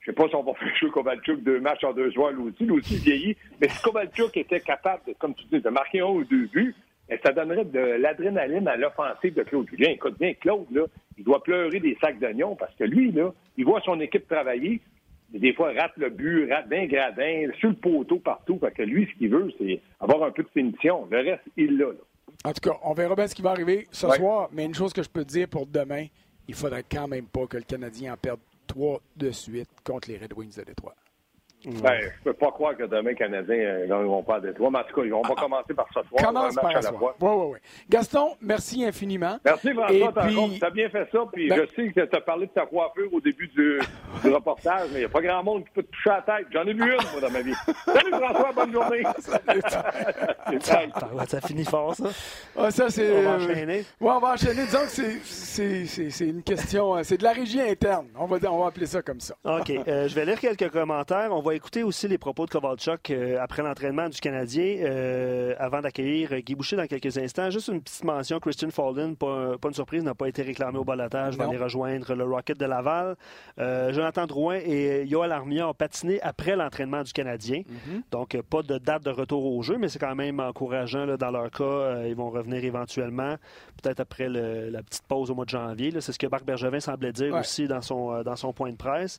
je 0.00 0.06
sais 0.06 0.12
pas 0.12 0.26
si 0.28 0.34
on 0.34 0.42
va 0.42 0.54
faire 0.58 0.74
jouer 0.74 0.90
Kovalchuk 0.90 1.40
deux 1.44 1.60
matchs 1.60 1.84
en 1.84 1.92
deux 1.92 2.12
aussi, 2.18 2.64
lui 2.64 2.72
aussi 2.72 2.96
vieillit. 2.96 3.36
Mais 3.60 3.68
si 3.68 3.80
Kovalchuk 3.80 4.36
était 4.36 4.60
capable, 4.60 5.02
de, 5.06 5.12
comme 5.12 5.34
tu 5.34 5.44
dis, 5.52 5.60
de 5.60 5.70
marquer 5.70 6.00
un 6.00 6.06
ou 6.06 6.24
deux 6.24 6.48
buts, 6.48 6.74
eh, 7.08 7.18
ça 7.24 7.30
donnerait 7.30 7.64
de 7.64 7.78
l'adrénaline 7.78 8.66
à 8.66 8.76
l'offensive 8.76 9.34
de 9.34 9.44
Claude 9.44 9.68
Julien. 9.70 9.90
Écoute 9.90 10.18
bien, 10.18 10.34
Claude, 10.34 10.66
là, 10.72 10.86
il 11.16 11.22
doit 11.22 11.44
pleurer 11.44 11.78
des 11.78 11.96
sacs 12.00 12.18
d'oignons 12.18 12.56
parce 12.56 12.74
que 12.74 12.84
lui, 12.84 13.12
là, 13.12 13.32
il 13.56 13.64
voit 13.64 13.80
son 13.82 14.00
équipe 14.00 14.26
travailler 14.26 14.80
des 15.32 15.52
fois, 15.54 15.72
rate 15.72 15.92
le 15.96 16.10
but, 16.10 16.50
rate 16.50 16.68
bien 16.68 16.86
gradin, 16.86 17.50
sur 17.58 17.70
le 17.70 17.76
poteau 17.76 18.18
partout. 18.18 18.56
Parce 18.56 18.74
que 18.74 18.82
lui, 18.82 19.08
ce 19.12 19.18
qu'il 19.18 19.30
veut, 19.30 19.52
c'est 19.58 19.80
avoir 20.00 20.24
un 20.24 20.30
peu 20.30 20.42
de 20.42 20.48
finition. 20.48 21.06
Le 21.10 21.18
reste, 21.18 21.42
il 21.56 21.78
l'a. 21.78 21.86
En 22.44 22.52
tout 22.52 22.70
cas, 22.70 22.76
on 22.82 22.94
verra 22.94 23.14
bien 23.14 23.26
ce 23.26 23.34
qui 23.34 23.42
va 23.42 23.50
arriver 23.50 23.86
ce 23.90 24.08
soir. 24.10 24.48
Mais 24.52 24.64
une 24.64 24.74
chose 24.74 24.92
que 24.92 25.02
je 25.02 25.08
peux 25.08 25.24
te 25.24 25.30
dire 25.30 25.48
pour 25.48 25.66
demain, 25.66 26.06
il 26.48 26.54
faudrait 26.54 26.84
quand 26.90 27.06
même 27.06 27.26
pas 27.26 27.46
que 27.46 27.56
le 27.56 27.62
Canadien 27.62 28.14
en 28.14 28.16
perde 28.16 28.40
trois 28.66 29.00
de 29.16 29.30
suite 29.30 29.68
contre 29.84 30.08
les 30.08 30.16
Red 30.16 30.32
Wings 30.34 30.56
de 30.56 30.62
Détroit. 30.62 30.94
Ben, 31.64 32.00
je 32.00 32.24
peux 32.24 32.32
pas 32.32 32.50
croire 32.50 32.76
que 32.76 32.84
demain, 32.84 33.10
les 33.10 33.16
Canadiens 33.16 33.86
ne 33.86 34.04
vont 34.04 34.22
pas 34.22 34.36
à 34.36 34.40
Détroit. 34.40 34.70
Mais 34.70 34.78
en 34.78 34.84
tout 34.84 35.00
cas, 35.00 35.14
on 35.14 35.22
va 35.22 35.34
ah, 35.36 35.40
commencer 35.40 35.74
par 35.74 35.86
ce 35.88 36.00
soir. 36.08 36.24
Commence 36.24 36.54
par 36.54 36.76
à 36.76 36.80
la 36.80 36.92
fois. 36.92 37.14
Oui, 37.20 37.28
oui, 37.30 37.46
oui. 37.52 37.58
Gaston, 37.88 38.36
merci 38.40 38.84
infiniment. 38.84 39.38
Merci, 39.44 39.72
François. 39.72 40.12
Tu 40.58 40.64
as 40.64 40.70
bien 40.70 40.88
fait 40.88 41.08
ça. 41.12 41.18
Puis 41.32 41.48
ben- 41.48 41.60
je 41.60 41.74
sais 41.74 41.92
que 41.92 42.00
tu 42.00 42.16
as 42.16 42.20
parlé 42.20 42.46
de 42.46 42.52
ta 42.52 42.66
coiffure 42.66 43.12
au 43.12 43.20
début 43.20 43.48
du, 43.48 43.80
du 44.22 44.30
reportage, 44.30 44.88
mais 44.92 44.96
il 44.96 45.00
n'y 45.00 45.04
a 45.04 45.08
pas 45.08 45.20
grand 45.20 45.42
monde 45.42 45.64
qui 45.64 45.70
peut 45.70 45.82
te 45.82 45.90
toucher 45.90 46.10
la 46.10 46.22
tête. 46.22 46.46
J'en 46.50 46.62
ai 46.62 46.72
vu 46.72 46.82
une, 46.82 47.10
moi, 47.12 47.20
dans 47.20 47.30
ma 47.30 47.42
vie. 47.42 47.54
Salut, 47.84 48.10
François. 48.10 48.52
Bonne 48.52 48.72
journée. 48.72 49.02
ça 51.26 51.40
finit 51.40 51.64
fort, 51.64 51.94
ça. 51.94 52.04
Ah, 52.56 52.70
ça 52.70 52.90
c'est, 52.90 53.10
on 53.10 53.22
va 53.22 53.30
euh, 53.30 53.36
enchaîner. 53.36 53.84
Oui, 54.00 54.10
on 54.10 54.18
va 54.18 54.32
enchaîner. 54.32 54.64
Disons 54.64 54.84
que 54.84 55.20
c'est 55.24 56.28
une 56.28 56.42
question. 56.42 56.96
Euh, 56.96 57.02
c'est 57.02 57.18
de 57.18 57.24
la 57.24 57.32
régie 57.32 57.60
interne. 57.60 58.08
On 58.16 58.26
va, 58.26 58.38
on 58.50 58.58
va 58.60 58.66
appeler 58.66 58.86
ça 58.86 59.02
comme 59.02 59.20
ça. 59.20 59.34
OK. 59.44 59.70
Euh, 59.70 60.08
je 60.08 60.14
vais 60.14 60.24
lire 60.24 60.40
quelques 60.40 60.70
commentaires. 60.70 61.28
On 61.30 61.40
va 61.40 61.49
va 61.50 61.56
écouter 61.56 61.82
aussi 61.82 62.06
les 62.06 62.16
propos 62.16 62.46
de 62.46 62.50
Kovalchuk 62.50 63.12
après 63.40 63.62
l'entraînement 63.62 64.08
du 64.08 64.20
Canadien, 64.20 64.84
avant 65.58 65.80
d'accueillir 65.80 66.40
Guy 66.42 66.54
Boucher 66.54 66.76
dans 66.76 66.86
quelques 66.86 67.18
instants. 67.18 67.50
Juste 67.50 67.68
une 67.68 67.80
petite 67.80 68.04
mention, 68.04 68.38
Christian 68.38 68.70
Falden, 68.70 69.16
pas, 69.16 69.56
une 69.64 69.74
surprise, 69.74 70.04
n'a 70.04 70.14
pas 70.14 70.28
été 70.28 70.42
réclamé 70.42 70.78
au 70.78 70.84
balotage, 70.84 71.36
va 71.36 71.44
aller 71.44 71.56
rejoindre 71.56 72.14
le 72.14 72.24
Rocket 72.24 72.56
de 72.56 72.66
Laval. 72.66 73.16
Jonathan 73.58 74.26
Drouin 74.26 74.60
et 74.64 75.04
Yoel 75.06 75.32
Armia 75.32 75.68
ont 75.68 75.74
patiné 75.74 76.20
après 76.22 76.54
l'entraînement 76.54 77.02
du 77.02 77.12
Canadien. 77.12 77.62
Mm-hmm. 77.62 78.02
Donc, 78.12 78.40
pas 78.42 78.62
de 78.62 78.78
date 78.78 79.04
de 79.04 79.10
retour 79.10 79.44
au 79.44 79.60
jeu, 79.62 79.76
mais 79.76 79.88
c'est 79.88 79.98
quand 79.98 80.14
même 80.14 80.38
encourageant 80.38 81.16
dans 81.16 81.30
leur 81.32 81.50
cas. 81.50 82.04
ils 82.06 82.14
vont 82.14 82.30
revenir 82.30 82.64
éventuellement, 82.64 83.34
peut-être 83.82 83.98
après 83.98 84.28
la 84.28 84.82
petite 84.84 85.04
pause 85.08 85.32
au 85.32 85.34
mois 85.34 85.46
de 85.46 85.50
janvier. 85.50 85.90
C'est 85.98 86.12
ce 86.12 86.18
que 86.18 86.28
Marc 86.28 86.44
Bergevin 86.44 86.80
semblait 86.80 87.12
dire 87.12 87.34
aussi 87.34 87.66
dans 87.66 87.82
son, 87.82 88.22
dans 88.22 88.36
son 88.36 88.52
point 88.52 88.70
de 88.70 88.76
presse. 88.76 89.18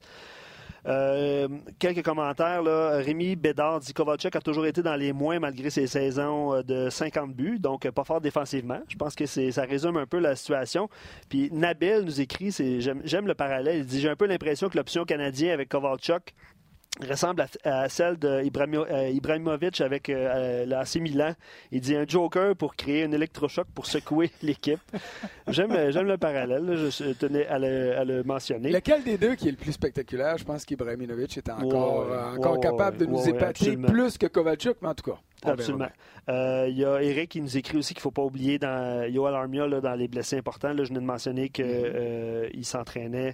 Euh, 0.87 1.47
quelques 1.79 2.03
commentaires. 2.03 2.63
Là. 2.63 2.97
Rémi 2.97 3.35
Bédard 3.35 3.79
dit 3.79 3.93
Kovalchuk 3.93 4.35
a 4.35 4.41
toujours 4.41 4.65
été 4.65 4.81
dans 4.81 4.95
les 4.95 5.13
moins 5.13 5.39
malgré 5.39 5.69
ses 5.69 5.87
saisons 5.87 6.55
euh, 6.55 6.63
de 6.63 6.89
50 6.89 7.33
buts, 7.33 7.59
donc 7.59 7.89
pas 7.91 8.03
fort 8.03 8.21
défensivement. 8.21 8.79
Je 8.87 8.95
pense 8.95 9.15
que 9.15 9.25
ça 9.25 9.63
résume 9.63 9.97
un 9.97 10.07
peu 10.07 10.19
la 10.19 10.35
situation. 10.35 10.89
Puis 11.29 11.49
Nabil 11.51 12.01
nous 12.01 12.21
écrit, 12.21 12.51
j'aime 12.51 13.27
le 13.27 13.35
parallèle, 13.35 13.79
il 13.79 13.85
dit 13.85 14.01
J'ai 14.01 14.09
un 14.09 14.15
peu 14.15 14.25
l'impression 14.25 14.69
que 14.69 14.77
l'option 14.77 15.05
canadienne 15.05 15.51
avec 15.51 15.69
Kovalchuk 15.69 16.33
ressemble 16.99 17.45
à, 17.63 17.89
celle 17.89 18.17
d'Ibrahimovic 18.17 19.81
euh, 19.81 19.85
avec 19.85 20.09
euh, 20.09 20.65
l'AC 20.65 20.97
Milan. 20.97 21.33
Il 21.71 21.81
dit 21.81 21.95
un 21.95 22.05
joker 22.05 22.55
pour 22.55 22.75
créer 22.75 23.05
un 23.05 23.11
électrochoc 23.11 23.67
pour 23.73 23.85
secouer 23.85 24.31
l'équipe. 24.41 24.79
J'aime 25.47 25.73
le 25.73 26.17
parallèle, 26.17 26.75
je 26.75 27.13
tenais 27.13 27.47
à 27.47 27.59
le, 27.59 28.23
mentionner. 28.23 28.71
Lequel 28.71 29.03
des 29.03 29.17
deux 29.17 29.35
qui 29.35 29.47
est 29.47 29.51
le 29.51 29.57
plus 29.57 29.71
spectaculaire? 29.71 30.37
Je 30.37 30.43
pense 30.43 30.65
qu'Ibrahimovic 30.65 31.37
est 31.37 31.49
encore, 31.49 32.11
euh, 32.11 32.35
encore 32.35 32.59
capable 32.59 32.97
de 32.97 33.05
nous 33.05 33.27
épater 33.27 33.77
plus 33.77 34.17
que 34.17 34.27
Kovalchuk, 34.27 34.77
mais 34.81 34.89
en 34.89 34.95
tout 34.95 35.11
cas. 35.11 35.17
Absolument. 35.43 35.89
Il 36.27 36.77
y 36.77 36.85
a 36.85 37.01
Eric 37.01 37.31
qui 37.31 37.41
nous 37.41 37.57
écrit 37.57 37.77
aussi 37.77 37.93
qu'il 37.93 37.99
ne 38.01 38.03
faut 38.03 38.11
pas 38.11 38.21
oublier 38.21 38.59
dans 38.59 39.05
Yoel 39.09 39.33
Armia, 39.33 39.67
dans 39.67 39.95
les 39.95 40.07
blessés 40.07 40.37
importants. 40.37 40.73
Là, 40.73 40.83
je 40.83 40.89
viens 40.91 41.01
de 41.01 41.05
mentionner 41.05 41.49
qu'il 41.49 41.65
mm-hmm. 41.65 42.63
s'entraînait 42.63 43.33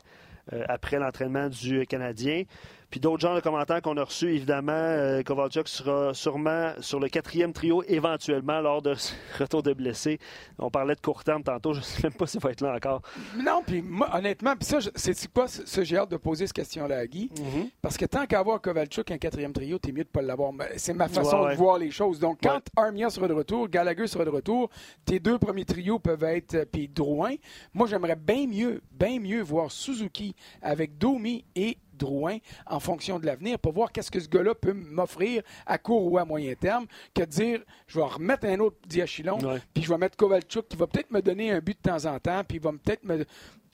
après 0.69 0.97
l'entraînement 0.97 1.49
du 1.49 1.85
Canadien. 1.85 2.43
Puis 2.89 2.99
d'autres 2.99 3.21
genres 3.21 3.35
de 3.35 3.41
commentaires 3.41 3.81
qu'on 3.81 3.97
a 3.97 4.03
reçus, 4.03 4.33
évidemment, 4.33 4.71
euh, 4.71 5.21
Kovalchuk 5.23 5.67
sera 5.67 6.13
sûrement 6.13 6.73
sur 6.79 6.99
le 6.99 7.09
quatrième 7.09 7.53
trio 7.53 7.83
éventuellement 7.87 8.61
lors 8.61 8.81
de 8.81 8.95
retour 9.39 9.63
de 9.63 9.73
blessés. 9.73 10.19
On 10.57 10.69
parlait 10.69 10.95
de 10.95 11.01
court 11.01 11.23
terme 11.23 11.43
tantôt, 11.43 11.73
je 11.73 11.79
ne 11.79 11.83
sais 11.83 12.03
même 12.03 12.13
pas 12.13 12.27
s'il 12.27 12.39
va 12.39 12.51
être 12.51 12.61
là 12.61 12.75
encore. 12.75 13.01
Non, 13.37 13.61
puis 13.65 13.81
moi, 13.81 14.09
honnêtement, 14.15 14.55
puis 14.55 14.65
ça, 14.65 14.79
c'est 14.95 15.33
quoi 15.33 15.47
ce 15.47 15.83
j'ai 15.83 15.97
hâte 15.97 16.11
de 16.11 16.17
poser 16.17 16.47
cette 16.47 16.55
question-là 16.55 16.97
à 16.97 17.07
Guy, 17.07 17.29
mm-hmm. 17.33 17.69
parce 17.81 17.97
que 17.97 18.05
tant 18.05 18.25
qu'à 18.25 18.39
avoir 18.39 18.61
Kovalchuk 18.61 19.11
un 19.11 19.17
quatrième 19.17 19.53
trio, 19.53 19.77
t'es 19.79 19.91
mieux 19.91 20.03
de 20.03 20.09
pas 20.09 20.21
l'avoir. 20.21 20.51
C'est 20.77 20.93
ma 20.93 21.07
façon 21.07 21.47
de 21.47 21.55
voir 21.55 21.77
les 21.77 21.91
choses. 21.91 22.19
Donc 22.19 22.39
quand 22.43 22.61
Armia 22.75 23.09
sera 23.09 23.27
de 23.27 23.33
retour, 23.33 23.67
Gallagher 23.67 24.07
sera 24.07 24.25
de 24.25 24.29
retour, 24.29 24.69
tes 25.05 25.19
deux 25.19 25.37
premiers 25.37 25.65
trios 25.65 25.99
peuvent 25.99 26.23
être 26.23 26.55
euh, 26.55 26.65
puis 26.65 26.87
Drouin. 26.87 27.35
Moi, 27.73 27.87
j'aimerais 27.87 28.15
bien 28.15 28.47
mieux, 28.47 28.81
bien 28.91 29.19
mieux 29.19 29.41
voir 29.41 29.71
Suzuki 29.71 30.35
avec 30.61 30.97
Domi 30.97 31.45
et 31.55 31.77
Drouin 31.97 32.37
en 32.65 32.79
fonction 32.79 33.19
de 33.19 33.25
l'avenir 33.25 33.59
pour 33.59 33.73
voir 33.73 33.91
qu'est-ce 33.91 34.11
que 34.11 34.19
ce 34.19 34.29
gars-là 34.29 34.55
peut 34.55 34.73
m'offrir 34.73 35.43
à 35.65 35.77
court 35.77 36.11
ou 36.11 36.17
à 36.17 36.25
moyen 36.25 36.53
terme 36.55 36.85
que 37.13 37.21
de 37.21 37.25
dire 37.25 37.59
je 37.87 37.99
vais 37.99 38.05
remettre 38.05 38.45
un 38.45 38.59
autre 38.59 38.77
diachylon, 38.87 39.37
puis 39.73 39.83
je 39.83 39.89
vais 39.89 39.97
mettre 39.97 40.17
Kovalchuk 40.17 40.67
qui 40.67 40.77
va 40.77 40.87
peut-être 40.87 41.11
me 41.11 41.21
donner 41.21 41.51
un 41.51 41.59
but 41.59 41.77
de 41.83 41.89
temps 41.89 42.05
en 42.05 42.19
temps, 42.19 42.43
puis 42.47 42.57
il 42.57 42.63
va 42.63 42.71
peut-être 42.71 43.03
me, 43.03 43.25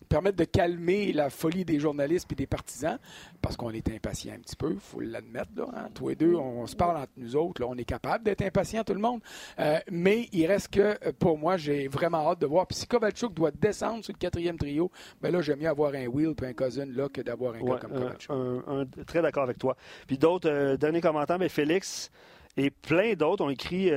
permettre 0.04 0.38
de 0.38 0.44
calmer 0.44 1.12
la 1.14 1.30
folie 1.30 1.66
des 1.66 1.80
journalistes 1.80 2.32
et 2.32 2.36
des 2.36 2.48
partisans, 2.48 2.98
parce 3.42 3.58
qu'on 3.58 3.72
est 3.72 3.90
impatient 3.90 4.34
un 4.34 4.40
petit 4.40 4.56
peu, 4.56 4.74
il 4.74 4.80
faut 4.80 5.00
l'admettre. 5.00 5.52
Là, 5.56 5.66
hein. 5.76 5.90
Tous 5.94 6.10
les 6.10 6.16
deux, 6.16 6.36
on 6.36 6.66
se 6.68 6.76
parle 6.76 6.98
entre 6.98 7.12
nous 7.18 7.36
autres. 7.36 7.62
Là, 7.62 7.68
on 7.70 7.76
est 7.76 7.86
capable 7.86 8.24
d'être 8.24 8.42
impatient, 8.42 8.84
tout 8.84 8.94
le 8.94 9.00
monde. 9.00 9.22
Euh, 9.60 9.80
mais 9.92 10.30
il 10.32 10.46
reste 10.46 10.70
que, 10.70 10.80
euh, 10.80 11.12
pour 11.18 11.38
moi, 11.38 11.58
j'ai 11.58 11.88
vraiment 11.88 12.30
hâte 12.30 12.40
de 12.40 12.46
voir. 12.46 12.68
Puis 12.68 12.78
si 12.78 12.88
Kovalchuk 12.88 13.34
doit 13.34 13.52
descendre 13.52 14.04
sur 14.04 14.14
le 14.14 14.18
quatrième 14.18 14.58
trio, 14.58 14.92
ben 15.22 15.32
là, 15.32 15.42
j'aime 15.42 15.60
mieux 15.60 15.70
avoir 15.70 15.94
un 15.94 16.08
Will 16.08 16.34
et 16.42 16.46
un 16.46 16.54
Cousin 16.54 16.86
là 16.86 17.10
que 17.10 17.22
d'avoir 17.22 17.56
un 17.56 17.62
gars 17.62 17.78
comme 17.78 17.92
Kovalchuk. 17.92 19.06
très 19.06 19.22
d'accord 19.22 19.44
avec 19.44 19.58
toi. 19.58 19.76
Puis 20.08 20.18
d'autres, 20.18 20.50
euh, 20.50 20.78
derniers 20.78 21.02
commentaires, 21.02 21.40
mais 21.40 21.50
Félix... 21.50 22.12
Et 22.56 22.70
plein 22.70 23.14
d'autres 23.16 23.44
ont 23.44 23.50
écrit 23.50 23.90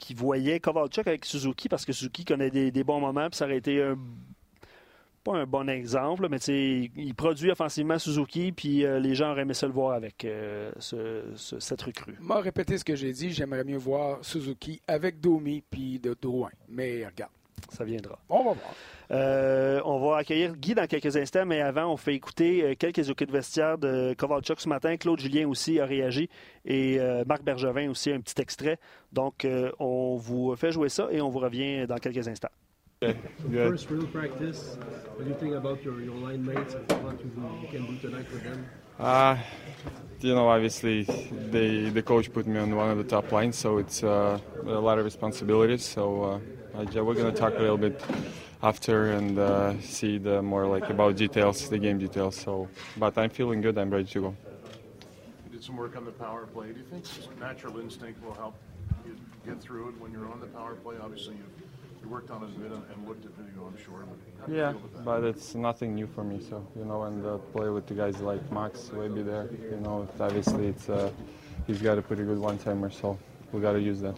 qu'ils 0.00 0.16
voyaient 0.16 0.58
Kovalchuk 0.58 1.06
avec 1.06 1.24
Suzuki 1.24 1.68
parce 1.68 1.84
que 1.84 1.92
Suzuki 1.92 2.24
connaît 2.24 2.50
des, 2.50 2.72
des 2.72 2.82
bons 2.82 2.98
moments, 2.98 3.28
puis 3.30 3.36
ça 3.36 3.44
aurait 3.44 3.58
été 3.58 3.80
un 3.80 3.96
pas 5.26 5.36
un 5.36 5.46
bon 5.46 5.68
exemple, 5.68 6.28
mais 6.30 6.38
il 6.38 7.14
produit 7.16 7.50
offensivement 7.50 7.98
Suzuki, 7.98 8.52
puis 8.52 8.84
euh, 8.84 9.00
les 9.00 9.16
gens 9.16 9.32
auraient 9.32 9.42
aimé 9.42 9.54
ça 9.54 9.66
le 9.66 9.72
voir 9.72 9.94
avec 9.94 10.24
euh, 10.24 10.70
cette 10.78 11.82
recrue. 11.82 12.16
Moi, 12.20 12.40
répéter 12.40 12.78
ce 12.78 12.84
que 12.84 12.94
j'ai 12.94 13.12
dit, 13.12 13.32
j'aimerais 13.32 13.64
mieux 13.64 13.76
voir 13.76 14.24
Suzuki 14.24 14.80
avec 14.86 15.20
Domi 15.20 15.64
puis 15.68 15.98
de 15.98 16.16
Drouin. 16.20 16.50
Mais 16.68 17.04
regarde. 17.04 17.32
Ça 17.70 17.84
viendra. 17.84 18.18
On 18.28 18.44
va 18.44 18.52
voir. 18.52 18.74
Euh, 19.10 19.80
on 19.84 19.98
va 19.98 20.18
accueillir 20.18 20.54
Guy 20.54 20.74
dans 20.74 20.86
quelques 20.86 21.16
instants, 21.16 21.44
mais 21.44 21.60
avant, 21.60 21.86
on 21.92 21.96
fait 21.96 22.14
écouter 22.14 22.76
quelques 22.76 23.08
occupés 23.10 23.26
de 23.26 23.32
vestiaire 23.32 23.78
de 23.78 24.14
Kovalchuk 24.16 24.60
ce 24.60 24.68
matin. 24.68 24.96
Claude 24.96 25.18
Julien 25.18 25.48
aussi 25.48 25.80
a 25.80 25.86
réagi 25.86 26.28
et 26.64 27.00
Marc 27.26 27.42
Bergevin 27.42 27.90
aussi 27.90 28.12
un 28.12 28.20
petit 28.20 28.40
extrait. 28.40 28.78
Donc, 29.12 29.46
on 29.80 30.16
vous 30.16 30.54
fait 30.54 30.70
jouer 30.70 30.90
ça 30.90 31.08
et 31.10 31.20
on 31.20 31.30
vous 31.30 31.40
revient 31.40 31.86
dans 31.88 31.96
quelques 31.96 32.28
instants. 32.28 32.50
Okay, 33.06 33.18
good. 33.50 33.70
First 33.70 33.90
real 33.90 34.06
practice. 34.08 34.76
What 35.14 35.24
do 35.24 35.30
you 35.30 35.36
think 35.36 35.54
about 35.54 35.84
your, 35.84 36.00
your 36.00 36.14
line 36.14 36.44
mates 36.44 36.74
and 36.74 37.04
what 37.04 37.20
you 37.20 37.68
can 37.68 37.86
do 37.86 37.96
tonight 37.98 38.26
with 38.32 38.42
them? 38.42 38.66
Uh, 38.98 39.36
you 40.20 40.34
know, 40.34 40.48
obviously, 40.48 41.04
they, 41.04 41.90
the 41.90 42.02
coach 42.02 42.32
put 42.32 42.46
me 42.46 42.58
on 42.58 42.74
one 42.74 42.90
of 42.90 42.98
the 42.98 43.04
top 43.04 43.30
lines, 43.30 43.56
so 43.56 43.78
it's 43.78 44.02
uh, 44.02 44.40
a 44.64 44.70
lot 44.70 44.98
of 44.98 45.04
responsibilities. 45.04 45.84
So 45.84 46.40
uh, 46.74 46.80
I, 46.80 47.00
we're 47.00 47.14
going 47.14 47.32
to 47.32 47.38
talk 47.38 47.54
a 47.54 47.60
little 47.60 47.78
bit 47.78 48.00
after 48.62 49.12
and 49.12 49.38
uh, 49.38 49.80
see 49.80 50.18
the 50.18 50.42
more 50.42 50.66
like 50.66 50.90
about 50.90 51.16
details, 51.16 51.68
the 51.68 51.78
game 51.78 51.98
details. 51.98 52.36
So, 52.36 52.68
but 52.96 53.16
I'm 53.16 53.30
feeling 53.30 53.60
good. 53.60 53.78
I'm 53.78 53.90
ready 53.90 54.06
to 54.06 54.20
go. 54.20 54.36
You 55.44 55.52
did 55.52 55.62
some 55.62 55.76
work 55.76 55.96
on 55.96 56.04
the 56.04 56.10
power 56.10 56.46
play. 56.46 56.72
Do 56.72 56.80
you 56.80 56.86
think 56.86 57.04
natural 57.38 57.78
instinct 57.78 58.24
will 58.24 58.34
help 58.34 58.56
you 59.06 59.16
get 59.46 59.60
through 59.60 59.90
it 59.90 60.00
when 60.00 60.10
you're 60.10 60.28
on 60.32 60.40
the 60.40 60.46
power 60.46 60.74
play? 60.74 60.96
Obviously, 61.00 61.34
you've 61.34 61.65
you 62.06 62.12
worked 62.12 62.30
on 62.30 62.42
it 62.42 62.48
a 62.70 62.74
and 62.92 63.08
looked 63.08 63.24
at 63.24 63.32
video, 63.32 63.66
I'm 63.66 63.76
sure. 63.76 64.04
But 64.40 64.54
yeah, 64.54 64.72
but 65.04 65.24
it's 65.24 65.54
nothing 65.54 65.94
new 65.94 66.06
for 66.06 66.22
me. 66.22 66.40
So 66.48 66.66
you 66.76 66.84
know, 66.84 67.02
and 67.04 67.24
uh, 67.26 67.38
play 67.52 67.68
with 67.68 67.86
the 67.86 67.94
guys 67.94 68.20
like 68.20 68.40
Max 68.52 68.90
will 68.92 69.08
be 69.08 69.22
there. 69.22 69.48
You 69.70 69.78
know, 69.80 70.08
obviously 70.20 70.68
it's 70.68 70.88
uh, 70.88 71.10
he's 71.66 71.82
got 71.82 71.98
a 71.98 72.02
pretty 72.02 72.24
good 72.24 72.38
one-timer, 72.38 72.90
so 72.90 73.18
we 73.52 73.60
got 73.60 73.72
to 73.72 73.80
use 73.80 74.00
that. 74.00 74.16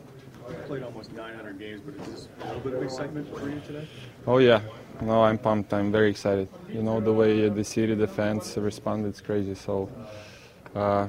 You 0.49 0.55
played 0.67 0.83
almost 0.83 1.13
900 1.13 1.59
games, 1.59 1.83
but 1.85 1.95
is 1.95 2.13
this 2.13 2.29
a 2.43 2.47
little 2.47 2.61
bit 2.61 2.75
of 2.75 2.83
excitement 2.83 3.29
for 3.37 3.49
you 3.49 3.61
today? 3.67 3.87
Oh 4.27 4.39
yeah, 4.39 4.61
no, 5.01 5.23
I'm 5.23 5.39
pumped. 5.39 5.73
I'm 5.73 5.91
very 5.93 6.11
excited. 6.11 6.49
You 6.69 6.83
know, 6.83 7.01
the 7.01 7.13
way 7.13 7.49
the 7.49 7.65
city, 7.65 7.95
the 7.95 8.09
fans 8.09 8.57
respond, 8.57 9.07
it's 9.07 9.21
crazy. 9.21 9.55
So. 9.55 9.91
Uh, 10.75 11.09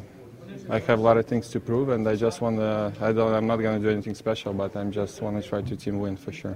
I 0.72 0.78
have 0.78 1.00
a 1.00 1.02
lot 1.02 1.18
of 1.18 1.26
things 1.26 1.50
to 1.50 1.60
prove, 1.60 1.90
and 1.90 2.08
I 2.08 2.16
just 2.16 2.42
want 2.42 2.58
to. 2.58 2.94
I 3.02 3.12
don't. 3.12 3.34
I'm 3.34 3.48
not 3.48 3.58
going 3.58 3.82
to 3.82 3.88
do 3.88 3.92
anything 3.92 4.14
special, 4.14 4.54
but 4.54 4.76
I'm 4.76 4.92
just 4.92 5.20
want 5.20 5.42
to 5.42 5.48
try 5.48 5.64
to 5.64 5.76
team 5.76 6.00
win 6.00 6.16
for 6.16 6.32
sure. 6.32 6.56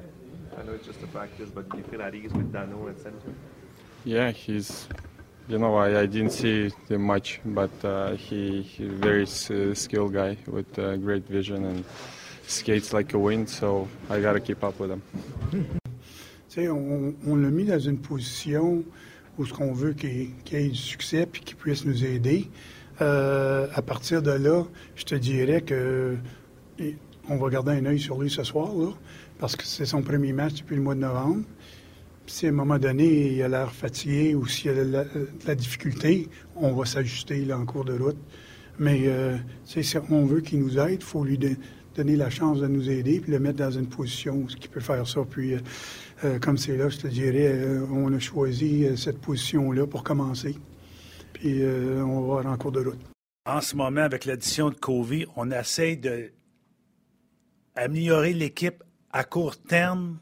I 0.55 0.61
know 0.61 0.73
it's 0.73 0.85
just 0.85 1.01
a 1.01 1.07
practice, 1.07 1.49
but 1.49 1.65
you 1.75 1.81
feel 1.83 2.01
at 2.03 2.13
ease 2.13 2.31
with 2.31 2.53
Dano 2.53 2.85
and 2.85 2.97
Central? 2.99 3.33
Yeah, 4.05 4.29
he's. 4.29 4.87
You 5.47 5.57
know, 5.57 5.75
I, 5.75 6.01
I 6.01 6.05
didn't 6.05 6.29
see 6.29 6.71
him 6.87 7.01
much, 7.01 7.41
but 7.43 7.71
uh, 7.83 8.11
he 8.11 8.61
he's 8.61 8.91
a 8.91 8.95
very 8.95 9.23
uh, 9.23 9.73
skilled 9.73 10.13
guy 10.13 10.37
with 10.45 10.77
uh, 10.77 10.95
great 10.97 11.27
vision 11.27 11.65
and 11.65 11.83
skates 12.45 12.93
like 12.93 13.15
a 13.15 13.19
wind. 13.19 13.49
So 13.49 13.89
I 14.11 14.21
got 14.21 14.33
to 14.33 14.39
keep 14.39 14.63
up 14.63 14.79
with 14.79 14.91
him. 14.91 15.01
Tu 16.49 16.69
on, 16.69 17.15
on 17.27 17.35
l'a 17.35 17.49
mis 17.49 17.65
dans 17.65 17.79
une 17.79 17.97
position 17.97 18.83
où 19.39 19.45
ce 19.45 19.51
qu'on 19.51 19.73
veut 19.73 19.93
qu'il 19.93 20.29
qu 20.45 20.55
ait 20.55 20.69
du 20.69 20.75
succès 20.75 21.25
puis 21.25 21.41
qu'il 21.41 21.57
puisse 21.57 21.83
nous 21.83 22.05
aider. 22.05 22.51
Euh, 23.01 23.67
à 23.73 23.81
partir 23.81 24.21
de 24.21 24.31
là, 24.31 24.65
je 24.95 25.03
te 25.03 25.15
dirais 25.15 25.61
que 25.61 26.15
on 27.29 27.37
va 27.37 27.49
garder 27.49 27.71
un 27.71 27.85
œil 27.85 27.99
sur 27.99 28.21
lui 28.21 28.29
ce 28.29 28.43
soir, 28.43 28.69
parce 29.39 29.55
que 29.55 29.63
c'est 29.63 29.85
son 29.85 30.01
premier 30.01 30.33
match 30.33 30.55
depuis 30.55 30.75
le 30.75 30.81
mois 30.81 30.95
de 30.95 30.99
novembre. 30.99 31.43
si 32.27 32.45
à 32.45 32.49
un 32.49 32.53
moment 32.53 32.77
donné, 32.77 33.33
il 33.33 33.41
a 33.41 33.47
l'air 33.47 33.71
fatigué 33.71 34.35
ou 34.35 34.45
s'il 34.45 34.71
a 34.71 34.83
de 34.83 35.05
la, 35.45 35.55
difficulté, 35.55 36.29
on 36.55 36.73
va 36.73 36.85
s'ajuster 36.85 37.51
en 37.53 37.65
cours 37.65 37.85
de 37.85 37.93
route. 37.93 38.17
Mais 38.79 39.03
euh, 39.05 39.37
on 40.09 40.25
veut 40.25 40.41
qu'il 40.41 40.59
nous 40.59 40.77
aide, 40.77 40.99
il 40.99 41.03
faut 41.03 41.23
lui 41.23 41.39
donner 41.95 42.15
la 42.15 42.29
chance 42.29 42.59
de 42.59 42.67
nous 42.67 42.89
aider, 42.89 43.19
puis 43.19 43.31
le 43.31 43.39
mettre 43.39 43.59
dans 43.59 43.71
une 43.71 43.87
position 43.87 44.35
où 44.35 44.47
il 44.49 44.69
peut 44.69 44.79
faire 44.81 45.07
ça. 45.07 45.21
Puis, 45.29 45.55
euh, 46.23 46.39
comme 46.39 46.57
c'est 46.57 46.75
là, 46.75 46.89
je 46.89 46.97
te 46.97 47.07
dirais, 47.07 47.65
on 47.91 48.11
a 48.13 48.19
choisi 48.19 48.85
cette 48.97 49.19
position-là 49.19 49.87
pour 49.87 50.03
commencer 50.03 50.57
et 51.43 51.61
euh, 51.61 52.01
on 52.03 52.21
va 52.21 52.49
en 52.49 52.57
cours 52.57 52.71
de 52.71 52.79
route. 52.79 52.99
En 53.45 53.59
ce 53.59 53.75
moment, 53.75 54.01
avec 54.01 54.23
l'addition 54.23 54.69
de 54.69 54.75
Covey, 54.75 55.27
on 55.35 55.51
essaie 55.51 55.97
de 55.97 56.31
améliorer 57.75 58.33
l'équipe 58.33 58.81
à 59.11 59.25
court 59.25 59.61
terme 59.61 60.19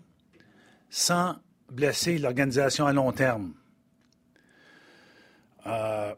sans 0.89 1.36
blesser 1.69 2.17
l'organisation 2.17 2.88
à 2.88 2.93
long 2.93 3.11
terme. 3.11 3.53
Euh, 5.67 6.15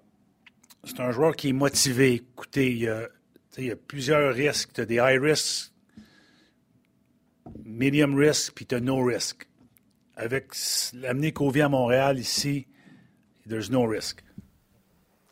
c'est 0.85 1.01
un 1.01 1.11
joueur 1.11 1.35
qui 1.35 1.49
est 1.49 1.53
motivé. 1.53 2.13
Écoutez, 2.13 2.71
il 2.71 2.77
y 3.65 3.71
a, 3.71 3.75
plusieurs 3.75 4.33
risques. 4.33 4.71
Tu 4.73 4.81
as 4.81 4.85
des 4.85 4.95
high 4.95 5.21
risk, 5.21 5.73
medium 7.65 8.15
risk, 8.15 8.53
puis 8.53 8.65
tu 8.65 8.75
as 8.75 8.79
no 8.79 9.03
risk. 9.03 9.47
Avec 10.15 10.53
l'amener 10.93 11.33
Covey 11.33 11.61
à 11.61 11.69
Montréal 11.69 12.19
ici, 12.19 12.67
there's 13.47 13.69
no 13.69 13.83
risk. 13.83 14.23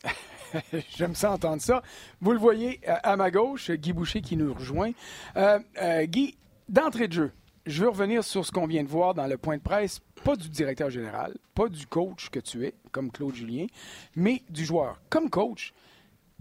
J'aime 0.96 1.14
ça 1.14 1.32
entendre 1.32 1.62
ça. 1.62 1.82
Vous 2.20 2.32
le 2.32 2.38
voyez 2.38 2.80
euh, 2.88 2.94
à 3.02 3.16
ma 3.16 3.30
gauche, 3.30 3.70
Guy 3.70 3.92
Boucher 3.92 4.20
qui 4.20 4.36
nous 4.36 4.52
rejoint. 4.52 4.92
Euh, 5.36 5.58
euh, 5.80 6.04
Guy, 6.04 6.36
d'entrée 6.68 7.08
de 7.08 7.12
jeu, 7.12 7.32
je 7.66 7.82
veux 7.82 7.88
revenir 7.88 8.24
sur 8.24 8.44
ce 8.44 8.52
qu'on 8.52 8.66
vient 8.66 8.82
de 8.82 8.88
voir 8.88 9.14
dans 9.14 9.26
le 9.26 9.38
point 9.38 9.56
de 9.56 9.62
presse, 9.62 10.00
pas 10.24 10.36
du 10.36 10.48
directeur 10.48 10.90
général, 10.90 11.36
pas 11.54 11.68
du 11.68 11.86
coach 11.86 12.28
que 12.30 12.40
tu 12.40 12.66
es, 12.66 12.74
comme 12.90 13.10
Claude 13.10 13.34
Julien, 13.34 13.66
mais 14.16 14.42
du 14.50 14.64
joueur. 14.64 15.00
Comme 15.10 15.30
coach, 15.30 15.72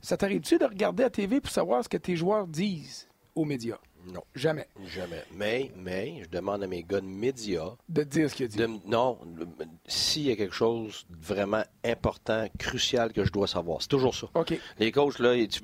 ça 0.01 0.17
t'arrive-tu 0.17 0.57
de 0.57 0.65
regarder 0.65 1.03
à 1.03 1.09
TV 1.09 1.41
pour 1.41 1.51
savoir 1.51 1.83
ce 1.83 1.89
que 1.89 1.97
tes 1.97 2.15
joueurs 2.15 2.47
disent 2.47 3.07
aux 3.35 3.45
médias? 3.45 3.79
Non. 4.07 4.21
Jamais. 4.35 4.67
Jamais. 4.85 5.23
Mais, 5.33 5.71
mais, 5.75 6.21
je 6.23 6.29
demande 6.29 6.63
à 6.63 6.67
mes 6.67 6.83
gars 6.83 7.01
de 7.01 7.05
médias. 7.05 7.71
De 7.89 8.03
dire 8.03 8.29
ce 8.29 8.35
qu'il 8.35 8.47
dit. 8.47 8.59
non. 8.85 9.17
S'il 9.85 10.23
y 10.23 10.31
a 10.31 10.35
quelque 10.35 10.55
chose 10.55 11.05
de 11.09 11.15
vraiment 11.21 11.63
important, 11.83 12.47
crucial 12.57 13.13
que 13.13 13.23
je 13.25 13.31
dois 13.31 13.47
savoir. 13.47 13.81
C'est 13.81 13.87
toujours 13.87 14.15
ça. 14.15 14.27
OK. 14.33 14.57
Les 14.79 14.91
coachs, 14.91 15.19
là, 15.19 15.35
tu 15.47 15.61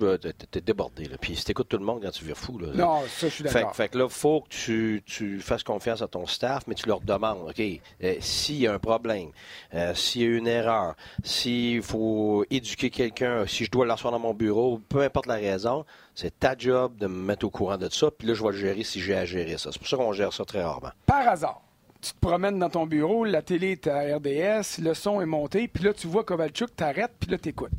t'es 0.52 0.62
débordé, 0.62 1.06
là. 1.06 1.18
Puis 1.20 1.36
si 1.36 1.46
t'écoutes 1.46 1.70
tout 1.70 1.78
le 1.78 1.86
monde 1.86 2.02
quand 2.04 2.12
tu 2.12 2.26
viens 2.26 2.36
fou, 2.36 2.58
là. 2.60 2.68
Non, 2.74 3.02
ça, 3.08 3.28
je 3.28 3.34
suis 3.34 3.44
d'accord. 3.44 3.76
Fait, 3.76 3.90
que 3.90 3.98
là, 3.98 4.10
faut 4.10 4.42
que 4.42 4.50
tu, 4.50 5.04
tu, 5.06 5.40
fasses 5.40 5.64
confiance 5.64 6.02
à 6.02 6.08
ton 6.08 6.26
staff, 6.26 6.68
mais 6.68 6.76
tu 6.76 6.88
leur 6.88 7.02
demandes, 7.02 7.50
OK, 7.50 7.62
euh, 8.04 8.16
s'il 8.20 8.58
y 8.58 8.68
a 8.68 8.74
un 8.74 8.80
problème, 8.80 9.30
euh, 9.74 9.94
s'il 9.94 10.22
y 10.22 10.26
a 10.26 10.38
une 10.38 10.48
erreur, 10.48 10.96
s'il 11.24 11.82
faut 11.82 12.46
éduquer 12.50 12.90
quelqu'un, 12.90 13.46
si 13.48 13.66
je 13.66 13.72
dois 13.72 13.86
l'asseoir 13.86 14.12
dans 14.12 14.20
mon 14.20 14.34
bureau, 14.34 14.80
peu 14.90 15.02
importe 15.02 15.28
la 15.28 15.36
raison, 15.36 15.86
c'est 16.18 16.40
ta 16.40 16.58
job 16.58 16.98
de 16.98 17.06
me 17.06 17.14
mettre 17.14 17.46
au 17.46 17.52
courant 17.52 17.78
de 17.78 17.90
ça, 17.90 18.10
puis 18.10 18.28
là, 18.28 18.34
je 18.34 18.42
vais 18.42 18.50
le 18.50 18.58
gérer 18.58 18.84
si 18.84 19.00
j'ai 19.00 19.16
à 19.16 19.24
gérer 19.24 19.60
ça. 19.60 19.70
C'est 19.72 19.78
pour 19.78 19.88
ça 19.88 19.98
qu'on 19.98 20.14
gère 20.14 20.34
ça 20.34 20.44
très 20.46 20.64
rarement. 20.64 20.90
Par 21.06 21.28
hasard, 21.28 21.62
tu 22.02 22.12
te 22.12 22.20
promènes 22.20 22.58
dans 22.58 22.72
ton 22.72 22.88
bureau, 22.88 23.24
la 23.24 23.44
télé 23.44 23.74
est 23.74 23.86
à 23.86 24.00
RDS, 24.16 24.82
le 24.82 24.96
son 24.96 25.22
est 25.22 25.28
monté, 25.28 25.68
puis 25.68 25.84
là, 25.84 25.94
tu 25.94 26.08
vois 26.08 26.24
Kovalchuk, 26.24 26.76
t'arrêtes, 26.76 27.14
puis 27.20 27.30
là, 27.30 27.38
t'écoutes. 27.38 27.70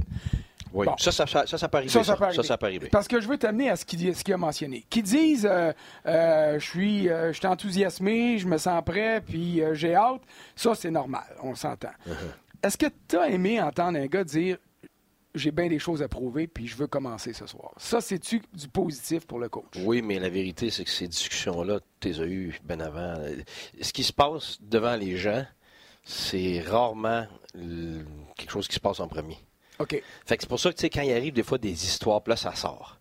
Oui, 0.72 0.86
ça, 0.98 1.10
ça, 1.10 1.26
ça, 1.26 1.46
ça, 1.46 1.68
peut 1.68 1.78
arriver. 1.78 1.90
Ça, 1.90 2.04
ça, 2.04 2.14
peut 2.14 2.24
arriver. 2.26 2.42
ça, 2.44 2.56
peut 2.56 2.66
arriver. 2.66 2.88
Parce 2.92 3.08
que 3.08 3.20
je 3.20 3.26
veux 3.26 3.38
t'amener 3.38 3.70
à 3.70 3.76
ce 3.76 3.84
qu'il 3.84 4.34
a 4.34 4.36
mentionné. 4.36 4.84
Qui 4.88 5.02
disent 5.02 5.48
euh, 5.50 5.72
euh, 6.06 6.60
je 6.60 6.64
suis 6.64 7.08
euh, 7.08 7.32
enthousiasmé, 7.42 8.38
je 8.38 8.46
me 8.46 8.58
sens 8.58 8.84
prêt, 8.84 9.20
puis 9.20 9.62
j'ai 9.72 9.96
hâte. 9.96 10.20
Ça, 10.54 10.76
c'est 10.76 10.92
normal, 10.92 11.24
on 11.42 11.56
s'entend. 11.56 11.88
Uh-huh. 12.06 12.12
Est-ce 12.62 12.78
que 12.78 12.86
tu 13.08 13.16
as 13.16 13.30
aimé 13.30 13.60
entendre 13.60 13.98
un 13.98 14.06
gars 14.06 14.22
dire 14.22 14.58
j'ai 15.38 15.50
bien 15.50 15.68
des 15.68 15.78
choses 15.78 16.02
à 16.02 16.08
prouver, 16.08 16.46
puis 16.46 16.66
je 16.66 16.76
veux 16.76 16.86
commencer 16.86 17.32
ce 17.32 17.46
soir. 17.46 17.72
Ça, 17.78 18.00
c'est-tu 18.00 18.42
du 18.52 18.68
positif 18.68 19.26
pour 19.26 19.38
le 19.38 19.48
coach? 19.48 19.78
Oui, 19.84 20.02
mais 20.02 20.18
la 20.18 20.28
vérité, 20.28 20.70
c'est 20.70 20.84
que 20.84 20.90
ces 20.90 21.08
discussions-là, 21.08 21.80
tu 22.00 22.08
les 22.08 22.20
as 22.20 22.26
eues 22.26 22.60
bien 22.64 22.80
avant. 22.80 23.14
Ce 23.80 23.92
qui 23.92 24.04
se 24.04 24.12
passe 24.12 24.58
devant 24.60 24.96
les 24.96 25.16
gens, 25.16 25.44
c'est 26.04 26.60
rarement 26.60 27.26
quelque 28.36 28.50
chose 28.50 28.68
qui 28.68 28.74
se 28.74 28.80
passe 28.80 29.00
en 29.00 29.08
premier. 29.08 29.38
OK. 29.78 30.02
Fait 30.26 30.36
que 30.36 30.42
c'est 30.42 30.48
pour 30.48 30.60
ça 30.60 30.70
que, 30.70 30.76
tu 30.76 30.82
sais, 30.82 30.90
quand 30.90 31.02
il 31.02 31.12
arrive 31.12 31.32
des 31.32 31.42
fois 31.42 31.58
des 31.58 31.72
histoires, 31.84 32.22
puis 32.22 32.30
là, 32.30 32.36
ça 32.36 32.54
sort. 32.54 32.97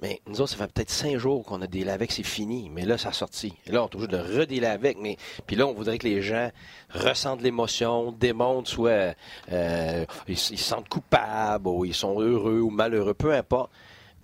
Mais 0.00 0.20
nous 0.26 0.40
autres, 0.40 0.50
ça 0.50 0.56
fait 0.56 0.72
peut-être 0.72 0.90
cinq 0.90 1.16
jours 1.16 1.44
qu'on 1.44 1.60
a 1.60 1.66
des 1.66 1.88
avec, 1.88 2.12
c'est 2.12 2.22
fini. 2.22 2.70
Mais 2.70 2.84
là, 2.84 2.98
ça 2.98 3.08
a 3.08 3.12
sorti. 3.12 3.54
Et 3.66 3.72
là, 3.72 3.82
on 3.82 3.86
est 3.86 3.90
toujours 3.90 4.08
de 4.08 4.18
redéler 4.18 4.66
avec. 4.66 4.96
Mais 4.98 5.16
puis 5.46 5.56
là, 5.56 5.66
on 5.66 5.72
voudrait 5.72 5.98
que 5.98 6.06
les 6.06 6.22
gens 6.22 6.50
ressentent 6.90 7.42
l'émotion, 7.42 8.12
démontrent 8.12 8.70
soit 8.70 9.14
euh, 9.50 10.04
ils, 10.28 10.38
se 10.38 10.56
sentent 10.56 10.88
coupables, 10.88 11.66
ou 11.66 11.84
ils 11.84 11.94
sont 11.94 12.20
heureux 12.20 12.60
ou 12.60 12.70
malheureux, 12.70 13.14
peu 13.14 13.34
importe. 13.34 13.70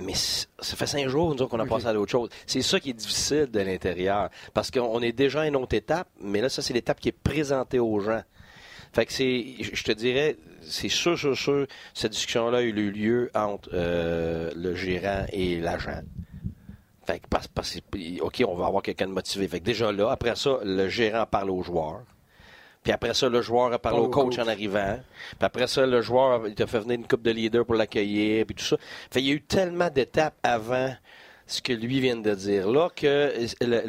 Mais 0.01 0.15
ça 0.15 0.77
fait 0.77 0.87
cinq 0.87 1.09
jours, 1.09 1.35
nous 1.35 1.43
autres, 1.43 1.49
qu'on 1.49 1.61
a 1.61 1.67
passé 1.67 1.87
à 1.87 1.93
d'autres 1.93 2.11
choses. 2.11 2.29
C'est 2.47 2.63
ça 2.63 2.81
qui 2.81 2.91
est 2.91 2.95
difficile 2.95 3.47
de 3.47 3.61
l'intérieur. 3.61 4.29
Parce 4.53 4.71
qu'on 4.71 5.01
est 5.01 5.13
déjà 5.13 5.43
à 5.43 5.47
une 5.47 5.57
autre 5.57 5.75
étape, 5.75 6.09
mais 6.21 6.41
là, 6.41 6.49
ça, 6.49 6.63
c'est 6.63 6.75
l'étape 6.75 7.01
qui 7.01 7.09
est 7.09 7.13
présentée 7.13 7.79
aux 7.79 8.01
gens. 8.01 8.23
Fait 8.95 9.07
que 9.07 9.13
c'est, 9.13 9.57
je 9.61 9.83
te 9.83 9.91
dirais, 9.91 10.37
c'est 10.63 10.89
sûr, 10.89 11.19
sûr, 11.19 11.37
sûr, 11.37 11.67
cette 11.95 12.13
discussion-là 12.13 12.59
a 12.59 12.63
eu 12.63 12.73
lieu 12.73 13.29
entre 13.35 13.71
euh, 13.73 14.53
le 14.55 14.77
gérant 14.77 15.27
et 15.33 15.59
l'agent. 15.59 16.01
Fait 17.05 17.19
que, 17.19 17.27
parce, 17.29 17.49
parce, 17.49 17.77
OK, 18.21 18.45
on 18.47 18.55
va 18.55 18.67
avoir 18.67 18.85
quelqu'un 18.85 19.09
de 19.09 19.13
motivé. 19.13 19.49
Fait 19.49 19.59
que 19.59 19.65
déjà 19.65 19.91
là, 19.91 20.11
après 20.13 20.37
ça, 20.37 20.59
le 20.63 20.89
gérant 20.89 21.27
parle 21.27 21.51
au 21.51 21.61
joueur. 21.65 22.03
Puis 22.85 22.93
après 22.93 23.15
ça, 23.15 23.29
le 23.29 23.43
joueur 23.43 23.73
a 23.73 23.81
parlé 23.81 23.99
au 23.99 24.09
coach, 24.09 24.39
en 24.39 24.47
arrivant. 24.47 25.01
Puis 25.31 25.45
après 25.45 25.67
ça, 25.67 25.87
le 25.87 26.01
joueur, 26.01 26.47
il 26.47 26.55
t'a 26.55 26.69
fait 26.69 26.79
venir 26.79 26.95
une 26.97 27.07
coupe 27.09 27.23
de 27.23 27.33
leader 27.33 27.67
pour 27.67 27.75
l'accueillir, 27.75 28.47
puis 28.47 28.55
tout 28.55 28.65
ça. 28.65 28.77
Fait 29.11 29.21
il 29.21 29.27
y 29.27 29.31
a 29.33 29.35
eu 29.35 29.43
tellement 29.43 29.91
d'étapes 29.91 30.37
avant 30.45 30.95
ce 31.47 31.61
que 31.61 31.73
lui 31.73 31.99
vient 31.99 32.17
de 32.17 32.35
dire 32.35 32.71
là 32.71 32.91
que 32.95 33.35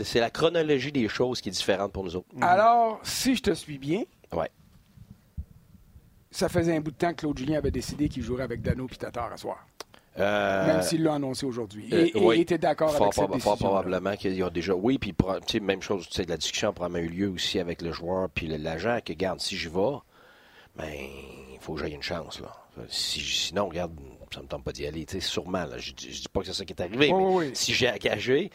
c'est 0.04 0.20
la 0.20 0.32
chronologie 0.32 0.92
des 0.92 1.08
choses 1.08 1.42
qui 1.42 1.50
est 1.50 1.52
différente 1.52 1.92
pour 1.94 2.04
nous 2.04 2.16
autres. 2.16 2.28
Alors, 2.42 3.00
si 3.04 3.36
je 3.36 3.44
te 3.44 3.54
suis 3.54 3.78
bien, 3.78 4.04
ouais 4.34 4.50
ça 6.36 6.50
faisait 6.50 6.76
un 6.76 6.82
bout 6.82 6.92
de 6.92 6.98
temps 6.98 7.12
que 7.12 7.22
Claude 7.22 7.38
Julien 7.38 7.58
avait 7.58 7.72
décidé 7.72 8.10
qu'il 8.10 8.22
jouerait 8.22 8.44
avec 8.44 8.62
Dano 8.62 8.88
et 8.92 8.96
Tatar 8.96 9.32
à 9.32 9.38
soir. 9.38 9.66
Euh, 10.18 10.68
même 10.68 10.82
s'il 10.82 11.04
l'a 11.04 11.16
annoncé 11.16 11.46
aujourd'hui. 11.46 11.88
Et, 11.94 12.12
il 12.16 12.40
était 12.40 12.58
d'accord 12.58 12.96
avec 12.96 13.14
cette 13.14 13.28
décision. 13.28 13.56
Fort 13.56 13.58
probablement 13.58 14.16
qu'il 14.16 14.34
y 14.34 14.44
a 14.44 14.50
déjà. 14.50 14.74
Oui, 14.74 14.98
puis 14.98 15.14
même 15.62 15.82
chose, 15.82 16.08
la 16.28 16.38
discussion 16.38 16.70
a 16.70 16.72
probablement 16.74 17.06
eu 17.06 17.10
lieu 17.10 17.30
aussi 17.30 17.60
avec 17.60 17.82
le 17.82 17.92
joueur 17.92 18.30
puis 18.30 18.48
l'agent 18.48 19.00
que, 19.06 19.14
garde, 19.14 19.40
si 19.40 19.58
j'y 19.58 19.68
vais, 19.68 19.98
ben, 20.78 20.90
il 20.90 21.60
faut 21.60 21.74
que 21.74 21.82
j'aille 21.82 21.94
une 21.94 22.04
chance. 22.04 22.40
Là. 22.42 22.54
sinon, 22.90 23.68
regarde, 23.68 23.94
ça 24.36 24.42
me 24.42 24.48
tente 24.48 24.64
pas 24.64 24.72
d'y 24.72 24.86
aller. 24.86 25.06
Sûrement, 25.20 25.66
là, 25.66 25.78
je, 25.78 25.92
ne 25.92 25.96
dis 25.96 26.26
pas 26.32 26.42
que 26.42 26.48
c'est 26.48 26.54
ça 26.54 26.66
qui 26.66 26.74
est 26.74 26.82
arrivé, 26.82 27.12
mais 27.12 27.56
si 27.56 27.74
j'ai 27.74 27.90
engagé, 27.90 28.52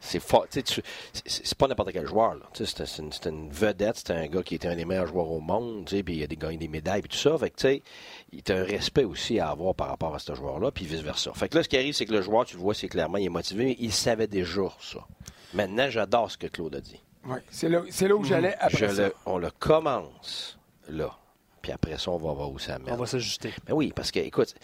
c'est 0.00 0.20
fort. 0.20 0.46
C'est 0.50 1.58
pas 1.58 1.66
n'importe 1.66 1.92
quel 1.92 2.06
joueur. 2.06 2.36
C'est 2.54 2.98
une, 2.98 3.10
une, 3.26 3.50
vedette, 3.50 3.96
c'est 3.96 4.12
un 4.12 4.26
gars 4.26 4.42
qui 4.42 4.54
était 4.54 4.68
un 4.68 4.76
des 4.76 4.84
meilleurs 4.84 5.06
joueurs 5.06 5.30
au 5.30 5.40
monde, 5.40 5.86
puis 5.86 6.16
il 6.16 6.22
a 6.22 6.26
gagné 6.26 6.56
des 6.56 6.68
médailles 6.68 7.00
et 7.00 7.08
tout 7.08 7.16
ça. 7.16 7.36
Fait 7.38 7.50
que, 7.50 7.68
il 8.32 8.42
y 8.46 8.52
a 8.52 8.56
un 8.56 8.64
respect 8.64 9.04
aussi 9.04 9.40
à 9.40 9.50
avoir 9.50 9.74
par 9.74 9.88
rapport 9.88 10.14
à 10.14 10.18
ce 10.18 10.34
joueur-là, 10.34 10.70
puis 10.70 10.86
vice-versa. 10.86 11.32
Fait 11.34 11.48
que 11.48 11.56
là, 11.56 11.62
ce 11.62 11.68
qui 11.68 11.76
arrive, 11.76 11.94
c'est 11.94 12.06
que 12.06 12.12
le 12.12 12.22
joueur, 12.22 12.44
tu 12.44 12.56
le 12.56 12.62
vois, 12.62 12.74
c'est 12.74 12.88
clairement, 12.88 13.18
il 13.18 13.26
est 13.26 13.30
motivé, 13.30 13.64
mais 13.64 13.76
il 13.78 13.92
savait 13.92 14.28
déjà 14.28 14.68
ça. 14.80 15.00
Maintenant, 15.54 15.90
j'adore 15.90 16.30
ce 16.30 16.38
que 16.38 16.46
Claude 16.46 16.74
a 16.76 16.80
dit. 16.80 17.02
Oui, 17.24 17.38
c'est 17.50 17.68
là, 17.68 17.82
là, 17.82 18.14
où 18.14 18.24
j'allais 18.24 18.54
après 18.60 18.94
ça. 18.94 19.10
on 19.24 19.38
le 19.38 19.50
commence 19.50 20.58
là 20.88 21.18
puis 21.66 21.72
après 21.72 21.98
ça, 21.98 22.12
on 22.12 22.16
va 22.16 22.32
voir 22.32 22.48
où 22.52 22.60
ça 22.60 22.78
mène. 22.78 22.94
On 22.94 22.96
va 22.96 23.06
s'ajuster. 23.06 23.52
Mais 23.66 23.72
oui, 23.72 23.92
parce 23.92 24.12
que, 24.12 24.20
écoute, 24.20 24.54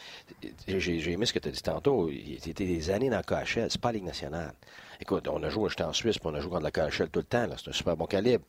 j'ai 0.69 1.11
aimé 1.11 1.27
ce 1.27 1.33
que 1.33 1.41
tu 1.41 1.49
as 1.49 1.51
dit 1.51 1.61
tantôt. 1.61 2.09
Il 2.09 2.35
était 2.35 2.65
des 2.65 2.91
années 2.91 3.11
dans 3.11 3.17
le 3.17 3.25
KHL, 3.25 3.69
c'est 3.69 3.81
pas 3.81 3.89
la 3.89 3.95
Ligue 3.95 4.05
nationale. 4.05 4.55
Écoute, 5.01 5.27
on 5.27 5.43
a 5.43 5.49
joué, 5.49 5.69
j'étais 5.69 5.83
en 5.83 5.93
Suisse, 5.93 6.19
puis 6.19 6.29
on 6.31 6.35
a 6.37 6.41
joué 6.41 6.53
contre 6.53 6.63
la 6.63 6.71
KHL 6.71 7.09
tout 7.11 7.19
le 7.19 7.25
temps, 7.25 7.49
c'est 7.59 7.71
un 7.71 7.73
super 7.73 7.97
bon 7.97 8.07
calibre. 8.07 8.45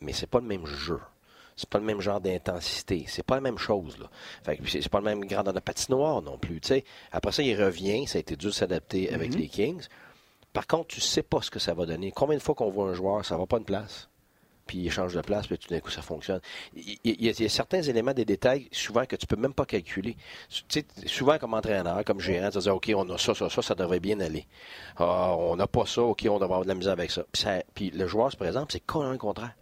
Mais 0.00 0.14
c'est 0.14 0.26
pas 0.26 0.40
le 0.40 0.46
même 0.46 0.64
jeu. 0.64 0.98
C'est 1.56 1.68
pas 1.68 1.78
le 1.78 1.84
même 1.84 2.00
genre 2.00 2.22
d'intensité. 2.22 3.04
C'est 3.06 3.22
pas 3.22 3.34
la 3.34 3.42
même 3.42 3.58
chose, 3.58 3.98
là. 3.98 4.08
Fait 4.44 4.58
c'est 4.66 4.88
pas 4.88 5.00
le 5.00 5.04
même 5.04 5.26
grandeur 5.26 5.52
de 5.52 5.60
patinoire 5.60 6.22
non 6.22 6.38
plus. 6.38 6.58
Après 7.12 7.32
ça, 7.32 7.42
il 7.42 7.62
revient. 7.62 8.06
Ça 8.06 8.16
a 8.16 8.20
été 8.20 8.34
dur 8.34 8.48
de 8.48 8.54
s'adapter 8.54 9.12
avec 9.12 9.32
mm-hmm. 9.32 9.38
les 9.38 9.48
Kings. 9.48 9.86
Par 10.54 10.66
contre, 10.66 10.86
tu 10.86 11.02
sais 11.02 11.22
pas 11.22 11.42
ce 11.42 11.50
que 11.50 11.58
ça 11.58 11.74
va 11.74 11.84
donner. 11.84 12.12
Combien 12.12 12.38
de 12.38 12.42
fois 12.42 12.54
qu'on 12.54 12.70
voit 12.70 12.88
un 12.88 12.94
joueur, 12.94 13.26
ça 13.26 13.36
va 13.36 13.44
pas 13.44 13.58
une 13.58 13.66
place? 13.66 14.08
Puis 14.66 14.78
il 14.78 14.90
change 14.90 15.14
de 15.14 15.20
place, 15.20 15.46
puis 15.46 15.58
tout 15.58 15.68
d'un 15.68 15.80
coup, 15.80 15.90
ça 15.90 16.02
fonctionne. 16.02 16.40
Il, 16.74 16.98
y, 17.04 17.28
a, 17.28 17.48
certains 17.48 17.82
éléments, 17.82 18.12
des 18.12 18.24
détails, 18.24 18.68
souvent, 18.72 19.04
que 19.04 19.16
tu 19.16 19.26
peux 19.26 19.36
même 19.36 19.54
pas 19.54 19.66
calculer. 19.66 20.16
Tu 20.48 20.64
sais, 20.68 20.86
souvent, 21.06 21.38
comme 21.38 21.54
entraîneur, 21.54 22.04
comme 22.04 22.20
gérant, 22.20 22.50
tu 22.50 22.58
dis, 22.58 22.70
OK, 22.70 22.92
on 22.94 23.08
a 23.10 23.18
ça, 23.18 23.34
ça, 23.34 23.48
ça, 23.50 23.62
ça 23.62 23.74
devrait 23.74 24.00
bien 24.00 24.20
aller. 24.20 24.46
Ah, 24.96 25.34
on 25.36 25.56
n'a 25.56 25.66
pas 25.66 25.86
ça, 25.86 26.02
OK, 26.02 26.26
on 26.28 26.34
devrait 26.34 26.44
avoir 26.44 26.62
de 26.62 26.68
la 26.68 26.74
misère 26.74 26.92
avec 26.92 27.10
ça. 27.10 27.24
Puis, 27.74 27.90
le 27.90 28.06
joueur 28.06 28.30
se 28.30 28.36
présente, 28.36 28.72
c'est 28.72 28.80
complètement 28.80 29.12
le 29.12 29.18
contraire 29.18 29.54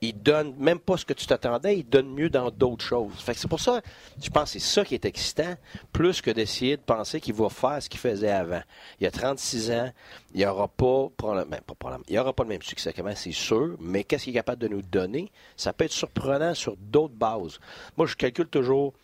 il 0.00 0.20
donne 0.20 0.54
même 0.58 0.78
pas 0.78 0.96
ce 0.96 1.04
que 1.04 1.12
tu 1.12 1.26
t'attendais, 1.26 1.78
il 1.78 1.88
donne 1.88 2.08
mieux 2.08 2.30
dans 2.30 2.50
d'autres 2.50 2.84
choses. 2.84 3.12
Fait 3.18 3.34
c'est 3.34 3.48
pour 3.48 3.60
ça, 3.60 3.80
je 4.22 4.30
pense 4.30 4.52
que 4.52 4.58
c'est 4.58 4.66
ça 4.66 4.84
qui 4.84 4.94
est 4.94 5.04
excitant, 5.04 5.54
plus 5.92 6.20
que 6.20 6.30
d'essayer 6.30 6.76
de 6.76 6.82
penser 6.82 7.20
qu'il 7.20 7.34
va 7.34 7.48
faire 7.48 7.82
ce 7.82 7.88
qu'il 7.88 8.00
faisait 8.00 8.30
avant. 8.30 8.62
Il 9.00 9.04
y 9.04 9.06
a 9.06 9.10
36 9.10 9.70
ans, 9.72 9.90
il 10.34 10.38
n'y 10.38 10.46
aura 10.46 10.68
pas, 10.68 11.08
ben, 11.22 11.60
il 12.08 12.14
y 12.14 12.18
aura 12.18 12.32
pas 12.32 12.44
le 12.44 12.50
même 12.50 12.62
succès 12.62 12.92
c'est 13.14 13.32
sûr, 13.32 13.76
mais 13.80 14.04
qu'est-ce 14.04 14.24
qu'il 14.24 14.32
est 14.32 14.38
capable 14.38 14.62
de 14.62 14.68
nous 14.68 14.82
donner? 14.82 15.30
Ça 15.56 15.72
peut 15.72 15.84
être 15.84 15.92
surprenant 15.92 16.54
sur 16.54 16.76
d'autres 16.76 17.14
bases. 17.14 17.58
Moi, 17.96 18.06
je 18.06 18.16
calcule 18.16 18.46
toujours 18.46 18.94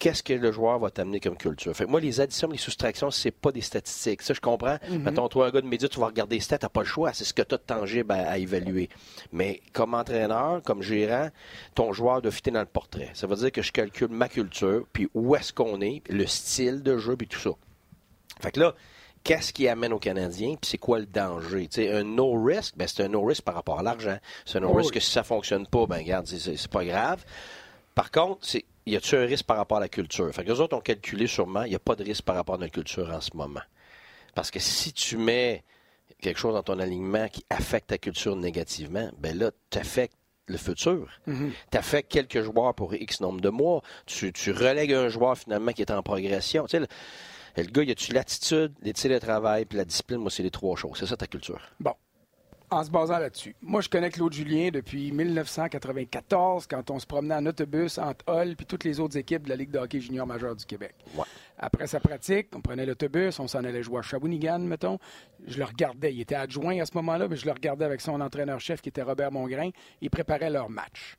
qu'est-ce 0.00 0.22
que 0.22 0.32
le 0.32 0.50
joueur 0.50 0.78
va 0.80 0.90
t'amener 0.90 1.20
comme 1.20 1.36
culture? 1.36 1.76
Fait 1.76 1.86
moi, 1.86 2.00
les 2.00 2.20
additions, 2.20 2.48
les 2.48 2.58
soustractions, 2.58 3.12
c'est 3.12 3.30
pas 3.30 3.52
des 3.52 3.60
statistiques. 3.60 4.22
Ça, 4.22 4.34
je 4.34 4.40
comprends. 4.40 4.78
Mm 4.88 4.98
Mettons, 4.98 5.28
toi, 5.28 5.46
un 5.46 5.50
gars 5.50 5.60
de 5.60 5.66
média, 5.66 5.88
tu 5.88 6.00
vas 6.00 6.06
regarder 6.06 6.36
les 6.36 6.40
stats, 6.40 6.58
t'as 6.58 6.68
pas 6.68 6.80
le 6.80 6.86
choix. 6.86 7.12
C'est 7.12 7.24
ce 7.24 7.34
que 7.34 7.42
tu 7.42 7.54
as 7.54 7.58
de 7.58 7.62
tangible 7.62 8.10
à, 8.10 8.38
évaluer. 8.38 8.88
Mais 9.30 9.60
comme 9.72 9.94
entraîneur, 9.94 10.62
comme 10.64 10.82
gérant, 10.82 11.28
ton 11.74 11.92
joueur 11.92 12.22
doit 12.22 12.32
fitter 12.32 12.50
dans 12.50 12.60
le 12.60 12.66
portrait. 12.66 13.10
Ça 13.12 13.26
veut 13.26 13.36
dire 13.36 13.52
que 13.52 13.62
je 13.62 13.70
calcule 13.70 14.08
ma 14.08 14.28
culture, 14.28 14.86
puis 14.92 15.08
où 15.14 15.36
est-ce 15.36 15.52
qu'on 15.52 15.80
est, 15.82 16.02
le 16.08 16.26
style 16.26 16.82
de 16.82 16.96
jeu, 16.96 17.16
puis 17.16 17.28
tout 17.28 17.38
ça. 17.38 17.50
Fait 18.40 18.52
que 18.52 18.60
là, 18.60 18.74
qu'est-ce 19.22 19.52
qui 19.52 19.68
amène 19.68 19.92
aux 19.92 19.98
Canadiens, 19.98 20.56
puis 20.60 20.70
c'est 20.70 20.78
quoi 20.78 20.98
le 20.98 21.06
danger? 21.06 21.68
sais, 21.70 21.92
un 21.92 22.04
no 22.04 22.42
risk, 22.42 22.74
ben 22.74 22.88
c'est 22.88 23.02
un 23.04 23.08
no 23.08 23.22
risk 23.22 23.42
par 23.42 23.54
rapport 23.54 23.78
à 23.78 23.82
l'argent. 23.82 24.16
C'est 24.46 24.56
un 24.56 24.62
no 24.62 24.70
oh 24.72 24.76
risk 24.78 24.94
que 24.94 25.00
si 25.00 25.10
ça 25.10 25.22
fonctionne 25.22 25.66
pas, 25.66 25.84
ben 25.86 25.98
regarde, 25.98 26.26
c'est 26.26 26.68
pas 26.68 26.86
grave. 26.86 27.22
Par 27.94 28.10
contre, 28.10 28.38
c'est 28.40 28.64
y 28.90 28.96
a-t-il 28.96 29.18
un 29.18 29.26
risque 29.26 29.46
par 29.46 29.56
rapport 29.56 29.78
à 29.78 29.80
la 29.80 29.88
culture? 29.88 30.32
Fait 30.34 30.44
que 30.44 30.50
les 30.50 30.60
autres 30.60 30.76
ont 30.76 30.80
calculé 30.80 31.26
sûrement, 31.26 31.62
il 31.64 31.70
n'y 31.70 31.76
a 31.76 31.80
pas 31.80 31.96
de 31.96 32.04
risque 32.04 32.22
par 32.24 32.36
rapport 32.36 32.56
à 32.56 32.58
notre 32.58 32.72
culture 32.72 33.10
en 33.10 33.20
ce 33.20 33.30
moment. 33.34 33.60
Parce 34.34 34.50
que 34.50 34.58
si 34.58 34.92
tu 34.92 35.16
mets 35.16 35.64
quelque 36.20 36.38
chose 36.38 36.54
dans 36.54 36.62
ton 36.62 36.78
alignement 36.78 37.28
qui 37.28 37.44
affecte 37.50 37.88
ta 37.88 37.98
culture 37.98 38.36
négativement, 38.36 39.10
ben 39.18 39.36
là, 39.36 39.50
tu 39.70 39.78
affectes 39.78 40.16
le 40.46 40.56
futur. 40.56 41.08
Mhm. 41.26 41.52
Tu 41.70 41.78
affectes 41.78 42.10
quelques 42.10 42.42
joueurs 42.42 42.74
pour 42.74 42.94
X 42.94 43.20
nombre 43.20 43.40
de 43.40 43.48
mois. 43.48 43.82
Tu, 44.06 44.32
tu 44.32 44.52
relègues 44.52 44.92
un 44.92 45.08
joueur 45.08 45.38
finalement 45.38 45.72
qui 45.72 45.82
est 45.82 45.90
en 45.90 46.02
progression. 46.02 46.64
Tu 46.64 46.70
sais, 46.70 46.80
le, 46.80 46.86
le 47.56 47.62
gars, 47.64 47.82
y 47.84 47.90
a-tu 47.92 48.12
l'attitude, 48.12 48.72
l'éthique 48.82 49.10
de 49.12 49.18
travail 49.18 49.64
puis 49.64 49.78
la 49.78 49.84
discipline? 49.84 50.18
Moi, 50.18 50.30
c'est 50.30 50.42
les 50.42 50.50
trois 50.50 50.76
choses. 50.76 50.96
C'est 50.98 51.06
ça 51.06 51.16
ta 51.16 51.26
culture. 51.26 51.60
Bon. 51.78 51.94
En 52.72 52.84
se 52.84 52.90
basant 52.90 53.18
là-dessus. 53.18 53.56
Moi, 53.62 53.80
je 53.80 53.88
connais 53.88 54.10
Claude 54.10 54.32
Julien 54.32 54.70
depuis 54.70 55.10
1994, 55.10 56.68
quand 56.68 56.88
on 56.90 57.00
se 57.00 57.06
promenait 57.06 57.34
en 57.34 57.44
autobus 57.46 57.98
entre 57.98 58.24
Hull 58.28 58.54
puis 58.54 58.64
toutes 58.64 58.84
les 58.84 59.00
autres 59.00 59.16
équipes 59.16 59.42
de 59.42 59.48
la 59.48 59.56
Ligue 59.56 59.72
de 59.72 59.78
hockey 59.78 59.98
junior 59.98 60.24
majeure 60.24 60.54
du 60.54 60.64
Québec. 60.64 60.94
Ouais. 61.16 61.24
Après 61.58 61.88
sa 61.88 61.98
pratique, 61.98 62.48
on 62.54 62.60
prenait 62.60 62.86
l'autobus, 62.86 63.40
on 63.40 63.48
s'en 63.48 63.64
allait 63.64 63.82
jouer 63.82 63.98
à 63.98 64.02
Shawinigan, 64.02 64.60
mettons. 64.60 64.98
Je 65.48 65.58
le 65.58 65.64
regardais. 65.64 66.14
Il 66.14 66.20
était 66.20 66.36
adjoint 66.36 66.80
à 66.80 66.86
ce 66.86 66.92
moment-là, 66.94 67.26
mais 67.26 67.36
je 67.36 67.46
le 67.46 67.52
regardais 67.52 67.84
avec 67.84 68.00
son 68.00 68.20
entraîneur-chef 68.20 68.80
qui 68.80 68.88
était 68.88 69.02
Robert 69.02 69.32
Mongrain. 69.32 69.70
Ils 70.00 70.10
préparaient 70.10 70.50
leur 70.50 70.70
match. 70.70 71.16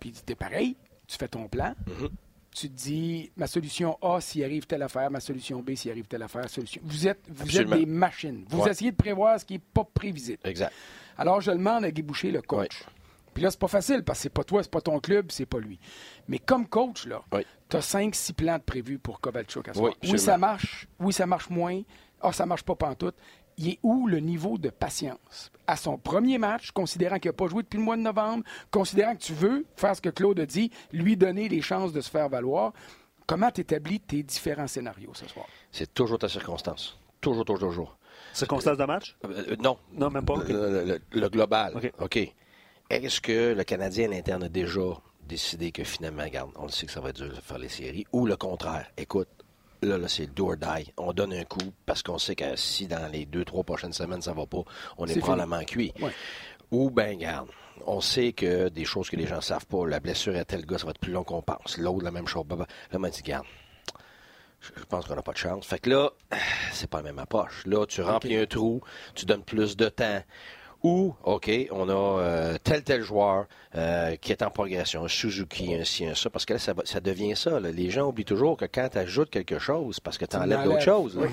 Puis 0.00 0.12
c'était 0.14 0.34
pareil. 0.34 0.76
Tu 1.06 1.18
fais 1.18 1.28
ton 1.28 1.46
plan. 1.46 1.74
Tu 2.54 2.68
te 2.68 2.74
dis, 2.74 3.32
ma 3.36 3.46
solution 3.46 3.96
A, 4.02 4.20
s'il 4.20 4.44
arrive 4.44 4.66
telle 4.66 4.82
affaire, 4.82 5.10
ma 5.10 5.20
solution 5.20 5.60
B, 5.62 5.74
s'il 5.74 5.90
arrive 5.90 6.06
telle 6.06 6.22
affaire, 6.22 6.48
solution. 6.50 6.82
Vous 6.84 7.08
êtes, 7.08 7.20
vous 7.28 7.58
êtes 7.58 7.68
des 7.70 7.86
machines. 7.86 8.44
Vous 8.48 8.60
Ouais. 8.60 8.70
essayez 8.70 8.90
de 8.90 8.96
prévoir 8.96 9.40
ce 9.40 9.44
qui 9.46 9.54
n'est 9.54 9.58
pas 9.72 9.84
prévisible. 9.84 10.38
Exact. 10.44 10.72
Alors, 11.16 11.40
je 11.40 11.50
demande 11.50 11.84
à 11.84 11.90
Guy 11.90 12.02
Boucher, 12.02 12.30
le 12.30 12.42
coach. 12.42 12.84
Puis 13.32 13.42
là, 13.42 13.50
c'est 13.50 13.58
pas 13.58 13.68
facile 13.68 14.02
parce 14.04 14.18
que 14.18 14.22
c'est 14.24 14.28
pas 14.28 14.44
toi, 14.44 14.62
c'est 14.62 14.70
pas 14.70 14.82
ton 14.82 15.00
club, 15.00 15.30
c'est 15.32 15.46
pas 15.46 15.58
lui. 15.58 15.78
Mais 16.28 16.38
comme 16.38 16.66
coach, 16.68 17.06
là, 17.06 17.22
Oui. 17.32 17.40
tu 17.70 17.76
as 17.78 17.80
5-6 17.80 18.34
plans 18.34 18.58
de 18.58 18.62
prévus 18.62 18.98
pour 18.98 19.20
Kovalchuk 19.20 19.68
à 19.68 19.72
ce 19.74 19.78
Oui. 19.80 19.90
Oui, 20.02 20.18
ça 20.18 20.36
marche. 20.36 20.86
Oui, 21.00 21.14
ça 21.14 21.24
marche 21.26 21.48
moins. 21.48 21.80
Ah, 22.20 22.32
ça 22.32 22.44
marche 22.44 22.62
pas 22.64 22.74
pantoute. 22.74 23.16
Il 23.62 23.68
est 23.68 23.78
où 23.84 24.08
le 24.08 24.18
niveau 24.18 24.58
de 24.58 24.70
patience? 24.70 25.52
À 25.68 25.76
son 25.76 25.96
premier 25.96 26.36
match, 26.36 26.72
considérant 26.72 27.20
qu'il 27.20 27.28
n'a 27.28 27.32
pas 27.34 27.46
joué 27.46 27.62
depuis 27.62 27.76
le 27.78 27.84
mois 27.84 27.96
de 27.96 28.02
novembre, 28.02 28.42
considérant 28.72 29.14
que 29.14 29.22
tu 29.22 29.34
veux 29.34 29.64
faire 29.76 29.94
ce 29.94 30.00
que 30.00 30.08
Claude 30.10 30.40
a 30.40 30.46
dit, 30.46 30.72
lui 30.92 31.16
donner 31.16 31.48
les 31.48 31.62
chances 31.62 31.92
de 31.92 32.00
se 32.00 32.10
faire 32.10 32.28
valoir, 32.28 32.72
comment 33.24 33.52
tu 33.52 33.60
établis 33.60 34.00
tes 34.00 34.24
différents 34.24 34.66
scénarios 34.66 35.14
ce 35.14 35.28
soir? 35.28 35.46
C'est 35.70 35.94
toujours 35.94 36.18
ta 36.18 36.28
circonstance. 36.28 36.98
Toujours, 37.20 37.44
toujours, 37.44 37.68
toujours. 37.70 37.96
Circonstance 38.32 38.76
de 38.78 38.84
match? 38.84 39.16
Euh, 39.24 39.44
euh, 39.52 39.56
non. 39.62 39.78
Non, 39.92 40.10
même 40.10 40.24
pas. 40.24 40.34
Le, 40.48 40.84
le- 40.84 41.00
le 41.20 41.28
global. 41.28 41.92
OK. 42.00 42.18
Est-ce 42.90 43.20
que 43.20 43.54
le 43.54 43.62
Canadien 43.62 44.06
à 44.10 44.14
l'interne 44.14 44.42
a 44.42 44.48
déjà 44.48 44.80
décidé 45.28 45.70
que 45.70 45.84
finalement, 45.84 46.24
regarde, 46.24 46.50
on 46.56 46.64
le 46.64 46.70
sait 46.72 46.86
que 46.86 46.92
ça 46.92 47.00
va 47.00 47.10
être 47.10 47.16
dur 47.22 47.28
de 47.32 47.40
faire 47.40 47.58
les 47.58 47.68
séries, 47.68 48.04
ou 48.12 48.26
le 48.26 48.36
contraire? 48.36 48.90
Écoute, 48.96 49.28
là, 49.82 49.98
là 49.98 50.08
c'est 50.08 50.26
do 50.26 50.50
or 50.50 50.56
die. 50.56 50.92
On 50.96 51.12
donne 51.12 51.32
un 51.32 51.44
coup 51.44 51.72
parce 51.86 52.02
qu'on 52.02 52.18
sait 52.18 52.34
que 52.34 52.56
si 52.56 52.86
dans 52.86 53.10
les 53.10 53.26
deux, 53.26 53.44
trois 53.44 53.64
prochaines 53.64 53.92
semaines, 53.92 54.22
ça 54.22 54.32
va 54.32 54.46
pas, 54.46 54.62
on 54.98 55.06
est, 55.06 55.14
C'est 55.14 55.20
probablement 55.20 55.62
cuit. 55.64 55.92
Ouais. 56.00 56.12
Ou, 56.70 56.90
ben, 56.90 57.18
garde, 57.18 57.48
on 57.86 58.00
sait 58.00 58.32
que 58.32 58.68
des 58.68 58.84
choses 58.84 59.10
que 59.10 59.16
les 59.16 59.26
gens 59.26 59.40
savent 59.40 59.66
pas, 59.66 59.86
la 59.86 60.00
blessure 60.00 60.34
est 60.36 60.44
tel 60.46 60.64
gars, 60.64 60.78
ça 60.78 60.86
va 60.86 60.90
être 60.90 60.98
plus 60.98 61.12
long 61.12 61.24
qu'on 61.24 61.42
pense. 61.42 61.76
L'autre, 61.76 62.02
la 62.02 62.10
même 62.10 62.26
chose. 62.26 62.44
Bah, 62.46 62.56
bah. 62.56 62.66
Là, 62.90 62.96
on 62.96 63.00
m'a 63.00 63.10
dit, 63.10 63.22
garde, 63.22 63.44
je 64.60 64.70
je 64.76 64.84
pense 64.84 65.06
qu'on 65.06 65.14
n'a 65.14 65.22
pas 65.22 65.32
de 65.32 65.38
chance. 65.38 65.66
Fait 65.66 65.78
que 65.78 65.90
là, 65.90 66.10
c'est 66.72 66.88
pas 66.88 66.98
la 66.98 67.04
même 67.04 67.18
approche. 67.18 67.66
Là, 67.66 67.84
tu 67.86 68.00
remplis 68.00 68.36
un 68.36 68.46
trou, 68.46 68.80
tu 69.14 69.26
donnes 69.26 69.44
plus 69.44 69.76
de 69.76 69.88
temps. 69.88 70.22
Ou, 70.82 71.14
OK, 71.22 71.48
on 71.70 71.88
a 71.88 71.92
euh, 71.92 72.56
tel, 72.62 72.82
tel 72.82 73.02
joueur 73.02 73.46
euh, 73.76 74.16
qui 74.16 74.32
est 74.32 74.42
en 74.42 74.50
progression, 74.50 75.04
un 75.04 75.08
Suzuki, 75.08 75.74
un 75.74 75.84
ci, 75.84 76.04
un 76.06 76.14
ça, 76.14 76.28
parce 76.28 76.44
que 76.44 76.54
là, 76.54 76.58
ça, 76.58 76.74
ça 76.84 77.00
devient 77.00 77.36
ça. 77.36 77.60
là. 77.60 77.70
Les 77.70 77.88
gens 77.88 78.08
oublient 78.08 78.24
toujours 78.24 78.56
que 78.56 78.64
quand 78.64 78.88
tu 78.90 78.98
ajoutes 78.98 79.30
quelque 79.30 79.60
chose, 79.60 80.00
parce 80.00 80.18
que 80.18 80.24
tu 80.24 80.36
enlèves 80.36 80.64
d'autres 80.64 80.80
choses. 80.80 81.16
là. 81.16 81.28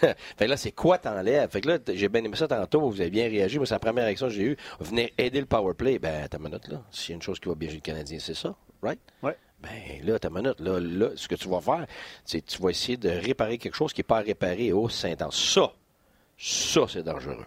fait 0.36 0.44
que 0.46 0.50
là, 0.50 0.56
c'est 0.56 0.72
quoi 0.72 0.96
t'enlèves? 0.96 1.50
Fait 1.50 1.60
que 1.60 1.68
là, 1.68 1.78
j'ai 1.92 2.08
bien 2.08 2.24
aimé 2.24 2.36
ça 2.36 2.48
tantôt, 2.48 2.88
vous 2.88 3.00
avez 3.00 3.10
bien 3.10 3.28
réagi. 3.28 3.58
Moi, 3.58 3.66
c'est 3.66 3.74
la 3.74 3.78
première 3.78 4.04
réaction 4.04 4.28
que 4.28 4.32
j'ai 4.32 4.44
eue. 4.44 4.56
Venez 4.80 5.12
aider 5.18 5.40
le 5.40 5.46
power 5.46 5.74
play. 5.74 5.98
Ben, 5.98 6.26
ta 6.26 6.38
minute, 6.38 6.68
là. 6.68 6.80
S'il 6.90 7.10
y 7.10 7.12
a 7.12 7.16
une 7.16 7.22
chose 7.22 7.38
qui 7.38 7.48
va 7.50 7.54
bien 7.54 7.68
chez 7.68 7.76
le 7.76 7.80
Canadien, 7.82 8.18
c'est 8.18 8.34
ça, 8.34 8.54
right? 8.82 8.98
Ouais. 9.22 9.36
Ben 9.62 10.06
là, 10.06 10.18
ta 10.18 10.30
minute, 10.30 10.60
là, 10.60 10.78
là, 10.80 11.08
ce 11.14 11.28
que 11.28 11.34
tu 11.34 11.48
vas 11.48 11.60
faire, 11.60 11.86
c'est 12.24 12.40
que 12.40 12.46
tu 12.46 12.60
vas 12.60 12.70
essayer 12.70 12.96
de 12.96 13.08
réparer 13.08 13.58
quelque 13.58 13.76
chose 13.76 13.92
qui 13.92 14.00
n'est 14.00 14.04
pas 14.04 14.20
réparé. 14.20 14.72
Oh, 14.72 14.88
c'est 14.88 15.12
intense. 15.12 15.36
Ça, 15.36 15.72
ça, 16.36 16.82
c'est 16.88 17.04
dangereux. 17.04 17.44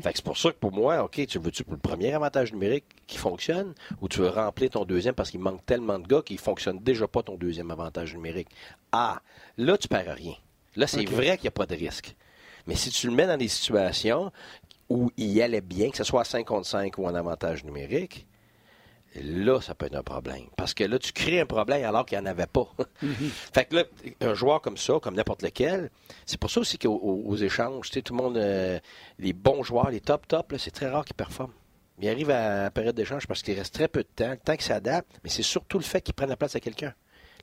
Fait 0.00 0.12
que 0.12 0.16
c'est 0.16 0.24
pour 0.24 0.38
ça 0.38 0.50
que 0.50 0.56
pour 0.56 0.72
moi, 0.72 1.02
OK, 1.02 1.26
tu 1.26 1.38
veux-tu 1.38 1.64
pour 1.64 1.74
le 1.74 1.80
premier 1.80 2.12
avantage 2.12 2.52
numérique 2.52 2.84
qui 3.06 3.18
fonctionne 3.18 3.74
ou 4.00 4.08
tu 4.08 4.20
veux 4.20 4.28
remplir 4.28 4.70
ton 4.70 4.84
deuxième 4.84 5.14
parce 5.14 5.30
qu'il 5.30 5.40
manque 5.40 5.66
tellement 5.66 5.98
de 5.98 6.06
gars 6.06 6.22
qu'il 6.22 6.36
ne 6.36 6.40
fonctionne 6.40 6.78
déjà 6.78 7.08
pas 7.08 7.22
ton 7.22 7.36
deuxième 7.36 7.70
avantage 7.72 8.14
numérique? 8.14 8.48
Ah, 8.92 9.20
là, 9.56 9.76
tu 9.76 9.88
perds 9.88 10.14
rien. 10.14 10.34
Là, 10.76 10.86
c'est 10.86 11.04
vrai 11.04 11.36
qu'il 11.36 11.44
n'y 11.44 11.48
a 11.48 11.52
pas 11.52 11.66
de 11.66 11.74
risque. 11.74 12.14
Mais 12.68 12.76
si 12.76 12.90
tu 12.90 13.08
le 13.08 13.14
mets 13.14 13.26
dans 13.26 13.36
des 13.36 13.48
situations 13.48 14.30
où 14.88 15.10
il 15.16 15.26
y 15.26 15.42
allait 15.42 15.60
bien, 15.60 15.90
que 15.90 15.96
ce 15.96 16.04
soit 16.04 16.20
à 16.20 16.24
5 16.24 16.46
contre 16.46 16.66
5 16.66 16.96
ou 16.98 17.06
en 17.06 17.14
avantage 17.14 17.64
numérique, 17.64 18.27
là, 19.22 19.60
ça 19.60 19.74
peut 19.74 19.86
être 19.86 19.94
un 19.96 20.02
problème. 20.02 20.44
Parce 20.56 20.74
que 20.74 20.84
là, 20.84 20.98
tu 20.98 21.12
crées 21.12 21.40
un 21.40 21.46
problème 21.46 21.84
alors 21.84 22.04
qu'il 22.06 22.18
n'y 22.18 22.24
en 22.24 22.30
avait 22.30 22.46
pas. 22.46 22.66
fait 23.52 23.64
que 23.66 23.76
là, 23.76 23.84
un 24.20 24.34
joueur 24.34 24.60
comme 24.60 24.76
ça, 24.76 24.94
comme 25.00 25.14
n'importe 25.14 25.42
lequel, 25.42 25.90
c'est 26.26 26.38
pour 26.38 26.50
ça 26.50 26.60
aussi 26.60 26.78
qu'aux 26.78 26.94
aux- 26.94 27.24
aux 27.26 27.36
échanges, 27.36 27.88
tu 27.88 27.94
sais, 27.94 28.02
tout 28.02 28.16
le 28.16 28.22
monde, 28.22 28.36
euh, 28.36 28.78
les 29.18 29.32
bons 29.32 29.62
joueurs, 29.62 29.90
les 29.90 30.00
top 30.00 30.26
top, 30.28 30.54
c'est 30.58 30.70
très 30.70 30.88
rare 30.88 31.04
qu'ils 31.04 31.16
performent. 31.16 31.52
Ils 32.00 32.08
arrivent 32.08 32.30
à 32.30 32.62
la 32.64 32.70
période 32.70 32.94
d'échange 32.94 33.26
parce 33.26 33.42
qu'il 33.42 33.58
reste 33.58 33.74
très 33.74 33.88
peu 33.88 34.02
de 34.04 34.08
temps, 34.14 34.30
le 34.30 34.36
temps 34.36 34.54
qu'ils 34.54 34.62
s'adaptent, 34.62 35.18
mais 35.24 35.30
c'est 35.30 35.42
surtout 35.42 35.78
le 35.78 35.84
fait 35.84 36.00
qu'ils 36.00 36.14
prennent 36.14 36.28
la 36.28 36.36
place 36.36 36.54
à 36.54 36.60
quelqu'un. 36.60 36.94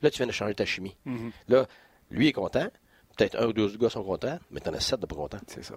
Là, 0.02 0.10
tu 0.10 0.18
viens 0.18 0.26
de 0.26 0.32
changer 0.32 0.54
ta 0.54 0.64
chimie. 0.64 0.96
Là, 1.48 1.66
lui 2.10 2.28
est 2.28 2.32
content, 2.32 2.66
peut-être 3.16 3.36
un 3.38 3.46
ou 3.48 3.52
deux 3.52 3.76
gars 3.76 3.90
sont 3.90 4.02
contents, 4.04 4.38
mais 4.50 4.60
t'en 4.60 4.72
as 4.72 4.80
sept 4.80 5.00
de 5.00 5.06
pas 5.06 5.14
contents. 5.16 5.38
C'est 5.46 5.62
ça. 5.64 5.74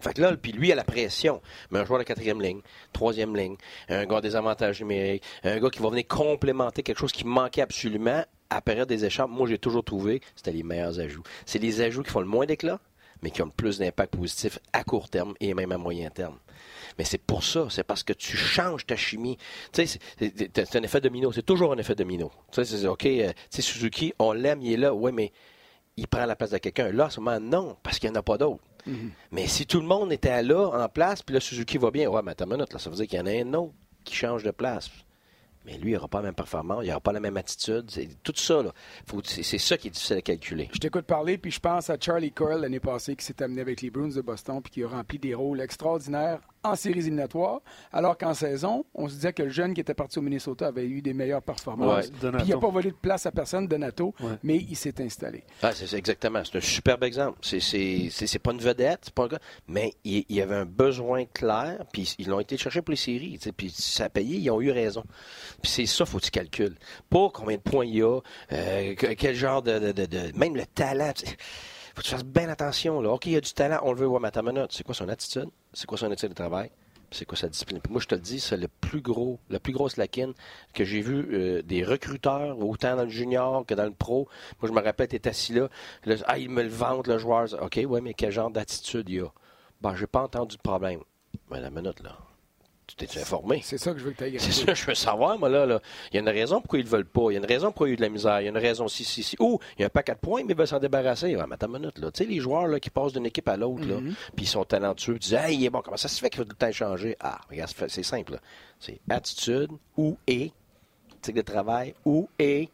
Fait 0.00 0.12
que 0.14 0.20
là, 0.20 0.36
puis 0.36 0.52
lui, 0.52 0.70
a 0.72 0.74
la 0.74 0.84
pression. 0.84 1.40
Mais 1.70 1.78
un 1.78 1.84
joueur 1.84 1.98
de 1.98 2.04
quatrième 2.04 2.40
ligne, 2.40 2.60
troisième 2.92 3.34
ligne, 3.36 3.56
un 3.88 4.04
gars 4.04 4.20
des 4.20 4.36
avantages 4.36 4.80
numériques, 4.80 5.22
un 5.42 5.58
gars 5.58 5.70
qui 5.70 5.80
va 5.80 5.88
venir 5.90 6.06
complémenter 6.06 6.82
quelque 6.82 6.98
chose 6.98 7.12
qui 7.12 7.24
manquait 7.26 7.62
absolument 7.62 8.24
à 8.50 8.60
période 8.60 8.88
des 8.88 9.04
échanges. 9.04 9.30
Moi, 9.30 9.48
j'ai 9.48 9.58
toujours 9.58 9.84
trouvé 9.84 10.20
c'était 10.34 10.52
les 10.52 10.62
meilleurs 10.62 11.00
ajouts. 11.00 11.22
C'est 11.46 11.58
les 11.58 11.80
ajouts 11.80 12.02
qui 12.02 12.10
font 12.10 12.20
le 12.20 12.26
moins 12.26 12.46
d'éclat, 12.46 12.78
mais 13.22 13.30
qui 13.30 13.40
ont 13.42 13.46
le 13.46 13.50
plus 13.50 13.78
d'impact 13.78 14.14
positif 14.14 14.58
à 14.72 14.84
court 14.84 15.08
terme 15.08 15.34
et 15.40 15.54
même 15.54 15.72
à 15.72 15.78
moyen 15.78 16.10
terme. 16.10 16.38
Mais 16.98 17.04
c'est 17.04 17.18
pour 17.18 17.42
ça, 17.42 17.66
c'est 17.70 17.82
parce 17.84 18.02
que 18.02 18.12
tu 18.12 18.36
changes 18.36 18.86
ta 18.86 18.96
chimie. 18.96 19.36
Tu 19.72 19.86
sais, 19.86 19.98
c'est- 20.18 20.76
un 20.76 20.82
effet 20.82 21.00
domino. 21.00 21.32
C'est 21.32 21.42
toujours 21.44 21.72
un 21.72 21.78
effet 21.78 21.94
domino. 21.94 22.30
Tu 22.52 22.64
sais, 22.64 22.76
c'est 22.76 22.86
OK, 22.86 23.06
euh, 23.06 23.28
tu 23.28 23.34
sais, 23.50 23.62
Suzuki, 23.62 24.12
on 24.18 24.32
l'aime, 24.32 24.60
il 24.62 24.74
est 24.74 24.76
là. 24.76 24.94
Ouais, 24.94 25.12
mais 25.12 25.32
il 25.96 26.06
prend 26.06 26.24
la 26.26 26.36
place 26.36 26.50
de 26.50 26.58
quelqu'un. 26.58 26.92
Là, 26.92 27.06
en 27.06 27.10
ce 27.10 27.20
moment, 27.20 27.40
non, 27.40 27.76
parce 27.82 27.98
qu'il 27.98 28.10
n'y 28.10 28.16
en 28.16 28.20
a 28.20 28.22
pas 28.22 28.36
d'autres. 28.86 28.98
Mais 29.32 29.46
si 29.46 29.66
tout 29.66 29.80
le 29.80 29.86
monde 29.86 30.12
était 30.12 30.42
là, 30.42 30.68
en 30.84 30.88
place, 30.88 31.22
puis 31.22 31.34
là, 31.34 31.40
Suzuki 31.40 31.78
va 31.78 31.90
bien, 31.90 32.08
ouais, 32.08 32.22
mais 32.24 32.32
attends 32.32 32.44
une 32.46 32.52
minute, 32.54 32.72
là, 32.72 32.78
ça 32.78 32.90
veut 32.90 32.96
dire 32.96 33.06
qu'il 33.06 33.18
y 33.18 33.22
en 33.22 33.26
a 33.26 33.30
un 33.30 33.54
autre 33.54 33.74
qui 34.04 34.14
change 34.14 34.42
de 34.42 34.50
place. 34.50 34.90
Mais 35.64 35.78
lui, 35.78 35.90
il 35.90 35.94
n'aura 35.94 36.06
pas 36.06 36.18
la 36.18 36.26
même 36.26 36.34
performance, 36.34 36.84
il 36.84 36.86
n'aura 36.88 37.00
pas 37.00 37.10
la 37.12 37.18
même 37.18 37.36
attitude. 37.36 37.86
C'est 37.90 38.08
tout 38.22 38.32
ça, 38.36 38.62
là. 38.62 38.72
Faut- 39.04 39.20
C'est 39.24 39.42
c'est 39.42 39.58
ça 39.58 39.76
qui 39.76 39.88
est 39.88 39.90
difficile 39.90 40.18
à 40.18 40.22
calculer. 40.22 40.68
Je 40.72 40.78
t'écoute 40.78 41.06
parler, 41.06 41.38
puis 41.38 41.50
je 41.50 41.58
pense 41.58 41.90
à 41.90 41.96
Charlie 42.00 42.30
Coyle 42.30 42.60
l'année 42.60 42.78
passée 42.78 43.16
qui 43.16 43.24
s'est 43.24 43.42
amené 43.42 43.62
avec 43.62 43.80
les 43.82 43.90
Bruins 43.90 44.14
de 44.14 44.20
Boston 44.20 44.60
puis 44.62 44.70
qui 44.70 44.84
a 44.84 44.88
rempli 44.88 45.18
des 45.18 45.34
rôles 45.34 45.60
extraordinaires 45.60 46.38
en 46.62 46.74
séries 46.74 46.98
éliminatoires, 47.00 47.60
alors 47.92 48.18
qu'en 48.18 48.34
saison, 48.34 48.84
on 48.94 49.08
se 49.08 49.14
disait 49.14 49.32
que 49.32 49.42
le 49.42 49.50
jeune 49.50 49.72
qui 49.74 49.80
était 49.80 49.94
parti 49.94 50.18
au 50.18 50.22
Minnesota 50.22 50.66
avait 50.66 50.86
eu 50.86 51.00
des 51.02 51.12
meilleures 51.14 51.42
performances. 51.42 52.06
Ouais, 52.06 52.30
puis 52.32 52.42
il 52.46 52.50
n'a 52.50 52.58
pas 52.58 52.68
volé 52.70 52.90
de 52.90 52.96
place 52.96 53.24
à 53.26 53.30
personne, 53.32 53.68
Donato, 53.68 54.14
Ouais. 54.20 54.32
mais 54.42 54.56
il 54.56 54.74
s'est 54.76 55.00
installé. 55.00 55.44
Ah, 55.62 55.72
c'est 55.72 55.92
exactement. 55.96 56.42
C'est 56.44 56.58
un 56.58 56.60
superbe 56.60 57.04
exemple. 57.04 57.38
C'est- 57.42 57.60
C'est 57.60 58.08
c'est- 58.10 58.26
c'est 58.26 58.38
pas 58.38 58.52
une 58.52 58.60
vedette, 58.60 59.00
c'est 59.04 59.14
pas 59.14 59.24
un 59.24 59.28
gars, 59.28 59.38
mais 59.68 59.94
il, 60.04 60.24
y 60.28 60.40
avait 60.40 60.56
un 60.56 60.64
besoin 60.66 61.24
clair, 61.24 61.84
puis 61.92 62.14
ils 62.18 62.28
l'ont 62.28 62.40
été 62.40 62.56
chercher 62.56 62.82
pour 62.82 62.90
les 62.90 62.96
séries, 62.96 63.38
puis 63.56 63.70
ça 63.70 64.04
a 64.04 64.08
payé, 64.08 64.36
ils 64.38 64.50
ont 64.50 64.60
eu 64.60 64.70
raison. 64.70 65.04
Puis 65.62 65.70
c'est 65.70 65.86
ça, 65.86 66.04
faut 66.04 66.18
que 66.18 66.24
tu 66.24 66.30
calcules. 66.30 66.76
Pas 67.10 67.28
combien 67.32 67.56
de 67.56 67.62
points 67.62 67.84
il 67.86 67.96
y 67.96 68.02
a, 68.02 68.20
euh, 68.52 68.94
que- 68.94 69.12
quel 69.14 69.34
genre 69.34 69.62
de, 69.62 69.78
de- 69.78 69.92
de- 69.92 70.06
de- 70.06 70.36
même 70.38 70.56
le 70.56 70.66
talent. 70.66 71.12
tu 71.14 71.26
sais. 71.26 71.36
Faut 71.94 72.02
que 72.02 72.06
tu 72.08 72.10
fasses 72.10 72.24
bien 72.24 72.48
attention. 72.50 73.00
Là. 73.00 73.10
OK, 73.12 73.24
il 73.26 73.32
y 73.32 73.36
a 73.36 73.40
du 73.40 73.52
talent, 73.52 73.78
on 73.82 73.92
le 73.92 73.98
veut 74.00 74.06
voir, 74.06 74.20
minute. 74.20 74.66
C'est 74.70 74.84
quoi 74.84 74.94
son 74.94 75.08
attitude? 75.08 75.48
C'est 75.76 75.86
quoi 75.86 75.98
son 75.98 76.10
éthique 76.10 76.30
de 76.30 76.34
travail? 76.34 76.70
C'est 77.10 77.26
quoi 77.26 77.36
sa 77.36 77.48
discipline? 77.48 77.80
Moi, 77.90 78.00
je 78.00 78.06
te 78.06 78.14
le 78.14 78.22
dis, 78.22 78.40
c'est 78.40 78.56
le 78.56 78.66
plus 78.66 79.02
gros, 79.02 79.38
la 79.50 79.60
plus 79.60 79.74
grosse 79.74 79.98
laquine 79.98 80.32
que 80.72 80.84
j'ai 80.86 81.02
vu 81.02 81.28
euh, 81.34 81.60
des 81.60 81.84
recruteurs, 81.84 82.58
autant 82.58 82.96
dans 82.96 83.02
le 83.02 83.10
junior 83.10 83.66
que 83.66 83.74
dans 83.74 83.84
le 83.84 83.92
pro. 83.92 84.26
Moi, 84.62 84.70
je 84.70 84.72
me 84.72 84.82
rappelle, 84.82 85.06
tu 85.06 85.28
assis 85.28 85.52
là, 85.52 85.68
ah, 86.24 86.38
ils 86.38 86.48
me 86.48 86.62
le 86.62 86.70
vendent, 86.70 87.06
le 87.06 87.18
joueur. 87.18 87.48
OK, 87.60 87.78
ouais, 87.86 88.00
mais 88.00 88.14
quel 88.14 88.32
genre 88.32 88.50
d'attitude 88.50 89.10
il 89.10 89.16
y 89.16 89.20
a? 89.20 89.28
Ben, 89.82 89.94
j'ai 89.94 90.06
pas 90.06 90.22
entendu 90.22 90.56
de 90.56 90.62
problème. 90.62 91.00
Mais 91.50 91.60
la 91.60 91.68
minute, 91.68 92.02
là, 92.02 92.16
t'es 92.96 93.20
informé. 93.20 93.60
C'est 93.62 93.78
ça 93.78 93.92
que 93.92 93.98
je 93.98 94.04
veux 94.04 94.12
que 94.12 94.24
tu 94.24 94.38
C'est 94.38 94.52
ça 94.52 94.66
que 94.66 94.74
je 94.74 94.86
veux 94.86 94.94
savoir, 94.94 95.38
moi, 95.38 95.48
là, 95.48 95.66
là. 95.66 95.80
Il 96.10 96.14
y 96.14 96.18
a 96.18 96.20
une 96.22 96.28
raison 96.28 96.60
pourquoi 96.60 96.78
ils 96.78 96.84
ne 96.84 96.90
veulent 96.90 97.04
pas. 97.04 97.30
Il 97.30 97.34
y 97.34 97.36
a 97.36 97.40
une 97.40 97.46
raison 97.46 97.66
pourquoi 97.66 97.88
il 97.88 97.90
y 97.90 97.92
a 97.92 97.94
eu 97.94 97.96
de 97.96 98.02
la 98.02 98.08
misère. 98.08 98.40
Il 98.40 98.44
y 98.44 98.46
a 98.46 98.50
une 98.50 98.56
raison 98.58 98.88
si, 98.88 99.04
si, 99.04 99.22
si. 99.22 99.36
Ou, 99.38 99.58
il 99.78 99.82
y 99.82 99.84
a 99.84 99.86
un 99.86 99.90
paquet 99.90 100.14
de 100.14 100.18
points, 100.18 100.42
mais 100.44 100.52
ils 100.52 100.56
veulent 100.56 100.66
s'en 100.66 100.78
débarrasser. 100.78 101.36
Ouais, 101.36 101.44
mais 101.46 101.54
attends 101.54 101.66
une 101.66 101.80
minute, 101.80 101.98
là. 101.98 102.10
Tu 102.10 102.24
sais, 102.24 102.30
les 102.30 102.40
joueurs, 102.40 102.66
là, 102.66 102.80
qui 102.80 102.90
passent 102.90 103.12
d'une 103.12 103.26
équipe 103.26 103.48
à 103.48 103.56
l'autre, 103.56 103.86
là, 103.86 103.96
puis 104.34 104.44
ils 104.44 104.48
sont 104.48 104.64
talentueux, 104.64 105.18
tu 105.18 105.28
dis, 105.28 105.34
hey, 105.34 105.56
il 105.56 105.64
est 105.64 105.70
bon, 105.70 105.82
comment 105.82 105.96
ça 105.96 106.08
se 106.08 106.18
fait 106.20 106.30
qu'il 106.30 106.38
faut 106.38 106.44
tout 106.44 106.50
le 106.50 106.56
temps 106.56 106.72
changer? 106.72 107.16
Ah, 107.20 107.40
regarde, 107.50 107.70
c'est- 107.88 108.02
simple. 108.02 108.38
C'est 108.80 109.00
attitude, 109.08 109.70
ou 109.96 110.16
et, 110.26 110.52
de 111.26 111.40
travail, 111.42 111.94
ou 112.04 112.28
et, 112.38 112.68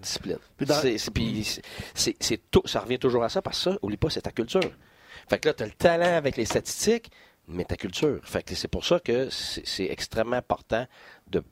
Discipline. 0.00 0.38
C'est, 1.94 2.50
tout, 2.50 2.62
ça 2.66 2.80
revient 2.80 2.98
toujours 2.98 3.24
à 3.24 3.28
ça 3.28 3.42
parce 3.42 3.62
que 3.64 3.70
ça, 3.72 3.78
oublie 3.82 3.96
pas, 3.96 4.10
c'est 4.10 4.22
ta 4.22 4.30
culture. 4.30 4.60
Fait 5.28 5.38
que 5.38 5.48
là, 5.48 5.54
tu 5.54 5.62
as 5.62 5.66
le 5.66 5.72
talent 5.72 6.16
avec 6.16 6.36
les 6.36 6.44
statistiques, 6.44 7.10
mais 7.48 7.64
ta 7.64 7.76
culture. 7.76 8.20
Fait 8.24 8.42
que 8.42 8.54
c'est 8.54 8.68
pour 8.68 8.84
ça 8.84 9.00
que 9.00 9.28
c'est 9.30 9.86
extrêmement 9.86 10.36
important 10.36 10.86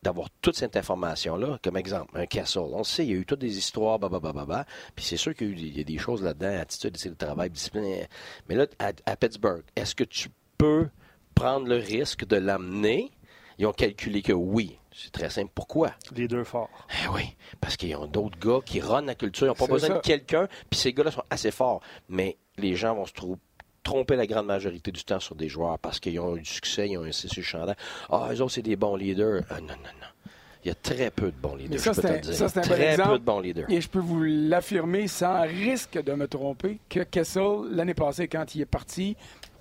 d'avoir 0.02 0.28
toute 0.40 0.56
cette 0.56 0.76
information-là. 0.76 1.58
Comme 1.62 1.76
exemple, 1.76 2.18
un 2.18 2.26
Castle. 2.26 2.60
On 2.72 2.84
sait, 2.84 3.04
il 3.04 3.10
y 3.10 3.14
a 3.14 3.16
eu 3.16 3.26
toutes 3.26 3.40
des 3.40 3.58
histoires, 3.58 3.98
bah, 3.98 4.66
Puis 4.94 5.04
c'est 5.04 5.16
sûr 5.16 5.34
qu'il 5.34 5.76
y, 5.76 5.80
a 5.80 5.84
des 5.84 5.98
choses 5.98 6.22
là-dedans, 6.22 6.60
attitude, 6.60 6.96
c'est 6.96 7.08
le 7.08 7.16
travail, 7.16 7.50
discipline. 7.50 8.06
Mais 8.48 8.54
là, 8.54 8.66
à, 8.78 9.16
Pittsburgh, 9.16 9.62
est-ce 9.76 9.94
que 9.94 10.04
tu 10.04 10.28
peux 10.58 10.88
prendre 11.34 11.66
le 11.66 11.76
risque 11.76 12.26
de 12.26 12.36
l'amener? 12.36 13.10
Ils 13.58 13.66
ont 13.66 13.72
calculé 13.72 14.22
que 14.22 14.32
oui. 14.32 14.78
C'est 14.92 15.10
très 15.10 15.30
simple. 15.30 15.50
Pourquoi? 15.54 15.92
Les 16.14 16.28
deux 16.28 16.44
forts. 16.44 16.86
Eh 17.04 17.08
oui, 17.08 17.36
parce 17.60 17.76
qu'ils 17.76 17.96
ont 17.96 18.06
d'autres 18.06 18.38
gars 18.38 18.60
qui 18.64 18.80
runnent 18.80 19.06
la 19.06 19.16
culture. 19.16 19.46
Ils 19.46 19.48
n'ont 19.48 19.54
pas 19.54 19.66
besoin 19.66 19.96
de 19.96 20.00
quelqu'un, 20.00 20.48
puis 20.70 20.78
ces 20.78 20.92
gars-là 20.92 21.10
sont 21.10 21.24
assez 21.30 21.50
forts. 21.50 21.80
Mais 22.08 22.36
les 22.58 22.76
gens 22.76 22.94
vont 22.94 23.06
se 23.06 23.12
trouver 23.12 23.38
tromper 23.84 24.16
la 24.16 24.26
grande 24.26 24.46
majorité 24.46 24.90
du 24.90 25.04
temps 25.04 25.20
sur 25.20 25.36
des 25.36 25.48
joueurs 25.48 25.78
parce 25.78 26.00
qu'ils 26.00 26.18
ont 26.18 26.36
eu 26.36 26.40
du 26.40 26.50
succès, 26.50 26.88
ils 26.88 26.98
ont 26.98 27.04
un 27.04 27.12
CC 27.12 27.42
chandail. 27.42 27.76
Ah, 28.10 28.28
eux 28.32 28.40
autres, 28.40 28.52
c'est 28.52 28.62
des 28.62 28.76
bons 28.76 28.96
leaders. 28.96 29.42
Ah, 29.50 29.60
non, 29.60 29.68
non, 29.68 29.94
non. 30.00 30.08
Il 30.64 30.68
y 30.68 30.70
a 30.70 30.74
très 30.74 31.10
peu 31.10 31.26
de 31.26 31.36
bons 31.36 31.56
leaders. 31.56 31.78
ça, 31.78 31.92
c'est 31.92 32.06
un, 32.06 32.60
très 32.62 32.96
bon 32.96 33.04
peu 33.04 33.18
de 33.18 33.24
bons 33.24 33.40
leaders. 33.40 33.70
Et 33.70 33.82
je 33.82 33.88
peux 33.88 33.98
vous 33.98 34.22
l'affirmer 34.22 35.06
sans 35.08 35.42
risque 35.42 36.02
de 36.02 36.14
me 36.14 36.26
tromper 36.26 36.78
que 36.88 37.00
Kessel, 37.00 37.66
l'année 37.70 37.92
passée, 37.92 38.28
quand 38.28 38.54
il 38.54 38.62
est 38.62 38.66
parti, 38.66 39.14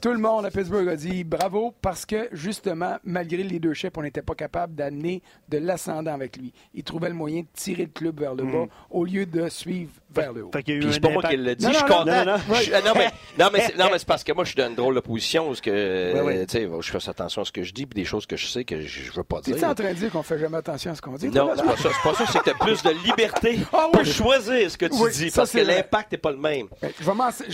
tout 0.03 0.11
le 0.11 0.19
monde 0.19 0.45
à 0.45 0.51
Pittsburgh 0.51 0.89
a 0.89 0.97
dit 0.97 1.23
bravo 1.23 1.73
parce 1.81 2.05
que, 2.05 2.27
justement, 2.33 2.97
malgré 3.05 3.41
les 3.41 3.57
deux 3.57 3.73
chefs, 3.73 3.93
on 3.95 4.01
n'était 4.01 4.21
pas 4.21 4.35
capable 4.35 4.75
d'amener 4.75 5.21
de 5.47 5.59
l'ascendant 5.59 6.13
avec 6.13 6.35
lui. 6.35 6.51
Il 6.73 6.83
trouvait 6.83 7.07
le 7.07 7.15
moyen 7.15 7.39
de 7.39 7.47
tirer 7.53 7.83
le 7.83 7.89
club 7.89 8.19
vers 8.19 8.35
le 8.35 8.43
bas 8.43 8.65
mm. 8.65 8.69
au 8.91 9.05
lieu 9.05 9.25
de 9.25 9.47
suivre 9.47 9.91
vers 10.13 10.33
le 10.33 10.43
haut. 10.43 10.51
c'est 10.53 10.99
pas 10.99 11.09
moi 11.09 11.23
qui 11.23 11.37
le 11.37 11.55
dit, 11.55 11.65
je 11.65 11.73
suis 11.73 11.83
content. 11.83 12.25
Non, 12.25 12.37
non, 13.39 13.49
mais, 13.53 13.97
c'est 13.97 14.05
parce 14.05 14.25
que 14.25 14.33
moi, 14.33 14.43
je 14.43 14.49
suis 14.49 14.57
dans 14.57 14.67
une 14.67 14.75
drôle 14.75 14.95
de 14.95 14.99
position 14.99 15.49
où 15.49 15.53
que, 15.53 15.71
je 16.81 16.91
fais 16.91 17.09
attention 17.09 17.43
à 17.43 17.45
ce 17.45 17.53
que 17.53 17.63
je 17.63 17.71
dis 17.71 17.85
puis 17.85 17.95
des 17.95 18.05
choses 18.05 18.25
que 18.25 18.35
je 18.35 18.45
sais 18.47 18.65
que 18.65 18.81
je, 18.81 19.09
ne 19.09 19.15
veux 19.15 19.23
pas 19.23 19.39
dire. 19.39 19.55
Tu 19.55 19.61
es 19.61 19.65
en 19.65 19.73
train 19.73 19.93
de 19.93 19.97
dire 19.97 20.11
qu'on 20.11 20.21
fait 20.23 20.37
jamais 20.37 20.57
attention 20.57 20.91
à 20.91 20.95
ce 20.95 21.01
qu'on 21.01 21.13
dit? 21.13 21.29
Non, 21.29 21.51
c'est 21.55 21.63
pas 21.63 21.77
ça. 21.77 21.89
C'est 21.93 22.09
pas 22.09 22.15
ça, 22.15 22.25
c'est 22.29 22.39
que 22.39 22.43
tu 22.43 22.49
as 22.49 22.53
plus 22.55 22.83
de 22.83 22.89
liberté 23.05 23.59
ah 23.71 23.87
pour 23.93 24.03
choisir 24.03 24.69
ce 24.69 24.77
que 24.77 24.87
tu 24.87 25.11
dis 25.13 25.31
parce 25.31 25.53
que 25.53 25.59
l'impact 25.59 26.11
n'est 26.11 26.17
pas 26.17 26.31
le 26.31 26.37
même. 26.37 26.67
Je 26.81 27.05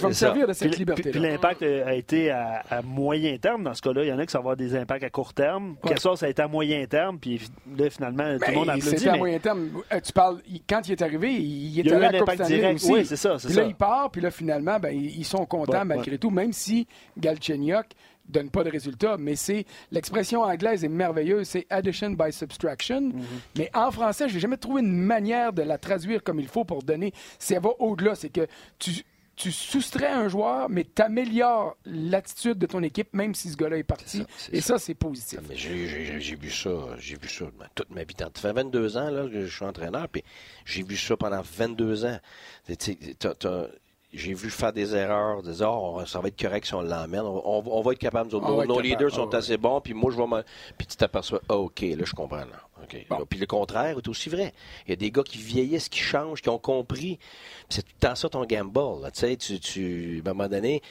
vais 0.02 0.08
me 0.08 0.14
servir 0.14 0.48
de 0.48 0.54
cette 0.54 0.76
liberté 0.80 1.12
Puis 1.12 1.20
l'impact 1.20 1.62
a 1.62 1.94
été 1.94 2.32
à, 2.70 2.82
moyen 2.82 3.38
terme 3.38 3.64
dans 3.64 3.74
ce 3.74 3.82
cas-là. 3.82 4.04
Il 4.04 4.08
y 4.08 4.14
en 4.14 4.20
a 4.20 4.26
qui 4.26 4.32
ça 4.32 4.40
va 4.40 4.42
avoir 4.42 4.58
des 4.58 4.76
impacts 4.76 5.04
à 5.04 5.10
court 5.10 5.34
terme. 5.34 5.76
Ouais. 5.84 5.98
ça, 5.98 6.16
ça 6.16 6.26
a 6.26 6.30
été 6.30 6.42
à 6.42 6.48
moyen 6.48 6.86
terme. 6.86 7.20
Puis 7.20 7.42
là, 7.78 7.90
finalement, 7.90 8.24
tout 8.24 8.32
le 8.32 8.40
ben, 8.40 8.54
monde 8.56 8.70
a 8.70 8.74
applaudi. 8.74 8.98
C'était 8.98 9.10
à 9.10 9.18
moyen 9.18 9.40
terme. 9.40 9.70
Euh, 9.92 10.00
tu 10.00 10.14
parles, 10.14 10.40
quand 10.68 10.88
il 10.88 10.92
est 10.92 11.02
arrivé, 11.02 11.34
il 11.34 11.80
était 11.80 11.94
à 11.94 12.10
un 12.10 12.14
impact 12.14 12.44
direct. 12.44 12.82
Oui, 12.90 13.06
c'est 13.06 13.16
ça. 13.16 13.38
Puis 13.38 13.54
là, 13.54 13.64
il 13.64 13.76
part. 13.76 14.12
Puis 14.12 14.22
là, 14.22 14.32
finalement, 14.32 14.80
ben, 14.80 14.96
ils 14.96 15.26
sont 15.26 15.46
contents 15.46 15.86
malgré 15.86 16.18
tout, 16.18 16.30
même 16.30 16.54
si 16.54 16.88
Galchenyuk 17.18 17.88
donne 18.30 18.50
pas 18.50 18.64
de 18.64 18.70
résultats, 18.70 19.18
mais 19.18 19.36
c'est 19.36 19.66
l'expression 19.92 20.44
anglaise 20.44 20.84
est 20.84 20.90
merveilleuse, 20.90 21.48
c'est 21.48 21.66
addition 21.70 22.12
by 22.12 22.32
subtraction. 22.32 23.02
Mm-hmm. 23.02 23.58
Mais 23.58 23.72
en 23.74 23.92
français, 23.92 24.30
j'ai 24.30 24.40
jamais 24.40 24.58
trouvé 24.58 24.82
une 24.82 24.96
manière 24.96 25.52
de 25.52 25.64
la 25.64 25.78
traduire 25.78 26.24
comme 26.24 26.40
il 26.40 26.48
faut 26.48 26.64
pour 26.64 26.84
donner. 26.84 27.12
Ça 27.40 27.60
va 27.60 27.70
au-delà, 27.80 28.16
c'est 28.16 28.30
que 28.30 28.48
tu 28.78 29.04
tu 29.40 29.54
soustrais 29.54 30.10
un 30.10 30.28
joueur, 30.28 30.70
mais 30.70 30.84
tu 30.84 31.02
améliores 31.02 31.78
l'attitude 31.86 32.58
de 32.58 32.66
ton 32.66 32.84
équipe, 32.84 33.14
même 33.14 33.34
si 33.34 33.50
ce 33.50 33.56
gars-là 33.56 33.78
est 33.78 33.84
parti. 33.84 34.26
et 34.52 34.60
ça, 34.60 34.78
c'est 34.78 34.96
positif. 34.96 35.40
J'ai 35.54 36.36
vu 36.36 36.52
ça, 36.52 36.70
j'ai 36.98 37.16
vu 37.16 37.30
ça 37.30 37.46
toute 37.74 37.90
ma 37.90 38.04
vie. 38.04 38.14
Ça 38.20 38.30
fait 38.36 38.52
22 38.52 38.98
ans 38.98 39.10
là, 39.10 39.30
que 39.30 39.46
je 39.46 39.56
suis 39.56 39.66
entraîneur, 39.66 40.10
puis 40.10 40.24
j'ai 40.66 40.84
vu 40.84 40.98
ça 40.98 41.16
pendant 41.16 41.42
22 41.42 42.06
ans. 42.06 42.20
J'ai 44.12 44.34
vu 44.34 44.50
faire 44.50 44.74
des 44.74 44.96
erreurs, 44.96 45.44
des 45.44 45.62
oh, 45.62 46.02
ça 46.08 46.20
va 46.20 46.30
être 46.30 46.42
correct 46.42 46.66
si 46.66 46.74
on 46.74 46.82
l'emmène. 46.82 47.22
On, 47.22 47.82
va 47.82 47.92
être 47.92 48.00
capable, 48.00 48.32
nos, 48.32 48.66
nos 48.66 48.80
leaders 48.80 49.12
sont 49.12 49.34
assez 49.36 49.58
bons, 49.58 49.82
puis 49.82 49.94
moi, 49.94 50.12
je 50.12 50.18
vais 50.18 50.26
me... 50.26 50.44
Puis 50.78 50.88
tu 50.88 50.96
t'aperçois, 50.96 51.42
ah, 51.48 51.58
OK, 51.58 51.82
là, 51.82 52.04
je 52.06 52.14
comprends. 52.14 52.38
Là. 52.38 52.70
Puis 53.30 53.40
le 53.40 53.46
contraire 53.46 53.98
est 53.98 54.08
aussi 54.08 54.30
vrai. 54.30 54.54
Il 54.88 54.90
y 54.90 54.94
a 54.94 54.96
des 54.96 55.12
gars 55.12 55.24
qui 55.24 55.38
vieillissent, 55.38 55.90
qui 55.90 56.00
changent, 56.00 56.42
qui 56.42 56.50
ont 56.50 56.58
compris. 56.58 57.20
C'est 57.70 57.84
tout 57.84 57.92
le 58.02 58.08
temps 58.08 58.16
ça 58.16 58.30
ton 58.30 58.46
gamble. 58.46 58.80
Tu 59.14 59.20
sais, 59.20 59.38
tu, 59.38 60.24
à 60.26 60.30
un 60.30 60.34
moment 60.34 60.50
donné, 60.50 60.82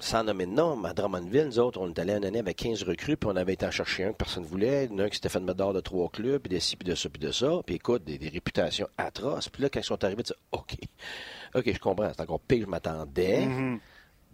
sans 0.00 0.24
nommer 0.24 0.46
de 0.46 0.52
nom, 0.52 0.82
à 0.84 0.92
Drummondville, 0.92 1.46
nous 1.46 1.58
autres, 1.58 1.80
on 1.80 1.88
est 1.88 1.98
allé 1.98 2.14
une 2.14 2.24
année 2.24 2.38
avec 2.38 2.56
15 2.56 2.82
recrues, 2.84 3.16
puis 3.16 3.30
on 3.32 3.36
avait 3.36 3.54
été 3.54 3.66
en 3.66 3.70
chercher 3.70 4.04
un 4.04 4.12
que 4.12 4.16
personne 4.16 4.42
ne 4.42 4.48
voulait. 4.48 4.88
Un 4.98 5.08
qui 5.08 5.16
s'était 5.16 5.28
fait 5.28 5.40
de 5.40 5.44
mettre 5.44 5.58
dehors 5.58 5.72
de 5.72 5.80
trois 5.80 6.08
clubs, 6.08 6.40
puis 6.40 6.54
de 6.54 6.58
ci, 6.58 6.76
puis 6.76 6.88
de 6.88 6.94
ça, 6.94 7.08
puis 7.08 7.20
de 7.20 7.32
ça. 7.32 7.60
Puis 7.64 7.76
écoute, 7.76 8.04
des, 8.04 8.28
réputations 8.28 8.88
atroces. 8.98 9.48
Puis 9.48 9.62
là, 9.62 9.68
quand 9.68 9.80
ils 9.80 9.84
sont 9.84 10.02
arrivés, 10.04 10.22
tu 10.22 10.32
dis, 10.32 10.38
OK, 10.52 10.76
OK, 11.54 11.72
je 11.72 11.78
comprends, 11.78 12.10
c'est 12.14 12.22
encore 12.22 12.40
pire 12.40 12.58
que 12.58 12.64
je 12.64 12.70
m'attendais. 12.70 13.46
Mm-hmm. 13.46 13.78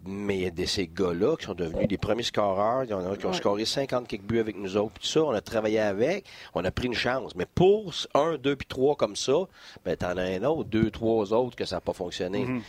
Mais 0.05 0.37
il 0.37 0.43
y 0.43 0.47
a 0.47 0.51
de 0.51 0.65
ces 0.65 0.87
gars-là 0.87 1.37
qui 1.37 1.45
sont 1.45 1.53
devenus 1.53 1.87
des 1.87 1.97
premiers 1.97 2.23
scoreurs. 2.23 2.83
Il 2.83 2.89
y 2.89 2.93
en 2.93 3.09
a 3.09 3.15
qui 3.15 3.25
ont 3.25 3.31
scoré 3.31 3.63
50 3.63 4.05
quelques 4.05 4.23
buts 4.23 4.39
avec 4.39 4.57
nous 4.57 4.75
autres. 4.75 4.95
Tout 4.95 5.07
ça, 5.07 5.23
on 5.23 5.31
a 5.31 5.39
travaillé 5.39 5.79
avec. 5.79 6.25
On 6.53 6.65
a 6.65 6.71
pris 6.71 6.87
une 6.87 6.93
chance. 6.93 7.35
Mais 7.35 7.45
pour 7.45 7.93
un, 8.13 8.37
deux, 8.37 8.57
puis 8.57 8.67
trois 8.67 8.95
comme 8.95 9.15
ça, 9.15 9.47
ben, 9.85 9.95
t'en 9.95 10.17
as 10.17 10.23
un 10.23 10.43
autre, 10.43 10.69
deux, 10.69 10.91
trois 10.91 11.31
autres 11.31 11.55
que 11.55 11.63
ça 11.63 11.77
n'a 11.77 11.81
pas 11.81 11.93
fonctionné. 11.93 12.45
Mm-hmm. 12.45 12.61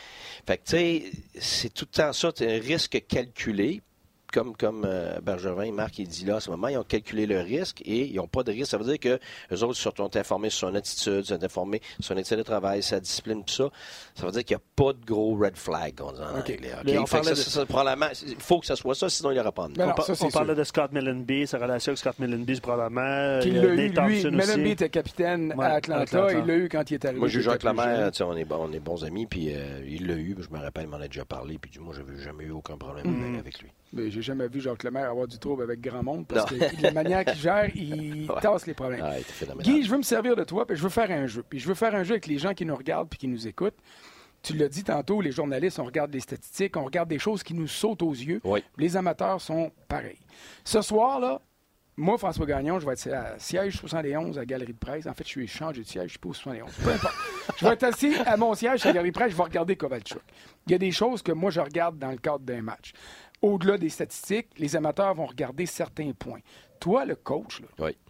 Fait 0.47 0.59
que, 0.59 0.65
tu 0.65 0.71
sais, 0.71 1.03
c'est 1.39 1.73
tout 1.73 1.87
le 1.91 1.97
temps 1.97 2.13
ça. 2.13 2.33
C'est 2.37 2.57
un 2.57 2.61
risque 2.61 3.03
calculé 3.07 3.83
comme, 4.35 4.57
comme 4.57 4.85
euh, 4.85 5.21
Bergevin, 5.23 5.71
Marc, 5.73 5.99
il 6.01 6.09
dit 6.09 6.25
là, 6.25 6.37
à 6.37 6.41
ce 6.41 6.51
moment, 6.51 6.67
ils 6.67 6.77
ont 6.77 6.83
calculé 6.83 7.25
le 7.25 7.39
risque 7.41 7.81
et 7.85 8.07
ils 8.07 8.17
n'ont 8.17 8.27
pas 8.27 8.43
de 8.43 8.51
risque. 8.51 8.71
Ça 8.73 8.79
veut 8.79 8.85
dire 8.85 8.99
que 8.99 9.21
les 9.51 9.63
autres 9.63 9.75
sont 9.75 10.17
informés 10.17 10.51
sur 10.51 10.69
son 10.69 10.75
attitude, 10.75 11.25
sont 11.25 11.43
informés 11.43 11.81
sur 12.01 12.15
son 12.15 12.17
éthique 12.17 12.39
de 12.39 12.43
travail, 12.43 12.83
sa 12.83 12.99
discipline, 12.99 13.45
tout 13.45 13.55
ça. 13.55 13.71
Ça 14.17 14.27
veut 14.27 14.33
dire 14.33 14.45
qu'il 14.45 14.57
n'y 14.57 14.61
a 14.61 14.65
pas 14.75 14.93
de 14.93 15.05
gros 15.07 15.37
red 15.37 15.57
flag, 15.57 16.01
on 16.03 16.13
dit 16.13 16.21
en 16.21 16.39
anglais. 16.39 16.59
il 16.85 18.37
faut 18.39 18.59
que 18.59 18.67
ça 18.67 18.77
soit 18.77 18.95
ça, 18.97 19.09
sinon 19.09 19.31
il 19.31 19.35
n'y 19.35 19.41
aura 19.41 19.53
pas 19.53 19.69
de 19.69 19.81
on, 19.81 20.27
on 20.27 20.31
parlait 20.31 20.55
de 20.55 20.65
Scott 20.65 20.91
Millenby, 20.93 21.47
sa 21.47 21.59
relation 21.59 21.91
avec 21.91 21.99
Scott 21.99 22.19
Millenby, 22.19 22.61
probablement. 22.61 23.39
Qu'il 23.41 23.55
l'a 23.61 23.75
eu, 23.75 23.89
lui. 23.89 24.25
Millenby 24.31 24.71
était 24.71 24.89
capitaine 24.89 25.55
à 25.59 25.75
Atlanta. 25.75 26.33
Il 26.33 26.45
l'a 26.45 26.57
eu 26.57 26.69
quand 26.69 26.91
il 26.91 26.95
est 26.95 27.05
arrivé. 27.05 27.21
Moi, 27.21 27.29
j'ai 27.29 27.41
Jacques 27.41 27.63
Lemaire, 27.63 28.11
on 28.21 28.37
est, 28.37 28.53
on 28.53 28.73
est 28.73 28.81
bons 28.81 29.05
amis, 29.05 29.27
puis 29.27 29.55
euh, 29.55 29.85
il 29.87 30.07
l'a 30.07 30.15
eu. 30.15 30.37
Je 30.39 30.55
me 30.55 30.61
rappelle, 30.61 30.85
il 30.85 30.91
m'en 30.91 30.97
a 30.97 31.07
déjà 31.07 31.25
parlé, 31.25 31.59
puis 31.59 31.71
moi, 31.79 31.95
je 31.95 32.03
n'avais 32.03 32.23
jamais 32.23 32.45
eu 32.45 32.51
aucun 32.51 32.77
problème 32.77 33.07
mm. 33.07 33.39
avec 33.39 33.61
lui. 33.61 33.71
Mais 33.95 34.11
j'ai 34.11 34.23
jamais 34.23 34.49
vu 34.49 34.61
Jacques 34.61 34.83
Lemaire 34.83 35.11
avoir 35.11 35.29
du 35.29 35.39
trouble 35.39 35.63
avec 35.63 35.81
grand 35.81 36.03
monde 36.03 36.27
parce 36.27 36.51
que 36.51 36.55
de 36.55 36.83
la 36.83 36.91
manière 36.91 37.25
qu'il 37.25 37.41
gère, 37.41 37.71
il 37.77 38.29
tasse 38.43 38.67
les 38.67 38.75
problèmes. 38.75 39.05
Guy, 39.61 39.85
je 39.85 39.91
veux 39.91 39.99
me 39.99 40.03
servir 40.03 40.35
de 40.35 40.43
toi, 40.45 40.67
puis 40.67 40.77
je 40.77 40.83
veux 40.83 40.89
faire 40.89 41.11
un 41.11 41.27
jeu. 41.27 41.45
Puis 41.49 41.61
je 41.61 41.69
veux 41.69 41.75
faire 41.75 41.95
un 41.95 42.03
jeu 42.03 42.13
avec 42.13 42.27
les 42.27 42.39
gens 42.39 42.55
qui 42.55 42.67
nous 42.67 42.75
regardent 42.75 43.09
puis 43.09 43.19
qui 43.19 43.29
nous 43.29 43.47
écoutent. 43.47 43.79
Tu 44.43 44.55
l'as 44.55 44.69
dit 44.69 44.85
tantôt, 44.85 45.21
les 45.21 45.33
journalistes, 45.33 45.79
on 45.79 45.85
regarde 45.85 46.13
les 46.13 46.21
statistiques, 46.21 46.77
on 46.77 46.85
regarde 46.85 47.09
des 47.09 47.19
choses 47.19 47.43
qui 47.43 47.55
nous 47.55 47.69
sautent 47.69 48.03
aux 48.03 48.13
yeux. 48.13 48.43
Les 48.77 48.97
amateurs 48.97 49.41
sont 49.41 49.71
pareils. 49.89 50.19
Ce 50.65 50.83
soir, 50.83 51.21
là, 51.21 51.41
moi, 51.97 52.19
François 52.19 52.45
Gagnon, 52.45 52.81
je 52.81 52.87
vais 52.87 52.95
être 52.95 53.09
à 53.13 53.39
siège 53.39 53.77
71 53.77 54.37
à 54.37 54.41
la 54.41 54.47
Galerie 54.47 54.73
de 54.73 54.79
Presse. 54.79 55.07
En 55.07 55.15
fait, 55.15 55.23
je 55.25 55.31
suis 55.31 55.47
changé 55.47 55.83
de 55.83 55.87
siège, 55.87 56.07
je 56.07 56.11
suis 56.11 56.19
pas 56.19 56.31
au 56.31 56.35
71. 56.35 56.73
Peu 56.83 56.91
importe. 56.91 57.15
je 57.57 57.65
vais 57.65 57.73
être 57.73 57.85
assis 57.85 58.17
à 58.27 58.37
mon 58.37 58.55
siège 58.55 58.85
à 58.85 58.89
la 58.89 58.95
Galerie 58.95 59.13
de 59.13 59.15
Presse, 59.15 59.31
je 59.31 59.37
vais 59.37 59.45
regarder 59.45 59.77
Kovalchuk. 59.77 60.21
Il 60.67 60.73
y 60.73 60.75
a 60.75 60.79
des 60.79 60.91
choses 60.91 61.23
que 61.23 61.31
moi, 61.31 61.51
je 61.51 61.61
regarde 61.61 61.97
dans 61.99 62.11
le 62.11 62.17
cadre 62.17 62.41
d'un 62.41 62.63
match 62.63 62.93
au-delà 63.45 63.77
des 63.77 63.91
statistiques, 63.91 64.49
les 64.59 64.75
amateurs 64.75 65.15
vont 65.15 65.27
regarder 65.27 65.67
certains 65.67 66.13
points. 66.13 66.41
Toi, 66.81 67.05
le 67.05 67.15
coach, 67.15 67.61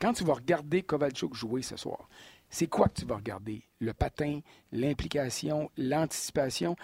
quand 0.01 0.13
tu 0.13 0.23
vas 0.23 0.35
regarder 0.35 0.83
Kovalchuk 0.83 1.35
jouer 1.35 1.63
ce 1.63 1.77
soir, 1.77 2.09
c'est 2.49 2.69
quoi 2.69 2.89
que 2.89 3.01
tu 3.01 3.05
vas 3.05 3.17
regarder? 3.17 3.65
Le 3.81 3.93
patin, 3.93 4.41
l'implication, 4.71 5.73
l'anticipation? 5.77 6.77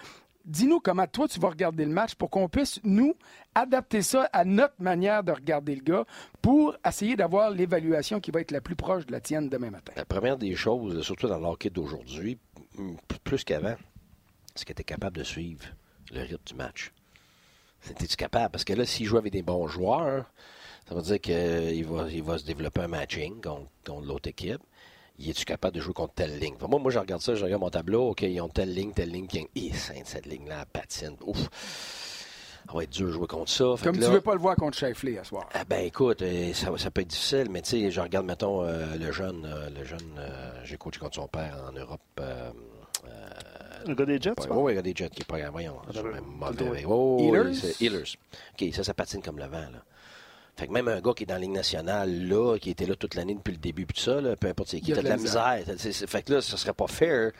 Dis-nous 0.43 0.81
comment 0.81 1.07
toi 1.07 1.29
tu 1.29 1.39
vas 1.39 1.49
regarder 1.49 1.85
le 1.85 1.91
match 1.91 2.15
pour 2.15 2.29
qu'on 2.29 2.49
puisse, 2.49 2.81
nous, 2.83 3.15
adapter 3.55 4.01
ça 4.01 4.23
à 4.33 4.43
notre 4.43 4.75
manière 4.79 5.23
de 5.23 5.31
regarder 5.31 5.75
le 5.75 5.83
gars 5.83 6.05
pour 6.41 6.75
essayer 6.85 7.15
d'avoir 7.15 7.51
l'évaluation 7.51 8.19
qui 8.19 8.31
va 8.31 8.41
être 8.41 8.51
la 8.51 8.59
plus 8.59 8.75
proche 8.75 9.05
de 9.05 9.13
la 9.13 9.21
tienne 9.21 9.47
demain 9.47 9.69
matin. 9.69 9.93
La 9.95 10.03
première 10.03 10.37
des 10.37 10.55
choses, 10.55 11.01
surtout 11.03 11.27
dans 11.27 11.39
l'hockey 11.39 11.69
d'aujourd'hui, 11.69 12.37
plus 13.23 13.45
qu'avant, 13.45 13.75
c'est 14.55 14.67
que 14.67 14.73
tu 14.73 14.81
es 14.81 14.85
capable 14.85 15.15
de 15.15 15.23
suivre 15.23 15.63
le 16.11 16.21
rythme 16.21 16.43
du 16.45 16.55
match. 16.55 16.91
Es-tu 17.89 18.15
capable? 18.15 18.51
Parce 18.51 18.63
que 18.63 18.73
là, 18.73 18.85
s'il 18.85 19.05
joue 19.05 19.17
avec 19.17 19.33
des 19.33 19.41
bons 19.41 19.67
joueurs, 19.67 20.25
ça 20.87 20.95
veut 20.95 21.01
dire 21.01 21.21
qu'il 21.21 21.85
va, 21.85 22.07
il 22.09 22.23
va 22.23 22.37
se 22.37 22.45
développer 22.45 22.81
un 22.81 22.87
matching 22.87 23.41
contre, 23.41 24.05
l'autre 24.05 24.29
équipe. 24.29 24.61
Il 25.19 25.29
est-tu 25.29 25.45
capable 25.45 25.75
de 25.75 25.81
jouer 25.81 25.93
contre 25.93 26.13
telle 26.15 26.39
ligne? 26.39 26.55
moi, 26.67 26.79
moi, 26.79 26.91
je 26.91 26.99
regarde 26.99 27.21
ça, 27.21 27.35
je 27.35 27.43
regarde 27.43 27.61
mon 27.61 27.69
tableau, 27.69 28.09
OK, 28.09 28.21
ils 28.23 28.41
ont 28.41 28.49
telle 28.49 28.73
ligne, 28.73 28.91
telle 28.91 29.11
ligne, 29.11 29.27
qui 29.27 29.47
est 29.55 30.03
cette 30.05 30.25
ligne-là, 30.25 30.65
patine. 30.65 31.15
Ouf! 31.25 31.47
Ça 32.67 32.77
va 32.77 32.83
être 32.83 32.91
dur 32.91 33.07
de 33.07 33.11
jouer 33.11 33.27
contre 33.27 33.51
ça. 33.51 33.75
Comme 33.83 33.97
tu 33.97 34.01
ne 34.01 34.07
veux 34.07 34.21
pas 34.21 34.33
le 34.33 34.39
voir 34.39 34.55
contre 34.55 34.77
Shifley 34.77 35.17
à 35.17 35.23
soir. 35.23 35.49
Ah, 35.53 35.63
ben 35.67 35.85
écoute, 35.85 36.21
euh, 36.21 36.53
ça, 36.53 36.69
ça, 36.77 36.89
peut 36.91 37.01
être 37.01 37.09
difficile, 37.09 37.47
mais 37.49 37.61
tu 37.61 37.71
sais, 37.71 37.91
je 37.91 37.99
regarde, 37.99 38.25
mettons, 38.25 38.63
euh, 38.63 38.95
le 38.97 39.11
jeune, 39.11 39.45
euh, 39.45 39.69
le 39.69 39.83
jeune, 39.83 40.19
j'ai 40.63 40.77
coaché 40.77 40.99
contre 40.99 41.15
son 41.15 41.27
père 41.27 41.57
en 41.67 41.73
Europe. 41.73 42.01
Le 43.87 43.95
gars 43.95 44.05
des 44.05 44.19
Jets, 44.21 44.33
Oui, 44.39 44.45
oui, 44.51 44.71
le 44.71 44.75
gars 44.77 44.81
des 44.81 44.93
Jets 44.95 45.09
qui 45.09 45.21
est 45.21 45.25
pas. 45.25 45.49
Voyons, 45.49 45.77
je 45.89 45.99
suis 45.99 46.07
mauvais. 46.25 46.83
Oh, 46.87 47.17
Healers? 47.19 47.81
Healers. 47.81 48.15
OK, 48.53 48.73
ça, 48.73 48.83
ça 48.83 48.93
patine 48.93 49.21
comme 49.21 49.37
le 49.39 49.45
vent, 49.45 49.57
là. 49.71 49.83
Fait 50.57 50.67
que 50.67 50.73
même 50.73 50.89
un 50.89 50.99
gars 50.99 51.13
qui 51.15 51.23
est 51.23 51.25
dans 51.25 51.35
la 51.35 51.39
Ligue 51.39 51.51
nationale, 51.51 52.27
là, 52.27 52.57
qui 52.59 52.69
était 52.71 52.85
là 52.85 52.95
toute 52.95 53.15
l'année 53.15 53.33
depuis 53.33 53.53
le 53.53 53.57
début, 53.57 53.85
puis 53.85 53.95
tout 53.95 54.01
ça, 54.03 54.19
là, 54.19 54.35
peu 54.35 54.47
importe 54.49 54.69
c'est 54.69 54.81
qui, 54.81 54.91
t'as 54.91 55.01
de 55.01 55.07
la 55.07 55.15
misère. 55.17 55.59
C'est- 55.77 55.91
c'est- 55.93 56.07
Fait 56.07 56.21
que 56.21 56.33
là, 56.33 56.41
ce 56.41 56.55
serait 56.57 56.73
pas 56.73 56.87
fair 56.87 57.31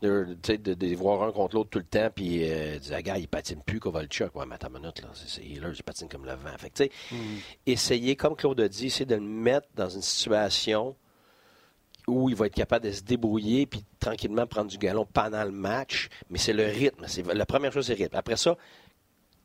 de, 0.00 0.36
de, 0.44 0.94
voir 0.94 1.22
un 1.24 1.32
contre 1.32 1.56
l'autre 1.56 1.70
tout 1.70 1.80
le 1.80 1.84
temps, 1.84 2.08
puis 2.14 2.48
euh, 2.48 2.78
dire, 2.78 2.94
ah, 2.96 3.02
gars, 3.02 3.18
il 3.18 3.26
patine 3.28 3.60
plus 3.66 3.80
Kovalchuk. 3.80 4.34
Ouais, 4.36 4.46
mais 4.46 4.54
attends 4.54 4.68
une 4.68 4.80
minute, 4.80 5.02
là, 5.02 5.08
c'est 5.14 5.28
c'est 5.28 5.42
Healer, 5.44 5.72
il 5.74 5.82
patine 5.82 6.08
comme 6.08 6.24
le 6.24 6.32
vent. 6.32 6.56
Fait 6.58 6.70
que, 6.70 6.84
tu 6.84 6.84
sais, 6.84 6.90
Hmm. 7.14 7.38
essayer, 7.66 8.14
comme 8.16 8.36
Claude 8.36 8.60
a 8.60 8.68
dit, 8.68 8.86
essayer 8.86 9.04
de 9.04 9.16
le 9.16 9.20
mettre 9.20 9.66
dans 9.74 9.88
une 9.90 10.00
situation 10.02 10.94
où 12.06 12.28
il 12.28 12.36
va 12.36 12.46
être 12.46 12.54
capable 12.54 12.86
de 12.86 12.92
se 12.92 13.02
débrouiller 13.02 13.66
puis 13.66 13.84
tranquillement 13.98 14.46
prendre 14.46 14.70
du 14.70 14.78
galon 14.78 15.06
pendant 15.12 15.44
le 15.44 15.50
match. 15.50 16.08
Mais 16.30 16.38
c'est 16.38 16.52
le 16.52 16.64
rythme. 16.64 17.04
C'est, 17.06 17.26
la 17.32 17.46
première 17.46 17.72
chose, 17.72 17.86
c'est 17.86 17.96
le 17.96 18.04
rythme. 18.04 18.16
Après 18.16 18.36
ça, 18.36 18.56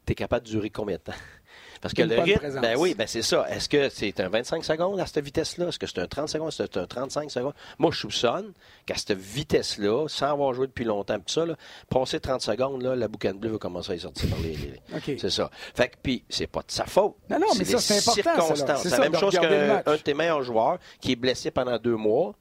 tu 0.06 0.12
es 0.12 0.16
capable 0.16 0.46
de 0.46 0.52
durer 0.52 0.70
combien 0.70 0.98
de 0.98 1.02
temps? 1.02 1.14
Parce 1.82 1.94
que 1.94 2.02
le 2.02 2.20
rythme, 2.20 2.62
ben 2.62 2.76
oui, 2.78 2.96
ben 2.96 3.06
c'est 3.06 3.22
ça. 3.22 3.46
Est-ce 3.50 3.70
que 3.70 3.90
c'est 3.90 4.20
un 4.20 4.30
25 4.30 4.64
secondes 4.64 5.00
à 5.00 5.06
cette 5.06 5.24
vitesse-là? 5.24 5.68
Est-ce 5.68 5.78
que 5.78 5.86
c'est 5.86 6.00
un 6.00 6.08
30 6.08 6.30
secondes? 6.30 6.48
Est-ce 6.48 6.64
que 6.64 6.70
c'est 6.74 6.80
un 6.80 6.88
35 6.88 7.30
secondes? 7.30 7.54
Moi, 7.78 7.92
je 7.92 8.00
soupçonne 8.00 8.54
qu'à 8.88 8.96
cette 8.96 9.12
vitesse-là, 9.12 10.08
sans 10.08 10.32
avoir 10.32 10.54
joué 10.54 10.66
depuis 10.66 10.86
longtemps, 10.86 11.20
pis 11.20 11.34
ça, 11.34 11.46
là, 11.46 11.56
passer 11.90 12.20
30 12.20 12.42
secondes, 12.42 12.82
là, 12.82 12.96
la 12.96 13.08
boucane 13.08 13.38
bleue 13.38 13.52
va 13.52 13.58
commencer 13.60 13.92
à 13.92 13.96
y 13.96 14.00
sortir 14.00 14.30
par 14.30 14.40
les. 14.40 14.56
les-. 14.56 15.18
C'est 15.20 15.30
ça. 15.30 15.52
Fait 15.76 15.90
que, 15.90 15.96
puis, 16.02 16.24
c'est 16.28 16.48
pas 16.48 16.62
de 16.62 16.72
sa 16.72 16.86
faute. 16.86 17.16
Non, 17.30 17.40
non, 17.40 17.48
mais 17.54 17.66
des 17.66 17.78
ça, 17.78 17.80
c'est 17.80 18.00
important, 18.00 18.48
circonstances. 18.48 18.82
C'est 18.82 18.90
C'est 18.90 18.98
la 18.98 19.10
même 19.10 19.20
chose 19.20 19.38
qu'un 19.38 19.84
de 19.92 19.98
tes 19.98 20.14
meilleurs 20.14 20.44
joueurs 20.44 20.80
qui 21.00 21.12
est 21.12 21.16
blessé 21.16 21.52
pendant 21.52 21.78
deux 21.78 21.98
mois, 21.98 22.34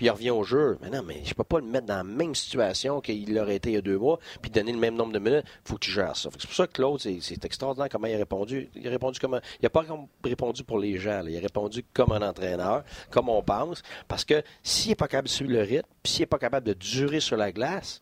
puis 0.00 0.06
il 0.06 0.10
revient 0.12 0.30
au 0.30 0.44
jeu. 0.44 0.78
Mais 0.80 0.88
non, 0.88 1.02
mais 1.02 1.20
je 1.26 1.34
peux 1.34 1.44
pas 1.44 1.58
le 1.58 1.66
mettre 1.66 1.84
dans 1.84 1.98
la 1.98 2.04
même 2.04 2.34
situation 2.34 3.02
qu'il 3.02 3.38
aurait 3.38 3.56
été 3.56 3.68
il 3.68 3.74
y 3.74 3.76
a 3.76 3.82
deux 3.82 3.98
mois, 3.98 4.18
puis 4.40 4.50
donner 4.50 4.72
le 4.72 4.78
même 4.78 4.94
nombre 4.94 5.12
de 5.12 5.18
minutes. 5.18 5.44
faut 5.62 5.74
que 5.74 5.80
tu 5.80 5.90
gères 5.90 6.16
ça. 6.16 6.30
C'est 6.38 6.46
pour 6.46 6.54
ça 6.56 6.66
que 6.66 6.72
Claude, 6.72 6.98
c'est 6.98 7.44
extraordinaire 7.44 7.90
comment 7.90 8.06
il 8.06 8.14
a 8.14 8.16
répondu. 8.16 8.70
Il 8.74 8.88
a 8.88 8.90
répondu 8.90 9.20
comme 9.20 9.34
un- 9.34 9.42
Il 9.60 9.66
a 9.66 9.68
pas 9.68 9.84
répondu 10.24 10.64
pour 10.64 10.78
les 10.78 10.96
gens. 10.96 11.20
là. 11.20 11.28
Il 11.28 11.36
a 11.36 11.40
répondu 11.40 11.84
comme 11.92 12.12
un 12.12 12.22
entraîneur, 12.26 12.82
comme 13.10 13.28
on 13.28 13.42
pense. 13.42 13.82
Parce 14.08 14.24
que 14.24 14.42
s'il 14.62 14.88
n'est 14.88 14.94
pas 14.94 15.06
capable 15.06 15.28
de 15.28 15.32
suivre 15.32 15.52
le 15.52 15.60
rythme, 15.60 15.86
puis 16.02 16.12
s'il 16.14 16.22
n'est 16.22 16.26
pas 16.28 16.38
capable 16.38 16.66
de 16.66 16.72
durer 16.72 17.20
sur 17.20 17.36
la 17.36 17.52
glace, 17.52 18.00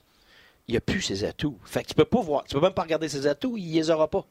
il 0.69 0.75
n'a 0.75 0.81
plus 0.81 1.03
ses 1.03 1.25
atouts. 1.25 1.59
Fait 1.65 1.83
que 1.83 1.89
tu 1.89 1.95
peux 1.95 2.05
pas 2.05 2.21
voir, 2.21 2.45
tu 2.45 2.55
peux 2.55 2.61
même 2.61 2.75
pas 2.75 2.83
regarder 2.83 3.09
ses 3.09 3.27
atouts, 3.27 3.57
il 3.57 3.73
les 3.73 3.91
aura 3.91 4.07
pas. 4.07 4.25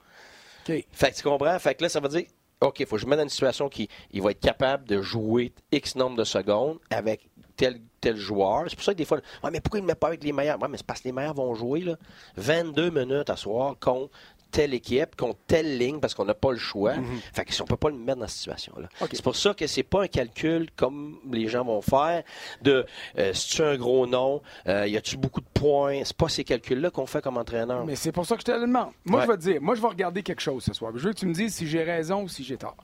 Fait 0.64 0.84
que 1.12 1.16
tu 1.18 1.24
comprends? 1.24 1.60
Fait 1.60 1.76
que 1.76 1.84
là, 1.84 1.90
ça 1.90 2.00
veut 2.00 2.08
dire, 2.08 2.28
OK, 2.62 2.80
il 2.80 2.86
faut 2.86 2.96
que 2.96 3.02
je 3.02 3.06
me 3.06 3.10
mette 3.12 3.20
dans 3.20 3.24
une 3.24 3.30
situation 3.30 3.68
qui 3.68 3.88
il 4.12 4.22
va 4.22 4.32
être 4.32 4.40
capable 4.40 4.86
de 4.88 5.02
jouer 5.02 5.52
X 5.74 5.96
nombre 5.96 6.16
de 6.18 6.24
secondes 6.24 6.80
avec 6.90 7.30
tel 7.58 7.82
tel 8.00 8.16
joueur. 8.16 8.64
C'est 8.70 8.76
pour 8.76 8.86
ça 8.86 8.94
que 8.94 8.98
des 8.98 9.06
fois, 9.06 9.18
ouais, 9.44 9.52
mais 9.52 9.60
pourquoi 9.60 9.80
il 9.80 9.84
ne 9.84 9.88
met 9.88 9.96
pas 9.96 10.08
avec 10.08 10.24
les 10.24 10.32
meilleurs? 10.32 10.62
Ouais, 10.62 10.68
mais 10.70 10.78
c'est 10.78 10.86
parce 10.86 11.02
que 11.02 11.08
les 11.08 11.12
meilleurs 11.12 11.34
vont 11.34 11.54
jouer 11.56 11.82
là, 11.82 11.96
22 12.38 12.90
minutes 12.92 13.30
à 13.30 13.36
soir 13.36 13.76
contre 13.80 14.12
telle 14.50 14.74
équipe, 14.74 15.16
contre 15.18 15.38
telle 15.46 15.78
ligne, 15.78 16.00
parce 16.00 16.14
qu'on 16.16 16.24
n'a 16.24 16.34
pas 16.34 16.52
le 16.52 16.58
choix. 16.58 16.94
Fait 17.34 17.44
que 17.44 17.54
si 17.54 17.62
on 17.62 17.66
peut 17.66 17.76
pas 17.76 17.90
le 17.90 17.98
mettre 17.98 18.20
dans 18.20 18.28
cette 18.28 18.38
situation-là. 18.38 18.88
C'est 19.12 19.22
pour 19.22 19.36
ça 19.36 19.54
que 19.54 19.68
c'est 19.68 19.84
pas 19.84 20.04
un 20.04 20.08
calcul 20.08 20.70
comme 20.78 21.18
les 21.30 21.50
gens 21.50 21.66
vont 21.66 21.82
faire 21.82 22.24
de 22.62 22.86
euh, 23.18 23.34
si 23.34 23.56
tu 23.58 23.62
as 23.62 23.68
un 23.68 23.78
gros 23.78 24.08
nom, 24.08 24.42
euh, 24.68 24.88
y 24.88 24.96
a-tu 24.96 25.18
beaucoup 25.18 25.42
de 25.42 25.48
points? 25.54 26.02
C'est 26.06 26.16
pas 26.16 26.30
ces 26.30 26.46
calculs-là 26.46 26.92
qu'on 26.92 27.06
fait 27.06 27.22
comme 27.22 27.36
entraîneur. 27.38 27.86
Mais 27.86 27.98
c'est 27.98 28.14
pour 28.14 28.26
ça 28.26 28.36
que 28.36 28.42
je 28.42 28.46
te 28.46 28.52
le 28.52 28.62
demande. 28.62 28.92
Moi, 29.04 29.20
Ouais. 29.20 29.26
je 29.26 29.32
vais 29.32 29.38
te 29.38 29.42
dire, 29.42 29.62
moi, 29.62 29.76
je 29.76 29.82
vais 29.82 29.88
regarder 29.90 30.24
quelque 30.24 30.42
chose 30.42 30.64
ce 30.64 30.72
soir. 30.74 30.94
Je 30.96 31.04
veux 31.08 31.14
que 31.14 31.20
tu 31.20 31.26
me 31.26 31.34
dises 31.34 31.54
si 31.54 31.68
j'ai 31.68 31.84
raison 31.84 32.22
ou 32.24 32.30
si 32.30 32.44
j'ai 32.46 32.56
tort. 32.58 32.78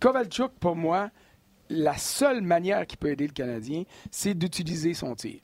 Kovalchuk, 0.00 0.50
pour 0.58 0.74
moi, 0.74 1.10
la 1.72 1.96
seule 1.96 2.42
manière 2.42 2.86
qui 2.86 2.96
peut 2.96 3.10
aider 3.10 3.26
le 3.26 3.32
Canadien, 3.32 3.84
c'est 4.10 4.34
d'utiliser 4.34 4.94
son 4.94 5.14
tir. 5.14 5.40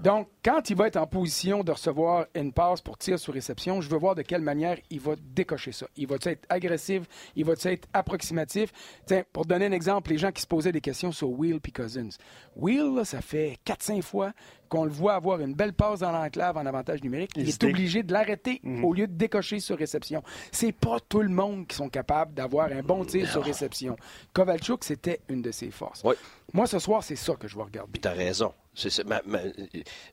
Donc, 0.00 0.28
quand 0.44 0.70
il 0.70 0.76
va 0.76 0.86
être 0.88 0.96
en 0.96 1.06
position 1.06 1.62
de 1.64 1.72
recevoir 1.72 2.26
une 2.34 2.52
passe 2.52 2.80
pour 2.80 2.98
tir 2.98 3.18
sur 3.18 3.32
réception, 3.34 3.80
je 3.80 3.88
veux 3.88 3.98
voir 3.98 4.14
de 4.14 4.22
quelle 4.22 4.42
manière 4.42 4.78
il 4.90 5.00
va 5.00 5.12
décocher 5.34 5.72
ça. 5.72 5.86
Il 5.96 6.06
va 6.06 6.16
être 6.22 6.44
agressif? 6.48 7.02
Il 7.36 7.44
va 7.44 7.54
être 7.64 7.88
approximatif? 7.92 8.70
Tiens, 9.06 9.24
pour 9.32 9.46
donner 9.46 9.66
un 9.66 9.72
exemple, 9.72 10.10
les 10.10 10.18
gens 10.18 10.32
qui 10.32 10.42
se 10.42 10.46
posaient 10.46 10.72
des 10.72 10.80
questions 10.80 11.12
sur 11.12 11.30
Will 11.30 11.60
et 11.64 11.70
Cousins. 11.70 12.08
Will, 12.56 12.94
là, 12.96 13.04
ça 13.04 13.20
fait 13.20 13.58
4-5 13.66 14.02
fois 14.02 14.32
qu'on 14.68 14.84
le 14.84 14.90
voit 14.90 15.14
avoir 15.14 15.40
une 15.40 15.54
belle 15.54 15.72
passe 15.72 16.00
dans 16.00 16.10
l'enclave 16.10 16.56
en 16.56 16.66
avantage 16.66 17.02
numérique. 17.02 17.30
Il 17.36 17.48
est 17.48 17.64
obligé 17.64 18.02
de 18.02 18.12
l'arrêter 18.12 18.60
Mhm. 18.62 18.84
au 18.84 18.92
lieu 18.92 19.06
de 19.06 19.12
décocher 19.12 19.60
sur 19.60 19.78
réception. 19.78 20.22
C'est 20.50 20.72
pas 20.72 20.98
tout 21.08 21.20
le 21.20 21.28
monde 21.28 21.66
qui 21.66 21.76
sont 21.76 21.88
capables 21.88 22.34
d'avoir 22.34 22.70
un 22.72 22.82
bon 22.82 23.04
tir 23.04 23.28
sur 23.30 23.44
réception. 23.44 23.96
Kovalchuk, 24.32 24.82
c'était 24.84 25.20
une 25.28 25.42
de 25.42 25.50
ses 25.52 25.70
forces. 25.70 26.02
Oui. 26.04 26.14
Moi, 26.52 26.66
ce 26.66 26.78
soir, 26.78 27.02
c'est 27.02 27.16
ça 27.16 27.34
que 27.34 27.46
je 27.48 27.56
vais 27.56 27.62
regarder. 27.62 28.00
Tu 28.00 28.08
as 28.08 28.12
raison. 28.12 28.52
C'est 28.74 29.04
ma, 29.04 29.20
ma- 29.26 29.40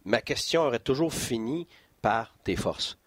ma 0.06 0.22
question 0.22 0.62
aurait 0.62 0.80
toujours 0.80 1.14
fini 1.14 1.68
par 2.02 2.34
tes 2.44 2.56
forces. 2.56 2.98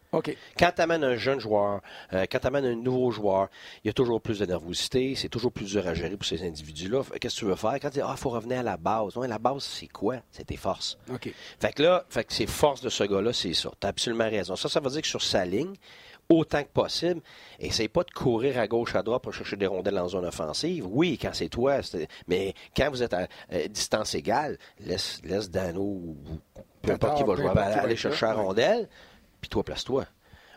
Quand 0.56 0.70
tu 0.76 0.80
amènes 0.80 1.02
un 1.02 1.16
jeune 1.16 1.40
joueur, 1.40 1.80
euh, 2.12 2.24
quand 2.30 2.38
tu 2.38 2.46
amènes 2.46 2.66
un 2.66 2.76
nouveau 2.76 3.10
joueur, 3.10 3.48
il 3.82 3.88
y 3.88 3.90
a 3.90 3.92
toujours 3.92 4.20
plus 4.20 4.38
de 4.38 4.46
nervosité, 4.46 5.16
c'est 5.16 5.28
toujours 5.28 5.50
plus 5.50 5.64
dur 5.66 5.88
à 5.88 5.94
gérer 5.94 6.16
pour 6.16 6.24
ces 6.24 6.40
individus-là. 6.46 7.02
Qu'est-ce 7.20 7.34
que 7.34 7.38
tu 7.40 7.44
veux 7.46 7.56
faire? 7.56 7.72
Quand 7.82 7.88
tu 7.90 7.94
dis, 7.94 8.00
ah, 8.00 8.12
il 8.12 8.16
faut 8.20 8.30
revenir 8.30 8.60
à 8.60 8.62
la 8.62 8.76
base. 8.76 9.16
La 9.16 9.38
base, 9.40 9.64
c'est 9.64 9.88
quoi? 9.88 10.18
C'est 10.30 10.44
tes 10.44 10.56
forces. 10.56 10.96
Fait 11.60 11.72
que 11.72 11.82
là, 11.82 12.04
fait 12.08 12.22
que 12.22 12.32
ces 12.32 12.46
forces 12.46 12.80
de 12.80 12.90
ce 12.90 13.02
gars-là, 13.02 13.32
c'est 13.32 13.54
ça. 13.54 13.70
Tu 13.80 13.86
as 13.88 13.90
absolument 13.90 14.30
raison. 14.30 14.54
Ça, 14.54 14.68
ça 14.68 14.78
veut 14.78 14.90
dire 14.90 15.02
que 15.02 15.08
sur 15.08 15.20
sa 15.22 15.44
ligne, 15.44 15.74
autant 16.28 16.62
que 16.62 16.68
possible, 16.68 17.20
essaye 17.58 17.88
pas 17.88 18.02
de 18.04 18.10
courir 18.10 18.58
à 18.58 18.66
gauche, 18.66 18.94
à 18.94 19.02
droite 19.02 19.22
pour 19.22 19.32
chercher 19.32 19.56
des 19.56 19.66
rondelles 19.66 19.98
en 19.98 20.08
zone 20.08 20.24
offensive. 20.24 20.86
Oui, 20.88 21.18
quand 21.20 21.30
c'est 21.32 21.48
toi, 21.48 21.80
mais 22.28 22.54
quand 22.76 22.90
vous 22.90 23.02
êtes 23.02 23.12
à 23.14 23.28
euh, 23.52 23.68
distance 23.68 24.14
égale, 24.14 24.58
laisse, 24.80 25.20
laisse 25.24 25.50
Dano 25.50 26.16
peu 26.82 26.92
importe 26.92 27.16
qui 27.16 27.22
va 27.24 27.34
jouer, 27.36 27.44
aller 27.82 27.92
être 27.92 27.98
chercher 27.98 28.26
la 28.26 28.32
rondelle, 28.46 28.88
puis 29.40 29.48
toi, 29.48 29.62
place-toi. 29.62 30.06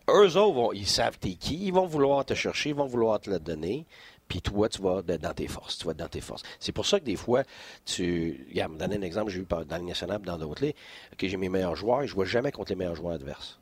Eux 0.09 0.37
autres, 0.37 0.53
vont- 0.53 0.71
ils 0.71 0.87
savent 0.87 1.17
t'es 1.19 1.33
qui, 1.33 1.67
ils 1.67 1.73
vont 1.73 1.85
vouloir 1.85 2.23
te 2.25 2.33
chercher, 2.33 2.69
ils 2.69 2.75
vont 2.75 2.85
vouloir 2.85 3.19
te 3.19 3.29
le 3.29 3.39
donner, 3.39 3.85
puis 4.29 4.41
toi, 4.41 4.69
tu 4.69 4.81
vas 4.81 5.01
de- 5.01 5.17
dans 5.17 5.33
tes 5.33 5.47
forces, 5.47 5.77
tu 5.77 5.85
vas 5.85 5.93
dans 5.93 6.07
tes 6.07 6.21
forces. 6.21 6.43
C'est 6.59 6.71
pour 6.71 6.85
ça 6.85 6.99
que 6.99 7.05
des 7.05 7.15
fois, 7.17 7.43
tu... 7.85 8.45
Regarde, 8.49 8.71
me 8.73 8.77
donner 8.77 8.95
un 8.97 9.01
exemple, 9.01 9.31
j'ai 9.31 9.39
eu 9.39 9.43
par- 9.43 9.65
dans 9.65 9.77
le 9.77 9.83
national, 9.83 10.21
dans 10.21 10.37
d'autres 10.37 10.63
ligues, 10.63 10.75
que 11.17 11.27
j'ai 11.27 11.35
mes 11.37 11.49
meilleurs 11.49 11.75
joueurs, 11.75 12.01
je 12.05 12.11
ne 12.11 12.15
vois 12.15 12.25
jamais 12.25 12.51
contre 12.53 12.71
les 12.71 12.75
meilleurs 12.77 12.95
joueurs 12.95 13.13
adverses. 13.15 13.59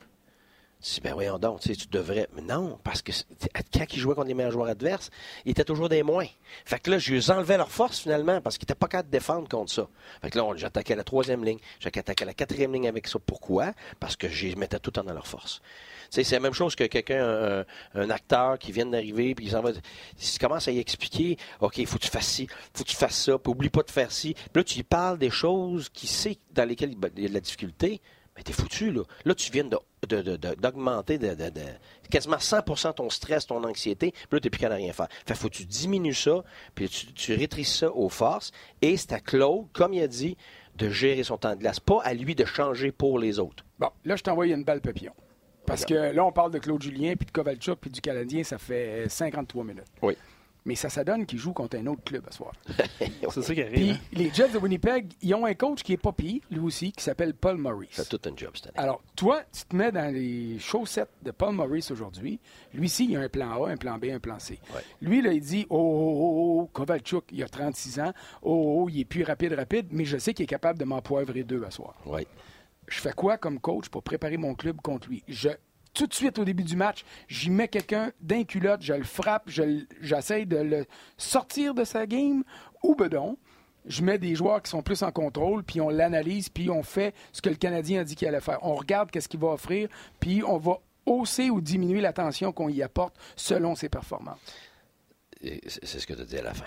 Tu 0.81 0.95
dis, 0.95 1.01
ben 1.01 1.13
voyons 1.13 1.39
donc, 1.39 1.61
tu 1.61 1.69
sais, 1.69 1.75
tu 1.75 1.87
devrais. 1.87 2.27
Mais 2.35 2.41
non, 2.41 2.79
parce 2.83 3.01
que 3.01 3.11
quand 3.73 3.85
ils 3.91 3.99
jouaient 3.99 4.13
contre 4.13 4.27
les 4.27 4.33
meilleurs 4.33 4.51
joueurs 4.51 4.67
adverses, 4.67 5.09
ils 5.45 5.51
étaient 5.51 5.63
toujours 5.63 5.89
des 5.89 6.03
moins. 6.03 6.27
Fait 6.63 6.79
que 6.79 6.91
là, 6.91 6.99
je 6.99 7.13
les 7.13 7.31
enlevais 7.31 7.57
leur 7.57 7.71
force 7.71 7.99
finalement, 7.99 8.39
parce 8.41 8.57
qu'ils 8.57 8.65
n'étaient 8.65 8.75
pas 8.75 8.87
capables 8.87 9.09
de 9.09 9.17
défendre 9.17 9.49
contre 9.49 9.71
ça. 9.71 9.87
Fait 10.21 10.29
que 10.29 10.37
là, 10.37 10.45
j'attaquais 10.55 10.95
la 10.95 11.03
troisième 11.03 11.43
ligne, 11.43 11.59
j'attaquais 11.79 12.25
la 12.25 12.33
quatrième 12.33 12.73
ligne 12.73 12.87
avec 12.87 13.07
ça. 13.07 13.17
Pourquoi? 13.25 13.73
Parce 13.99 14.15
que 14.15 14.29
je 14.29 14.55
mettais 14.55 14.79
tout 14.79 14.91
temps 14.91 15.03
dans 15.03 15.13
leur 15.13 15.27
force. 15.27 15.61
C'est 16.09 16.29
la 16.31 16.39
même 16.39 16.53
chose 16.53 16.75
que 16.75 16.83
quelqu'un, 16.85 17.65
un, 17.93 18.09
acteur 18.09 18.57
qui 18.59 18.71
vient 18.71 18.85
d'arriver, 18.85 19.35
puis 19.35 19.45
il 19.45 19.51
s'en 19.51 19.61
va. 19.61 19.71
S'il 20.17 20.39
commence 20.39 20.67
à 20.67 20.71
y 20.71 20.79
expliquer, 20.79 21.37
OK, 21.61 21.77
il 21.77 21.87
faut 21.87 21.97
que 21.97 22.03
tu 22.03 22.11
fasses 22.11 22.27
ci, 22.27 22.47
faut 22.73 22.83
que 22.83 22.89
tu 22.89 22.95
fasses 22.95 23.23
ça, 23.23 23.37
puis 23.37 23.51
oublie 23.51 23.69
pas 23.69 23.83
de 23.83 23.91
faire 23.91 24.11
ci. 24.11 24.33
Puis 24.33 24.49
là, 24.55 24.63
tu 24.63 24.75
lui 24.75 24.83
parles 24.83 25.17
des 25.17 25.29
choses 25.29 25.89
qu'il 25.89 26.09
sait 26.09 26.37
dans 26.53 26.65
lesquelles 26.65 26.93
il 27.17 27.23
y 27.23 27.25
a 27.25 27.29
de 27.29 27.33
la 27.33 27.39
difficulté. 27.39 28.01
Mais 28.35 28.43
t'es 28.43 28.53
foutu, 28.53 28.91
là. 28.91 29.01
Là, 29.23 29.33
tu 29.35 29.51
viens 29.51 29.63
d'augmenter 30.57 31.17
de, 31.17 31.29
de- 31.35 31.49
de- 31.49 31.61
quasiment 32.09 32.37
100% 32.37 32.93
ton 32.95 33.09
stress, 33.09 33.47
ton 33.47 33.63
anxiété, 33.63 34.11
puis 34.11 34.21
là, 34.33 34.39
t'es 34.39 34.49
plus 34.49 34.59
capable 34.59 34.79
de 34.79 34.83
rien 34.85 34.93
faire. 34.93 35.07
Fait 35.25 35.35
faut 35.35 35.47
que 35.49 35.53
tu 35.55 35.65
diminues 35.65 36.13
ça, 36.13 36.43
puis 36.73 36.89
tu, 36.89 37.13
tu 37.13 37.33
rétrécis 37.33 37.77
ça 37.79 37.91
aux 37.91 38.09
forces, 38.09 38.51
et 38.81 38.97
c'est 38.97 39.13
à 39.13 39.19
Claude, 39.19 39.67
comme 39.73 39.93
il 39.93 40.01
a 40.03 40.07
dit, 40.07 40.37
de 40.75 40.89
gérer 40.89 41.23
son 41.23 41.37
temps 41.37 41.51
de 41.55 41.59
glace. 41.61 41.79
Pas 41.79 42.01
à 42.03 42.13
lui 42.13 42.35
de 42.35 42.43
changer 42.45 42.91
pour 42.91 43.19
les 43.19 43.39
autres. 43.39 43.63
Bon, 43.79 43.89
là, 44.03 44.15
je 44.17 44.23
t'envoie 44.23 44.47
une 44.47 44.63
balle 44.65 44.81
papillon. 44.81 45.13
Parce 45.65 45.83
que 45.85 45.93
là, 45.95 46.23
on 46.23 46.31
parle 46.31 46.51
de 46.51 46.59
Claude 46.59 46.81
Julien, 46.83 47.15
puis 47.15 47.25
de 47.25 47.31
Kovalchuk, 47.31 47.79
puis 47.79 47.89
du 47.89 47.99
Canadien, 48.01 48.43
ça 48.43 48.57
fait 48.59 49.07
53 49.09 49.63
minutes. 49.63 49.85
Oui. 50.01 50.15
Mais 50.65 50.73
ça, 50.73 50.89
ça 50.89 51.03
donne 51.03 51.27
qu'il 51.27 51.37
joue 51.37 51.53
contre 51.53 51.77
un 51.77 51.85
autre 51.85 52.03
club 52.03 52.25
ce 52.31 52.37
soir. 52.37 52.53
C'est 53.29 53.41
ça 53.41 53.53
qui 53.53 53.61
arrive. 53.61 53.73
Puis 53.73 53.91
hein. 53.91 53.99
les 54.13 54.31
Jets 54.31 54.49
de 54.49 54.57
Winnipeg, 54.57 55.13
ils 55.21 55.35
ont 55.35 55.45
un 55.45 55.53
coach 55.53 55.83
qui 55.83 55.93
est 55.93 55.97
pas 55.97 56.11
pire, 56.11 56.41
lui 56.49 56.59
aussi, 56.59 56.91
qui 56.91 57.03
s'appelle 57.03 57.35
Paul 57.35 57.57
Maurice. 57.57 57.89
C'est 57.91 58.09
tout 58.09 58.29
un 58.29 58.35
job 58.35 58.51
cette 58.55 58.67
année. 58.67 58.77
Alors, 58.77 59.03
toi, 59.15 59.43
tu 59.53 59.63
te 59.65 59.75
mets 59.75 59.91
dans 59.91 60.11
les 60.11 60.57
chaussettes 60.57 61.11
de 61.21 61.29
Paul 61.29 61.53
Maurice 61.53 61.91
aujourd'hui. 61.91 62.39
Lui 62.73 62.89
ci 62.89 63.05
il 63.05 63.15
a 63.15 63.21
un 63.21 63.29
plan 63.29 63.63
A, 63.63 63.69
un 63.69 63.77
plan 63.77 63.99
B, 63.99 64.05
un 64.05 64.19
plan 64.19 64.39
C. 64.39 64.59
Ouais. 64.73 64.81
Lui, 65.01 65.21
là, 65.21 65.33
il 65.33 65.41
dit 65.41 65.67
Oh, 65.69 65.77
oh, 65.77 66.17
oh, 66.17 66.61
oh, 66.61 66.69
Kovalchuk, 66.73 67.25
il 67.31 67.43
a 67.43 67.47
36 67.47 67.99
ans. 67.99 68.11
Oh, 68.41 68.83
oh, 68.83 68.89
il 68.89 69.01
est 69.01 69.05
plus 69.05 69.23
rapide, 69.23 69.53
rapide, 69.53 69.87
mais 69.91 70.05
je 70.05 70.17
sais 70.17 70.33
qu'il 70.33 70.43
est 70.43 70.47
capable 70.47 70.79
de 70.79 70.85
m'empoivrer 70.85 71.43
deux 71.43 71.63
à 71.63 71.69
soir. 71.69 71.95
Oui. 72.07 72.25
Je 72.87 72.99
fais 72.99 73.13
quoi 73.13 73.37
comme 73.37 73.59
coach 73.59 73.89
pour 73.89 74.03
préparer 74.03 74.37
mon 74.37 74.55
club 74.55 74.77
contre 74.81 75.09
lui? 75.09 75.23
Je, 75.27 75.49
tout 75.95 76.05
de 76.05 76.13
suite 76.13 76.37
au 76.37 76.45
début 76.45 76.63
du 76.63 76.75
match, 76.75 77.03
j'y 77.27 77.49
mets 77.49 77.67
quelqu'un 77.67 78.11
d'un 78.21 78.43
culotte, 78.43 78.81
je 78.81 78.93
le 78.93 79.03
frappe, 79.03 79.43
je 79.47 79.85
j'essaie 80.01 80.45
de 80.45 80.57
le 80.57 80.85
sortir 81.17 81.73
de 81.73 81.83
sa 81.83 82.05
game, 82.05 82.43
ou 82.83 82.95
bedon. 82.95 83.37
Je 83.87 84.01
mets 84.01 84.17
des 84.17 84.35
joueurs 84.35 84.61
qui 84.63 84.71
sont 84.71 84.81
plus 84.81 85.03
en 85.03 85.11
contrôle, 85.11 85.63
puis 85.63 85.79
on 85.79 85.89
l'analyse, 85.89 86.49
puis 86.49 86.69
on 86.69 86.81
fait 86.81 87.13
ce 87.31 87.41
que 87.41 87.49
le 87.49 87.55
Canadien 87.55 88.01
a 88.01 88.03
dit 88.03 88.15
qu'il 88.15 88.27
allait 88.27 88.41
faire. 88.41 88.59
On 88.63 88.75
regarde 88.75 89.11
qu'est-ce 89.11 89.29
qu'il 89.29 89.39
va 89.39 89.49
offrir, 89.49 89.89
puis 90.19 90.43
on 90.43 90.57
va 90.57 90.79
hausser 91.05 91.49
ou 91.49 91.61
diminuer 91.61 92.01
l'attention 92.01 92.51
qu'on 92.51 92.67
y 92.67 92.81
apporte 92.81 93.15
selon 93.35 93.75
ses 93.75 93.89
performances. 93.89 94.39
C'est 95.41 95.99
ce 95.99 96.07
que 96.07 96.13
tu 96.13 96.21
as 96.21 96.25
dit 96.25 96.37
à 96.37 96.43
la 96.43 96.53
fin. 96.53 96.65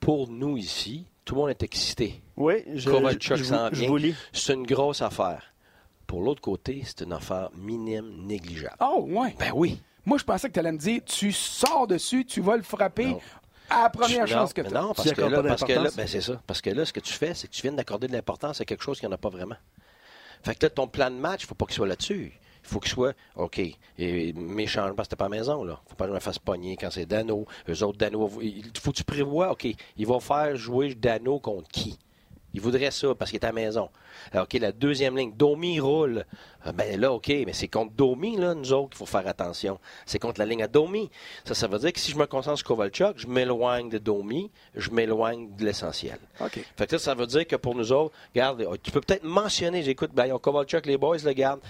Pour 0.00 0.28
nous 0.28 0.56
ici, 0.56 1.06
tout 1.24 1.36
le 1.36 1.40
monde 1.42 1.50
est 1.50 1.62
excité. 1.62 2.20
Oui, 2.36 2.64
je, 2.74 2.90
Kovalchuk 2.90 3.36
je, 3.36 3.86
vous 3.86 3.96
lis. 3.96 4.14
C'est 4.32 4.54
une 4.54 4.66
grosse 4.66 5.02
affaire. 5.02 5.54
Pour 6.06 6.22
l'autre 6.22 6.40
côté, 6.40 6.82
c'est 6.84 7.02
une 7.02 7.12
affaire 7.12 7.50
minime, 7.54 8.26
négligeable. 8.26 8.76
Oh, 8.80 9.06
ouais. 9.08 9.34
Ben 9.38 9.52
oui. 9.54 9.80
Moi, 10.04 10.18
je 10.18 10.24
pensais 10.24 10.48
que 10.48 10.54
tu 10.54 10.60
allais 10.60 10.72
me 10.72 10.78
dire, 10.78 11.02
tu 11.04 11.32
sors 11.32 11.86
dessus, 11.86 12.24
tu 12.24 12.40
vas 12.40 12.56
le 12.56 12.62
frapper. 12.62 13.16
À 13.68 13.82
la 13.82 13.90
première 13.90 14.26
chance 14.28 14.52
que 14.52 14.60
tu 14.60 14.72
Non, 14.72 14.94
parce 14.94 15.10
que, 15.10 15.20
là, 15.20 15.42
parce 15.42 15.64
que 15.64 15.72
là, 15.72 15.90
ben 15.96 16.06
c'est 16.06 16.20
ça. 16.20 16.40
Parce 16.46 16.60
que 16.60 16.70
là, 16.70 16.84
ce 16.84 16.92
que 16.92 17.00
tu 17.00 17.12
fais, 17.12 17.34
c'est 17.34 17.48
que 17.48 17.52
tu 17.52 17.62
viens 17.62 17.72
d'accorder 17.72 18.06
de 18.06 18.12
l'importance 18.12 18.60
à 18.60 18.64
quelque 18.64 18.84
chose 18.84 19.00
qu'il 19.00 19.08
n'y 19.08 19.12
en 19.12 19.16
a 19.16 19.18
pas 19.18 19.30
vraiment. 19.30 19.56
Fait 20.44 20.54
que 20.54 20.66
là, 20.66 20.70
ton 20.70 20.86
plan 20.86 21.10
de 21.10 21.16
match, 21.16 21.42
il 21.42 21.44
ne 21.46 21.48
faut 21.48 21.54
pas 21.56 21.66
qu'il 21.66 21.74
soit 21.74 21.88
là-dessus. 21.88 22.32
Il 22.62 22.68
faut 22.68 22.78
qu'il 22.78 22.90
soit, 22.92 23.14
OK, 23.36 23.60
et 23.98 24.32
mes 24.32 24.66
changements, 24.66 25.02
c'était 25.02 25.16
pas 25.16 25.26
à 25.26 25.28
la 25.28 25.36
maison, 25.36 25.62
là. 25.62 25.80
faut 25.86 25.94
pas 25.94 26.04
que 26.04 26.10
je 26.10 26.14
me 26.14 26.20
fasse 26.20 26.38
pogner 26.38 26.76
quand 26.76 26.90
c'est 26.90 27.06
Dano. 27.06 27.46
Eux 27.68 27.82
autres, 27.84 27.98
Dano, 27.98 28.28
il 28.40 28.70
faut 28.80 28.90
que 28.90 28.96
tu 28.96 29.04
prévois, 29.04 29.52
OK, 29.52 29.68
il 29.96 30.06
va 30.06 30.18
faire 30.18 30.56
jouer 30.56 30.94
Dano 30.94 31.38
contre 31.38 31.68
qui? 31.68 31.96
Il 32.56 32.62
voudrait 32.62 32.90
ça 32.90 33.14
parce 33.14 33.30
qu'il 33.30 33.38
est 33.38 33.44
à 33.44 33.48
la 33.48 33.52
maison. 33.52 33.90
Alors, 34.32 34.44
OK, 34.44 34.58
la 34.58 34.72
deuxième 34.72 35.14
ligne, 35.14 35.30
Domi 35.36 35.78
roule. 35.78 36.24
Ah, 36.64 36.72
ben 36.72 36.98
là, 36.98 37.12
OK, 37.12 37.28
mais 37.28 37.52
c'est 37.52 37.68
contre 37.68 37.92
Domi, 37.92 38.38
là, 38.38 38.54
nous 38.54 38.72
autres, 38.72 38.88
qu'il 38.88 38.96
faut 38.96 39.04
faire 39.04 39.28
attention. 39.28 39.78
C'est 40.06 40.18
contre 40.18 40.40
la 40.40 40.46
ligne 40.46 40.62
à 40.62 40.66
Domi. 40.66 41.10
Ça, 41.44 41.54
ça 41.54 41.68
veut 41.68 41.78
dire 41.78 41.92
que 41.92 42.00
si 42.00 42.12
je 42.12 42.16
me 42.16 42.24
concentre 42.24 42.56
sur 42.56 42.66
Kovalchuk, 42.66 43.18
je 43.18 43.26
m'éloigne 43.26 43.90
de 43.90 43.98
Domi, 43.98 44.50
je 44.74 44.90
m'éloigne 44.90 45.54
de 45.54 45.66
l'essentiel. 45.66 46.18
OK. 46.40 46.64
Fait 46.78 46.86
que 46.86 46.96
ça, 46.96 47.04
ça 47.10 47.14
veut 47.14 47.26
dire 47.26 47.46
que 47.46 47.56
pour 47.56 47.74
nous 47.74 47.92
autres, 47.92 48.14
regarde, 48.34 48.66
tu 48.82 48.90
peux 48.90 49.02
peut-être 49.02 49.24
mentionner, 49.24 49.82
j'écoute, 49.82 50.12
ben, 50.14 50.38
Kovalchuk, 50.38 50.86
les 50.86 50.96
boys, 50.96 51.18
le 51.22 51.32
gardent. 51.34 51.60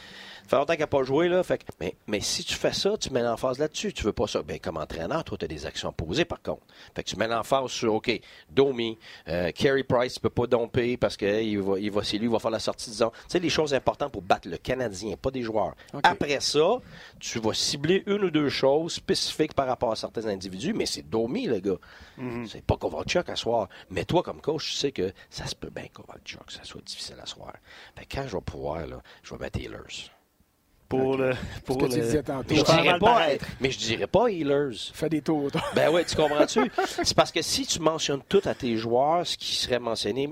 Fait 0.47 0.57
longtemps 0.57 0.75
qu'il 0.75 0.81
n'a 0.81 0.87
pas 0.87 1.03
joué, 1.03 1.29
là. 1.29 1.43
Fait 1.43 1.61
mais, 1.81 1.97
mais 2.07 2.21
si 2.21 2.45
tu 2.45 2.55
fais 2.55 2.73
ça, 2.73 2.97
tu 2.97 3.11
mets 3.11 3.23
l'emphase 3.23 3.59
là-dessus. 3.59 3.93
Tu 3.93 4.05
veux 4.05 4.13
pas 4.13 4.27
ça. 4.27 4.43
Ben, 4.43 4.59
comme 4.59 4.77
entraîneur, 4.77 5.25
toi, 5.25 5.37
tu 5.39 5.45
as 5.45 5.49
des 5.49 5.67
actions 5.67 5.93
posées, 5.93 6.25
par 6.25 6.41
contre. 6.43 6.63
Fait 6.95 7.03
que 7.03 7.09
tu 7.09 7.17
mets 7.17 7.27
l'emphase 7.27 7.71
sur, 7.71 7.95
OK, 7.95 8.21
Domi, 8.51 8.99
euh, 9.29 9.51
Carey 9.53 9.83
Price, 9.83 10.15
tu 10.15 10.21
peux 10.21 10.31
pas 10.31 10.47
domper 10.47 10.97
parce 10.97 11.17
que 11.17 11.43
il 11.43 11.61
va, 11.61 11.79
il 11.79 11.91
va, 11.91 12.03
c'est 12.05 12.19
lui, 12.19 12.27
il 12.27 12.31
va 12.31 12.39
faire 12.39 12.51
la 12.51 12.59
sortie 12.59 12.91
de 12.91 12.95
zone. 12.95 13.11
Tu 13.13 13.19
sais, 13.29 13.39
les 13.39 13.49
choses 13.49 13.75
importantes 13.75 14.13
pour 14.13 14.23
battre 14.23 14.49
le 14.49 14.57
Canadien, 14.57 15.17
pas 15.17 15.31
des 15.31 15.43
joueurs. 15.43 15.75
Après 16.03 16.41
ça, 16.41 16.79
tu 17.19 17.41
vas 17.41 17.55
cibler 17.55 18.03
une 18.07 18.25
ou 18.25 18.31
deux 18.31 18.49
choses 18.49 18.95
spécifiques 18.95 19.55
par 19.55 19.67
rapport 19.67 19.93
à 19.93 19.97
certains 19.97 20.27
individus, 20.27 20.73
mais 20.73 20.87
c'est 20.87 21.03
Domi, 21.03 21.47
le 21.47 21.61
gars. 21.61 21.79
Mhm. 22.19 22.47
C'est 22.47 22.65
pas 22.65 22.77
Kovalchuk 22.77 23.29
à 23.29 23.37
soir. 23.37 23.69
Mais 23.91 24.05
toi, 24.05 24.23
comme 24.23 24.41
coach, 24.41 24.71
tu 24.71 24.77
sais 24.77 24.93
que 24.93 25.13
ça 25.31 25.47
se 25.47 25.55
peut 25.55 25.71
bien 25.71 25.87
Kovalchuk, 25.93 26.51
ça 26.51 26.65
soit 26.65 26.83
difficile 26.83 27.17
à 27.23 27.27
soir. 27.27 27.53
Fait 27.97 28.07
quand 28.07 28.27
je 28.27 28.37
vais 28.37 28.43
pouvoir, 28.43 28.87
là, 28.87 29.03
je 29.23 29.35
vais 29.35 29.41
mettre 29.41 29.59
Healers. 29.61 30.16
Pour 30.89 31.17
le. 31.17 31.33
Pour 31.65 31.79
que 31.79 31.87
tu 31.87 32.01
disais 32.01 32.23
tantôt. 32.23 32.55
Mais 32.55 32.57
je, 32.57 32.65
dirais 32.65 32.99
pas, 32.99 33.27
mais 33.61 33.71
je 33.71 33.79
dirais 33.79 34.07
pas 34.07 34.29
healers. 34.31 34.73
Fais 34.95 35.09
des 35.09 35.21
tours. 35.21 35.51
Ben 35.75 35.91
ouais, 35.91 36.05
tu 36.05 36.15
comprends-tu? 36.15 36.71
C'est 37.03 37.15
parce 37.17 37.33
que 37.33 37.43
si 37.43 37.67
tu 37.67 37.81
mentionnes 37.81 38.23
tout 38.29 38.43
à 38.45 38.55
tes 38.55 38.77
joueurs, 38.77 39.27
ce 39.27 39.37
qui 39.37 39.55
serait 39.57 39.81
mentionné 39.81 40.29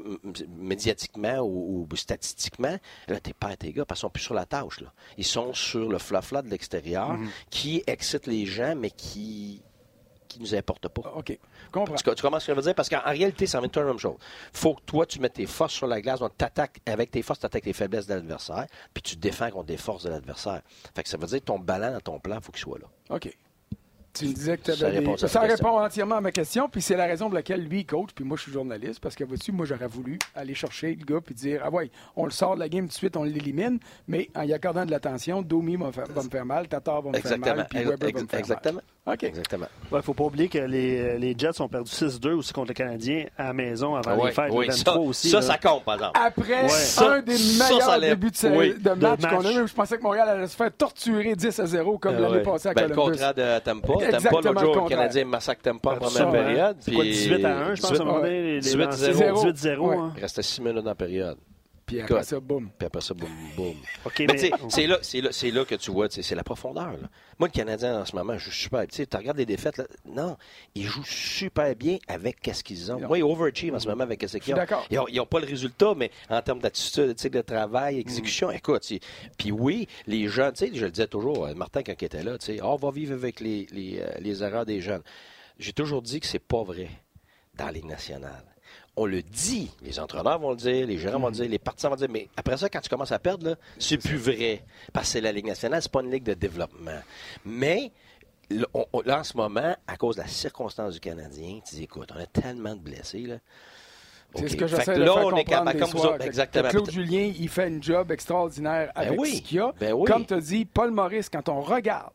médiatiquement 0.56 1.38
ou, 1.40 1.86
statistiquement, 1.94 2.76
là, 3.08 3.20
t'es 3.20 3.32
pas 3.32 3.48
à 3.48 3.56
tes 3.56 3.72
gars, 3.72 3.84
parce 3.84 4.00
qu'ils 4.00 4.06
sont 4.06 4.10
plus 4.10 4.22
sur 4.22 4.34
la 4.34 4.46
tâche. 4.46 4.80
Là. 4.80 4.92
Ils 5.18 5.24
sont 5.24 5.52
sur 5.52 5.88
le 5.88 5.98
flafla 5.98 6.42
de 6.42 6.48
l'extérieur, 6.48 7.14
Mhm. 7.14 7.28
qui 7.50 7.82
excite 7.86 8.26
les 8.26 8.46
gens, 8.46 8.74
mais 8.76 8.90
qui 8.90 9.62
qui 10.34 10.40
nous 10.40 10.54
importe 10.54 10.88
pas. 10.88 11.12
OK. 11.16 11.38
Comprends. 11.72 11.94
Tu, 11.94 12.04
tu 12.14 12.22
comprends 12.22 12.40
ce 12.40 12.46
que 12.46 12.52
je 12.52 12.56
veux 12.56 12.62
dire? 12.62 12.74
Parce 12.74 12.88
qu'en 12.88 13.00
réalité, 13.04 13.46
ça 13.46 13.60
va 13.60 13.66
être 13.66 13.76
la 13.76 13.84
même 13.84 13.98
chose. 13.98 14.16
faut 14.52 14.74
que 14.74 14.82
toi, 14.82 15.06
tu 15.06 15.20
mettes 15.20 15.34
tes 15.34 15.46
forces 15.46 15.74
sur 15.74 15.86
la 15.86 16.00
glace. 16.00 16.20
Donc, 16.20 16.36
t'attaques 16.36 16.80
avec 16.86 17.10
tes 17.10 17.22
forces, 17.22 17.40
tu 17.40 17.46
attaques 17.46 17.66
les 17.66 17.72
faiblesses 17.72 18.06
de 18.06 18.14
l'adversaire, 18.14 18.66
puis 18.92 19.02
tu 19.02 19.16
défends 19.16 19.50
contre 19.50 19.70
les 19.70 19.76
forces 19.76 20.04
de 20.04 20.10
l'adversaire. 20.10 20.62
Fait 20.94 21.02
que 21.02 21.08
ça 21.08 21.16
veut 21.16 21.26
dire 21.26 21.40
que 21.40 21.44
ton 21.44 21.58
ballon 21.58 21.92
dans 21.92 22.00
ton 22.00 22.18
plan, 22.20 22.36
il 22.36 22.42
faut 22.44 22.52
qu'il 22.52 22.60
soit 22.62 22.78
là. 22.78 22.86
OK. 23.10 23.34
Tu 24.16 24.28
me 24.28 24.32
disais 24.32 24.56
que 24.56 24.70
tu 24.70 24.78
Ça 24.78 24.86
avais 24.86 25.00
des... 25.00 25.06
Ça 25.16 25.40
question. 25.40 25.40
répond 25.40 25.80
entièrement 25.80 26.14
à 26.14 26.20
ma 26.20 26.30
question, 26.30 26.68
puis 26.68 26.80
c'est 26.80 26.94
la 26.96 27.06
raison 27.06 27.24
pour 27.24 27.34
laquelle 27.34 27.64
lui, 27.66 27.84
coach, 27.84 28.10
puis 28.14 28.24
moi, 28.24 28.36
je 28.36 28.42
suis 28.42 28.52
journaliste, 28.52 29.00
parce 29.00 29.16
que, 29.16 29.24
vois-tu, 29.24 29.50
moi, 29.50 29.66
j'aurais 29.66 29.88
voulu 29.88 30.20
aller 30.36 30.54
chercher 30.54 30.94
le 30.94 31.04
gars, 31.04 31.20
puis 31.20 31.34
dire, 31.34 31.62
ah 31.64 31.70
ouais, 31.70 31.90
on 32.14 32.24
le 32.24 32.30
sort 32.30 32.54
de 32.54 32.60
la 32.60 32.68
game 32.68 32.84
tout 32.84 32.90
de 32.90 32.94
suite, 32.94 33.16
on 33.16 33.24
l'élimine, 33.24 33.80
mais 34.06 34.30
en 34.36 34.42
y 34.42 34.52
accordant 34.52 34.86
de 34.86 34.92
l'attention, 34.92 35.42
Domi 35.42 35.74
va, 35.74 35.86
me 35.86 35.92
faire- 36.30 36.44
mal, 36.44 36.68
Tatar 36.68 37.02
va 37.02 37.10
me 37.10 37.18
faire 37.18 37.38
mal, 37.38 37.66
puis 37.68 37.82
Weber 37.82 38.12
va 38.12 38.22
me 38.22 38.26
faire 38.28 38.38
exactement. 38.38 38.80
OK. 39.06 39.22
Exactement. 39.22 39.66
Il 39.92 39.96
ne 39.96 40.00
faut 40.00 40.14
pas 40.14 40.24
oublier 40.24 40.48
que 40.48 40.56
les, 40.58 41.18
les 41.18 41.34
Jets 41.36 41.60
ont 41.60 41.68
perdu 41.68 41.90
6-2 41.90 42.32
aussi 42.32 42.54
contre 42.54 42.68
le 42.68 42.74
Canadien 42.74 43.26
à 43.36 43.44
la 43.44 43.52
maison 43.52 43.94
avant 43.96 44.12
Ah 44.12 44.16
ouais, 44.16 44.26
les 44.28 44.32
fêtes. 44.32 44.50
oui, 44.50 44.66
le 44.66 44.72
23 44.72 44.94
ça, 44.94 45.00
aussi. 45.00 45.28
ça, 45.28 45.36
là. 45.36 45.42
ça 45.42 45.58
compte, 45.58 45.84
par 45.84 45.94
exemple. 45.96 46.18
Après 46.24 46.42
Ouais. 46.54 46.64
un 46.64 46.68
Ça- 46.68 47.20
des 47.20 47.36
ça, 47.36 47.64
meilleurs 47.68 47.82
ça 47.82 48.00
débuts 48.00 48.30
de, 48.30 48.48
Oui, 48.56 48.74
de 48.78 48.90
match 48.90 49.20
de 49.20 49.26
qu'on 49.26 49.40
a 49.40 49.42
match. 49.42 49.56
eu, 49.56 49.68
je 49.68 49.74
pensais 49.74 49.98
que 49.98 50.02
Montréal 50.02 50.28
allait 50.30 50.46
se 50.46 50.56
faire 50.56 50.72
torturer 50.74 51.36
10 51.36 51.58
à 51.60 51.66
0 51.66 51.98
comme 51.98 52.14
Ah 52.16 52.20
l'année 52.20 52.34
ouais. 52.36 52.42
passée 52.42 52.68
à 52.70 52.72
Ben, 52.72 52.88
le 52.88 52.94
Columbus. 52.94 53.10
contraire 53.18 53.34
de 53.34 53.58
Tampa. 53.58 53.88
Tampa, 53.88 54.04
Exactement 54.06 54.40
l'autre 54.40 54.52
le 54.54 54.60
jour, 54.72 54.84
le. 54.84 54.88
Canadien 54.88 55.24
massacre 55.26 55.60
Tampa 55.62 55.90
en 55.90 55.94
première 55.96 56.10
ça, 56.12 56.26
ouais. 56.26 56.32
période. 56.32 56.76
C'est 56.80 56.92
quoi, 56.92 57.02
puis 57.02 57.10
18 57.12 57.44
à 57.44 57.56
1, 57.58 57.74
je 57.74 57.82
pense, 57.82 57.90
à 57.90 57.94
un 57.94 58.04
moment 58.06 58.18
donné, 58.20 58.30
les- 58.30 58.52
les 58.54 58.60
18 58.60 58.84
lancers. 58.86 59.14
0. 59.14 59.36
18-0, 59.52 59.88
Ouais. 59.90 59.96
hein. 59.98 60.12
Il 60.16 60.22
restait 60.22 60.42
6 60.42 60.60
minutes 60.62 60.76
dans 60.82 60.90
la 60.90 60.94
période. 60.94 61.36
Puis 61.86 62.00
après 62.00 62.14
Écoute. 62.14 62.26
ça, 62.26 62.40
boum. 62.40 62.70
Puis 62.78 62.86
après 62.86 63.00
ça, 63.02 63.12
boum, 63.12 63.28
boum. 63.56 63.74
OK, 64.06 64.14
Mais 64.20 64.26
mais- 64.26 64.34
tu 64.34 64.38
sais, 64.46 64.50
c'est 64.70 64.86
là, 64.86 64.98
c'est 65.02 65.20
là, 65.20 65.28
c'est 65.32 65.50
là 65.50 65.64
que 65.66 65.74
tu 65.74 65.90
vois, 65.90 66.06
c'est 66.10 66.34
la 66.34 66.42
profondeur. 66.42 66.92
là. 66.92 67.08
Moi, 67.38 67.48
le 67.48 67.52
Canadien, 67.52 68.00
en 68.00 68.04
ce 68.06 68.16
moment, 68.16 68.38
je 68.38 68.48
suis 68.50 68.62
super. 68.62 68.86
Tu 68.86 69.04
regardes 69.14 69.36
les 69.36 69.44
défaites, 69.44 69.76
là, 69.76 69.84
non, 70.06 70.36
ils 70.74 70.84
jouent 70.86 71.04
super 71.04 71.74
bien 71.76 71.98
avec 72.08 72.40
qu'est-ce 72.40 72.64
qu'ils 72.64 72.90
ont. 72.90 73.00
Moi, 73.00 73.18
ils 73.18 73.22
overachieve 73.22 73.74
en 73.74 73.78
ce 73.80 73.88
moment 73.88 74.04
avec 74.04 74.20
suis 74.26 74.40
qu'ils 74.40 74.54
ont. 74.54 74.56
d'accord. 74.56 74.86
Ils 74.90 75.16
n'ont 75.16 75.26
pas 75.26 75.40
le 75.40 75.46
résultat, 75.46 75.94
mais 75.96 76.10
en 76.30 76.40
termes 76.40 76.60
d'attitude, 76.60 77.08
d'éthique 77.08 77.32
de 77.32 77.42
travail, 77.42 77.98
exécution, 77.98 78.50
écoute, 78.50 78.84
c'est- 78.84 79.00
puis 79.36 79.52
oui, 79.52 79.86
les 80.06 80.26
jeunes, 80.28 80.52
tu 80.54 80.66
sais, 80.66 80.70
je 80.74 80.84
le 80.86 80.90
disais 80.90 81.06
toujours, 81.06 81.44
euh, 81.46 81.54
Martin, 81.54 81.82
quand 81.82 81.94
il 82.00 82.04
était 82.04 82.22
là, 82.22 82.38
tu 82.38 82.46
sais, 82.46 82.62
on 82.62 82.76
va 82.76 82.90
vivre 82.90 83.12
avec 83.12 83.40
les, 83.40 83.66
les, 83.72 83.98
euh, 84.00 84.10
les 84.20 84.42
erreurs 84.42 84.64
des 84.64 84.80
jeunes. 84.80 85.02
J'ai 85.58 85.72
toujours 85.72 86.00
dit 86.02 86.18
que 86.20 86.26
c'est 86.26 86.38
pas 86.38 86.62
vrai 86.62 86.88
dans 87.54 87.68
les 87.68 87.82
nationales. 87.82 88.44
On 88.96 89.06
le 89.06 89.22
dit, 89.22 89.72
les 89.82 89.98
entraîneurs 89.98 90.38
vont 90.38 90.50
le 90.50 90.56
dire, 90.56 90.86
les 90.86 90.98
gérants 90.98 91.18
vont 91.18 91.26
le 91.28 91.32
dire, 91.34 91.48
les 91.48 91.58
partisans 91.58 91.90
vont 91.90 91.96
le 91.96 92.06
dire, 92.06 92.10
mais 92.12 92.28
après 92.36 92.56
ça, 92.56 92.68
quand 92.68 92.80
tu 92.80 92.88
commences 92.88 93.10
à 93.10 93.18
perdre, 93.18 93.56
c'est 93.78 93.98
plus 93.98 94.16
vrai. 94.16 94.62
Parce 94.92 95.06
que 95.06 95.12
c'est 95.14 95.20
la 95.20 95.32
Ligue 95.32 95.46
nationale, 95.46 95.82
c'est 95.82 95.90
pas 95.90 96.00
une 96.02 96.12
ligue 96.12 96.22
de 96.22 96.34
développement. 96.34 97.00
Mais 97.44 97.90
là, 98.50 98.66
on- 98.72 98.86
on- 98.92 99.00
là, 99.00 99.20
en 99.20 99.24
ce 99.24 99.36
moment, 99.36 99.74
à 99.86 99.96
cause 99.96 100.14
de 100.16 100.20
la 100.20 100.28
circonstance 100.28 100.94
du 100.94 101.00
Canadien, 101.00 101.58
tu 101.68 101.74
dis, 101.74 101.82
écoute, 101.84 102.08
on 102.14 102.20
a 102.20 102.26
tellement 102.26 102.76
de 102.76 102.80
blessés, 102.80 103.22
là. 103.22 103.36
C'est 104.36 104.48
ce 104.48 104.56
que 104.56 104.66
j'essaie 104.66 104.96
de 104.96 105.02
là, 105.02 105.12
faire 105.14 105.26
on 105.26 105.36
est 105.36 105.44
comprendre 105.44 105.46
capable, 105.46 105.72
des 105.72 105.78
comme 105.78 105.90
vous 105.90 106.06
autres, 106.06 106.24
exactement. 106.24 106.68
Claude 106.68 106.90
Julien, 106.90 107.32
il 107.38 107.48
fait 107.48 107.64
un 107.66 107.80
job 107.80 108.10
extraordinaire 108.10 108.90
avec 108.96 109.18
oui, 109.20 109.36
ce 109.36 109.42
qu'il 109.42 109.56
y 109.58 109.60
a. 109.60 109.72
ben 109.78 109.92
oui. 109.92 110.10
Comme 110.10 110.26
tu 110.26 110.34
as 110.34 110.40
dit, 110.40 110.64
Paul 110.64 110.90
Maurice, 110.90 111.28
quand 111.28 111.48
on 111.48 111.60
regarde 111.60 112.10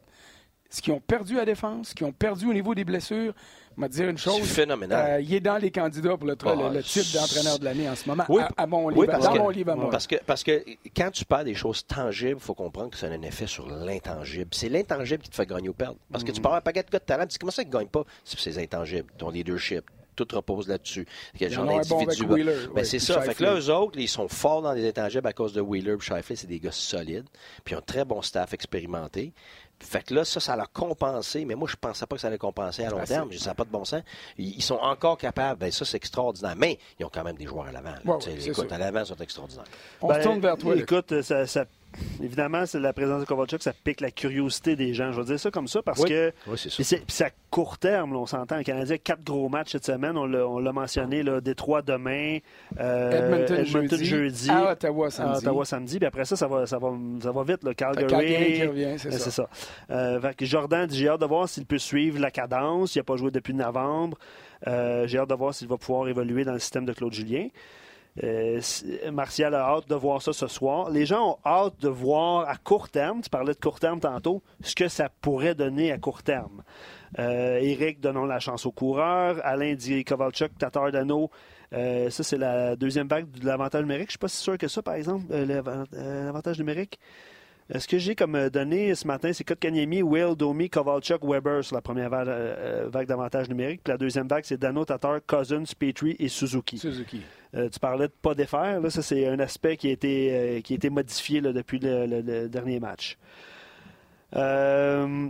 ce 0.70 0.82
qu'ils 0.82 0.92
ont 0.94 1.00
perdu 1.00 1.40
à 1.40 1.46
défense, 1.46 1.90
ce 1.90 1.96
qu'ils 1.96 2.06
ont 2.08 2.12
perdu 2.12 2.50
au 2.50 2.54
niveau 2.54 2.76
des 2.76 2.84
blessures, 2.84 3.34
m'a 3.78 3.88
une 3.88 4.18
chose. 4.18 4.40
C'est 4.42 4.62
phénoménal. 4.62 5.12
euh, 5.12 5.22
il 5.22 5.34
est 5.34 5.40
dans 5.40 5.58
les 5.58 5.72
candidats 5.72 6.18
pour 6.18 6.28
le, 6.28 6.36
tra- 6.36 6.56
le- 6.70 6.76
le 6.78 6.84
titre 6.84 7.14
d'entraîneur 7.20 7.60
de 7.60 7.66
l'année 7.66 7.90
en 7.90 7.96
ce 7.96 8.08
moment, 8.10 8.26
Oui, 8.30 8.42
à, 8.42 8.64
à 8.64 8.68
mon 8.68 8.86
oui, 8.92 9.06
parce 9.08 9.24
dans 9.26 9.34
que, 9.34 9.38
mon 9.38 9.50
livre 9.50 9.72
à 9.72 9.76
moi. 9.76 9.90
Parce 9.90 10.08
que, 10.08 10.16
parce 10.26 10.44
que 10.44 10.64
quand 10.96 11.12
tu 11.12 11.24
parles 11.26 11.46
des 11.46 11.56
choses 11.56 11.86
tangibles, 11.86 12.38
il 12.40 12.44
faut 12.44 12.54
comprendre 12.56 12.90
que 12.90 12.98
ça 12.98 13.08
a 13.08 13.12
un 13.12 13.22
effet 13.22 13.48
sur 13.48 13.68
l'intangible. 13.68 14.50
C'est 14.54 14.70
l'intangible 14.70 15.24
qui 15.24 15.30
te 15.30 15.36
fait 15.36 15.46
gagner 15.46 15.70
ou 15.70 15.74
perdre. 15.74 15.98
Parce 16.12 16.24
que 16.24 16.32
tu 16.32 16.38
Mhm. 16.40 16.42
peux 16.44 16.48
avoir 16.48 16.58
un 16.60 16.62
paquet 16.62 16.84
de 16.84 16.90
gars 16.90 17.00
de 17.00 17.04
talent, 17.06 17.24
tu 17.24 17.30
dis 17.30 17.38
comment 17.38 17.52
ça 17.52 17.64
qu'ils 17.64 17.72
ne 17.74 17.78
gagnent 17.78 17.88
pas? 17.88 18.04
C'est 18.24 18.40
ces 18.40 18.58
intangibles, 18.60 19.10
ton 19.18 19.30
leadership. 19.30 19.84
Tout 20.16 20.28
repose 20.34 20.68
là-dessus. 20.68 21.08
Quel 21.38 21.50
genre 21.50 21.64
bon 21.66 21.78
d'individu. 21.78 22.44
Ben, 22.76 22.84
c'est 22.84 23.00
ça. 23.00 23.22
Fait 23.22 23.34
que 23.34 23.42
là, 23.42 23.56
eux 23.58 23.70
autres, 23.74 23.98
ils 23.98 24.10
sont 24.10 24.28
forts 24.28 24.62
dans 24.62 24.74
les 24.74 24.86
intangibles 24.86 25.26
à 25.26 25.32
cause 25.32 25.54
de 25.54 25.62
Wheeler 25.62 25.94
et 25.94 26.00
Shifley. 26.02 26.36
C'est 26.36 26.48
des 26.48 26.60
gars 26.60 26.74
solides. 26.74 27.24
Puis 27.64 27.74
ils 27.74 27.76
ont 27.78 27.80
un 27.80 27.84
très 27.84 28.04
bon 28.04 28.22
staff 28.22 28.54
expérimenté. 28.54 29.32
Fait 29.82 30.04
que 30.04 30.14
là, 30.14 30.26
ça, 30.26 30.40
ça 30.40 30.56
l'a 30.56 30.66
compensé. 30.66 31.46
Mais 31.46 31.56
moi, 31.56 31.68
je 31.70 31.76
pensais 31.76 32.06
pas 32.06 32.16
que 32.16 32.22
ça 32.22 32.28
allait 32.28 32.38
compenser 32.38 32.84
à 32.84 32.90
long 32.90 33.00
Assez. 33.00 33.14
terme. 33.14 33.32
Ça 33.34 33.52
n'a 33.52 33.56
pas 33.56 33.64
de 33.64 33.70
bon 33.70 33.86
sens. 33.86 34.02
Ils, 34.38 34.56
ils 34.58 34.62
sont 34.62 34.76
encore 34.76 35.18
capables. 35.18 35.60
Ben, 35.60 35.72
ça, 35.72 35.86
c'est 35.86 35.98
extraordinaire. 35.98 36.56
Mais 36.58 36.78
ils 37.00 37.06
ont 37.06 37.10
quand 37.14 37.24
même 37.24 37.38
des 37.38 37.46
joueurs 37.46 37.68
à 37.68 37.72
l'avant. 37.72 37.94
c'est 38.20 38.34
écoute, 38.46 38.66
sûr. 38.68 38.74
à 38.74 38.78
l'avant, 38.78 39.00
ils 39.02 39.06
sont 39.06 39.16
extraordinaires. 39.16 39.66
On 40.02 40.08
Ben, 40.10 40.20
se 40.20 40.24
tourne 40.28 40.40
vers 40.42 40.58
toi. 40.58 40.76
Écoute, 40.76 41.22
ça, 41.22 41.48
ça- 41.48 41.66
évidemment, 42.22 42.66
c'est 42.66 42.80
la 42.80 42.94
présence 42.94 43.22
de 43.22 43.26
Kovalchuk, 43.26 43.62
ça 43.62 43.74
pique 43.84 44.02
la 44.02 44.12
curiosité 44.12 44.76
des 44.76 44.94
gens. 44.94 45.12
Je 45.12 45.20
vais 45.22 45.26
dire 45.26 45.40
ça 45.40 45.52
comme 45.52 45.68
ça 45.68 45.82
parce 45.82 46.02
Oui. 46.02 46.10
que. 46.10 46.32
Oui, 46.48 46.58
c'est 47.08 47.24
à 47.26 47.30
court 47.50 47.78
terme, 47.78 48.14
là, 48.14 48.20
on 48.20 48.26
s'entend. 48.26 48.58
Le 48.58 48.64
Canadien, 48.64 48.98
quatre 48.98 49.24
gros 49.24 49.50
matchs 49.50 49.72
cette 49.72 49.86
semaine. 49.86 50.18
On 50.18 50.26
l'a 50.26 50.48
on 50.48 50.60
l'a 50.60 50.72
mentionné, 50.72 51.24
là, 51.24 51.42
Détroit 51.42 51.82
demain. 51.82 52.38
euh, 52.80 53.46
Edmonton, 53.50 54.04
jeudi, 54.04 54.50
à 54.50 54.72
Ottawa 54.72 55.10
samedi. 55.10 55.34
à 55.34 55.38
Ottawa 55.40 55.66
samedi. 55.66 55.98
Puis 55.98 56.06
après 56.08 56.26
ça, 56.26 56.36
ça 56.36 56.48
va, 56.48 56.66
ça 56.66 56.78
va, 56.78 56.92
ça 57.22 57.32
va 57.32 57.44
vite. 57.44 57.64
Là. 57.64 57.74
Calgary, 57.74 58.08
Calgary 58.08 58.54
qui 58.54 58.64
revient, 58.66 58.96
c'est 58.98 59.08
Euh, 59.10 59.12
ça. 59.12 59.20
c'est 59.20 59.32
ça. 59.32 59.50
Euh, 59.92 60.22
fait 60.22 60.36
que 60.36 60.46
Jordan 60.46 60.86
dit 60.88 60.98
j'ai 60.98 61.10
hâte 61.10 61.22
de 61.22 61.26
voir 61.26 61.50
s'il 61.50 61.66
peut 61.66 61.78
suivre 61.80 62.20
la 62.20 62.32
cadence. 62.32 62.96
Il 62.96 63.00
n'a 63.00 63.04
pas 63.04 63.16
joué 63.16 63.32
depuis 63.32 63.54
novembre. 63.54 64.18
Euh, 64.68 65.08
j'ai 65.08 65.18
hâte 65.18 65.30
de 65.30 65.36
voir 65.36 65.54
s'il 65.54 65.68
va 65.68 65.78
pouvoir 65.78 66.08
évoluer 66.10 66.44
dans 66.44 66.54
le 66.54 66.60
système 66.60 66.86
de 66.86 66.94
Claude 66.94 67.14
Julien. 67.14 67.48
Euh, 68.24 68.60
Martial 69.12 69.56
a 69.56 69.62
hâte 69.70 69.88
de 69.90 69.96
voir 69.96 70.22
ça 70.22 70.34
ce 70.34 70.48
soir. 70.48 70.90
Les 70.90 71.06
gens 71.06 71.32
ont 71.32 71.38
hâte 71.50 71.80
de 71.82 71.88
voir 71.90 72.48
à 72.50 72.56
court 72.58 72.90
terme, 72.90 73.22
tu 73.22 73.30
parlais 73.30 73.54
de 73.54 73.60
court 73.60 73.80
terme 73.80 74.00
tantôt, 74.00 74.42
ce 74.62 74.76
que 74.76 74.88
ça 74.88 75.10
pourrait 75.22 75.56
donner 75.56 75.92
à 75.92 75.98
court 75.98 76.22
terme. 76.24 76.64
Euh, 77.18 77.58
Eric, 77.62 78.02
donnons 78.02 78.26
la 78.26 78.40
chance 78.40 78.66
aux 78.66 78.72
coureurs. 78.72 79.38
Alain 79.44 79.74
dit 79.74 80.04
Kovalchuk, 80.04 80.58
Tatar 80.58 80.92
Dano. 80.92 81.30
Euh, 81.74 82.10
ça, 82.10 82.24
c'est 82.24 82.38
la 82.38 82.76
deuxième 82.76 83.08
vague 83.08 83.30
de 83.32 83.46
l'avantage 83.46 83.82
numérique. 83.84 84.08
Je 84.10 84.10
ne 84.10 84.12
suis 84.12 84.18
pas 84.20 84.28
si 84.28 84.38
sûr 84.38 84.58
que 84.58 84.68
ça, 84.68 84.82
par 84.82 84.96
exemple, 84.96 85.34
l'avant- 85.36 85.84
l'avantage 85.92 86.58
numérique. 86.60 87.00
Euh, 87.74 87.80
Ce 87.80 87.88
que 87.88 87.98
j'ai 87.98 88.16
comme 88.16 88.36
euh, 88.36 88.50
donné 88.50 88.96
ce 88.96 89.06
matin, 89.06 89.32
c'est 89.34 89.44
Kotkaniemi, 89.44 90.02
Will, 90.02 90.36
Domi, 90.36 90.70
Kovalchuk, 90.70 91.24
Weber 91.24 91.64
sur 91.64 91.76
la 91.76 91.82
première 91.82 92.10
vague, 92.10 92.28
euh, 92.28 92.90
vague 92.92 93.08
d'avantage 93.08 93.48
numérique. 93.50 93.82
Puis 93.84 93.92
la 93.92 93.98
deuxième 93.98 94.28
vague, 94.28 94.44
c'est 94.46 94.58
Dano, 94.58 94.86
Tatar, 94.86 95.20
Cousins, 95.28 95.64
Petrie 95.78 96.16
et 96.20 96.28
Suzuki. 96.30 96.78
Suzuki. 96.78 97.22
Euh, 97.56 97.70
tu 97.70 97.80
parlais 97.80 98.08
de 98.08 98.14
pas 98.22 98.34
défaire. 98.36 98.80
Là, 98.82 98.90
ça, 98.90 99.02
c'est 99.02 99.28
un 99.28 99.40
aspect 99.40 99.78
qui 99.78 99.88
a 99.88 99.92
été, 99.92 100.30
euh, 100.32 100.62
qui 100.62 100.74
a 100.74 100.76
été 100.78 100.90
modifié 100.90 101.42
là, 101.42 101.54
depuis 101.54 101.80
le, 101.80 102.06
le- 102.06 102.22
le 102.22 102.48
dernier 102.50 102.80
match. 102.80 103.18
Euh, 104.36 105.30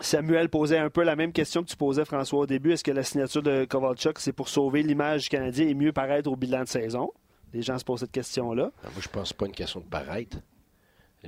Samuel 0.00 0.48
posait 0.48 0.78
un 0.78 0.90
peu 0.90 1.02
la 1.02 1.16
même 1.16 1.32
question 1.32 1.62
que 1.62 1.68
tu 1.68 1.76
posais, 1.76 2.04
François, 2.04 2.40
au 2.40 2.46
début. 2.46 2.72
Est-ce 2.72 2.84
que 2.84 2.90
la 2.90 3.02
signature 3.02 3.42
de 3.42 3.64
Kovalchuk, 3.64 4.18
c'est 4.18 4.32
pour 4.32 4.48
sauver 4.48 4.82
l'image 4.82 5.24
du 5.24 5.28
Canadien 5.28 5.66
et 5.68 5.74
mieux 5.74 5.92
paraître 5.92 6.30
au 6.30 6.36
bilan 6.36 6.62
de 6.62 6.68
saison? 6.68 7.10
Les 7.52 7.62
gens 7.62 7.78
se 7.78 7.84
posent 7.84 8.00
cette 8.00 8.12
question-là. 8.12 8.70
Ah, 8.84 8.88
moi, 8.92 9.00
je 9.00 9.08
pense 9.08 9.32
pas 9.32 9.46
une 9.46 9.52
question 9.52 9.80
de 9.80 9.86
paraître. 9.86 10.38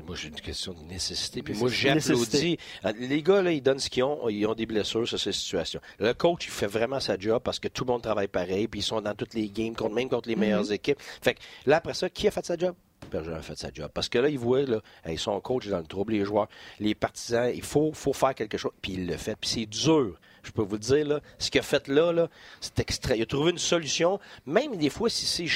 Moi, 0.06 0.16
j'ai 0.16 0.28
une 0.28 0.40
question 0.40 0.72
de 0.72 0.82
nécessité. 0.82 1.42
Puis 1.42 1.54
moi, 1.54 1.68
j'applaudis. 1.68 2.58
Ah, 2.82 2.92
les 2.92 3.22
gars, 3.22 3.42
là, 3.42 3.52
ils 3.52 3.62
donnent 3.62 3.78
ce 3.78 3.90
qu'ils 3.90 4.04
ont. 4.04 4.28
Ils 4.28 4.46
ont 4.46 4.54
des 4.54 4.66
blessures 4.66 5.06
sur 5.06 5.18
ces 5.18 5.32
situations. 5.32 5.80
Le 5.98 6.12
coach, 6.14 6.46
il 6.46 6.50
fait 6.50 6.66
vraiment 6.66 7.00
sa 7.00 7.18
job 7.18 7.42
parce 7.42 7.58
que 7.58 7.68
tout 7.68 7.84
le 7.84 7.92
monde 7.92 8.02
travaille 8.02 8.28
pareil. 8.28 8.68
Puis 8.68 8.80
ils 8.80 8.84
sont 8.84 9.00
dans 9.00 9.14
toutes 9.14 9.34
les 9.34 9.48
games, 9.48 9.74
même 9.92 10.08
contre 10.08 10.28
les 10.28 10.36
meilleures 10.36 10.64
mm-hmm. 10.64 10.74
équipes. 10.74 11.00
Fait 11.22 11.34
que 11.34 11.40
là, 11.66 11.76
après 11.76 11.94
ça, 11.94 12.08
qui 12.08 12.28
a 12.28 12.30
fait 12.30 12.44
sa 12.44 12.56
job? 12.56 12.74
Bergeron 13.10 13.36
a 13.36 13.42
fait 13.42 13.58
sa 13.58 13.72
job. 13.72 13.90
Parce 13.92 14.08
que 14.08 14.18
là, 14.18 14.28
il 14.28 14.38
voit, 14.38 14.62
là, 14.62 14.80
ils 15.08 15.18
sont 15.18 15.38
coach 15.40 15.66
dans 15.68 15.78
le 15.78 15.86
trouble, 15.86 16.12
les 16.12 16.24
joueurs, 16.24 16.48
les 16.78 16.94
partisans, 16.94 17.50
il 17.54 17.62
faut, 17.62 17.92
faut 17.92 18.12
faire 18.12 18.34
quelque 18.34 18.58
chose. 18.58 18.72
Puis 18.82 18.92
il 18.92 19.06
le 19.06 19.16
fait. 19.16 19.36
Puis 19.36 19.50
c'est 19.50 19.66
dur. 19.66 20.18
Je 20.42 20.52
peux 20.52 20.62
vous 20.62 20.74
le 20.74 20.78
dire, 20.78 21.06
là, 21.06 21.20
ce 21.38 21.50
qu'il 21.50 21.60
a 21.60 21.62
fait 21.62 21.88
là, 21.88 22.12
là 22.12 22.28
c'est 22.60 22.78
extrait. 22.80 23.18
Il 23.18 23.22
a 23.22 23.26
trouvé 23.26 23.50
une 23.50 23.58
solution. 23.58 24.18
Même 24.46 24.76
des 24.76 24.90
fois, 24.90 25.10
si 25.10 25.26
c'est 25.26 25.46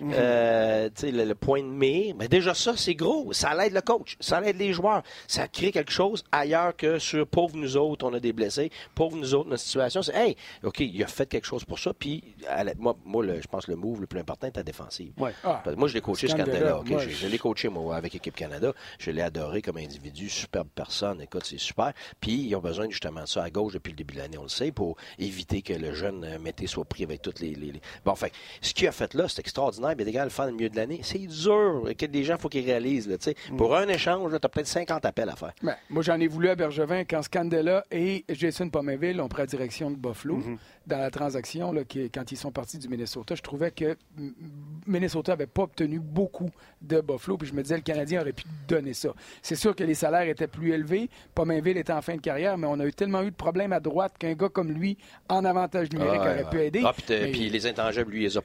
Mhm. 0.00 0.12
Euh, 0.14 0.88
le, 1.02 1.34
point 1.34 1.62
de 1.62 1.68
mire. 1.68 2.14
Mais 2.18 2.28
déjà 2.28 2.54
ça, 2.54 2.74
c'est 2.76 2.94
gros. 2.94 3.32
Ça 3.32 3.54
l'aide 3.54 3.72
le 3.72 3.80
coach. 3.80 4.16
Ça 4.20 4.40
l'aide 4.40 4.58
les 4.58 4.72
joueurs. 4.72 5.02
Ça 5.26 5.48
crée 5.48 5.72
quelque 5.72 5.92
chose 5.92 6.24
ailleurs 6.32 6.76
que 6.76 6.98
sur 6.98 7.26
pauvre 7.26 7.56
nous 7.56 7.76
autres, 7.76 8.06
on 8.06 8.14
a 8.14 8.20
des 8.20 8.32
blessés. 8.32 8.70
Pauvre 8.94 9.16
nous 9.16 9.34
autres, 9.34 9.48
notre 9.48 9.62
situation, 9.62 10.02
c'est 10.02 10.14
hey, 10.14 10.36
OK, 10.62 10.80
il 10.80 11.02
a 11.02 11.06
fait 11.06 11.26
quelque 11.26 11.46
chose 11.46 11.64
pour 11.64 11.78
ça. 11.78 11.92
Puis 11.94 12.22
moi, 12.78 12.96
moi 13.04 13.24
je 13.40 13.46
pense 13.46 13.66
que 13.66 13.70
le 13.70 13.76
move 13.76 14.00
le 14.00 14.06
plus 14.06 14.20
important 14.20 14.46
est 14.46 14.58
à 14.58 14.62
défensive. 14.62 15.12
Ah, 15.44 15.62
moi, 15.76 15.88
je 15.88 15.94
l'ai 15.94 16.00
coaché 16.00 16.28
ce 16.28 16.34
Canada. 16.34 16.80
je, 16.86 17.26
l'ai 17.26 17.38
coaché 17.38 17.68
moi 17.68 17.96
avec 17.96 18.14
Équipe 18.14 18.34
Canada. 18.34 18.72
Je 18.98 19.10
l'ai 19.10 19.22
adoré 19.22 19.62
comme 19.62 19.76
individu, 19.76 20.28
superbe 20.28 20.68
personne. 20.74 21.20
Écoute, 21.20 21.44
c'est 21.44 21.58
super. 21.58 21.92
Puis 22.20 22.32
ils 22.32 22.56
ont 22.56 22.60
besoin 22.60 22.88
justement 22.88 23.22
de 23.22 23.28
ça 23.28 23.42
à 23.42 23.50
gauche 23.50 23.74
depuis 23.74 23.90
le 23.90 23.96
début 23.96 24.14
de 24.14 24.18
l'année, 24.20 24.38
on 24.38 24.44
le 24.44 24.48
sait, 24.48 24.72
pour 24.72 24.96
éviter 25.18 25.62
que 25.62 25.72
le 25.72 25.94
jeune 25.94 26.24
euh, 26.24 26.38
Mété 26.38 26.66
soit 26.66 26.84
pris 26.84 27.04
avec 27.04 27.22
toutes 27.22 27.40
les, 27.40 27.54
les... 27.54 27.72
Bon, 28.04 28.14
fait, 28.14 28.32
ce 28.60 28.74
qu'il 28.74 28.88
a 28.88 28.92
fait 28.92 29.14
là, 29.14 29.28
c'est 29.28 29.40
extraordinaire 29.40 29.83
ordinaire, 29.84 30.12
mais 30.14 30.24
le 30.24 30.30
faire 30.30 30.46
le 30.46 30.52
milieu 30.52 30.68
de 30.68 30.76
l'année. 30.76 31.00
C'est 31.02 31.18
dur. 31.18 31.84
Que 31.98 32.06
des 32.06 32.24
gens, 32.24 32.34
il 32.34 32.40
faut 32.40 32.48
qu'ils 32.48 32.64
réalisent. 32.64 33.08
Là, 33.08 33.16
mm. 33.16 33.56
Pour 33.56 33.76
un 33.76 33.88
échange, 33.88 34.30
tu 34.30 34.36
as 34.36 34.48
peut-être 34.48 34.66
50 34.66 35.04
appels 35.04 35.28
à 35.28 35.36
faire. 35.36 35.52
Ben, 35.62 35.76
moi, 35.90 36.02
j'en 36.02 36.18
ai 36.20 36.26
voulu 36.26 36.48
à 36.48 36.54
Bergevin 36.54 37.04
quand 37.04 37.22
Scandella 37.22 37.84
et 37.90 38.24
Jason 38.28 38.68
Pominville 38.68 39.20
ont 39.20 39.28
pris 39.28 39.42
la 39.42 39.46
direction 39.46 39.90
de 39.90 39.96
Buffalo. 39.96 40.38
Mm-hmm. 40.38 40.56
Dans 40.86 40.98
la 40.98 41.10
transaction, 41.10 41.72
là, 41.72 41.84
qui, 41.84 42.10
quand 42.10 42.30
ils 42.30 42.36
sont 42.36 42.52
partis 42.52 42.78
du 42.78 42.88
Minnesota, 42.88 43.34
je 43.34 43.42
trouvais 43.42 43.70
que 43.70 43.96
Minnesota 44.86 45.32
n'avait 45.32 45.46
pas 45.46 45.62
obtenu 45.62 45.98
beaucoup 45.98 46.50
de 46.82 47.00
Buffalo. 47.00 47.38
Puis 47.38 47.48
je 47.48 47.54
me 47.54 47.62
disais, 47.62 47.76
le 47.76 47.82
Canadien 47.82 48.20
aurait 48.20 48.32
pu 48.32 48.44
donner 48.68 48.92
ça. 48.92 49.10
C'est 49.42 49.56
sûr 49.56 49.74
que 49.74 49.84
les 49.84 49.94
salaires 49.94 50.28
étaient 50.28 50.46
plus 50.46 50.72
élevés. 50.72 51.08
Pominville 51.34 51.78
était 51.78 51.92
en 51.92 52.02
fin 52.02 52.16
de 52.16 52.20
carrière, 52.20 52.58
mais 52.58 52.66
on 52.66 52.78
a 52.80 52.84
eu 52.84 52.92
tellement 52.92 53.22
eu 53.22 53.30
de 53.30 53.36
problèmes 53.36 53.72
à 53.72 53.80
droite 53.80 54.14
qu'un 54.18 54.34
gars 54.34 54.48
comme 54.48 54.70
lui, 54.70 54.98
en 55.28 55.44
avantage 55.44 55.90
numérique, 55.90 56.20
aurait 56.20 56.50
pu 56.50 56.60
aider. 56.60 56.82
Ah, 56.84 56.92
puis, 56.94 57.48
les 57.48 57.66
intangibles, 57.66 58.10
lui, 58.10 58.22
les 58.22 58.36
a 58.36 58.42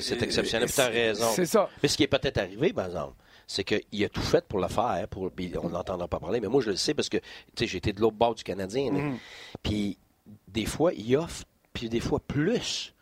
c'est 0.00 0.22
exceptionnel. 0.22 0.68
C'est 0.70 1.46
ça. 1.46 1.68
Mais 1.82 1.88
ce 1.88 1.96
qui 1.96 2.02
est 2.02 2.08
peut-être 2.08 2.38
arrivé, 2.38 2.72
par 2.72 2.86
exemple, 2.86 3.14
c'est 3.46 3.64
qu'il 3.64 4.04
a 4.04 4.08
tout 4.08 4.22
fait 4.22 4.46
pour 4.46 4.60
le 4.60 4.68
faire. 4.68 5.06
Pour, 5.08 5.30
on 5.62 5.68
n'entendra 5.68 6.08
pas 6.08 6.20
parler, 6.20 6.40
mais 6.40 6.48
moi, 6.48 6.62
je 6.62 6.70
le 6.70 6.76
sais 6.76 6.94
parce 6.94 7.08
que 7.08 7.18
j'ai 7.58 7.76
été 7.76 7.92
de 7.92 8.00
l'autre 8.00 8.16
bord 8.16 8.34
du 8.34 8.44
Canadien. 8.44 8.92
Mm-hmm. 8.92 9.16
Puis 9.62 9.98
des 10.48 10.66
fois, 10.66 10.92
il 10.92 11.16
offre, 11.16 11.44
puis 11.72 11.88
des 11.88 12.00
fois 12.00 12.20
plus 12.20 12.94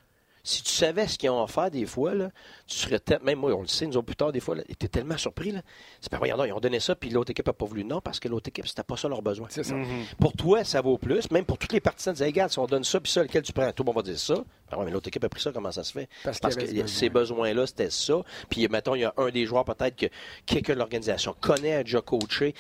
si 0.49 0.62
tu 0.62 0.72
savais 0.72 1.07
ce 1.07 1.18
qu'ils 1.18 1.28
ont 1.28 1.42
à 1.42 1.46
faire 1.46 1.70
des 1.70 1.84
fois, 1.84 2.14
là, 2.14 2.30
tu 2.66 2.78
serais 2.78 2.99
tellement. 2.99 3.26
Même 3.26 3.38
moi, 3.38 3.53
on 3.53 3.61
le 3.61 3.66
sait, 3.66 3.86
nous 3.86 3.99
autres 3.99 4.07
plus 4.07 4.16
tard, 4.16 4.32
des 4.32 4.40
fois, 4.40 4.57
tu 4.57 4.86
es 4.86 4.88
tellement 4.88 5.18
surpris. 5.18 5.51
Là. 5.51 5.61
C'est 6.01 6.11
pas, 6.11 6.26
ils 6.26 6.53
ont 6.53 6.61
donné 6.61 6.80
ça, 6.80 6.94
puis 6.94 7.11
l'autre 7.11 7.30
équipe 7.32 7.46
n'a 7.46 7.53
pas 7.53 7.66
voulu. 7.66 7.84
Non, 7.84 8.01
parce 8.01 8.18
que 8.18 8.28
l'autre 8.28 8.49
équipe, 8.49 8.66
c'était 8.66 8.82
pas 8.82 8.96
ça 8.96 9.09
leur 9.09 9.20
besoin. 9.20 9.49
C'est 9.51 9.62
ça. 9.62 9.74
Mm-hmm. 9.74 10.14
Pour 10.18 10.32
toi, 10.32 10.64
ça 10.64 10.80
vaut 10.80 10.96
plus. 10.96 11.30
Même 11.30 11.44
pour 11.44 11.59
toutes 11.59 11.74
les 11.74 11.80
partisans, 11.80 12.14
disent, 12.14 12.24
regarde, 12.24 12.51
si 12.51 12.59
on 12.59 12.66
donne 12.66 12.84
ça, 12.84 12.99
puis 12.99 13.12
ça, 13.12 13.22
lequel 13.22 13.42
tu 13.42 13.53
prends, 13.53 13.70
tout 13.72 13.82
le 13.82 13.88
monde 13.88 13.96
va 13.96 14.03
dire 14.03 14.18
ça. 14.18 14.36
Ben 14.70 14.82
mais 14.84 14.90
l'autre 14.90 15.09
équipe 15.09 15.22
a 15.22 15.28
pris 15.28 15.42
ça, 15.42 15.53
comment 15.53 15.70
ça 15.70 15.84
se 15.84 15.92
fait? 15.92 16.09
Parce, 16.24 16.57
que 16.57 16.86
ces 16.86 17.11
besoins-là, 17.11 17.66
c'était 17.66 17.90
ça. 17.90 18.22
Puis, 18.49 18.66
mettons, 18.68 18.94
il 18.94 19.03
y 19.03 19.05
a 19.05 19.12
un 19.18 19.28
des 19.28 19.44
joueurs, 19.44 19.66
peut-être, 19.66 19.96
que 19.96 20.07
quelqu'un 20.46 20.72
de 20.72 20.78
l'organisation 20.78 21.34
connaît, 21.38 21.74
a 21.74 21.82
déjà 21.84 22.01
coaché. 22.01 22.55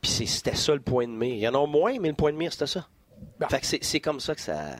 Puis, 0.00 0.12
c'était 0.26 0.56
ça 0.56 0.72
le 0.72 0.80
point 0.80 1.06
de 1.06 1.12
mire. 1.12 1.34
Il 1.34 1.40
y 1.40 1.48
en 1.48 1.62
a 1.62 1.66
moins, 1.66 1.98
mais 2.00 2.08
le 2.08 2.14
point 2.14 2.32
de 2.32 2.38
mire, 2.38 2.52
c'était 2.52 2.66
ça. 2.66 2.88
Bah. 3.38 3.48
Fait 3.50 3.60
que 3.60 3.84
c'est 3.84 4.00
comme 4.00 4.20
ça 4.20 4.34
que 4.34 4.40
ça. 4.40 4.76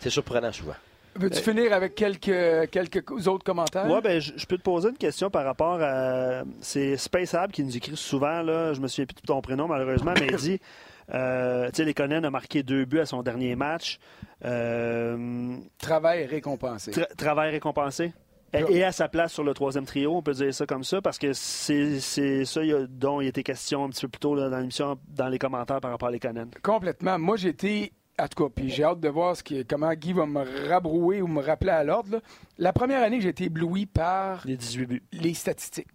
C'est 0.00 0.10
surprenant 0.10 0.52
souvent. 0.52 0.74
Veux-tu 1.18 1.40
finir 1.40 1.72
avec 1.72 1.94
quelques, 1.94 2.70
quelques 2.70 3.26
autres 3.26 3.44
commentaires? 3.44 3.86
Oui, 3.88 4.00
ben, 4.02 4.20
je, 4.20 4.46
peux 4.46 4.56
te 4.56 4.62
poser 4.62 4.90
une 4.90 4.96
question 4.96 5.30
par 5.30 5.44
rapport 5.44 5.78
à. 5.80 6.42
C'est 6.60 6.96
Space 6.96 7.36
qui 7.52 7.64
nous 7.64 7.76
écrit 7.76 7.96
souvent, 7.96 8.42
là, 8.42 8.72
je 8.72 8.80
me 8.80 8.88
souviens 8.88 9.06
plus 9.06 9.20
de 9.20 9.26
ton 9.26 9.40
prénom 9.40 9.66
malheureusement, 9.66 10.14
mais 10.18 10.28
il 10.30 10.36
dit 10.36 10.60
euh, 11.14 11.66
tu 11.68 11.76
sais, 11.76 11.84
Lekonen 11.84 12.24
a 12.24 12.30
marqué 12.30 12.62
deux 12.62 12.84
buts 12.84 13.00
à 13.00 13.06
son 13.06 13.22
dernier 13.22 13.56
match. 13.56 13.98
Euh, 14.44 15.56
travail 15.78 16.26
récompensé. 16.26 16.92
travail 17.16 17.50
récompensé. 17.50 18.12
Et, 18.54 18.82
à 18.82 18.92
sa 18.92 19.08
place 19.08 19.32
sur 19.34 19.44
le 19.44 19.52
troisième 19.52 19.84
trio, 19.84 20.16
on 20.16 20.22
peut 20.22 20.32
dire 20.32 20.54
ça 20.54 20.64
comme 20.64 20.82
ça, 20.82 21.02
parce 21.02 21.18
que 21.18 21.34
c'est 21.34 22.44
ça 22.46 22.60
dont 22.88 23.20
il 23.20 23.26
était 23.26 23.42
question 23.42 23.84
un 23.84 23.90
petit 23.90 24.06
peu 24.06 24.08
plus 24.08 24.20
tôt 24.20 24.36
dans 24.36 24.58
l'émission, 24.58 24.98
dans 25.08 25.28
les 25.28 25.38
commentaires 25.38 25.80
par 25.80 25.90
rapport 25.90 26.08
à 26.08 26.12
Lekonen. 26.12 26.50
Complètement. 26.62 27.18
Moi, 27.18 27.36
j'étais 27.36 27.92
en 28.18 28.28
tout 28.28 28.44
cas, 28.44 28.50
puis 28.54 28.70
j'ai 28.70 28.84
hâte 28.84 29.00
de 29.00 29.08
voir 29.08 29.36
ce 29.36 29.42
qui, 29.42 29.64
comment 29.64 29.92
Guy 29.94 30.12
va 30.12 30.26
me 30.26 30.68
rabrouer 30.68 31.22
ou 31.22 31.26
me 31.26 31.42
rappeler 31.42 31.70
à 31.70 31.84
l'ordre. 31.84 32.20
La 32.58 32.72
première 32.72 33.02
année, 33.02 33.20
j'ai 33.20 33.28
été 33.28 33.44
ébloui 33.44 33.86
par 33.86 34.42
les 34.46 34.56
18 34.56 34.86
buts. 34.86 35.02
Les 35.12 35.34
statistiques. 35.34 35.88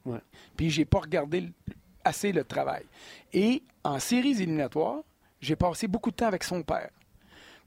Puis 0.55 0.69
j'ai 0.69 0.85
pas 0.85 0.99
regardé 0.99 1.51
assez 2.03 2.31
le 2.31 2.43
travail. 2.43 2.83
Et 3.33 3.63
en 3.83 3.99
séries 3.99 4.41
éliminatoires, 4.41 5.01
j'ai 5.41 5.55
passé 5.55 5.87
beaucoup 5.87 6.11
de 6.11 6.15
temps 6.15 6.27
avec 6.27 6.43
son 6.43 6.63
père. 6.63 6.89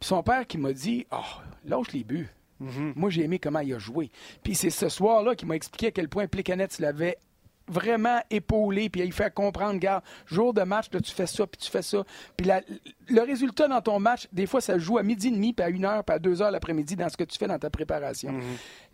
Puis 0.00 0.09
son 0.09 0.22
père 0.22 0.46
qui 0.46 0.59
m'a 0.59 0.72
dit 0.72 1.07
Oh, 1.12 1.42
lâche 1.64 1.92
les 1.92 2.04
buts. 2.04 2.28
Mm-hmm. 2.62 2.92
Moi, 2.96 3.11
j'ai 3.11 3.24
aimé 3.24 3.38
comment 3.38 3.61
il 3.61 3.74
a 3.74 3.78
joué. 3.78 4.11
Puis 4.42 4.54
c'est 4.54 4.70
ce 4.70 4.88
soir-là 4.88 5.34
qu'il 5.34 5.48
m'a 5.48 5.57
expliqué 5.57 5.88
à 5.88 5.90
quel 5.90 6.09
point 6.09 6.26
Plekanec 6.26 6.78
l'avait 6.78 7.18
vraiment 7.69 8.21
épaulé, 8.31 8.89
puis 8.89 9.03
il 9.03 9.12
fait 9.12 9.33
comprendre, 9.33 9.79
gars, 9.79 10.03
jour 10.27 10.55
de 10.55 10.62
match, 10.62 10.87
tu 10.91 11.12
fais 11.12 11.27
ça, 11.27 11.47
puis 11.47 11.61
tu 11.61 11.71
fais 11.71 11.83
ça. 11.83 12.05
Puis 12.37 12.49
le 13.09 13.21
résultat 13.23 13.69
dans 13.69 13.81
ton 13.81 13.99
match, 13.99 14.29
des 14.33 14.47
fois, 14.47 14.61
ça 14.61 14.79
joue 14.79 14.99
à 14.99 15.03
midi 15.03 15.29
et 15.29 15.31
demi, 15.31 15.53
puis 15.53 15.64
à 15.64 15.69
une 15.69 15.85
heure, 15.85 16.05
puis 16.05 16.14
à 16.14 16.19
deux 16.19 16.43
heures 16.43 16.51
l'après-midi 16.51 16.97
dans 16.97 17.09
ce 17.09 17.17
que 17.17 17.25
tu 17.25 17.39
fais 17.39 17.47
dans 17.49 17.59
ta 17.59 17.71
préparation. 17.71 18.33
Mhm. 18.33 18.43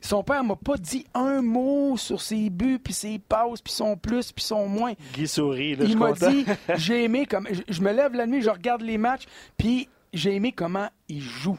Son 0.01 0.23
père 0.23 0.43
m'a 0.43 0.57
pas 0.57 0.77
dit 0.77 1.07
un 1.15 1.43
mot 1.43 1.97
sur 1.97 2.21
ses 2.21 2.51
buts, 2.51 2.79
puis 2.83 2.95
ses 2.95 3.19
passes, 3.19 3.61
puis 3.61 3.73
son 3.73 3.97
plus, 3.97 4.33
puis 4.33 4.45
son 4.45 4.67
moins. 4.67 4.95
Guy 5.15 5.29
sourit, 5.29 5.77
Il 5.81 5.97
m'a 5.97 6.13
dit, 6.13 6.45
j'ai 6.77 7.05
aimé 7.05 7.27
comme... 7.27 7.49
Je 7.69 7.81
me 7.81 7.93
lève 7.93 8.15
la 8.15 8.27
nuit, 8.27 8.43
je 8.43 8.51
regarde 8.51 8.83
les 8.83 8.99
matchs, 8.99 9.27
puis 9.57 9.89
j'ai 10.13 10.35
aimé 10.35 10.53
comment 10.53 10.89
il 11.09 11.21
joue. 11.21 11.59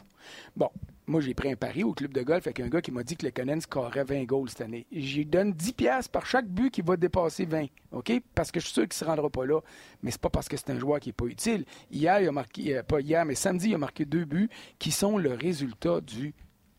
Bon, 0.56 0.70
moi, 1.06 1.20
j'ai 1.20 1.34
pris 1.34 1.52
un 1.52 1.56
pari 1.56 1.84
au 1.84 1.92
club 1.92 2.14
de 2.14 2.22
golf 2.22 2.46
avec 2.46 2.60
un 2.60 2.68
gars 2.68 2.80
qui 2.80 2.90
m'a 2.90 3.02
dit 3.02 3.16
que 3.16 3.26
le 3.26 3.30
Conan 3.30 3.60
scorerait 3.60 4.04
20 4.04 4.24
goals 4.24 4.48
cette 4.48 4.62
année. 4.62 4.86
J'y 4.90 5.26
donne 5.26 5.52
10 5.52 5.72
pièces 5.74 6.08
par 6.08 6.24
chaque 6.24 6.46
but 6.46 6.70
qui 6.70 6.80
va 6.80 6.96
dépasser 6.96 7.44
20, 7.44 7.66
OK? 7.92 8.12
Parce 8.34 8.50
que 8.50 8.58
je 8.58 8.64
suis 8.64 8.72
sûr 8.72 8.82
qu'il 8.84 8.88
ne 8.88 8.94
se 8.94 9.04
rendra 9.04 9.28
pas 9.28 9.44
là. 9.44 9.60
Mais 10.02 10.10
c'est 10.10 10.20
pas 10.20 10.30
parce 10.30 10.48
que 10.48 10.56
c'est 10.56 10.70
un 10.70 10.78
joueur 10.78 11.00
qui 11.00 11.10
n'est 11.10 11.14
pas 11.14 11.26
utile. 11.26 11.66
Hier, 11.90 12.20
il 12.20 12.28
a 12.28 12.32
marqué, 12.32 12.78
euh, 12.78 12.82
pas 12.82 13.00
hier, 13.00 13.24
mais 13.26 13.34
samedi, 13.34 13.68
il 13.68 13.74
a 13.74 13.78
marqué 13.78 14.06
deux 14.06 14.24
buts 14.24 14.48
qui 14.78 14.90
sont 14.90 15.18
le 15.18 15.34
résultat 15.34 16.00
du 16.00 16.32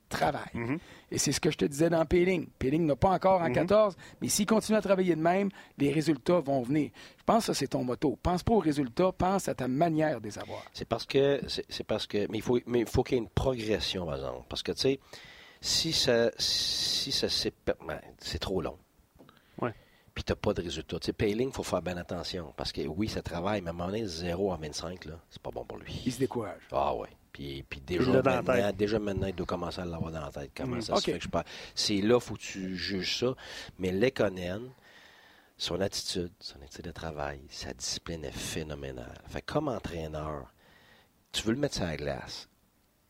travail. 0.10 0.50
Mhm. 0.54 0.80
Et 1.12 1.18
c'est 1.18 1.32
ce 1.32 1.40
que 1.40 1.52
je 1.52 1.58
te 1.58 1.66
disais 1.66 1.90
dans 1.90 2.06
Peeling. 2.06 2.48
Peeling 2.60 2.86
n'a 2.86 2.96
pas 2.96 3.10
encore 3.10 3.42
en 3.42 3.52
14, 3.52 3.96
mhm. 3.96 4.04
mais 4.22 4.30
s'il 4.30 4.46
continue 4.46 4.78
à 4.78 4.82
travailler 4.82 5.16
de 5.16 5.22
même, 5.22 5.50
les 5.78 5.92
résultats 5.92 6.40
vont 6.40 6.62
venir. 6.62 6.92
Je 7.18 7.24
pense 7.24 7.46
que 7.46 7.46
ça, 7.48 7.54
c'est 7.54 7.68
ton 7.68 7.84
motto. 7.84 8.18
Pense 8.22 8.44
pas 8.44 8.54
aux 8.54 8.60
résultats, 8.60 9.12
pense 9.12 9.48
à 9.48 9.56
ta 9.56 9.68
manière 9.68 10.20
de 10.20 10.26
les 10.26 10.38
avoir. 10.38 10.64
C'est 10.74 10.88
parce 10.88 11.06
que. 11.06 11.42
C'est 11.48 11.84
parce 11.84 12.08
que. 12.08 12.28
Mais 12.30 12.40
il 12.40 12.44
faut, 12.44 12.60
mais 12.66 12.82
il 12.82 12.88
faut 12.88 13.04
qu'il 13.04 13.18
y 13.18 13.20
ait 13.20 13.24
une 13.24 13.30
progression, 13.30 14.06
par 14.06 14.16
exemple. 14.16 14.46
Parce 14.50 14.64
que, 14.64 14.72
tu 14.72 14.82
sais, 14.82 15.00
si 15.62 15.94
ça, 15.94 16.32
si 16.38 17.12
ça 17.12 17.28
ben, 17.66 18.00
c'est 18.20 18.40
trop 18.40 18.62
long. 18.62 18.78
Ouais. 19.62 19.74
Puis 20.14 20.24
tu 20.24 20.32
n'as 20.32 20.36
pas 20.36 20.54
de 20.54 20.62
résultats. 20.62 21.00
Tu 21.00 21.08
sais, 21.08 21.14
Payling, 21.14 21.50
il 21.50 21.54
faut 21.54 21.64
faire 21.64 21.82
bien 21.82 21.98
attention. 21.98 22.54
Parce 22.56 22.72
que 22.72 22.82
oui, 22.82 23.10
ça 23.10 23.22
travaille, 23.22 23.62
mais 23.62 23.70
à 23.70 23.72
un 23.72 23.74
moment 23.74 23.88
donné, 23.88 24.06
0 24.06 24.54
à 24.54 24.58
25, 24.58 25.06
là, 25.06 25.20
c'est 25.30 25.42
pas 25.42 25.52
bon 25.52 25.66
pour 25.66 25.78
lui. 25.78 26.02
Il 26.06 26.14
se 26.14 26.20
décourage. 26.20 26.62
Ah 26.72 26.96
ouais. 26.96 27.10
Puis, 27.36 27.82
déjà, 27.86 28.22
maintenant, 28.22 28.72
déjà 28.72 28.98
maintenant, 28.98 29.28
il 29.28 29.36
doit 29.36 29.46
commencer 29.46 29.82
à 29.82 29.86
l'avoir 29.86 30.12
dans 30.12 30.22
la 30.22 30.32
tête. 30.32 30.52
Comment 30.56 30.78
mm. 30.78 30.82
ça 30.82 30.96
se 30.96 31.12
fait 31.12 31.20
que 31.20 31.24
je 31.24 31.30
C'est 31.76 31.98
là 32.02 32.20
faut 32.20 32.36
que 32.36 32.40
tu 32.40 32.78
juges 32.78 33.20
ça. 33.20 33.36
Mais 33.78 33.92
Lekonen, 33.92 34.70
son 35.58 35.82
attitude, 35.82 36.32
son 36.40 36.62
attitude 36.62 36.86
de 36.86 36.92
travail, 36.92 37.42
sa 37.50 37.74
discipline 37.74 38.24
est 38.24 38.32
phénoménale. 38.32 39.22
Fait 39.28 39.42
comme 39.42 39.68
entraîneur, 39.68 40.54
tu 41.34 41.44
veux 41.44 41.52
le 41.52 41.60
mettre 41.60 41.76
sur 41.76 41.84
la 41.84 41.98
glace. 41.98 42.48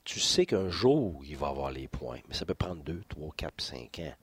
Tu 0.04 0.20
sais 0.20 0.48
qu'un 0.48 0.70
jour, 0.70 1.22
il 1.24 1.38
va 1.38 1.50
avoir 1.50 1.70
les 1.70 1.88
points. 1.88 2.20
Mais 2.28 2.34
ça 2.34 2.46
peut 2.46 2.56
prendre 2.56 2.84
deux, 2.84 3.04
trois, 3.08 3.32
quatre, 3.38 3.62
cinq 3.62 4.00
ans. 4.00 4.14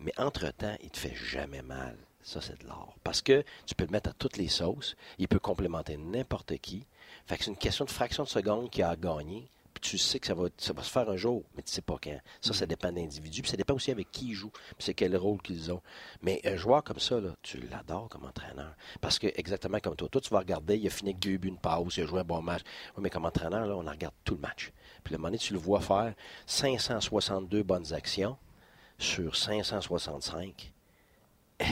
Mais 0.00 0.12
entre-temps, 0.16 0.76
il 0.82 0.90
te 0.90 0.98
fait 0.98 1.14
jamais 1.14 1.62
mal. 1.62 1.96
Ça, 2.22 2.40
c'est 2.40 2.60
de 2.60 2.66
l'or. 2.66 2.96
Parce 3.04 3.22
que 3.22 3.44
tu 3.66 3.74
peux 3.74 3.84
le 3.84 3.90
mettre 3.90 4.10
à 4.10 4.12
toutes 4.12 4.36
les 4.36 4.48
sauces. 4.48 4.96
Il 5.18 5.28
peut 5.28 5.40
complémenter 5.40 5.96
n'importe 5.96 6.56
qui. 6.58 6.86
Fait 7.26 7.38
que 7.38 7.44
c'est 7.44 7.50
une 7.50 7.56
question 7.56 7.84
de 7.84 7.90
fraction 7.90 8.24
de 8.24 8.28
seconde 8.28 8.70
qui 8.70 8.82
a 8.82 8.96
gagné. 8.96 9.48
tu 9.80 9.98
sais 9.98 10.20
que 10.20 10.26
ça 10.26 10.34
va, 10.34 10.48
ça 10.58 10.72
va 10.72 10.82
se 10.82 10.90
faire 10.90 11.08
un 11.10 11.16
jour, 11.16 11.42
mais 11.56 11.62
tu 11.62 11.72
sais 11.72 11.82
pas 11.82 11.96
quand. 12.02 12.18
Ça, 12.40 12.52
ça 12.52 12.66
dépend 12.66 12.92
d'individus, 12.92 13.42
puis 13.42 13.50
ça 13.50 13.56
dépend 13.56 13.74
aussi 13.74 13.90
avec 13.90 14.10
qui 14.12 14.28
ils 14.28 14.34
jouent, 14.34 14.50
puis 14.50 14.76
c'est 14.78 14.94
quel 14.94 15.16
rôle 15.16 15.40
qu'ils 15.42 15.72
ont. 15.72 15.82
Mais 16.22 16.40
un 16.44 16.56
joueur 16.56 16.84
comme 16.84 17.00
ça, 17.00 17.20
là, 17.20 17.34
tu 17.42 17.58
l'adores 17.58 18.08
comme 18.08 18.24
entraîneur. 18.24 18.74
Parce 19.00 19.18
que, 19.18 19.26
exactement 19.34 19.78
comme 19.80 19.96
toi, 19.96 20.08
toi, 20.08 20.20
tu 20.20 20.30
vas 20.30 20.38
regarder, 20.40 20.76
il 20.78 20.86
a 20.86 20.90
fini 20.90 21.10
avec 21.10 21.20
deux 21.20 21.36
buts, 21.36 21.48
une 21.48 21.58
pause, 21.58 21.96
il 21.96 22.04
a 22.04 22.06
joué 22.06 22.20
un 22.20 22.24
bon 22.24 22.42
match. 22.42 22.62
Oui, 22.96 23.02
mais 23.02 23.10
comme 23.10 23.24
entraîneur, 23.24 23.66
là, 23.66 23.74
on 23.76 23.90
regarde 23.90 24.14
tout 24.24 24.34
le 24.34 24.40
match. 24.40 24.72
Puis 25.02 25.12
le 25.12 25.18
moment 25.18 25.28
donné, 25.28 25.38
tu 25.38 25.52
le 25.52 25.58
vois 25.58 25.80
faire 25.80 26.14
562 26.46 27.62
bonnes 27.62 27.92
actions 27.92 28.36
sur 28.98 29.34
565. 29.36 30.72
Eh, 31.60 31.64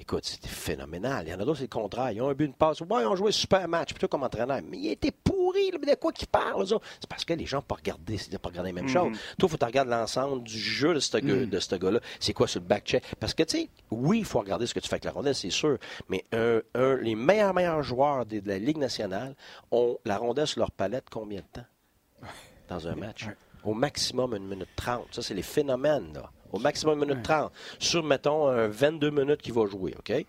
Écoute, 0.00 0.24
c'était 0.24 0.48
phénoménal. 0.48 1.26
Il 1.26 1.30
y 1.30 1.34
en 1.34 1.40
a 1.40 1.44
d'autres, 1.44 1.58
c'est 1.58 1.64
le 1.64 1.68
contraire. 1.68 2.10
Ils 2.10 2.22
ont 2.22 2.30
un 2.30 2.34
but, 2.34 2.46
une 2.46 2.54
passe. 2.54 2.80
Ouais, 2.80 3.02
ils 3.02 3.06
ont 3.06 3.14
joué 3.14 3.28
un 3.28 3.32
super 3.32 3.68
match, 3.68 3.90
plutôt 3.90 4.08
comme 4.08 4.22
entraîneur. 4.22 4.60
Mais 4.66 4.78
il 4.78 4.90
était 4.92 5.10
pourri, 5.10 5.70
mais 5.78 5.92
de 5.92 5.94
quoi 5.94 6.10
qu'ils 6.10 6.26
parlent, 6.26 6.66
C'est 6.66 7.06
parce 7.06 7.26
que 7.26 7.34
les 7.34 7.44
gens 7.44 7.58
n'ont 7.58 7.64
pas 7.64 7.74
regardé, 7.74 8.16
pas 8.40 8.48
regardé 8.48 8.70
la 8.70 8.80
même 8.80 8.88
chose. 8.88 9.10
Mhm. 9.10 9.12
Toi, 9.12 9.20
il 9.36 9.48
faut 9.48 9.56
que 9.56 9.58
tu 9.58 9.64
regardes 9.66 9.90
l'ensemble 9.90 10.42
du 10.42 10.58
jeu 10.58 10.94
de 10.94 11.00
ce 11.00 11.18
mhm. 11.18 11.78
gars-là. 11.78 12.00
C'est 12.18 12.32
quoi 12.32 12.48
sur 12.48 12.60
le 12.60 12.66
back-check? 12.66 13.04
Parce 13.20 13.34
que, 13.34 13.42
tu 13.42 13.58
sais, 13.58 13.68
oui, 13.90 14.20
il 14.20 14.24
faut 14.24 14.40
regarder 14.40 14.66
ce 14.66 14.72
que 14.72 14.80
tu 14.80 14.88
fais 14.88 14.94
avec 14.94 15.04
la 15.04 15.12
rondelle, 15.12 15.34
c'est 15.34 15.50
sûr. 15.50 15.76
Mais 16.08 16.24
les 16.32 17.14
meilleurs, 17.14 17.52
meilleurs 17.52 17.82
joueurs 17.82 18.24
de, 18.24 18.40
la 18.46 18.58
Ligue 18.58 18.78
nationale 18.78 19.34
ont 19.70 19.98
la 20.06 20.16
rondelle 20.16 20.46
sur 20.46 20.60
leur 20.60 20.70
palette 20.70 21.10
combien 21.10 21.40
de 21.40 21.60
temps? 21.60 22.26
Dans 22.70 22.88
un 22.88 22.94
match? 22.94 23.26
Au 23.64 23.74
maximum 23.74 24.34
une 24.34 24.48
minute 24.48 24.70
trente. 24.76 25.08
Ça, 25.10 25.20
c'est 25.20 25.34
les 25.34 25.42
phénomènes, 25.42 26.14
là 26.14 26.30
au 26.52 26.58
maximum 26.58 27.02
une 27.02 27.08
minute 27.08 27.22
30, 27.22 27.52
sur, 27.78 28.02
mettons, 28.02 28.68
22 28.68 29.10
minutes 29.10 29.42
qu'il 29.42 29.54
va 29.54 29.66
jouer, 29.66 29.94
OK? 29.98 30.24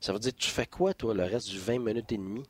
Ça 0.00 0.12
veut 0.12 0.18
dire, 0.18 0.32
tu 0.36 0.48
fais 0.48 0.66
quoi, 0.66 0.94
toi, 0.94 1.12
le 1.12 1.24
reste 1.24 1.48
du 1.50 1.58
20 1.58 1.78
minutes 1.78 2.12
et 2.12 2.16
demie? 2.16 2.44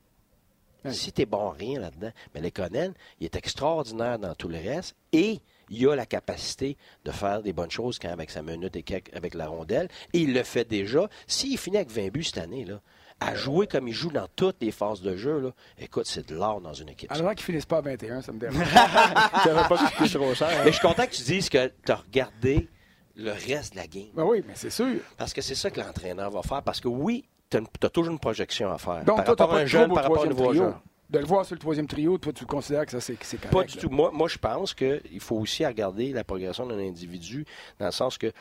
Si 0.88 1.12
tu 1.12 1.22
es 1.22 1.26
bon 1.26 1.50
rien 1.50 1.78
là-dedans. 1.78 2.11
Mais 2.34 2.40
les 2.40 2.50
Conan, 2.50 2.92
il 3.18 3.26
est 3.26 3.36
extraordinaire 3.36 4.18
dans 4.18 4.34
tout 4.34 4.48
le 4.48 4.56
reste 4.56 4.96
et 5.12 5.40
il 5.68 5.86
a 5.88 5.94
la 5.94 6.06
capacité 6.06 6.76
de 7.04 7.11
faire 7.11 7.42
des 7.42 7.52
bonnes 7.52 7.70
choses 7.70 7.98
quand 7.98 8.08
avec 8.08 8.30
sa 8.30 8.42
minute 8.42 8.74
et 8.76 8.84
avec 9.12 9.34
la 9.34 9.48
rondelle. 9.48 9.88
Et 10.14 10.20
il 10.20 10.32
le 10.32 10.42
fait 10.42 10.64
déjà. 10.64 11.08
S'il 11.26 11.58
finit 11.58 11.76
avec 11.76 11.90
20 11.90 12.08
buts 12.08 12.24
cette 12.24 12.38
année, 12.38 12.64
là, 12.64 12.80
à 13.20 13.34
jouer 13.34 13.66
comme 13.66 13.88
il 13.88 13.92
joue 13.92 14.11
dans 14.11 14.26
toutes 14.34 14.56
les 14.62 14.72
phases 14.72 15.02
de 15.02 15.16
jeu, 15.16 15.38
là, 15.38 15.50
écoute, 15.78 16.06
c'est 16.06 16.26
de 16.26 16.34
l'art 16.34 16.61
dans 16.61 16.72
une 16.72 16.88
équipe. 16.88 17.12
Alors 17.12 17.34
qu'il 17.34 17.44
finisse 17.44 17.66
pas 17.66 17.78
à 17.78 17.82
21, 17.82 18.22
ça 18.22 18.32
me 18.32 18.38
dérange. 18.38 18.56
ça 19.44 19.52
va 19.52 19.64
pas 19.64 19.76
coûter 19.76 20.08
trop 20.08 20.34
cher. 20.34 20.48
Mais 20.64 20.72
je 20.72 20.78
suis 20.78 20.86
content 20.86 21.06
que 21.06 21.14
tu 21.14 21.22
dises 21.22 21.50
que 21.50 21.70
tu 21.84 21.92
as 21.92 21.96
regardé 21.96 22.68
le 23.16 23.32
reste 23.32 23.72
de 23.72 23.78
la 23.78 23.86
game. 23.86 24.08
Ben 24.14 24.24
oui, 24.24 24.42
mais 24.46 24.54
c'est 24.54 24.70
sûr. 24.70 25.00
Parce 25.16 25.32
que 25.32 25.40
c'est 25.40 25.54
ça 25.54 25.70
que 25.70 25.80
l'entraîneur 25.80 26.30
va 26.30 26.42
faire. 26.42 26.62
Parce 26.62 26.80
que 26.80 26.88
oui, 26.88 27.24
tu 27.50 27.58
as, 27.58 27.90
toujours 27.90 28.12
une 28.12 28.18
projection 28.18 28.70
à 28.70 28.78
faire. 28.78 29.04
Donc, 29.04 29.16
par 29.16 29.24
toi, 29.24 29.34
rapport 29.38 29.54
à 29.54 29.58
un 29.58 29.66
jeune, 29.66 29.92
par 29.92 30.04
rapport 30.04 30.22
à 30.22 30.26
un 30.26 30.28
nouveau 30.28 30.48
trio. 30.48 30.74
De 31.08 31.18
le 31.18 31.24
voir 31.24 31.44
sur 31.44 31.56
le 31.56 31.61
troisième 31.61 31.88
trio, 31.88 32.18
toi, 32.18 32.32
tu 32.32 32.46
considères 32.46 32.86
que 32.86 32.92
ça, 32.92 33.00
c'est 33.00 33.16
correct? 33.16 33.50
Pas 33.50 33.64
du 33.64 33.76
tout. 33.76 33.90
Moi, 33.90 34.12
moi 34.12 34.28
je 34.28 34.38
pense 34.38 34.74
qu'il 34.74 35.18
faut 35.18 35.36
aussi 35.36 35.66
regarder 35.66 36.12
la 36.12 36.22
progression 36.22 36.66
d'un 36.66 36.78
individu 36.78 37.44
dans 37.80 37.86
le 37.86 37.92
sens 37.92 38.16
que 38.16 38.32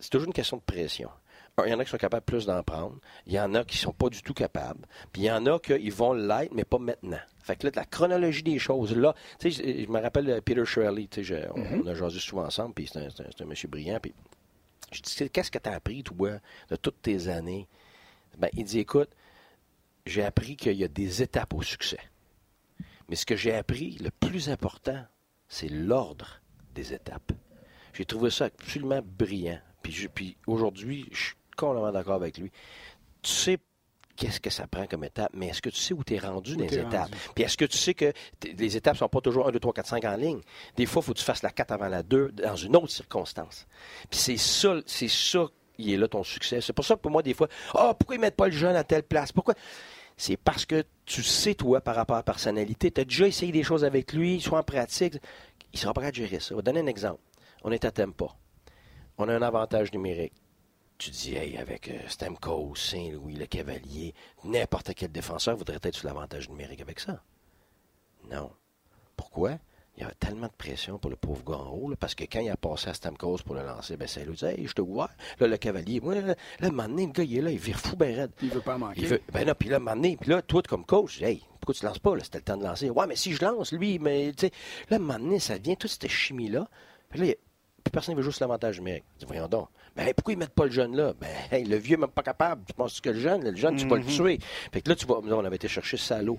c'est 0.00 0.10
toujours 0.10 0.26
une 0.26 0.32
question 0.32 0.56
de 0.56 0.62
pression. 0.62 1.08
Il 1.64 1.70
y 1.70 1.74
en 1.74 1.78
a 1.78 1.84
qui 1.84 1.90
sont 1.90 1.96
capables 1.96 2.24
plus 2.24 2.44
d'en 2.44 2.62
prendre. 2.62 2.98
Il 3.26 3.32
y 3.32 3.40
en 3.40 3.54
a 3.54 3.64
qui 3.64 3.78
sont 3.78 3.92
pas 3.92 4.10
du 4.10 4.22
tout 4.22 4.34
capables. 4.34 4.86
Puis 5.12 5.22
il 5.22 5.24
y 5.24 5.30
en 5.30 5.46
a 5.46 5.58
qui 5.58 5.88
vont 5.88 6.12
l'être, 6.12 6.52
mais 6.52 6.64
pas 6.64 6.78
maintenant. 6.78 7.20
Fait 7.42 7.56
que 7.56 7.66
là, 7.66 7.72
la 7.74 7.84
chronologie 7.86 8.42
des 8.42 8.58
choses, 8.58 8.94
là, 8.94 9.14
tu 9.38 9.50
sais, 9.50 9.84
je, 9.84 9.90
me 9.90 10.00
rappelle 10.00 10.42
Peter 10.42 10.64
Shirley, 10.66 11.06
tu 11.06 11.24
sais, 11.24 11.48
on, 11.54 11.60
mm-hmm. 11.60 11.88
a 11.88 11.94
jasé 11.94 12.18
souvent 12.18 12.44
ensemble, 12.44 12.74
puis 12.74 12.90
c'est 12.92 12.98
un, 12.98 13.08
un, 13.40 13.44
monsieur 13.46 13.68
brillant, 13.68 13.98
puis 14.00 14.12
je 14.92 15.00
dis, 15.00 15.30
qu'est-ce 15.30 15.50
que 15.50 15.58
tu 15.58 15.68
as 15.68 15.74
appris, 15.74 16.02
toi, 16.02 16.32
de 16.68 16.76
toutes 16.76 17.00
tes 17.00 17.28
années? 17.28 17.68
Ben, 18.36 18.50
il 18.52 18.64
dit, 18.64 18.80
écoute, 18.80 19.10
j'ai 20.04 20.24
appris 20.24 20.56
qu'il 20.56 20.76
y 20.76 20.84
a 20.84 20.88
des 20.88 21.22
étapes 21.22 21.54
au 21.54 21.62
succès. 21.62 22.00
Mais 23.08 23.16
ce 23.16 23.24
que 23.24 23.36
j'ai 23.36 23.54
appris, 23.54 23.96
le 23.98 24.10
plus 24.10 24.50
important, 24.50 25.04
c'est 25.48 25.68
l'ordre 25.68 26.40
des 26.74 26.92
étapes. 26.92 27.32
J'ai 27.94 28.04
trouvé 28.04 28.30
ça 28.30 28.46
absolument 28.46 29.00
brillant. 29.02 29.60
Puis, 29.82 30.08
puis 30.08 30.36
aujourd'hui, 30.46 31.08
je 31.12 31.26
suis 31.26 31.35
complètement 31.56 31.92
d'accord 31.92 32.14
avec 32.14 32.38
lui. 32.38 32.50
Tu 33.22 33.30
sais 33.30 33.58
qu'est-ce 34.16 34.40
que 34.40 34.50
ça 34.50 34.66
prend 34.66 34.86
comme 34.86 35.04
étape, 35.04 35.30
mais 35.34 35.48
est-ce 35.48 35.62
que 35.62 35.68
tu 35.68 35.76
sais 35.76 35.94
où 35.94 36.02
tu 36.02 36.14
es 36.14 36.18
rendu 36.18 36.56
dans 36.56 36.64
les 36.64 36.78
étapes? 36.78 37.14
Puis 37.34 37.44
est-ce 37.44 37.56
que 37.56 37.66
tu 37.66 37.76
sais 37.76 37.94
que 37.94 38.12
les 38.42 38.76
étapes 38.76 38.94
ne 38.94 38.98
sont 38.98 39.08
pas 39.08 39.20
toujours 39.20 39.48
1, 39.48 39.52
2, 39.52 39.60
3, 39.60 39.72
4, 39.74 39.86
5 39.86 40.04
en 40.04 40.16
ligne? 40.16 40.40
Des 40.76 40.86
fois, 40.86 41.02
il 41.02 41.06
faut 41.06 41.12
que 41.12 41.18
tu 41.18 41.24
fasses 41.24 41.42
la 41.42 41.50
4 41.50 41.72
avant 41.72 41.88
la 41.88 42.02
2 42.02 42.32
dans 42.32 42.56
une 42.56 42.76
autre 42.76 42.90
circonstance. 42.90 43.66
Puis 44.10 44.18
c'est 44.18 44.36
ça, 44.36 44.76
c'est 44.86 45.08
ça 45.08 45.46
qui 45.76 45.92
est 45.92 45.96
là 45.96 46.08
ton 46.08 46.22
succès. 46.22 46.60
C'est 46.60 46.72
pour 46.72 46.84
ça 46.84 46.96
que 46.96 47.00
pour 47.00 47.10
moi, 47.10 47.22
des 47.22 47.34
fois, 47.34 47.48
oh, 47.74 47.92
pourquoi 47.98 48.16
ils 48.16 48.20
mettent 48.20 48.36
pas 48.36 48.46
le 48.46 48.52
jeune 48.52 48.76
à 48.76 48.84
telle 48.84 49.02
place? 49.02 49.32
Pourquoi? 49.32 49.54
C'est 50.16 50.38
parce 50.38 50.64
que 50.64 50.82
tu 51.04 51.22
sais, 51.22 51.54
toi, 51.54 51.82
par 51.82 51.94
rapport 51.94 52.16
à 52.16 52.20
la 52.20 52.24
personnalité, 52.24 52.90
tu 52.90 53.02
as 53.02 53.04
déjà 53.04 53.26
essayé 53.26 53.52
des 53.52 53.62
choses 53.62 53.84
avec 53.84 54.14
lui, 54.14 54.40
soit 54.40 54.58
en 54.58 54.62
pratique, 54.62 55.16
il 55.74 55.78
sera 55.78 55.92
prêt 55.92 56.06
à 56.06 56.12
gérer 56.12 56.40
ça. 56.40 56.48
Je 56.50 56.54
vais 56.54 56.62
donner 56.62 56.80
un 56.80 56.86
exemple. 56.86 57.20
On 57.62 57.70
est 57.70 57.84
à 57.84 57.90
Tempa. 57.90 58.26
On 59.18 59.28
a 59.28 59.34
un 59.34 59.42
avantage 59.42 59.92
numérique 59.92 60.32
tu 60.98 61.10
dis, 61.10 61.34
hey, 61.34 61.56
avec 61.56 61.88
euh, 61.88 61.98
Stamkos, 62.08 62.74
Saint-Louis, 62.74 63.34
le 63.34 63.46
Cavalier, 63.46 64.14
n'importe 64.44 64.94
quel 64.94 65.12
défenseur 65.12 65.56
voudrait 65.56 65.78
être 65.82 65.94
sur 65.94 66.06
l'avantage 66.06 66.48
numérique 66.48 66.80
avec 66.80 67.00
ça. 67.00 67.22
Non. 68.30 68.50
Pourquoi? 69.16 69.58
Il 69.96 70.02
y 70.02 70.04
avait 70.04 70.14
tellement 70.14 70.46
de 70.46 70.52
pression 70.52 70.98
pour 70.98 71.10
le 71.10 71.16
pauvre 71.16 71.42
gars 71.42 71.56
en 71.56 71.70
haut, 71.70 71.94
parce 71.98 72.14
que 72.14 72.24
quand 72.24 72.40
il 72.40 72.50
a 72.50 72.56
passé 72.56 72.90
à 72.90 72.94
Stamkos 72.94 73.38
pour 73.38 73.54
le 73.54 73.64
lancer, 73.64 73.96
ben 73.96 74.06
Saint-Louis 74.06 74.36
dit, 74.36 74.44
hey, 74.44 74.66
je 74.66 74.74
te 74.74 74.82
vois. 74.82 75.10
Là, 75.40 75.46
le 75.46 75.56
Cavalier, 75.56 76.00
moi, 76.00 76.14
là, 76.14 76.34
le 76.60 76.68
le 76.68 77.12
gars, 77.12 77.22
il 77.22 77.38
est 77.38 77.40
là, 77.40 77.50
il 77.50 77.58
vire 77.58 77.80
fou, 77.80 77.96
ben 77.96 78.14
raide. 78.14 78.30
Il 78.42 78.50
veut 78.50 78.60
pas 78.60 78.76
manquer. 78.76 79.00
Il 79.00 79.06
veut, 79.06 79.22
ben 79.32 79.46
non, 79.46 79.54
puis 79.58 79.70
là, 79.70 79.78
le 79.78 80.16
puis 80.16 80.30
là, 80.30 80.42
toi, 80.42 80.62
comme 80.62 80.84
coach, 80.84 81.22
hey, 81.22 81.42
pourquoi 81.60 81.74
tu 81.74 81.86
lances 81.86 81.98
pas, 81.98 82.14
là? 82.14 82.22
C'était 82.22 82.38
le 82.38 82.44
temps 82.44 82.56
de 82.58 82.64
lancer. 82.64 82.90
Ouais, 82.90 83.06
mais 83.06 83.16
si 83.16 83.32
je 83.32 83.42
lance, 83.42 83.72
lui, 83.72 83.98
mais, 83.98 84.32
tu 84.36 84.46
sais, 84.46 84.52
là, 84.90 84.98
un 84.98 85.38
ça 85.38 85.56
vient 85.56 85.74
toute 85.74 85.90
cette 85.90 86.08
chimie-là. 86.08 86.68
Puis 87.08 87.20
là, 87.20 87.34
personne 87.90 88.14
ne 88.14 88.20
veut 88.20 88.24
juste 88.24 88.40
l'avantage 88.40 88.78
numérique. 88.78 89.04
Dis, 89.18 89.24
voyons 89.26 89.48
donc. 89.48 89.68
Mais 89.96 90.12
pourquoi 90.14 90.34
ils 90.34 90.38
mettent 90.38 90.54
pas 90.54 90.64
le 90.64 90.70
jeune 90.70 90.96
là? 90.96 91.14
Ben, 91.18 91.68
le 91.68 91.76
vieux 91.76 91.96
n'est 91.96 92.02
même 92.02 92.10
pas 92.10 92.22
capable. 92.22 92.64
Tu 92.66 92.74
penses 92.74 93.00
que 93.00 93.10
le 93.10 93.18
jeune, 93.18 93.44
le 93.48 93.56
jeune, 93.56 93.76
tu 93.76 93.86
vas 93.86 93.96
le 93.96 94.02
mhm. 94.02 94.08
tuer. 94.08 94.38
Fait 94.72 94.80
que 94.80 94.88
là, 94.88 94.96
tu 94.96 95.06
vois, 95.06 95.20
on 95.22 95.44
avait 95.44 95.56
été 95.56 95.68
chercher 95.68 95.96
Salo. 95.96 96.38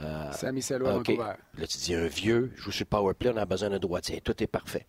Euh, 0.00 0.32
Samy 0.32 0.62
Salo 0.62 0.86
à 0.86 0.96
okay. 0.96 1.16
Là, 1.16 1.66
tu 1.66 1.78
dis, 1.78 1.94
un 1.94 2.06
vieux, 2.06 2.52
joue 2.56 2.70
sur 2.70 2.84
le 2.84 2.88
powerplay, 2.88 3.30
on 3.34 3.36
a 3.36 3.46
besoin 3.46 3.70
d'un 3.70 3.78
droitier. 3.78 4.20
Tout 4.20 4.42
est 4.42 4.46
parfait. 4.46 4.86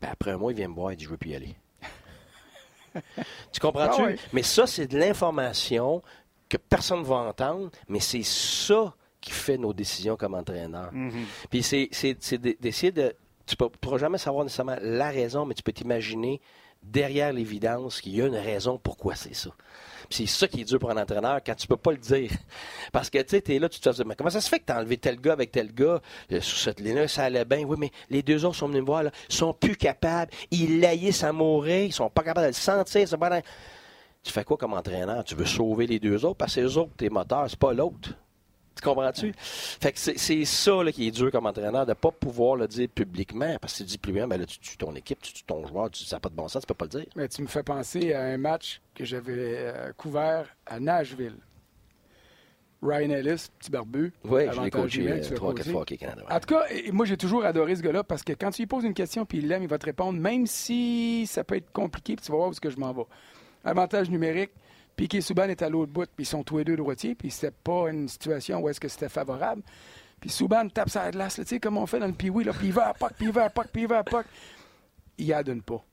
Ben, 0.00 0.08
après 0.10 0.32
un 0.32 0.36
mois, 0.36 0.52
il 0.52 0.56
vient 0.56 0.68
me 0.68 0.74
voir 0.74 0.92
et 0.92 0.96
dit, 0.96 1.04
je 1.04 1.10
veux 1.10 1.16
plus 1.16 1.30
y 1.30 1.36
aller. 1.36 1.56
tu 3.52 3.60
comprends-tu? 3.60 4.02
Ah 4.02 4.22
mais 4.32 4.42
ça, 4.42 4.66
c'est 4.66 4.86
de 4.86 4.98
l'information 4.98 6.02
que 6.48 6.56
personne 6.56 7.00
ne 7.00 7.04
va 7.04 7.16
entendre, 7.16 7.70
mais 7.88 8.00
c'est 8.00 8.22
ça 8.22 8.94
qui 9.20 9.32
fait 9.32 9.58
nos 9.58 9.72
décisions 9.72 10.16
comme 10.16 10.34
entraîneur. 10.34 10.92
Mhm. 10.92 11.24
Puis 11.50 11.62
c'est 11.62 12.38
d'essayer 12.60 12.92
de 12.92 13.14
tu 13.46 13.56
ne 13.60 13.68
pourras 13.68 13.98
jamais 13.98 14.18
savoir 14.18 14.44
nécessairement 14.44 14.76
la 14.80 15.10
raison, 15.10 15.46
mais 15.46 15.54
tu 15.54 15.62
peux 15.62 15.72
t'imaginer 15.72 16.40
derrière 16.82 17.32
l'évidence 17.32 18.00
qu'il 18.00 18.16
y 18.16 18.22
a 18.22 18.26
une 18.26 18.36
raison 18.36 18.78
pourquoi 18.78 19.14
c'est 19.14 19.34
ça. 19.34 19.50
C'est 20.08 20.26
ça 20.26 20.46
qui 20.46 20.60
est 20.60 20.64
dur 20.64 20.78
pour 20.78 20.90
un 20.90 20.96
entraîneur 21.02 21.40
quand 21.44 21.54
tu 21.54 21.66
peux 21.66 21.76
pas 21.76 21.90
le 21.90 21.98
dire. 21.98 22.30
Parce 22.92 23.10
que 23.10 23.18
tu 23.22 23.30
sais, 23.30 23.42
es 23.48 23.58
là, 23.58 23.68
tu 23.68 23.80
te 23.80 23.88
dis, 23.88 24.02
mais 24.06 24.14
comment 24.14 24.30
ça 24.30 24.40
se 24.40 24.48
fait 24.48 24.60
que 24.60 24.66
tu 24.66 24.72
as 24.72 24.78
enlevé 24.78 24.98
tel 24.98 25.20
gars 25.20 25.32
avec 25.32 25.50
tel 25.50 25.72
gars 25.72 26.00
euh, 26.30 26.40
sous 26.40 26.56
cette 26.56 26.80
ligne-là, 26.80 27.08
ça 27.08 27.24
allait 27.24 27.44
bien? 27.44 27.64
Oui, 27.64 27.76
mais 27.78 27.90
les 28.10 28.22
deux 28.22 28.44
autres 28.44 28.56
sont 28.56 28.68
venus 28.68 28.82
me 28.82 28.86
voir, 28.86 29.02
là, 29.02 29.10
sont 29.28 29.52
plus 29.52 29.76
capables, 29.76 30.30
ils 30.50 30.80
laillissent 30.80 31.24
à 31.24 31.32
mourir, 31.32 31.86
ils 31.86 31.92
sont 31.92 32.10
pas 32.10 32.22
capables 32.22 32.46
de 32.46 32.50
le 32.50 32.52
sentir. 32.52 33.08
Tu 34.22 34.32
fais 34.32 34.44
quoi 34.44 34.56
comme 34.56 34.74
entraîneur? 34.74 35.24
Tu 35.24 35.34
veux 35.34 35.46
sauver 35.46 35.86
les 35.86 35.98
deux 35.98 36.24
autres? 36.24 36.36
Parce 36.36 36.54
que 36.54 36.60
les 36.60 36.76
autres, 36.76 36.92
tes 36.96 37.10
moteurs, 37.10 37.46
c'est 37.48 37.58
pas 37.58 37.72
l'autre. 37.72 38.10
Tu 38.76 38.82
comprends-tu? 38.82 39.32
Fait 39.36 39.92
que 39.92 39.98
c'est 39.98 40.44
ça 40.44 40.82
là, 40.84 40.92
qui 40.92 41.08
est 41.08 41.10
dur 41.10 41.30
comme 41.32 41.46
entraîneur, 41.46 41.86
de 41.86 41.90
ne 41.90 41.94
pas 41.94 42.10
pouvoir 42.10 42.56
le 42.56 42.68
dire 42.68 42.88
publiquement. 42.88 43.56
Parce 43.60 43.72
que 43.72 43.78
tu 43.78 43.84
dis 43.84 43.98
publiquement, 43.98 44.28
ben 44.28 44.38
là, 44.38 44.46
tu 44.46 44.58
tues 44.58 44.76
ton 44.76 44.94
équipe, 44.94 45.20
tu 45.22 45.32
tues 45.32 45.44
ton 45.44 45.66
joueur, 45.66 45.90
tu, 45.90 46.04
ça 46.04 46.16
n'a 46.16 46.20
pas 46.20 46.28
de 46.28 46.34
bon 46.34 46.46
sens, 46.46 46.62
tu 46.62 46.66
peux 46.66 46.74
pas 46.74 46.84
le 46.84 46.90
dire. 47.00 47.06
Mais 47.16 47.26
tu 47.28 47.40
me 47.42 47.46
fais 47.46 47.62
penser 47.62 48.12
à 48.12 48.22
un 48.22 48.36
match 48.36 48.82
que 48.94 49.04
j'avais 49.04 49.56
euh, 49.56 49.92
couvert 49.96 50.54
à 50.66 50.78
Nashville. 50.78 51.36
Ryan 52.82 53.10
Ellis, 53.10 53.48
petit 53.58 53.70
barbu. 53.70 54.12
Oui, 54.24 54.42
je 54.52 54.60
l'ai 54.60 54.70
coaché 54.70 55.10
euh, 55.10 55.34
trois, 55.34 55.54
quatre 55.54 55.70
fois 55.70 55.80
au 55.80 55.84
Canada. 55.84 56.22
En 56.30 56.38
tout 56.38 56.54
cas, 56.54 56.64
moi, 56.92 57.06
j'ai 57.06 57.16
toujours 57.16 57.44
adoré 57.44 57.74
ce 57.74 57.82
gars-là 57.82 58.04
parce 58.04 58.22
que 58.22 58.34
quand 58.34 58.50
tu 58.50 58.62
lui 58.62 58.66
poses 58.66 58.84
une 58.84 58.94
question 58.94 59.24
puis 59.24 59.38
il 59.38 59.48
l'aime, 59.48 59.62
il 59.62 59.68
va 59.68 59.78
te 59.78 59.86
répondre, 59.86 60.20
même 60.20 60.46
si 60.46 61.26
ça 61.26 61.42
peut 61.42 61.56
être 61.56 61.72
compliqué, 61.72 62.16
puis 62.16 62.24
tu 62.24 62.30
vas 62.30 62.36
voir 62.36 62.48
où 62.48 62.52
est-ce 62.52 62.60
que 62.60 62.70
je 62.70 62.78
m'en 62.78 62.92
vais. 62.92 63.04
Avantage 63.64 64.10
numérique, 64.10 64.50
Piquet 64.96 65.20
Souban 65.20 65.44
est 65.44 65.60
à 65.62 65.68
l'autre 65.68 65.92
bout, 65.92 66.06
puis 66.06 66.24
ils 66.24 66.26
sont 66.26 66.42
tous 66.42 66.58
les 66.58 66.64
deux 66.64 66.76
droitiers, 66.76 67.14
puis 67.14 67.30
c'était 67.30 67.50
pas 67.50 67.90
une 67.90 68.08
situation 68.08 68.60
où 68.60 68.68
est-ce 68.68 68.80
que 68.80 68.88
c'était 68.88 69.10
favorable. 69.10 69.62
Puis 70.20 70.30
Souban 70.30 70.68
tape 70.68 70.88
sa 70.88 71.10
glace, 71.10 71.36
tu 71.36 71.44
sais, 71.44 71.60
comme 71.60 71.76
on 71.76 71.86
fait 71.86 71.98
dans 71.98 72.06
le 72.06 72.14
piwi, 72.14 72.44
là, 72.44 72.52
puis 72.52 72.68
il 72.68 72.72
va 72.72 72.88
à 72.88 72.94
POC, 72.94 73.12
puis 73.16 73.26
il 73.26 73.32
va 73.32 73.44
à 73.44 73.50
POC, 73.50 73.66
puis 73.72 73.82
il 73.82 73.88
va 73.88 73.98
à 73.98 74.04
POC. 74.04 74.24
Il 75.18 75.32
adonne 75.32 75.62
pas. 75.62 75.84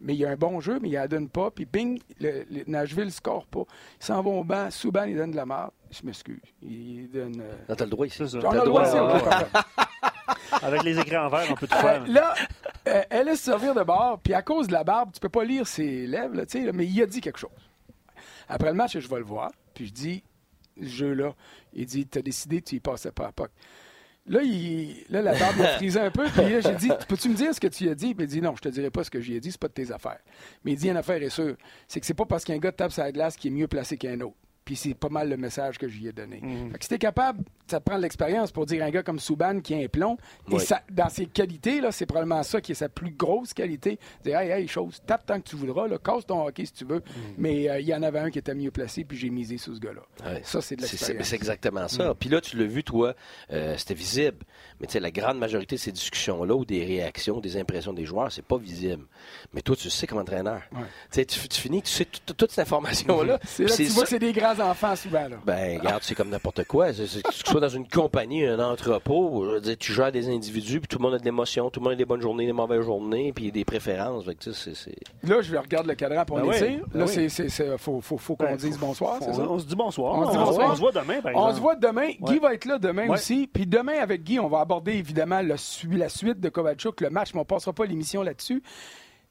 Mais 0.00 0.14
il 0.14 0.20
y 0.20 0.24
a 0.24 0.30
un 0.30 0.36
bon 0.36 0.60
jeu, 0.60 0.78
mais 0.80 0.88
il 0.88 0.96
adonne 0.96 1.28
pas, 1.28 1.50
puis 1.50 1.64
bing, 1.64 2.00
le, 2.20 2.44
le 2.50 2.62
Nashville 2.66 3.10
score 3.10 3.46
pas. 3.46 3.64
Ils 4.00 4.04
s'en 4.04 4.22
vont 4.22 4.40
au 4.40 4.44
banc, 4.44 4.70
Souban, 4.70 5.04
il 5.04 5.16
donne 5.16 5.32
de 5.32 5.36
la 5.36 5.46
marde. 5.46 5.72
Je 5.90 6.06
m'excuse. 6.06 6.40
Il 6.62 7.10
donne. 7.10 7.40
Euh... 7.40 7.52
Non, 7.68 7.74
t'as 7.74 7.84
le 7.84 7.90
droit 7.90 8.06
ici. 8.06 8.22
On 8.22 8.50
a 8.50 8.54
le 8.54 8.64
droit 8.64 8.86
ici, 8.86 8.96
Avec 10.62 10.82
les 10.84 10.98
écrits 10.98 11.16
en 11.16 11.28
vert, 11.28 11.46
on 11.50 11.54
peut 11.54 11.66
tout 11.66 11.76
faire. 11.76 12.02
Euh, 12.02 12.06
là, 12.06 12.34
euh, 12.88 13.02
elle 13.10 13.26
laisse 13.26 13.40
servir 13.40 13.74
de 13.74 13.82
bord, 13.82 14.20
puis 14.22 14.34
à 14.34 14.42
cause 14.42 14.68
de 14.68 14.72
la 14.72 14.84
barbe, 14.84 15.10
tu 15.12 15.20
peux 15.20 15.28
pas 15.28 15.44
lire 15.44 15.66
ses 15.66 16.06
lèvres, 16.06 16.34
là, 16.36 16.44
sais, 16.46 16.70
mais 16.72 16.86
il 16.86 17.02
a 17.02 17.06
dit 17.06 17.20
quelque 17.20 17.38
chose. 17.38 17.50
Après 18.52 18.68
le 18.68 18.74
match, 18.74 18.98
je 18.98 19.08
vais 19.08 19.18
le 19.18 19.24
voir, 19.24 19.50
puis 19.72 19.86
je 19.86 19.92
dis, 19.92 20.22
ce 20.78 20.86
jeu-là, 20.86 21.34
il 21.72 21.86
dit, 21.86 22.06
tu 22.06 22.18
as 22.18 22.22
décidé, 22.22 22.60
tu 22.60 22.76
y 22.76 22.80
passais 22.80 23.10
pas 23.10 23.28
à 23.28 23.32
POC. 23.32 23.50
Là, 24.26 24.42
il, 24.42 25.04
là, 25.08 25.22
la 25.22 25.36
barbe 25.36 25.56
m'a 25.56 25.66
frisé 25.68 25.98
un 25.98 26.10
peu. 26.10 26.24
Puis 26.28 26.48
là, 26.48 26.60
j'ai 26.60 26.74
dit 26.76 26.90
Peux-tu 27.08 27.28
me 27.28 27.34
dire 27.34 27.52
ce 27.52 27.58
que 27.58 27.66
tu 27.66 27.88
as 27.88 27.94
dit? 27.94 28.14
Puis 28.14 28.24
il 28.24 28.28
dit 28.28 28.40
Non, 28.40 28.54
je 28.54 28.60
te 28.60 28.68
dirai 28.68 28.88
pas 28.88 29.02
ce 29.02 29.10
que 29.10 29.20
j'ai 29.20 29.40
dit, 29.40 29.50
c'est 29.50 29.60
pas 29.60 29.66
de 29.66 29.72
tes 29.72 29.90
affaires. 29.90 30.20
Mais 30.64 30.72
il 30.72 30.78
dit 30.78 30.88
Une 30.88 30.96
affaire 30.96 31.20
est 31.20 31.30
sûre 31.30 31.56
c'est 31.88 31.98
que 31.98 32.06
c'est 32.06 32.14
pas 32.14 32.24
parce 32.24 32.44
qu'un 32.44 32.58
gars 32.58 32.70
tape 32.70 32.92
sa 32.92 33.10
glace 33.10 33.36
qui 33.36 33.48
est 33.48 33.50
mieux 33.50 33.66
placé 33.66 33.96
qu'un 33.96 34.20
autre. 34.20 34.36
Puis 34.64 34.76
c'est 34.76 34.94
pas 34.94 35.08
mal 35.08 35.28
le 35.28 35.36
message 35.36 35.78
que 35.78 35.88
je 35.88 35.98
lui 35.98 36.08
ai 36.08 36.12
donné. 36.12 36.40
Mhm. 36.40 36.70
Fait 36.72 36.78
que 36.78 36.84
si 36.84 36.88
t'es 36.90 36.98
capable, 36.98 37.42
ça 37.66 37.80
te 37.80 37.84
prend 37.84 37.96
de 37.96 38.02
l'expérience 38.02 38.52
pour 38.52 38.66
dire 38.66 38.84
un 38.84 38.90
gars 38.90 39.02
comme 39.02 39.18
Souban 39.18 39.60
qui 39.60 39.74
a 39.74 39.78
un 39.78 39.88
plomb. 39.88 40.16
Et 40.50 40.58
ça, 40.58 40.82
dans 40.90 41.08
ses 41.08 41.26
qualités, 41.26 41.80
là, 41.80 41.90
c'est 41.90 42.06
probablement 42.06 42.42
ça 42.42 42.60
qui 42.60 42.72
est 42.72 42.76
sa 42.76 42.88
plus 42.88 43.10
grosse 43.10 43.52
qualité. 43.54 43.98
Dire 44.24 44.38
Hey, 44.38 44.50
hey, 44.50 44.68
chose, 44.68 45.00
tape 45.06 45.26
tant 45.26 45.40
que 45.40 45.48
tu 45.48 45.56
voudras, 45.56 45.88
là, 45.88 45.98
casse 45.98 46.26
ton 46.26 46.46
hockey 46.46 46.66
si 46.66 46.72
tu 46.72 46.84
veux. 46.84 47.02
Mais 47.38 47.68
euh, 47.68 47.80
il 47.80 47.86
y 47.86 47.94
en 47.94 48.02
avait 48.02 48.20
un 48.20 48.30
qui 48.30 48.38
était 48.38 48.54
mieux 48.54 48.70
placé, 48.70 49.04
puis 49.04 49.16
j'ai 49.16 49.30
misé 49.30 49.58
sur 49.58 49.74
ce 49.74 49.80
gars-là. 49.80 50.02
Ouais. 50.24 50.40
Ça, 50.44 50.60
c'est 50.60 50.76
de 50.76 50.82
l'expérience. 50.82 51.26
c'est 51.26 51.36
exactement 51.36 51.88
ça. 51.88 52.14
Puis 52.14 52.28
là, 52.28 52.40
tu 52.40 52.56
l'as 52.56 52.66
vu, 52.66 52.84
toi, 52.84 53.14
euh, 53.50 53.76
c'était 53.76 53.94
visible. 53.94 54.38
Mais 54.82 54.88
tu 54.88 54.94
sais, 54.94 55.00
la 55.00 55.10
grande 55.12 55.38
majorité 55.38 55.76
de 55.76 55.80
ces 55.80 55.92
discussions-là 55.92 56.54
ou 56.56 56.64
des 56.64 56.84
réactions, 56.84 57.38
des 57.38 57.56
impressions 57.56 57.92
des 57.92 58.04
joueurs, 58.04 58.30
c'est 58.32 58.44
pas 58.44 58.58
visible. 58.58 59.04
Mais 59.54 59.62
toi, 59.62 59.76
tu 59.76 59.84
le 59.84 59.90
sais 59.90 60.08
comme 60.08 60.18
entraîneur. 60.18 60.60
Ouais. 60.72 61.24
Tu 61.24 61.38
finis, 61.60 61.82
tu 61.82 61.90
sais 61.90 62.04
tout- 62.04 62.34
toute 62.34 62.50
cette 62.50 62.66
information-là. 62.66 63.38
C'est 63.46 63.62
là 63.64 63.68
que 63.70 63.76
tu 63.76 63.84
vois 63.84 64.02
que 64.02 64.08
c'est 64.08 64.18
des 64.18 64.32
grands 64.32 64.58
enfants 64.58 64.96
souvent. 64.96 65.28
Là. 65.28 65.36
Ben, 65.46 65.78
regarde, 65.78 66.02
c'est 66.02 66.16
comme 66.16 66.30
n'importe 66.30 66.64
quoi. 66.64 66.92
Que 66.92 67.04
tu 67.04 67.22
sois 67.46 67.60
dans 67.60 67.68
une 67.68 67.86
compagnie, 67.88 68.44
un 68.44 68.58
entrepôt, 68.58 69.44
je 69.44 69.50
veux 69.52 69.60
dire, 69.60 69.76
tu 69.78 69.92
gères 69.92 70.10
des 70.10 70.28
individus, 70.28 70.80
puis 70.80 70.88
tout 70.88 70.98
le 70.98 71.02
monde 71.04 71.14
a 71.14 71.18
de 71.18 71.24
l'émotion, 71.24 71.70
tout 71.70 71.78
le 71.78 71.84
monde 71.84 71.92
a 71.92 71.96
des 71.96 72.04
bonnes 72.04 72.20
journées, 72.20 72.46
des 72.46 72.52
mauvaises 72.52 72.82
journées, 72.82 73.32
puis 73.32 73.52
des 73.52 73.64
préférences. 73.64 74.24
Fait 74.24 74.34
que, 74.34 74.50
Là, 75.28 75.42
je 75.42 75.56
regarde 75.56 75.86
le 75.86 75.94
cadran 75.94 76.24
pour 76.24 76.38
Ben 76.38 76.50
les 76.50 76.60
oui, 76.62 76.80
ben 76.92 76.98
Là, 77.00 77.04
oui. 77.06 77.28
c'est, 77.30 77.48
c'est- 77.48 77.78
faut, 77.78 78.00
faut, 78.00 78.18
faut 78.18 78.34
qu'on 78.34 78.46
Ben, 78.46 78.56
dise 78.56 78.76
bonsoir, 78.78 79.18
on, 79.20 79.32
ça? 79.32 79.42
on 79.42 79.58
se 79.60 79.64
dit 79.66 79.76
bonsoir. 79.76 80.14
On 80.18 80.26
se 80.26 80.32
dit 80.32 80.38
On, 80.38 80.44
bonsoir. 80.44 80.70
on 80.70 80.74
se 80.74 80.80
voit 80.80 80.92
demain, 80.92 81.20
par 81.20 81.32
On 81.36 81.48
exemple. 81.50 81.54
se 81.54 81.60
voit 81.60 81.76
demain. 81.76 82.08
Guy 82.20 82.38
va 82.40 82.54
être 82.54 82.64
là 82.64 82.78
demain 82.78 83.04
Ouais. 83.06 83.14
aussi. 83.14 83.48
Puis 83.52 83.66
demain, 83.66 83.98
avec 84.00 84.24
Guy, 84.24 84.40
on 84.40 84.48
va 84.48 84.58
aborder 84.60 84.71
évidemment 84.86 85.40
la 85.42 85.56
suite 85.56 86.40
de 86.40 86.48
Kovalchuk, 86.48 87.00
le 87.00 87.10
match, 87.10 87.34
mais 87.34 87.40
on 87.40 87.42
ne 87.42 87.46
passera 87.46 87.72
pas 87.72 87.86
l'émission 87.86 88.22
là-dessus. 88.22 88.62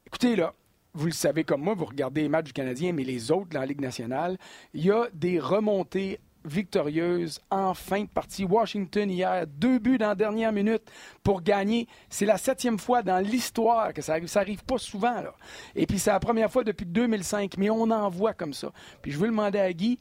Écoutez, 0.06 0.36
là, 0.36 0.54
vous 0.94 1.06
le 1.06 1.12
savez 1.12 1.44
comme 1.44 1.62
moi, 1.62 1.74
vous 1.74 1.86
regardez 1.86 2.22
les 2.22 2.30
matchs 2.30 2.48
du 2.48 2.54
Canadien, 2.54 2.92
mais 2.92 3.04
les 3.04 3.32
autres 3.32 3.50
dans 3.50 3.62
la 3.62 3.66
Ligue 3.66 3.82
nationale, 3.82 4.38
il 4.74 4.86
y 4.86 4.92
a 4.92 5.08
des 5.14 5.40
remontées 5.40 6.20
victorieuses 6.44 7.40
en 7.52 7.76
fin 7.76 8.02
de 8.02 8.10
partie. 8.10 8.44
Washington 8.44 9.10
hier, 9.12 9.46
deux 9.46 9.78
buts 9.78 10.00
dans 10.00 10.08
la 10.08 10.16
dernière 10.16 10.52
minute 10.52 10.82
pour 11.22 11.44
gagner. 11.44 11.88
C'est 12.10 12.26
la 12.26 12.38
septième 12.38 12.80
fois 12.80 13.04
dans 13.04 13.20
l'histoire 13.20 13.94
que 13.94 14.02
ça 14.02 14.14
arrive. 14.14 14.28
Ça 14.28 14.40
arrive 14.40 14.64
pas 14.64 14.80
souvent, 14.80 15.22
là. 15.22 15.36
Et 15.76 15.86
puis 15.86 16.00
c'est 16.00 16.10
la 16.10 16.20
première 16.20 16.52
fois 16.52 16.64
depuis 16.64 16.88
2005, 16.88 17.58
mais 17.58 17.70
on 17.70 17.92
en 17.92 18.10
voit 18.10 18.34
comme 18.34 18.54
ça. 18.54 18.72
Puis 19.04 19.12
je 19.12 19.20
veux 19.20 19.28
demander 19.28 19.60
à 19.60 19.72
Guy, 19.72 20.00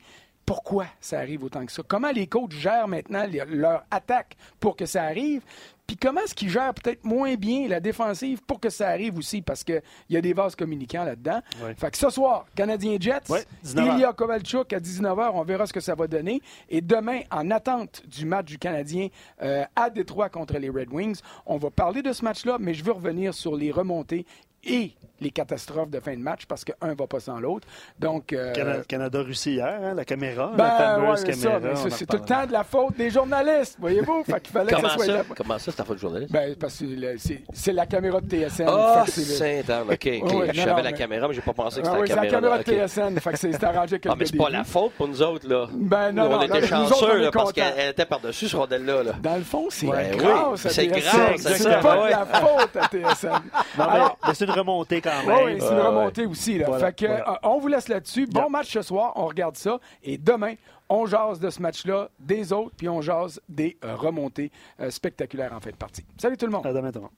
pourquoi 0.51 0.87
ça 1.01 1.21
arrive 1.21 1.45
autant 1.45 1.65
que 1.65 1.71
ça? 1.71 1.81
Comment 1.87 2.11
les 2.11 2.27
coachs 2.27 2.51
gèrent 2.51 2.89
maintenant 2.89 3.25
les- 3.25 3.45
leur 3.47 3.85
attaque 3.89 4.37
pour 4.59 4.75
que 4.75 4.85
ça 4.85 5.05
arrive? 5.05 5.43
Puis 5.87 5.97
comment 5.97 6.21
est-ce 6.23 6.35
qu'ils 6.35 6.51
gèrent 6.51 6.75
peut-être 6.75 7.05
moins 7.05 7.37
bien 7.37 7.69
la 7.69 7.79
défensive 7.79 8.41
pour 8.45 8.59
que 8.59 8.69
ça 8.69 8.89
arrive 8.89 9.17
aussi? 9.17 9.43
Parce 9.43 9.63
qu'il 9.63 9.81
y 10.09 10.17
a 10.17 10.21
des 10.21 10.33
vases 10.33 10.57
communicants 10.57 11.05
là-dedans. 11.05 11.41
Fait 11.77 11.91
que 11.93 11.97
ce 11.97 12.11
soir, 12.11 12.47
Canadien 12.57 12.97
Jets, 12.99 13.29
Ouais, 13.29 13.45
19 13.63 13.95
Ilya 13.97 14.13
Kovalchuk 14.13 14.73
à 14.73 14.81
19h, 14.81 15.31
on 15.35 15.43
verra 15.45 15.67
ce 15.67 15.73
que 15.73 15.81
ça 15.81 15.95
va 15.95 16.09
donner. 16.09 16.41
Et 16.69 16.81
demain, 16.81 17.21
en 17.31 17.49
attente 17.53 18.03
du 18.09 18.25
match 18.27 18.47
du 18.47 18.59
Canadien 18.59 19.07
euh, 19.43 19.65
à 19.77 19.89
Détroit 19.89 20.31
contre 20.31 20.59
les 20.59 20.69
Red 20.69 20.93
Wings, 20.93 21.21
on 21.47 21.59
va 21.59 21.71
parler 21.71 22.03
de 22.03 22.13
ce 22.13 22.25
match-là, 22.25 22.57
mais 22.59 22.75
je 22.75 22.83
veux 22.83 22.93
revenir 22.93 23.35
sur 23.35 23.55
les 23.57 23.71
remontées 23.71 24.27
et 24.65 24.93
les 25.23 25.31
catastrophes 25.31 25.91
de 25.91 26.01
fin 26.01 26.15
de 26.15 26.23
match 26.23 26.47
parce 26.47 26.65
qu'un 26.65 26.95
va 26.95 27.07
pas 27.07 27.21
sans 27.21 27.39
l'autre. 27.41 27.69
Donc, 27.99 28.33
euh, 28.33 28.53
Cana- 28.55 28.83
Canada-Russie 28.89 29.53
hier, 29.53 29.79
hein, 29.83 29.93
la 29.95 30.07
caméra, 30.07 30.51
ben, 30.57 30.65
la 30.65 30.71
fameuse 30.71 31.23
ouais, 31.25 31.31
caméra. 31.35 31.77
c'est 31.91 32.07
tout 32.07 32.17
le 32.17 32.25
temps 32.25 32.47
de 32.47 32.53
la 32.53 32.65
faute 32.65 32.97
des 32.97 33.11
journalistes, 33.11 33.77
voyez-vous? 33.79 34.25
Fait 34.25 34.41
qu'il 34.41 34.51
fallait 34.53 34.71
que 34.71 34.77
Comment 34.77 34.89
ça 34.89 34.95
soit 34.95 35.05
ça? 35.05 35.13
là. 35.13 35.23
Comment 35.37 35.59
ça, 35.59 35.65
c'est 35.71 35.77
ta 35.77 35.85
faute 35.85 35.97
de 35.97 36.01
journaliste? 36.01 36.33
Ben, 36.33 36.57
parce 36.57 36.79
que 36.79 36.85
le- 36.87 37.19
c'est 37.19 37.43
c'est 37.53 37.73
la 37.75 37.85
caméra 37.85 38.19
de 38.19 38.29
TSN. 38.31 38.65
Ah, 38.67 39.03
que 39.05 39.11
c'est 39.13 39.63
le- 39.63 39.83
OK. 39.83 39.91
ok. 39.93 40.03
Ouais, 40.33 40.37
ouais, 40.39 40.51
je 40.55 40.61
savais 40.63 40.83
la 40.83 40.91
mais- 40.91 40.97
caméra, 40.97 41.29
mais 41.29 41.35
j'ai 41.35 41.41
pas 41.43 41.53
pensé 41.53 41.83
que 41.83 41.87
Ah 41.87 41.91
c'était 41.91 42.01
oui, 42.03 42.09
c'est 42.09 42.15
la 42.17 42.23
la 42.23 42.31
caméra. 42.31 42.41
caméra 42.41 42.59
de 42.59 42.63
ok. 42.63 42.89
TSN. 42.89 43.21
Fait 43.21 43.33
que 43.33 43.39
c'est 43.39 43.53
c'est 43.53 43.65
arrangé 43.65 44.01
que 44.01 44.09
Ah, 44.09 44.15
mais 44.19 44.25
c'est 44.25 44.37
pas 44.39 44.49
la 44.49 44.65
faute 44.65 44.93
pour 44.93 45.07
nous 45.09 45.21
autres, 45.21 45.47
là. 45.47 45.67
Ben, 45.71 46.13
non, 46.13 46.25
Nous, 46.31 46.35
on 46.35 46.39
non, 46.39 46.43
était 46.45 46.67
chanceux, 46.67 47.19
là, 47.21 47.31
parce 47.31 47.53
qu'elle 47.53 47.91
était 47.91 48.07
par-dessus 48.07 48.49
ce 48.49 48.57
rondelle-là. 48.57 49.03
Là. 49.03 49.13
Dans 49.23 49.37
le 49.37 49.43
fond, 49.45 49.67
c'est 49.69 49.87
à 49.93 49.97
c'est 50.57 50.93
à 50.93 51.37
C'est 51.37 51.81
pas 51.83 52.07
de 52.07 52.11
la 52.11 52.25
faute 52.25 52.77
à 52.77 52.89
TSN. 52.89 53.43
Une 54.53 54.59
remontée 54.59 55.01
quand 55.01 55.11
Oui, 55.27 55.27
même. 55.29 55.45
oui, 55.47 55.57
c'est 55.61 55.73
une 55.73 55.79
remontée 55.81 56.27
aussi. 56.27 56.59
Là. 56.59 56.67
Voilà, 56.69 56.87
fait 56.87 56.93
que, 56.97 57.07
voilà. 57.07 57.31
euh, 57.33 57.37
on 57.49 57.59
vous 57.59 57.69
laisse 57.69 57.89
là-dessus. 57.89 58.27
Bon 58.27 58.49
match 58.51 58.73
ce 58.73 58.83
soir, 58.83 59.13
on 59.17 59.27
regarde 59.27 59.57
ça. 59.57 59.79
Et 60.03 60.19
demain, 60.19 60.55
on 60.89 61.07
jase 61.07 61.39
de 61.41 61.51
ce 61.51 61.61
match-là, 61.63 62.09
des 62.19 62.53
autres, 62.53 62.75
puis 62.77 62.89
on 62.89 63.01
jase 63.01 63.41
des 63.49 63.79
euh, 63.85 63.95
remontées 63.95 64.51
euh, 64.81 64.91
spectaculaires 64.91 65.53
en 65.55 65.61
fin 65.61 65.71
de 65.71 65.77
partie. 65.77 66.05
Salut 66.19 66.37
tout 66.37 66.47
le 66.47 66.53
monde. 66.53 66.67
À 66.67 66.73
demain, 66.73 66.91
tout 66.91 66.99
le 66.99 67.03
monde. 67.03 67.11